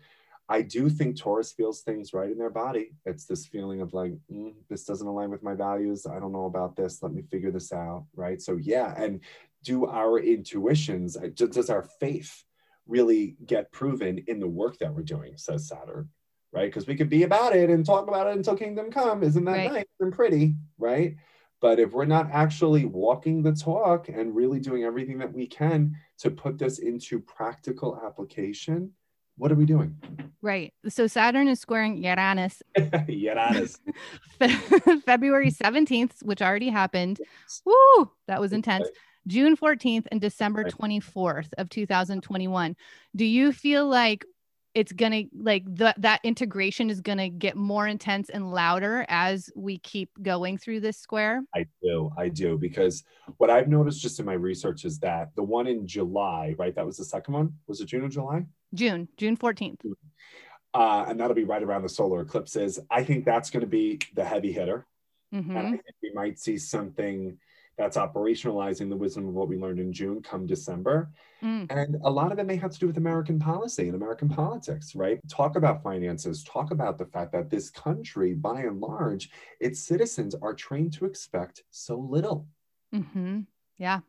I 0.50 0.60
do 0.60 0.90
think 0.90 1.16
Taurus 1.16 1.50
feels 1.50 1.80
things 1.80 2.12
right 2.12 2.30
in 2.30 2.36
their 2.36 2.50
body. 2.50 2.92
It's 3.06 3.24
this 3.24 3.46
feeling 3.46 3.80
of 3.80 3.94
like, 3.94 4.12
mm, 4.30 4.52
this 4.68 4.84
doesn't 4.84 5.06
align 5.06 5.30
with 5.30 5.42
my 5.42 5.54
values. 5.54 6.04
I 6.04 6.20
don't 6.20 6.32
know 6.32 6.44
about 6.44 6.76
this. 6.76 7.02
Let 7.02 7.12
me 7.12 7.22
figure 7.22 7.50
this 7.50 7.72
out. 7.72 8.04
Right. 8.14 8.42
So, 8.42 8.56
yeah. 8.56 8.92
And 8.98 9.20
do 9.64 9.86
our 9.86 10.18
intuitions, 10.18 11.16
uh, 11.16 11.30
does 11.34 11.70
our 11.70 11.84
faith 12.00 12.44
really 12.90 13.36
get 13.46 13.72
proven 13.72 14.24
in 14.26 14.40
the 14.40 14.48
work 14.48 14.78
that 14.78 14.92
we're 14.92 15.02
doing, 15.02 15.36
says 15.36 15.68
Saturn. 15.68 16.08
Right. 16.52 16.66
Because 16.66 16.86
we 16.86 16.96
could 16.96 17.08
be 17.08 17.22
about 17.22 17.54
it 17.54 17.70
and 17.70 17.86
talk 17.86 18.08
about 18.08 18.26
it 18.26 18.36
until 18.36 18.56
kingdom 18.56 18.90
come. 18.90 19.22
Isn't 19.22 19.44
that 19.44 19.52
right. 19.52 19.72
nice 19.72 19.84
and 20.00 20.12
pretty? 20.12 20.56
Right. 20.78 21.16
But 21.60 21.78
if 21.78 21.92
we're 21.92 22.06
not 22.06 22.28
actually 22.32 22.86
walking 22.86 23.42
the 23.42 23.52
talk 23.52 24.08
and 24.08 24.34
really 24.34 24.58
doing 24.58 24.82
everything 24.82 25.18
that 25.18 25.32
we 25.32 25.46
can 25.46 25.96
to 26.18 26.30
put 26.30 26.58
this 26.58 26.78
into 26.78 27.20
practical 27.20 28.00
application, 28.04 28.92
what 29.36 29.52
are 29.52 29.56
we 29.56 29.64
doing? 29.64 29.96
Right. 30.42 30.72
So 30.88 31.06
Saturn 31.06 31.48
is 31.48 31.60
squaring 31.60 32.02
Uranus. 32.02 32.62
Uranus. 33.08 33.78
February 35.04 35.50
17th, 35.50 36.22
which 36.22 36.42
already 36.42 36.68
happened. 36.68 37.20
Woo! 37.64 38.10
That 38.26 38.40
was 38.40 38.52
intense. 38.52 38.88
June 39.26 39.56
14th 39.56 40.06
and 40.10 40.20
December 40.20 40.64
24th 40.64 41.48
of 41.58 41.68
2021. 41.68 42.76
Do 43.14 43.24
you 43.24 43.52
feel 43.52 43.86
like 43.86 44.24
it's 44.74 44.92
going 44.92 45.12
to 45.12 45.24
like 45.36 45.64
the, 45.66 45.92
that 45.98 46.20
integration 46.22 46.90
is 46.90 47.00
going 47.00 47.18
to 47.18 47.28
get 47.28 47.56
more 47.56 47.86
intense 47.86 48.28
and 48.28 48.52
louder 48.52 49.04
as 49.08 49.50
we 49.56 49.78
keep 49.78 50.10
going 50.22 50.58
through 50.58 50.80
this 50.80 50.96
square? 50.96 51.42
I 51.54 51.66
do. 51.82 52.10
I 52.16 52.28
do. 52.28 52.56
Because 52.56 53.02
what 53.38 53.50
I've 53.50 53.68
noticed 53.68 54.00
just 54.00 54.20
in 54.20 54.26
my 54.26 54.34
research 54.34 54.84
is 54.84 54.98
that 55.00 55.30
the 55.34 55.42
one 55.42 55.66
in 55.66 55.86
July, 55.86 56.54
right? 56.58 56.74
That 56.74 56.86
was 56.86 56.96
the 56.96 57.04
second 57.04 57.34
one. 57.34 57.54
Was 57.66 57.80
it 57.80 57.86
June 57.86 58.04
or 58.04 58.08
July? 58.08 58.46
June, 58.74 59.08
June 59.16 59.36
14th. 59.36 59.80
Uh, 60.72 61.04
and 61.08 61.18
that'll 61.18 61.34
be 61.34 61.44
right 61.44 61.62
around 61.62 61.82
the 61.82 61.88
solar 61.88 62.20
eclipses. 62.20 62.78
I 62.90 63.02
think 63.02 63.24
that's 63.24 63.50
going 63.50 63.62
to 63.62 63.66
be 63.66 63.98
the 64.14 64.24
heavy 64.24 64.52
hitter. 64.52 64.86
Mm-hmm. 65.34 65.56
And 65.56 65.66
I 65.66 65.70
think 65.70 65.84
we 66.02 66.12
might 66.14 66.38
see 66.38 66.58
something 66.58 67.38
that's 67.80 67.96
operationalizing 67.96 68.90
the 68.90 68.96
wisdom 68.96 69.26
of 69.26 69.32
what 69.32 69.48
we 69.48 69.56
learned 69.56 69.80
in 69.80 69.90
June 69.90 70.20
come 70.22 70.46
December. 70.46 71.10
Mm. 71.42 71.66
And 71.70 71.96
a 72.04 72.10
lot 72.10 72.30
of 72.30 72.38
it 72.38 72.44
may 72.44 72.56
have 72.56 72.72
to 72.72 72.78
do 72.78 72.86
with 72.86 72.98
American 72.98 73.38
policy 73.38 73.86
and 73.86 73.94
American 73.94 74.28
politics, 74.28 74.94
right? 74.94 75.18
Talk 75.30 75.56
about 75.56 75.82
finances, 75.82 76.44
talk 76.44 76.72
about 76.72 76.98
the 76.98 77.06
fact 77.06 77.32
that 77.32 77.48
this 77.48 77.70
country, 77.70 78.34
by 78.34 78.60
and 78.60 78.80
large, 78.80 79.30
its 79.60 79.80
citizens 79.80 80.34
are 80.42 80.52
trained 80.52 80.92
to 80.92 81.06
expect 81.06 81.62
so 81.70 81.96
little. 81.96 82.46
Mm-hmm. 82.94 83.40
Yeah. 83.78 84.00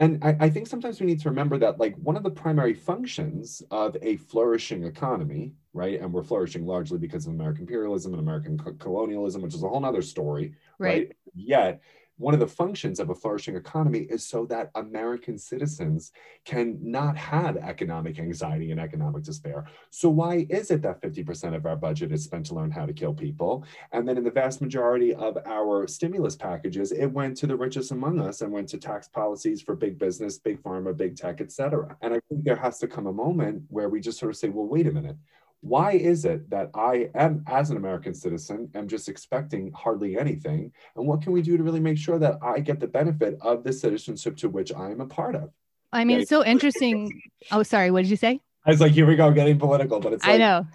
And 0.00 0.24
I, 0.24 0.36
I, 0.40 0.48
think 0.48 0.66
sometimes 0.66 0.98
we 0.98 1.06
need 1.06 1.20
to 1.20 1.28
remember 1.28 1.58
that, 1.58 1.78
like, 1.78 1.96
one 1.96 2.16
of 2.16 2.22
the 2.22 2.30
primary 2.30 2.72
functions 2.72 3.62
of 3.70 3.94
a 4.00 4.16
flourishing 4.16 4.84
economy, 4.84 5.52
right? 5.74 6.00
And 6.00 6.14
we're 6.14 6.22
flourishing 6.22 6.64
largely 6.64 6.98
because 6.98 7.26
of 7.26 7.34
American 7.34 7.62
imperialism 7.62 8.14
and 8.14 8.22
American 8.22 8.56
co- 8.56 8.74
colonialism, 8.74 9.42
which 9.42 9.54
is 9.54 9.62
a 9.62 9.68
whole 9.68 9.84
other 9.84 10.00
story, 10.02 10.54
right? 10.78 11.08
right? 11.08 11.16
Yet, 11.34 11.82
one 12.18 12.34
of 12.34 12.40
the 12.40 12.46
functions 12.46 13.00
of 13.00 13.10
a 13.10 13.14
flourishing 13.14 13.56
economy 13.56 14.00
is 14.10 14.26
so 14.26 14.44
that 14.46 14.70
American 14.74 15.38
citizens 15.38 16.12
can 16.44 16.78
not 16.82 17.16
have 17.16 17.56
economic 17.56 18.18
anxiety 18.18 18.70
and 18.70 18.80
economic 18.80 19.22
despair. 19.22 19.66
So 19.90 20.10
why 20.10 20.46
is 20.50 20.70
it 20.70 20.82
that 20.82 21.00
50% 21.00 21.54
of 21.54 21.64
our 21.64 21.76
budget 21.76 22.12
is 22.12 22.24
spent 22.24 22.46
to 22.46 22.54
learn 22.54 22.70
how 22.70 22.86
to 22.86 22.92
kill 22.92 23.14
people? 23.14 23.64
And 23.92 24.06
then 24.06 24.18
in 24.18 24.24
the 24.24 24.30
vast 24.30 24.60
majority 24.60 25.14
of 25.14 25.38
our 25.46 25.86
stimulus 25.86 26.36
packages, 26.36 26.92
it 26.92 27.06
went 27.06 27.36
to 27.38 27.46
the 27.46 27.56
richest 27.56 27.92
among 27.92 28.20
us 28.20 28.40
and 28.40 28.52
went 28.52 28.68
to 28.70 28.78
tax 28.78 29.08
policies 29.08 29.62
for 29.62 29.74
big 29.74 29.98
business, 29.98 30.38
big 30.38 30.62
pharma, 30.62 30.96
big 30.96 31.16
tech, 31.16 31.40
et 31.40 31.52
cetera. 31.52 31.96
And 32.02 32.12
I 32.14 32.20
think 32.28 32.44
there 32.44 32.56
has 32.56 32.78
to 32.78 32.88
come 32.88 33.06
a 33.06 33.12
moment 33.12 33.62
where 33.68 33.88
we 33.88 34.00
just 34.00 34.18
sort 34.18 34.30
of 34.30 34.36
say, 34.36 34.48
well, 34.48 34.66
wait 34.66 34.86
a 34.86 34.92
minute 34.92 35.16
why 35.60 35.92
is 35.92 36.24
it 36.24 36.48
that 36.50 36.70
I 36.74 37.10
am, 37.14 37.44
as 37.46 37.70
an 37.70 37.76
American 37.76 38.14
citizen, 38.14 38.70
am 38.74 38.86
just 38.86 39.08
expecting 39.08 39.72
hardly 39.72 40.16
anything? 40.16 40.72
And 40.96 41.06
what 41.06 41.22
can 41.22 41.32
we 41.32 41.42
do 41.42 41.56
to 41.56 41.62
really 41.62 41.80
make 41.80 41.98
sure 41.98 42.18
that 42.18 42.38
I 42.42 42.60
get 42.60 42.78
the 42.80 42.86
benefit 42.86 43.38
of 43.40 43.64
the 43.64 43.72
citizenship 43.72 44.36
to 44.38 44.48
which 44.48 44.72
I 44.72 44.90
am 44.90 45.00
a 45.00 45.06
part 45.06 45.34
of? 45.34 45.50
I 45.92 46.04
mean, 46.04 46.20
it's 46.20 46.30
so 46.30 46.44
interesting. 46.44 47.22
Oh, 47.50 47.62
sorry. 47.62 47.90
What 47.90 48.02
did 48.02 48.10
you 48.10 48.16
say? 48.16 48.40
I 48.66 48.70
was 48.70 48.80
like, 48.80 48.92
here 48.92 49.06
we 49.06 49.16
go, 49.16 49.30
getting 49.32 49.58
political, 49.58 49.98
but 49.98 50.12
it's 50.12 50.24
like, 50.24 50.34
I 50.34 50.38
know. 50.38 50.66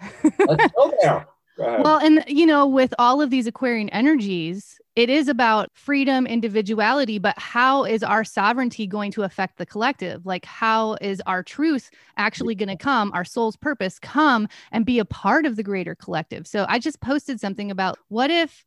let's 0.48 0.72
go 0.74 0.92
there. 1.00 1.26
Well, 1.56 1.98
and 1.98 2.24
you 2.26 2.46
know, 2.46 2.66
with 2.66 2.92
all 2.98 3.20
of 3.20 3.30
these 3.30 3.46
Aquarian 3.46 3.88
energies, 3.90 4.80
it 4.96 5.10
is 5.10 5.28
about 5.28 5.70
freedom, 5.74 6.26
individuality, 6.26 7.18
but 7.18 7.38
how 7.38 7.84
is 7.84 8.02
our 8.02 8.24
sovereignty 8.24 8.86
going 8.86 9.12
to 9.12 9.22
affect 9.22 9.58
the 9.58 9.66
collective? 9.66 10.26
Like, 10.26 10.44
how 10.44 10.96
is 11.00 11.22
our 11.26 11.42
truth 11.42 11.90
actually 12.16 12.54
going 12.54 12.68
to 12.68 12.76
come, 12.76 13.10
our 13.12 13.24
soul's 13.24 13.56
purpose 13.56 13.98
come 13.98 14.48
and 14.72 14.84
be 14.84 14.98
a 14.98 15.04
part 15.04 15.46
of 15.46 15.56
the 15.56 15.62
greater 15.62 15.94
collective? 15.94 16.46
So, 16.46 16.66
I 16.68 16.78
just 16.78 17.00
posted 17.00 17.40
something 17.40 17.70
about 17.70 17.98
what 18.08 18.30
if 18.30 18.64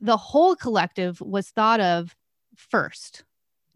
the 0.00 0.16
whole 0.16 0.56
collective 0.56 1.20
was 1.20 1.50
thought 1.50 1.80
of 1.80 2.14
first? 2.56 3.24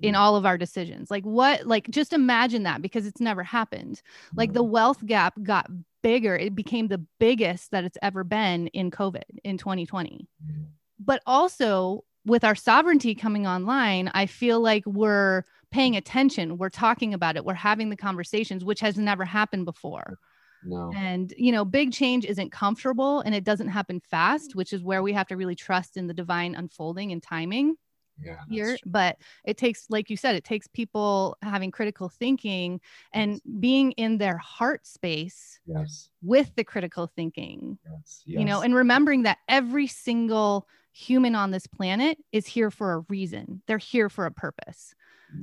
in 0.02 0.14
mm. 0.14 0.18
all 0.18 0.36
of 0.36 0.46
our 0.46 0.56
decisions. 0.56 1.10
Like 1.10 1.24
what 1.24 1.66
like 1.66 1.90
just 1.90 2.14
imagine 2.14 2.62
that 2.62 2.80
because 2.80 3.06
it's 3.06 3.20
never 3.20 3.42
happened. 3.42 4.00
Like 4.34 4.54
the 4.54 4.62
wealth 4.62 5.04
gap 5.04 5.34
got 5.42 5.70
bigger. 6.02 6.36
It 6.36 6.54
became 6.54 6.88
the 6.88 7.04
biggest 7.18 7.70
that 7.70 7.84
it's 7.84 7.98
ever 8.02 8.24
been 8.24 8.68
in 8.68 8.90
COVID 8.90 9.22
in 9.44 9.58
2020. 9.58 10.28
Mm-hmm. 10.44 10.62
But 10.98 11.22
also 11.26 12.04
with 12.26 12.44
our 12.44 12.54
sovereignty 12.54 13.14
coming 13.14 13.46
online, 13.46 14.10
I 14.12 14.26
feel 14.26 14.60
like 14.60 14.84
we're 14.86 15.44
paying 15.70 15.96
attention. 15.96 16.58
We're 16.58 16.68
talking 16.68 17.14
about 17.14 17.36
it. 17.36 17.44
We're 17.44 17.54
having 17.54 17.90
the 17.90 17.96
conversations, 17.96 18.64
which 18.64 18.80
has 18.80 18.98
never 18.98 19.24
happened 19.24 19.64
before. 19.64 20.18
No. 20.62 20.92
And, 20.94 21.32
you 21.38 21.52
know, 21.52 21.64
big 21.64 21.92
change 21.92 22.26
isn't 22.26 22.52
comfortable 22.52 23.20
and 23.20 23.34
it 23.34 23.44
doesn't 23.44 23.68
happen 23.68 24.00
fast, 24.00 24.54
which 24.54 24.74
is 24.74 24.82
where 24.82 25.02
we 25.02 25.14
have 25.14 25.28
to 25.28 25.36
really 25.36 25.54
trust 25.54 25.96
in 25.96 26.06
the 26.06 26.12
divine 26.12 26.54
unfolding 26.54 27.12
and 27.12 27.22
timing 27.22 27.76
Yeah. 28.22 28.34
that's 28.34 28.50
here. 28.50 28.66
true. 28.76 28.76
But 28.86 29.16
it 29.44 29.56
takes, 29.56 29.86
like 29.90 30.10
you 30.10 30.16
said, 30.16 30.34
it 30.34 30.44
takes 30.44 30.66
people 30.66 31.36
having 31.42 31.70
critical 31.70 32.08
thinking 32.08 32.80
and 33.12 33.40
being 33.60 33.92
in 33.92 34.18
their 34.18 34.36
heart 34.38 34.86
space 34.86 35.60
Yes. 35.66 36.10
with 36.22 36.54
the 36.56 36.64
critical 36.64 37.06
thinking, 37.06 37.78
Yes. 37.90 38.22
you 38.26 38.44
know, 38.44 38.60
and 38.62 38.74
remembering 38.74 39.22
that 39.24 39.38
every 39.48 39.86
single 39.86 40.66
human 40.92 41.34
on 41.34 41.50
this 41.50 41.66
planet 41.66 42.18
is 42.32 42.46
here 42.46 42.70
for 42.70 42.92
a 42.94 42.98
reason. 43.08 43.62
They're 43.66 43.78
here 43.78 44.08
for 44.08 44.26
a 44.26 44.30
purpose. 44.32 44.94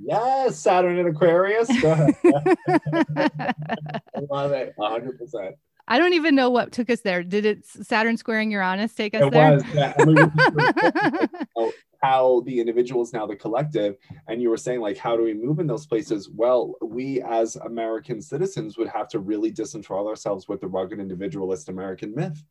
Yes, 0.04 0.58
Saturn 0.58 1.00
and 1.00 1.08
Aquarius. 1.08 1.70
Go 1.82 1.92
ahead. 1.94 2.14
Love 4.30 4.52
it. 4.52 4.76
100%. 4.78 5.54
I 5.88 5.98
don't 5.98 6.14
even 6.14 6.36
know 6.36 6.50
what 6.50 6.72
took 6.72 6.90
us 6.90 7.02
there. 7.02 7.24
Did 7.24 7.46
it 7.46 7.66
Saturn 7.66 8.18
squaring 8.18 8.52
Uranus 8.52 8.94
take 8.94 9.16
us 9.16 9.24
It 9.24 9.32
there? 9.32 9.54
was. 9.54 9.64
Yeah. 9.74 9.94
And 9.98 10.16
we 11.56 11.72
how 12.04 12.42
the 12.46 12.60
individual 12.60 13.02
is 13.02 13.14
now 13.14 13.26
the 13.26 13.36
collective. 13.36 13.98
And 14.28 14.42
you 14.42 14.50
were 14.50 14.58
saying, 14.58 14.82
like, 14.82 14.98
how 14.98 15.16
do 15.16 15.24
we 15.24 15.34
move 15.34 15.60
in 15.60 15.68
those 15.68 15.86
places? 15.86 16.30
Well, 16.30 16.76
we 16.82 17.22
as 17.22 17.56
American 17.56 18.22
citizens 18.22 18.78
would 18.78 18.90
have 18.90 19.08
to 19.10 19.20
really 19.20 19.52
disenthrall 19.52 20.08
ourselves 20.08 20.48
with 20.48 20.62
the 20.62 20.68
rugged 20.68 21.00
individualist 21.00 21.70
American 21.70 22.14
myth. 22.14 22.44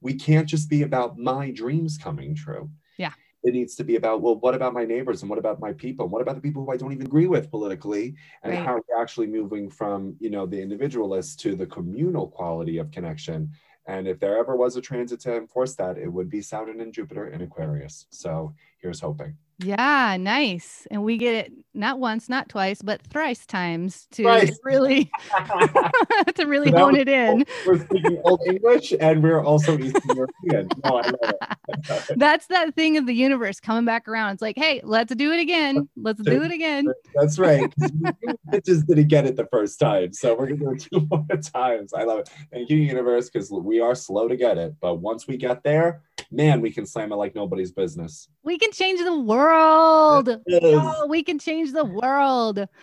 We 0.00 0.14
can't 0.14 0.48
just 0.48 0.68
be 0.68 0.82
about 0.82 1.18
my 1.18 1.50
dreams 1.50 1.96
coming 1.96 2.34
true. 2.34 2.70
Yeah. 2.98 3.12
It 3.42 3.54
needs 3.54 3.74
to 3.76 3.84
be 3.84 3.96
about, 3.96 4.22
well, 4.22 4.36
what 4.36 4.54
about 4.54 4.72
my 4.72 4.84
neighbors 4.84 5.22
and 5.22 5.30
what 5.30 5.38
about 5.38 5.60
my 5.60 5.72
people? 5.72 6.04
And 6.04 6.12
what 6.12 6.22
about 6.22 6.36
the 6.36 6.40
people 6.40 6.64
who 6.64 6.72
I 6.72 6.76
don't 6.76 6.92
even 6.92 7.06
agree 7.06 7.26
with 7.26 7.50
politically? 7.50 8.14
And 8.42 8.52
Right. 8.52 8.64
how 8.64 8.74
are 8.74 8.82
we 8.88 9.00
actually 9.00 9.26
moving 9.26 9.68
from, 9.68 10.16
you 10.20 10.30
know, 10.30 10.46
the 10.46 10.60
individualist 10.60 11.40
to 11.40 11.56
the 11.56 11.66
communal 11.66 12.28
quality 12.28 12.78
of 12.78 12.90
connection? 12.90 13.50
And 13.86 14.06
if 14.06 14.20
there 14.20 14.38
ever 14.38 14.54
was 14.56 14.76
a 14.76 14.80
transit 14.80 15.20
to 15.20 15.36
enforce 15.36 15.74
that, 15.74 15.98
it 15.98 16.08
would 16.08 16.30
be 16.30 16.40
Saturn 16.40 16.80
and 16.80 16.92
Jupiter 16.92 17.28
in 17.28 17.42
Aquarius. 17.42 18.06
So 18.10 18.54
here's 18.78 19.00
hoping. 19.00 19.36
Yeah, 19.62 20.16
nice. 20.18 20.86
And 20.90 21.04
we 21.04 21.16
get 21.18 21.34
it 21.46 21.52
not 21.74 21.98
once, 21.98 22.28
not 22.28 22.48
twice, 22.48 22.82
but 22.82 23.00
thrice 23.02 23.46
times 23.46 24.06
to 24.12 24.24
Thrice. 24.24 24.58
really 24.64 25.10
to 26.34 26.44
really 26.44 26.70
So 26.70 26.78
hone 26.78 26.92
was 26.92 27.00
it 27.00 27.08
in. 27.08 27.44
we're 27.66 27.80
speaking 27.80 28.20
Old 28.24 28.40
English 28.46 28.92
and 29.00 29.22
we're 29.22 29.42
also 29.42 29.78
Eastern 29.78 30.16
European. 30.16 30.68
No, 30.84 30.98
I 30.98 31.06
love 31.06 31.16
it. 31.22 32.16
That's 32.16 32.46
that 32.48 32.74
thing 32.74 32.96
of 32.98 33.06
the 33.06 33.14
universe 33.14 33.60
coming 33.60 33.84
back 33.84 34.06
around. 34.08 34.32
It's 34.34 34.42
like, 34.42 34.56
hey, 34.58 34.80
let's 34.84 35.14
do 35.14 35.32
it 35.32 35.40
again. 35.40 35.88
Let's 35.96 36.20
do 36.20 36.42
it 36.42 36.50
again. 36.52 36.92
That's 37.14 37.38
right. 37.38 37.72
we 37.78 38.60
just 38.60 38.86
didn't 38.86 39.08
get 39.08 39.24
it 39.26 39.36
the 39.36 39.46
first 39.50 39.78
time. 39.80 40.12
So 40.12 40.34
we're 40.34 40.48
going 40.48 40.58
to 40.58 40.64
do 40.64 40.70
it 40.72 40.88
two 40.90 41.08
more 41.10 41.26
times. 41.40 41.94
I 41.94 42.04
love 42.04 42.20
it. 42.20 42.30
Thank 42.52 42.68
you, 42.68 42.76
universe, 42.76 43.30
because 43.30 43.50
we 43.50 43.80
are 43.80 43.94
slow 43.94 44.28
to 44.28 44.36
get 44.36 44.58
it. 44.58 44.74
But 44.80 44.96
once 44.96 45.26
we 45.26 45.36
get 45.36 45.62
there, 45.62 46.02
man, 46.32 46.60
we 46.60 46.70
can 46.72 46.86
slam 46.86 47.12
it 47.12 47.16
like 47.16 47.34
nobody's 47.34 47.70
business. 47.72 48.28
We 48.42 48.58
can 48.58 48.72
change 48.72 49.00
the 49.00 49.18
world. 49.18 50.28
Oh, 50.50 51.06
we 51.08 51.22
can 51.22 51.38
change 51.38 51.72
the 51.72 51.84
world. 51.84 52.66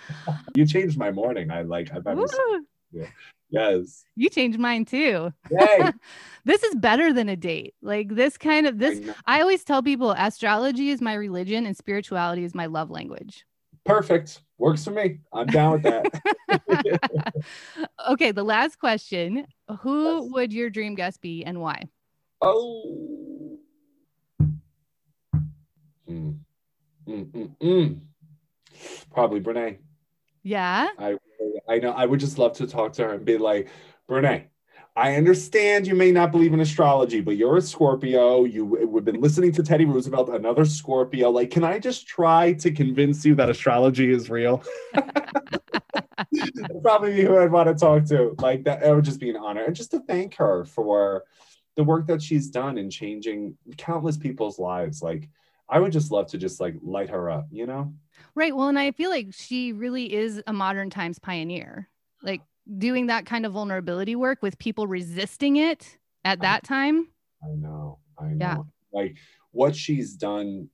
You 0.56 0.66
changed 0.66 0.98
my 0.98 1.12
morning. 1.12 1.52
I 1.52 1.62
like, 1.62 1.92
I've 1.94 2.06
ever. 2.08 2.26
Yes. 3.50 4.04
You 4.16 4.30
changed 4.30 4.60
mine 4.60 4.86
too. 4.86 5.32
This 6.46 6.64
is 6.64 6.74
better 6.76 7.14
than 7.14 7.30
a 7.30 7.36
date. 7.36 7.76
Like 7.82 8.10
this 8.16 8.38
kind 8.38 8.66
of 8.66 8.80
this 8.80 9.00
I. 9.26 9.38
I 9.38 9.42
always 9.42 9.64
tell 9.64 9.84
people 9.84 10.12
astrology 10.12 10.90
is 10.90 11.02
my 11.02 11.14
religion 11.14 11.66
and 11.66 11.78
spirituality 11.78 12.44
is 12.44 12.56
my 12.56 12.66
love 12.66 12.90
language. 12.90 13.46
Perfect. 13.86 14.42
Works 14.58 14.84
for 14.84 14.92
me. 14.92 15.20
I'm 15.32 15.48
down 15.48 15.74
with 15.74 15.84
that. 15.84 17.04
okay, 18.10 18.32
the 18.32 18.44
last 18.44 18.80
question. 18.80 19.46
Who 19.82 20.24
Yes. 20.24 20.32
would 20.34 20.54
your 20.54 20.70
dream 20.70 20.96
guest 20.96 21.22
be 21.22 21.44
and 21.46 21.62
why? 21.62 21.84
oh. 22.42 23.36
Mm. 26.10 26.40
Mm, 27.07 27.26
mm, 27.31 27.57
mm. 27.57 27.99
Probably 29.14 29.40
Brene. 29.40 29.77
Yeah. 30.44 30.88
I 30.98 31.18
I 31.68 31.80
know 31.80 31.91
I 31.91 32.06
would 32.06 32.19
just 32.19 32.38
love 32.38 32.53
to 32.53 32.68
talk 32.68 32.94
to 32.94 33.03
her 33.03 33.14
and 33.14 33.26
be 33.26 33.38
like, 33.38 33.69
Brene, 34.10 34.45
I 34.95 35.15
understand 35.15 35.88
you 35.88 35.95
may 35.95 36.11
not 36.11 36.31
believe 36.31 36.53
in 36.53 36.60
astrology, 36.60 37.22
but 37.22 37.38
you're 37.38 37.57
a 37.57 37.61
Scorpio. 37.61 38.44
You 38.44 38.65
we've 38.65 39.06
been 39.06 39.22
listening 39.22 39.52
to 39.53 39.64
Teddy 39.64 39.86
Roosevelt, 39.86 40.30
another 40.30 40.65
Scorpio. 40.65 41.30
Like, 41.30 41.52
can 41.52 41.64
I 41.64 41.80
just 41.80 42.07
try 42.07 42.53
to 42.53 42.72
convince 42.72 43.23
you 43.26 43.36
that 43.36 43.49
astrology 43.49 44.11
is 44.11 44.30
real? 44.30 44.64
Probably 46.81 47.15
be 47.15 47.22
who 47.23 47.38
I'd 47.38 47.52
want 47.52 47.69
to 47.69 47.76
talk 47.76 48.06
to. 48.06 48.36
Like 48.40 48.64
that, 48.65 48.84
it 48.84 48.94
would 48.94 49.06
just 49.06 49.19
be 49.19 49.30
an 49.30 49.38
honor, 49.38 49.64
and 49.64 49.76
just 49.76 49.91
to 49.91 49.99
thank 50.02 50.36
her 50.36 50.65
for 50.65 51.23
the 51.76 51.84
work 51.84 52.07
that 52.07 52.22
she's 52.22 52.49
done 52.49 52.77
in 52.77 52.90
changing 52.90 53.57
countless 53.77 54.18
people's 54.18 54.60
lives. 54.60 55.02
Like, 55.02 55.30
I 55.70 55.80
would 55.80 55.91
just 55.91 56.12
love 56.12 56.28
to 56.28 56.38
just 56.38 56.60
like 56.60 56.76
light 56.82 57.10
her 57.10 57.30
up, 57.30 57.48
you 57.52 57.66
know? 57.66 57.94
Right. 58.36 58.56
Well, 58.56 58.70
and 58.70 58.80
I 58.80 58.91
feel 58.91 59.10
like 59.10 59.28
she 59.32 59.72
really 59.74 60.14
is 60.14 60.41
a 60.48 60.54
modern 60.54 60.90
times 60.90 61.20
pioneer. 61.20 61.90
Like 62.22 62.41
doing 62.78 63.08
that 63.08 63.26
kind 63.26 63.46
of 63.46 63.54
vulnerability 63.54 64.16
work 64.16 64.41
with 64.41 64.58
people 64.60 64.88
resisting 64.88 65.58
it 65.58 65.98
at 66.26 66.41
that 66.41 66.64
time. 66.64 67.08
I 67.44 67.56
know. 67.56 68.00
I 68.20 68.28
know. 68.28 68.36
Yeah. 68.40 68.58
Like 68.91 69.18
what 69.52 69.76
she's 69.76 70.16
done 70.16 70.70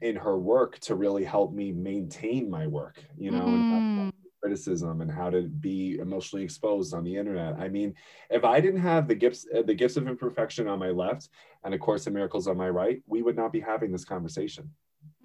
in 0.00 0.16
her 0.16 0.38
work 0.38 0.78
to 0.80 0.94
really 0.94 1.24
help 1.24 1.52
me 1.52 1.72
maintain 1.72 2.50
my 2.50 2.66
work, 2.66 3.02
you 3.16 3.30
know, 3.30 3.44
Mm. 3.46 4.12
Criticism 4.40 5.00
and 5.00 5.10
how 5.10 5.30
to 5.30 5.42
be 5.42 5.98
emotionally 5.98 6.44
exposed 6.44 6.94
on 6.94 7.04
the 7.04 7.16
internet. 7.16 7.54
I 7.58 7.68
mean, 7.68 7.94
if 8.30 8.44
I 8.44 8.60
didn't 8.60 8.80
have 8.80 9.08
the 9.08 9.14
gifts, 9.14 9.46
uh, 9.54 9.62
the 9.62 9.74
gifts 9.74 9.96
of 9.96 10.06
imperfection 10.06 10.68
on 10.68 10.78
my 10.78 10.90
left 10.90 11.28
and 11.64 11.74
a 11.74 11.78
course 11.78 12.06
in 12.06 12.12
miracles 12.12 12.46
on 12.48 12.56
my 12.56 12.68
right, 12.68 13.02
we 13.06 13.22
would 13.22 13.36
not 13.36 13.52
be 13.52 13.60
having 13.60 13.92
this 13.92 14.04
conversation. 14.04 14.70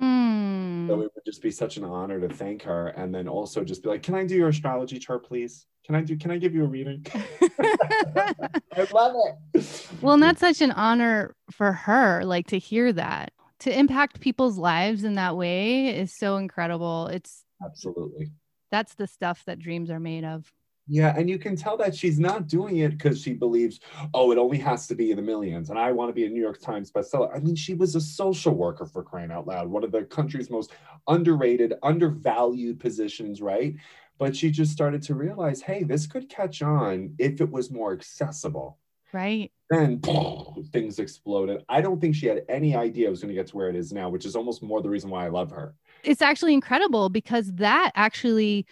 Mm. 0.02 0.88
So 0.88 0.96
it 1.02 1.12
would 1.16 1.26
just 1.26 1.42
be 1.42 1.52
such 1.52 1.78
an 1.78 1.84
honor 1.84 2.20
to 2.20 2.30
thank 2.34 2.64
her, 2.64 2.88
and 2.90 3.14
then 3.14 3.28
also 3.28 3.64
just 3.64 3.84
be 3.84 3.90
like, 3.90 4.04
"Can 4.04 4.16
I 4.16 4.26
do 4.26 4.36
your 4.36 4.50
astrology 4.50 5.00
chart, 5.00 5.26
please? 5.26 5.68
Can 5.86 5.96
I 5.96 6.02
do? 6.02 6.18
Can 6.18 6.32
I 6.32 6.38
give 6.38 6.54
you 6.56 6.64
a 6.64 6.68
reading?" 6.68 7.06
I 7.14 8.88
love 8.92 9.16
it. 9.54 9.88
well, 10.02 10.16
and 10.16 10.24
that's 10.24 10.40
such 10.40 10.62
an 10.62 10.72
honor 10.72 11.36
for 11.52 11.72
her, 11.72 12.24
like 12.26 12.48
to 12.48 12.60
hear 12.60 12.92
that. 12.94 13.32
To 13.60 13.78
impact 13.78 14.22
people's 14.22 14.58
lives 14.58 15.04
in 15.04 15.14
that 15.16 15.38
way 15.38 15.88
is 15.90 16.14
so 16.14 16.38
incredible. 16.38 17.08
It's 17.08 17.44
absolutely. 17.64 18.32
That's 18.72 18.96
the 18.96 19.08
stuff 19.08 19.44
that 19.46 19.60
dreams 19.60 19.92
are 19.92 20.00
made 20.00 20.24
of. 20.24 20.52
Yeah, 20.88 21.14
and 21.16 21.30
you 21.30 21.38
can 21.38 21.56
tell 21.56 21.78
that 21.78 21.96
she's 21.96 22.20
not 22.20 22.48
doing 22.48 22.78
it 22.78 22.90
because 22.90 23.22
she 23.22 23.34
believes, 23.34 23.80
oh, 24.14 24.32
it 24.32 24.38
only 24.38 24.58
has 24.58 24.88
to 24.88 24.96
be 24.96 25.12
in 25.12 25.18
the 25.18 25.22
millions, 25.22 25.70
and 25.70 25.78
I 25.78 25.92
want 25.92 26.10
to 26.10 26.14
be 26.14 26.26
a 26.26 26.30
New 26.30 26.42
York 26.42 26.60
Times 26.60 26.92
bestseller. 26.92 27.34
I 27.34 27.40
mean, 27.40 27.56
she 27.56 27.76
was 27.76 27.96
a 27.96 28.02
social 28.02 28.54
worker 28.54 28.86
for 28.86 29.04
crying 29.04 29.32
out 29.32 29.48
loud, 29.48 29.70
one 29.70 29.84
of 29.84 29.92
the 29.92 30.04
country's 30.04 30.50
most 30.50 30.72
underrated, 31.08 31.76
undervalued 31.84 32.80
positions, 32.80 33.42
right? 33.42 33.76
But 34.18 34.36
she 34.36 34.52
just 34.52 34.72
started 34.72 35.02
to 35.04 35.16
realize, 35.16 35.62
hey, 35.62 35.84
this 35.84 36.08
could 36.08 36.30
catch 36.30 36.62
on 36.62 37.14
if 37.20 37.40
it 37.40 37.50
was 37.50 37.72
more 37.72 37.94
accessible. 37.94 38.78
Right. 39.14 39.52
Then 39.70 40.02
things 40.72 41.00
exploded. 41.00 41.64
I 41.70 41.82
don't 41.82 42.02
think 42.02 42.16
she 42.16 42.28
had 42.28 42.44
any 42.50 42.76
idea 42.76 43.08
it 43.08 43.12
was 43.12 43.22
going 43.22 43.34
to 43.34 43.40
get 43.40 43.48
to 43.48 43.58
where 43.58 43.70
it 43.70 43.76
is 43.76 43.94
now, 43.94 44.10
which 44.10 44.26
is 44.26 44.36
almost 44.36 44.62
more 44.62 44.82
the 44.82 44.90
reason 44.90 45.10
why 45.10 45.26
I 45.26 45.30
love 45.30 45.52
her. 45.52 45.76
It's 46.04 46.22
actually 46.22 46.54
incredible 46.54 47.10
because 47.10 47.54
that 47.56 47.92
actually 47.96 48.66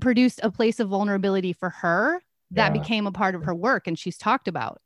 produced 0.00 0.40
a 0.42 0.50
place 0.50 0.80
of 0.80 0.88
vulnerability 0.88 1.52
for 1.52 1.70
her 1.70 2.20
that 2.50 2.68
Yeah. 2.68 2.80
became 2.80 3.06
a 3.06 3.12
part 3.12 3.34
of 3.34 3.42
her 3.42 3.54
work 3.54 3.86
and 3.86 3.98
she's 3.98 4.16
talked 4.16 4.48
about. 4.48 4.80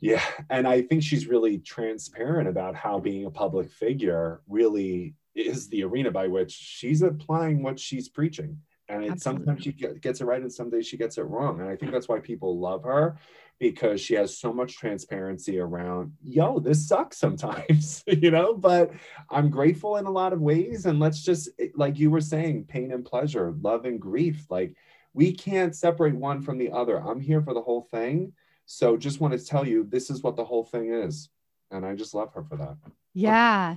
Yeah, 0.00 0.22
and 0.48 0.68
I 0.68 0.82
think 0.82 1.02
she's 1.02 1.26
really 1.26 1.58
transparent 1.58 2.48
about 2.48 2.76
how 2.76 3.00
being 3.00 3.24
a 3.24 3.30
public 3.30 3.68
figure 3.70 4.42
really 4.48 5.16
is 5.34 5.68
the 5.68 5.82
arena 5.82 6.10
by 6.10 6.28
which 6.28 6.52
she's 6.52 7.02
applying 7.02 7.62
what 7.62 7.80
she's 7.80 8.08
preaching. 8.08 8.58
And 8.88 9.20
sometimes 9.20 9.64
she 9.64 9.72
gets 9.72 10.20
it 10.20 10.24
right, 10.24 10.40
and 10.40 10.52
some 10.52 10.70
days 10.70 10.86
she 10.86 10.96
gets 10.96 11.18
it 11.18 11.22
wrong. 11.22 11.60
And 11.60 11.68
I 11.68 11.76
think 11.76 11.92
that's 11.92 12.08
why 12.08 12.20
people 12.20 12.58
love 12.58 12.84
her 12.84 13.18
because 13.58 14.00
she 14.00 14.14
has 14.14 14.38
so 14.38 14.52
much 14.52 14.76
transparency 14.76 15.58
around, 15.58 16.12
yo, 16.22 16.58
this 16.58 16.86
sucks 16.86 17.18
sometimes, 17.18 18.04
you 18.06 18.30
know. 18.30 18.54
But 18.54 18.92
I'm 19.30 19.50
grateful 19.50 19.96
in 19.96 20.06
a 20.06 20.10
lot 20.10 20.32
of 20.32 20.40
ways. 20.40 20.86
And 20.86 21.00
let's 21.00 21.22
just, 21.22 21.48
like 21.74 21.98
you 21.98 22.10
were 22.10 22.20
saying, 22.20 22.64
pain 22.64 22.92
and 22.92 23.04
pleasure, 23.04 23.54
love 23.60 23.84
and 23.84 24.00
grief. 24.00 24.46
Like 24.48 24.76
we 25.12 25.32
can't 25.32 25.74
separate 25.74 26.14
one 26.14 26.40
from 26.40 26.58
the 26.58 26.70
other. 26.70 26.98
I'm 26.98 27.20
here 27.20 27.42
for 27.42 27.54
the 27.54 27.62
whole 27.62 27.82
thing. 27.90 28.32
So 28.66 28.96
just 28.96 29.20
want 29.20 29.32
to 29.38 29.44
tell 29.44 29.66
you, 29.66 29.84
this 29.84 30.10
is 30.10 30.22
what 30.22 30.36
the 30.36 30.44
whole 30.44 30.64
thing 30.64 30.92
is. 30.92 31.30
And 31.70 31.84
I 31.84 31.94
just 31.94 32.14
love 32.14 32.32
her 32.34 32.44
for 32.44 32.56
that. 32.56 32.76
Yeah. 33.14 33.76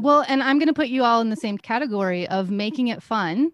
Well, 0.00 0.24
and 0.26 0.42
I'm 0.42 0.58
going 0.58 0.68
to 0.68 0.74
put 0.74 0.88
you 0.88 1.04
all 1.04 1.20
in 1.20 1.30
the 1.30 1.36
same 1.36 1.58
category 1.58 2.26
of 2.28 2.50
making 2.50 2.88
it 2.88 3.02
fun 3.02 3.52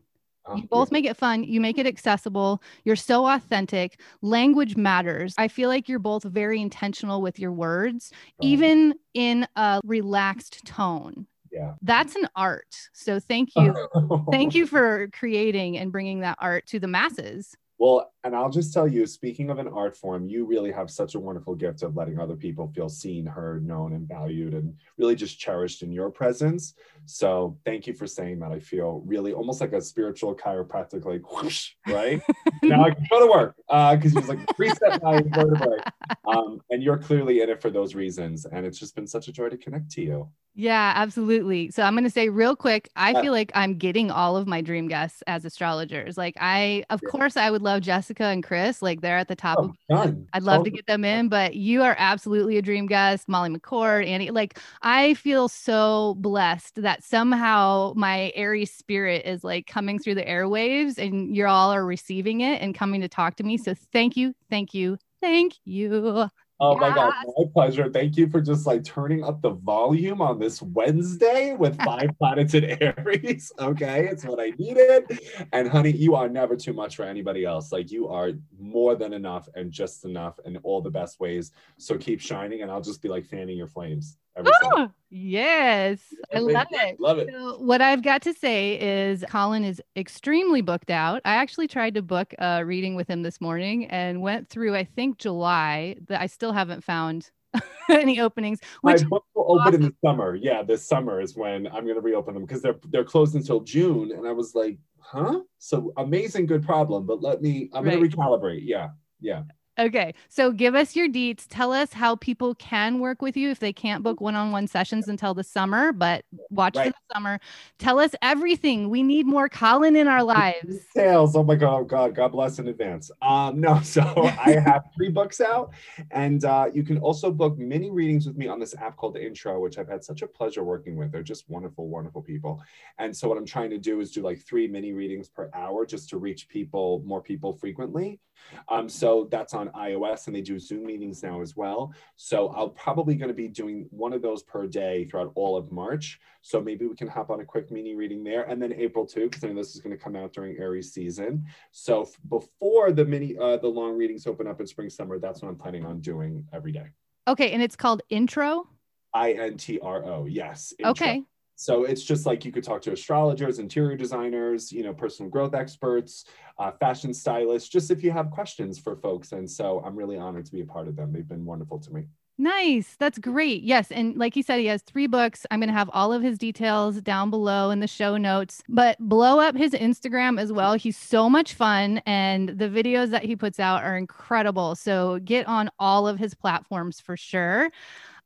Oh, 0.49 0.57
you 0.57 0.67
both 0.69 0.93
make 0.93 1.05
it 1.05 1.17
fun. 1.17 1.43
You 1.45 1.61
make 1.61 1.79
it 1.79 1.87
accessible. 1.87 2.63
You're 2.85 2.97
so 2.97 3.27
authentic. 3.27 4.01
Language 4.23 4.77
matters. 4.77 5.35
I 5.39 5.49
feel 5.49 5.69
like 5.69 5.89
you're 5.89 5.99
both 5.99 6.23
very 6.23 6.61
intentional 6.61 7.21
with 7.21 7.39
your 7.39 7.53
words, 7.53 8.13
Oh, 8.41 8.47
even 8.47 8.95
in 9.15 9.47
a 9.57 9.81
relaxed 9.85 10.65
tone. 10.65 11.27
yeah. 11.51 11.73
That's 11.83 12.15
an 12.17 12.29
art. 12.37 12.77
So 12.93 13.19
thank 13.21 13.57
you. 13.57 13.75
Thank 14.31 14.55
you 14.55 14.67
for 14.67 15.09
creating 15.13 15.79
and 15.79 15.93
bringing 15.93 16.21
that 16.21 16.37
art 16.41 16.67
to 16.69 16.81
the 16.81 16.89
masses. 16.89 17.55
Well, 17.79 18.11
and 18.25 18.35
I'll 18.35 18.51
just 18.51 18.73
tell 18.73 18.89
you, 18.89 19.07
speaking 19.07 19.51
of 19.51 19.59
an 19.59 19.69
art 19.69 19.97
form, 19.97 20.27
you 20.27 20.47
really 20.47 20.73
have 20.73 20.91
such 20.91 21.15
a 21.15 21.21
wonderful 21.21 21.55
gift 21.55 21.83
of 21.83 21.95
letting 21.95 22.19
other 22.19 22.35
people 22.37 22.73
feel 22.75 22.89
seen, 22.89 23.27
heard, 23.27 23.67
known, 23.67 23.93
and 23.93 24.09
valued, 24.09 24.55
and 24.55 24.75
really 24.97 25.15
just 25.15 25.39
cherished 25.39 25.83
in 25.83 25.93
your 25.93 26.11
presence. 26.11 26.75
So 27.05 27.59
thank 27.67 27.87
you 27.87 27.93
for 27.93 28.07
saying 28.07 28.39
that. 28.41 28.51
I 28.51 28.61
feel 28.61 29.03
really 29.05 29.33
almost 29.35 29.61
like 29.61 29.75
a 29.75 29.83
spiritual 29.83 30.35
chiropractic, 30.35 31.05
like 31.05 31.31
whoosh, 31.31 31.73
right? 31.87 32.23
now 32.63 32.85
I 32.85 32.91
can 32.91 33.07
go 33.11 33.21
to 33.21 33.27
work 33.31 33.57
because 33.97 34.15
you 34.15 34.21
was 34.21 34.29
like 34.29 34.41
reset 34.57 35.03
my 35.03 35.21
vertebrae. 35.35 35.81
Um, 36.27 36.61
and 36.71 36.83
you're 36.83 36.99
clearly 36.99 37.43
in 37.43 37.51
it 37.51 37.61
for 37.63 37.71
those 37.71 37.95
reasons. 37.95 38.47
And 38.47 38.67
it's 38.67 38.79
just 38.79 38.97
been 38.97 39.07
such 39.07 39.29
a 39.29 39.33
joy 39.33 39.49
to 39.51 39.57
connect 39.57 39.91
to 39.93 40.03
you. 40.03 40.29
Yeah, 40.59 40.95
absolutely. 40.97 41.71
So 41.71 41.83
I'm 41.83 41.93
going 41.93 42.05
to 42.05 42.11
say 42.11 42.31
real 42.31 42.57
quick, 42.57 42.89
I 42.97 43.21
feel 43.21 43.31
like 43.31 43.53
I'm 43.55 43.77
getting 43.77 44.11
all 44.11 44.39
of 44.39 44.47
my 44.47 44.63
dream 44.63 44.89
guests 44.89 45.23
as 45.27 45.45
astrologers. 45.45 46.17
Like 46.17 46.35
I 46.41 46.85
of 46.89 47.03
Yeah. 47.03 47.11
course 47.11 47.37
I 47.37 47.51
would 47.51 47.61
love 47.67 47.83
Jessica 47.83 48.25
and 48.25 48.43
Chris, 48.43 48.81
like 48.81 49.03
they're 49.03 49.19
at 49.19 49.29
the 49.29 49.37
top 49.37 49.59
oh 49.59 49.65
of 49.65 49.71
Oh, 49.91 49.97
done. 50.05 50.29
I'd 50.33 50.43
love 50.43 50.65
to 50.65 50.71
get 50.71 50.87
them 50.87 51.05
in, 51.05 51.29
but 51.29 51.55
you 51.57 51.83
are 51.83 51.97
absolutely 51.99 52.57
a 52.57 52.63
dream 52.63 52.87
guest. 52.87 53.29
Molly 53.29 53.51
McCord, 53.51 54.07
Annie. 54.07 54.31
Like, 54.31 54.59
I 54.83 55.15
feel 55.15 55.49
so 55.49 56.15
blessed 56.19 56.83
that 56.83 57.03
somehow 57.03 57.93
my 57.97 58.33
Aries 58.35 58.73
spirit 58.73 59.27
is 59.27 59.45
like 59.45 59.67
coming 59.67 59.99
through 59.99 60.15
the 60.15 60.25
airwaves 60.25 60.99
and 60.99 61.35
you 61.35 61.47
all 61.47 61.73
are 61.73 61.85
receiving 61.85 62.41
it 62.41 62.63
and 62.63 62.75
coming 62.75 63.01
to 63.01 63.09
talk 63.09 63.37
to 63.37 63.45
me. 63.45 63.57
So 63.57 63.75
thank 63.93 64.17
you, 64.17 64.35
thank 64.49 64.73
you, 64.75 64.97
thank 65.21 65.55
you. 65.65 66.29
Oh 66.59 66.75
my 66.79 66.95
God, 66.95 67.13
my 67.27 67.45
pleasure. 67.53 67.91
Thank 67.91 68.17
you 68.17 68.29
for 68.29 68.41
just 68.41 68.67
like 68.67 68.83
turning 68.83 69.23
up 69.23 69.43
the 69.43 69.51
volume 69.51 70.23
on 70.23 70.39
this 70.39 70.63
Wednesday 70.63 71.55
with 71.55 71.77
five 71.85 72.11
planets 72.19 72.55
in 72.55 72.65
Aries. 72.81 73.53
Okay, 73.59 74.09
it's 74.11 74.25
what 74.25 74.41
I 74.41 74.53
needed. 74.59 75.21
And 75.53 75.69
honey, 75.69 75.91
you 75.91 76.15
are 76.15 76.31
never 76.31 76.57
too 76.57 76.73
much 76.73 76.97
for 76.97 77.03
anybody 77.03 77.45
else. 77.45 77.73
Like 77.73 77.91
you 77.91 78.09
are 78.09 78.33
more 78.59 78.95
than 78.95 79.13
enough 79.13 79.49
and 79.55 79.71
just 79.71 80.07
enough 80.07 80.39
in 80.47 80.57
all 80.59 80.81
the 80.81 80.91
best 80.91 81.21
ways. 81.21 81.53
So 81.77 81.99
keep 81.99 82.21
shining, 82.21 82.63
and 82.63 82.71
I'll 82.71 82.81
just 82.81 83.03
be 83.03 83.09
like 83.09 83.27
fanning 83.27 83.59
your 83.59 83.69
flames. 83.69 84.17
Oh, 84.45 84.91
yes, 85.11 85.99
I 86.35 86.39
love 86.39 86.67
it. 86.71 87.01
Love 87.01 87.19
it. 87.19 87.31
So 87.33 87.59
what 87.59 87.81
I've 87.81 88.03
got 88.03 88.23
to 88.23 88.35
say 88.35 88.79
is 88.81 89.25
Colin 89.29 89.65
is 89.65 89.81
extremely 89.97 90.61
booked 90.61 90.91
out. 90.91 91.23
I 91.25 91.37
actually 91.37 91.69
tried 91.69 91.95
to 91.95 92.03
book 92.03 92.35
a 92.39 92.65
reading 92.65 92.95
with 92.95 93.09
him 93.09 93.23
this 93.23 93.41
morning 93.41 93.87
and 93.87 94.21
went 94.21 94.49
through, 94.49 94.75
I 94.75 94.85
think, 94.85 95.19
July. 95.19 95.97
That 96.09 96.21
I 96.21 96.27
still 96.27 96.53
haven't 96.53 96.85
found 96.85 97.31
any 97.91 98.21
openings. 98.21 98.61
My 98.83 98.93
Which 98.93 99.09
book 99.09 99.25
will 99.35 99.59
open 99.59 99.75
in 99.75 99.83
the 99.83 99.95
summer. 100.05 100.35
Yeah, 100.35 100.63
this 100.63 100.87
summer 100.87 101.21
is 101.21 101.37
when 101.37 101.67
I'm 101.69 101.87
gonna 101.87 102.01
reopen 102.01 102.35
them 102.35 102.45
because 102.45 102.63
they're 102.63 102.79
they're 102.89 103.05
closed 103.05 103.35
until 103.35 103.61
June. 103.61 104.13
And 104.13 104.27
I 104.27 104.33
was 104.33 104.55
like, 104.55 104.79
huh? 105.01 105.41
So 105.59 105.93
amazing, 105.97 106.47
good 106.47 106.65
problem. 106.65 107.07
But 107.07 107.23
let 107.23 107.41
me, 107.41 107.71
I'm 107.73 107.85
gonna 107.85 107.99
recalibrate. 107.99 108.63
Yeah, 108.65 108.89
yeah. 109.21 109.43
Okay, 109.79 110.15
so 110.29 110.51
give 110.53 110.75
us 110.75 110.97
your 110.97 111.09
deets. 111.09 111.47
Tell 111.49 111.73
us 111.73 111.93
how 111.93 112.17
people 112.17 112.55
can 112.55 113.01
work 113.01 113.23
with 113.23 113.37
you 113.37 113.51
if 113.51 113.59
they 113.59 113.73
can't 113.73 114.03
book 114.03 114.21
one-on-one 114.21 114.67
sessions 114.67 115.09
until 115.09 115.35
the 115.35 115.45
summer, 115.45 115.93
but 115.93 116.25
watch 116.51 116.75
for 116.75 116.81
Right. 116.81 116.93
the 116.93 117.15
summer. 117.15 117.41
Tell 117.79 117.99
us 117.99 118.13
everything. 118.23 118.89
We 118.89 119.03
need 119.03 119.27
more 119.27 119.49
Colin 119.49 119.97
in 119.97 120.09
our 120.09 120.23
lives. 120.23 120.79
Sales. 120.95 121.37
Oh 121.37 121.43
my 121.43 121.55
god, 121.55 121.81
oh 121.81 121.85
god, 121.85 122.15
God 122.15 122.29
bless 122.33 122.59
in 122.59 122.69
advance. 122.69 123.11
Um, 123.23 123.61
no, 123.61 123.81
so 123.85 124.03
I 124.03 124.53
have 124.65 124.85
three 124.97 125.09
books 125.11 125.41
out, 125.41 125.73
and 126.11 126.45
uh, 126.45 126.71
you 126.73 126.83
can 126.83 126.99
also 126.99 127.31
book 127.31 127.59
mini 127.59 127.91
readings 127.91 128.27
with 128.27 128.37
me 128.37 128.49
on 128.49 128.59
this 128.59 128.75
app 128.77 128.97
called 128.97 129.17
Intro, 129.17 129.61
which 129.61 129.79
I've 129.79 129.89
had 129.89 130.05
such 130.05 130.23
a 130.23 130.27
pleasure 130.27 130.65
working 130.65 130.97
with. 130.97 131.13
They're 131.13 131.23
just 131.23 131.49
wonderful, 131.49 131.89
wonderful 131.89 132.23
people. 132.23 132.63
And 132.99 133.17
so 133.17 133.29
what 133.29 133.39
I'm 133.39 133.47
trying 133.47 133.71
to 133.71 133.79
do 133.79 134.01
is 134.01 134.11
do 134.13 134.23
like 134.23 134.41
three 134.41 134.67
mini 134.67 134.93
readings 134.93 135.29
per 135.29 135.51
hour 135.55 135.87
just 135.87 136.09
to 136.11 136.19
reach 136.19 136.49
people, 136.49 137.03
more 137.05 137.23
people 137.23 137.53
frequently. 137.53 138.21
Um, 138.69 138.89
so 138.89 139.29
that's 139.31 139.55
on 139.55 139.69
iOS, 139.71 140.27
and 140.27 140.37
they 140.37 140.41
do 140.41 140.59
Zoom 140.59 140.87
meetings 140.87 141.23
now 141.23 141.41
as 141.41 141.57
well. 141.57 141.93
So 142.17 142.49
I'll 142.49 142.71
probably 142.71 143.15
going 143.15 143.29
to 143.29 143.35
be 143.35 143.49
doing 143.49 143.87
one 143.91 144.13
of 144.13 144.23
those 144.23 144.43
per 144.43 144.67
day 144.67 145.05
throughout 145.05 145.33
all 145.35 145.57
of 145.57 145.73
March. 145.73 146.21
So 146.43 146.61
maybe 146.61 146.87
we 146.87 146.95
can 146.95 147.09
hop 147.09 147.31
on 147.31 147.41
a 147.41 147.45
quick 147.45 147.71
mini 147.71 147.95
reading 147.95 148.23
there, 148.25 148.45
and 148.45 148.61
then 148.61 148.73
April 148.73 149.07
too, 149.07 149.29
because 149.29 149.45
I 149.45 149.49
know 149.49 149.55
this 149.57 149.75
is 149.75 149.81
going 149.81 149.97
to 149.97 150.03
come 150.03 150.17
out 150.17 150.33
during 150.33 150.57
Aries 150.59 150.93
season. 150.93 151.45
So 151.71 152.09
before 152.29 152.93
the 152.93 153.05
mini, 153.05 153.37
uh, 153.37 153.57
the 153.57 153.69
long 153.69 153.97
readings 153.97 154.27
open 154.27 154.47
up 154.47 154.61
in 154.61 154.67
spring 154.67 154.91
summer, 154.91 155.19
that's 155.19 155.43
what 155.43 155.49
I'm 155.49 155.57
planning 155.57 155.85
on 155.85 156.01
doing 156.01 156.47
every 156.53 156.73
day. 156.73 156.87
Okay, 157.29 157.53
and 157.53 157.63
it's 157.63 157.77
called 157.77 158.03
intro. 158.09 158.69
I 159.13 159.33
N 159.33 159.57
T 159.57 159.81
R 159.81 160.05
O. 160.05 160.27
Yes. 160.27 160.73
intro. 160.79 160.91
Okay. 160.91 161.23
So 161.57 161.85
it's 161.85 162.03
just 162.03 162.27
like 162.27 162.45
you 162.45 162.53
could 162.53 162.63
talk 162.63 162.83
to 162.83 162.93
astrologers, 162.93 163.59
interior 163.59 163.97
designers, 163.97 164.71
you 164.71 164.83
know, 164.83 164.93
personal 164.93 165.31
growth 165.31 165.55
experts, 165.55 166.27
uh, 166.59 166.71
fashion 166.73 167.15
stylists, 167.15 167.69
just 167.69 167.91
if 167.91 168.05
you 168.05 168.13
have 168.13 168.31
questions 168.31 168.79
for 168.79 168.95
folks. 168.97 169.33
And 169.33 169.51
so 169.51 169.83
I'm 169.85 169.97
really 169.97 170.19
honored 170.19 170.45
to 170.47 170.53
be 170.53 170.61
a 170.61 170.67
part 170.67 170.87
of 170.87 170.97
them. 170.97 171.13
They've 171.13 171.27
been 171.27 171.47
wonderful 171.47 171.79
to 171.81 171.91
me. 171.91 172.07
Nice. 172.39 172.97
That's 172.99 173.19
great. 173.19 173.63
Yes. 173.63 173.91
And 173.91 174.19
like 174.19 174.35
he 174.35 174.43
said, 174.43 174.61
he 174.61 174.67
has 174.67 174.83
three 174.83 175.07
books. 175.07 175.47
I'm 175.51 175.59
going 175.59 175.69
to 175.69 175.75
have 175.75 175.89
all 175.95 176.13
of 176.13 176.23
his 176.23 176.37
details 176.37 177.01
down 177.01 177.31
below 177.31 177.71
in 177.71 177.81
the 177.81 177.87
show 177.87 178.19
notes, 178.19 178.63
but 178.69 178.99
blow 178.99 179.41
up 179.41 179.57
his 179.57 179.73
Instagram 179.73 180.39
as 180.39 180.53
well. 180.53 180.75
He's 180.75 180.99
so 180.99 181.31
much 181.31 181.55
fun 181.55 182.03
and 182.05 182.51
the 182.51 182.69
videos 182.69 183.09
that 183.11 183.25
he 183.25 183.37
puts 183.37 183.59
out 183.59 183.83
are 183.83 183.97
incredible. 183.97 184.75
So 184.75 185.19
get 185.25 185.49
on 185.49 185.71
all 185.79 186.07
of 186.07 186.19
his 186.19 186.35
platforms 186.35 187.01
for 187.01 187.17
sure. 187.17 187.71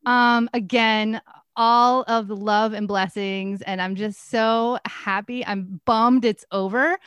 Um, 0.07 0.51
again, 0.55 1.20
all 1.60 2.04
of 2.08 2.26
the 2.26 2.34
love 2.36 2.72
and 2.72 2.88
blessings. 2.88 3.60
And 3.62 3.82
I'm 3.82 3.94
just 3.94 4.30
so 4.30 4.78
happy. 4.86 5.44
I'm 5.46 5.78
bummed 5.84 6.24
it's 6.24 6.46
over. 6.50 6.98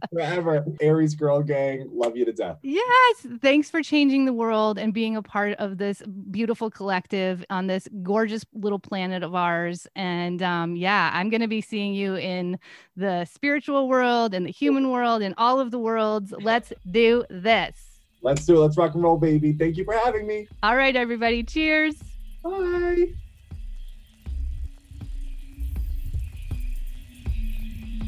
Forever. 0.12 0.64
Aries 0.80 1.14
Girl 1.16 1.42
Gang, 1.42 1.88
love 1.92 2.16
you 2.16 2.24
to 2.24 2.32
death. 2.32 2.58
Yes. 2.62 3.26
Thanks 3.42 3.70
for 3.70 3.82
changing 3.82 4.24
the 4.24 4.32
world 4.32 4.78
and 4.78 4.94
being 4.94 5.16
a 5.16 5.22
part 5.22 5.54
of 5.58 5.78
this 5.78 6.00
beautiful 6.30 6.70
collective 6.70 7.44
on 7.50 7.66
this 7.66 7.88
gorgeous 8.04 8.44
little 8.54 8.78
planet 8.78 9.22
of 9.24 9.34
ours. 9.34 9.86
And 9.96 10.42
um, 10.42 10.76
yeah, 10.76 11.10
I'm 11.12 11.28
going 11.28 11.40
to 11.42 11.48
be 11.48 11.60
seeing 11.60 11.92
you 11.92 12.14
in 12.16 12.58
the 12.96 13.24
spiritual 13.24 13.88
world 13.88 14.32
and 14.32 14.46
the 14.46 14.50
human 14.52 14.90
world 14.90 15.22
and 15.22 15.34
all 15.38 15.58
of 15.58 15.72
the 15.72 15.78
worlds. 15.78 16.32
Let's 16.40 16.72
do 16.88 17.24
this. 17.30 17.89
Let's 18.22 18.44
do 18.44 18.56
it. 18.56 18.60
Let's 18.60 18.76
rock 18.76 18.94
and 18.94 19.02
roll, 19.02 19.16
baby. 19.16 19.52
Thank 19.52 19.76
you 19.76 19.84
for 19.84 19.94
having 19.94 20.26
me. 20.26 20.46
All 20.62 20.76
right, 20.76 20.94
everybody. 20.94 21.42
Cheers. 21.42 21.96
Bye. 22.42 23.14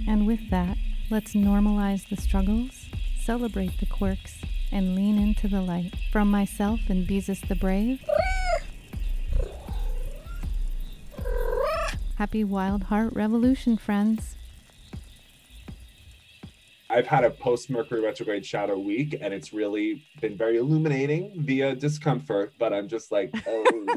And 0.06 0.26
with 0.26 0.50
that, 0.50 0.76
let's 1.10 1.32
normalize 1.32 2.08
the 2.08 2.16
struggles, 2.16 2.86
celebrate 3.22 3.78
the 3.80 3.86
quirks, 3.86 4.42
and 4.70 4.94
lean 4.94 5.18
into 5.18 5.48
the 5.48 5.62
light. 5.62 5.94
From 6.10 6.30
myself 6.30 6.80
and 6.88 7.06
Beezus 7.06 7.46
the 7.48 7.54
Brave, 7.54 8.02
happy 12.16 12.44
Wild 12.44 12.84
Heart 12.84 13.14
Revolution, 13.14 13.76
friends. 13.78 14.36
I've 16.92 17.06
had 17.06 17.24
a 17.24 17.30
post 17.30 17.70
Mercury 17.70 18.02
retrograde 18.02 18.44
shadow 18.44 18.78
week, 18.78 19.16
and 19.18 19.32
it's 19.32 19.54
really 19.54 20.04
been 20.20 20.36
very 20.36 20.58
illuminating 20.58 21.42
via 21.42 21.74
discomfort. 21.74 22.52
But 22.58 22.74
I'm 22.74 22.86
just 22.86 23.10
like, 23.10 23.30
oh, 23.46 23.64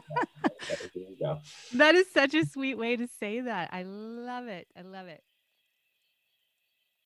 okay. 0.72 1.41
That 1.73 1.95
is 1.95 2.09
such 2.13 2.34
a 2.34 2.45
sweet 2.45 2.77
way 2.77 2.95
to 2.95 3.05
say 3.19 3.41
that. 3.41 3.69
I 3.73 3.84
love 3.84 4.47
it. 4.47 4.67
I 4.77 4.81
love 4.84 5.07
it. 5.07 5.22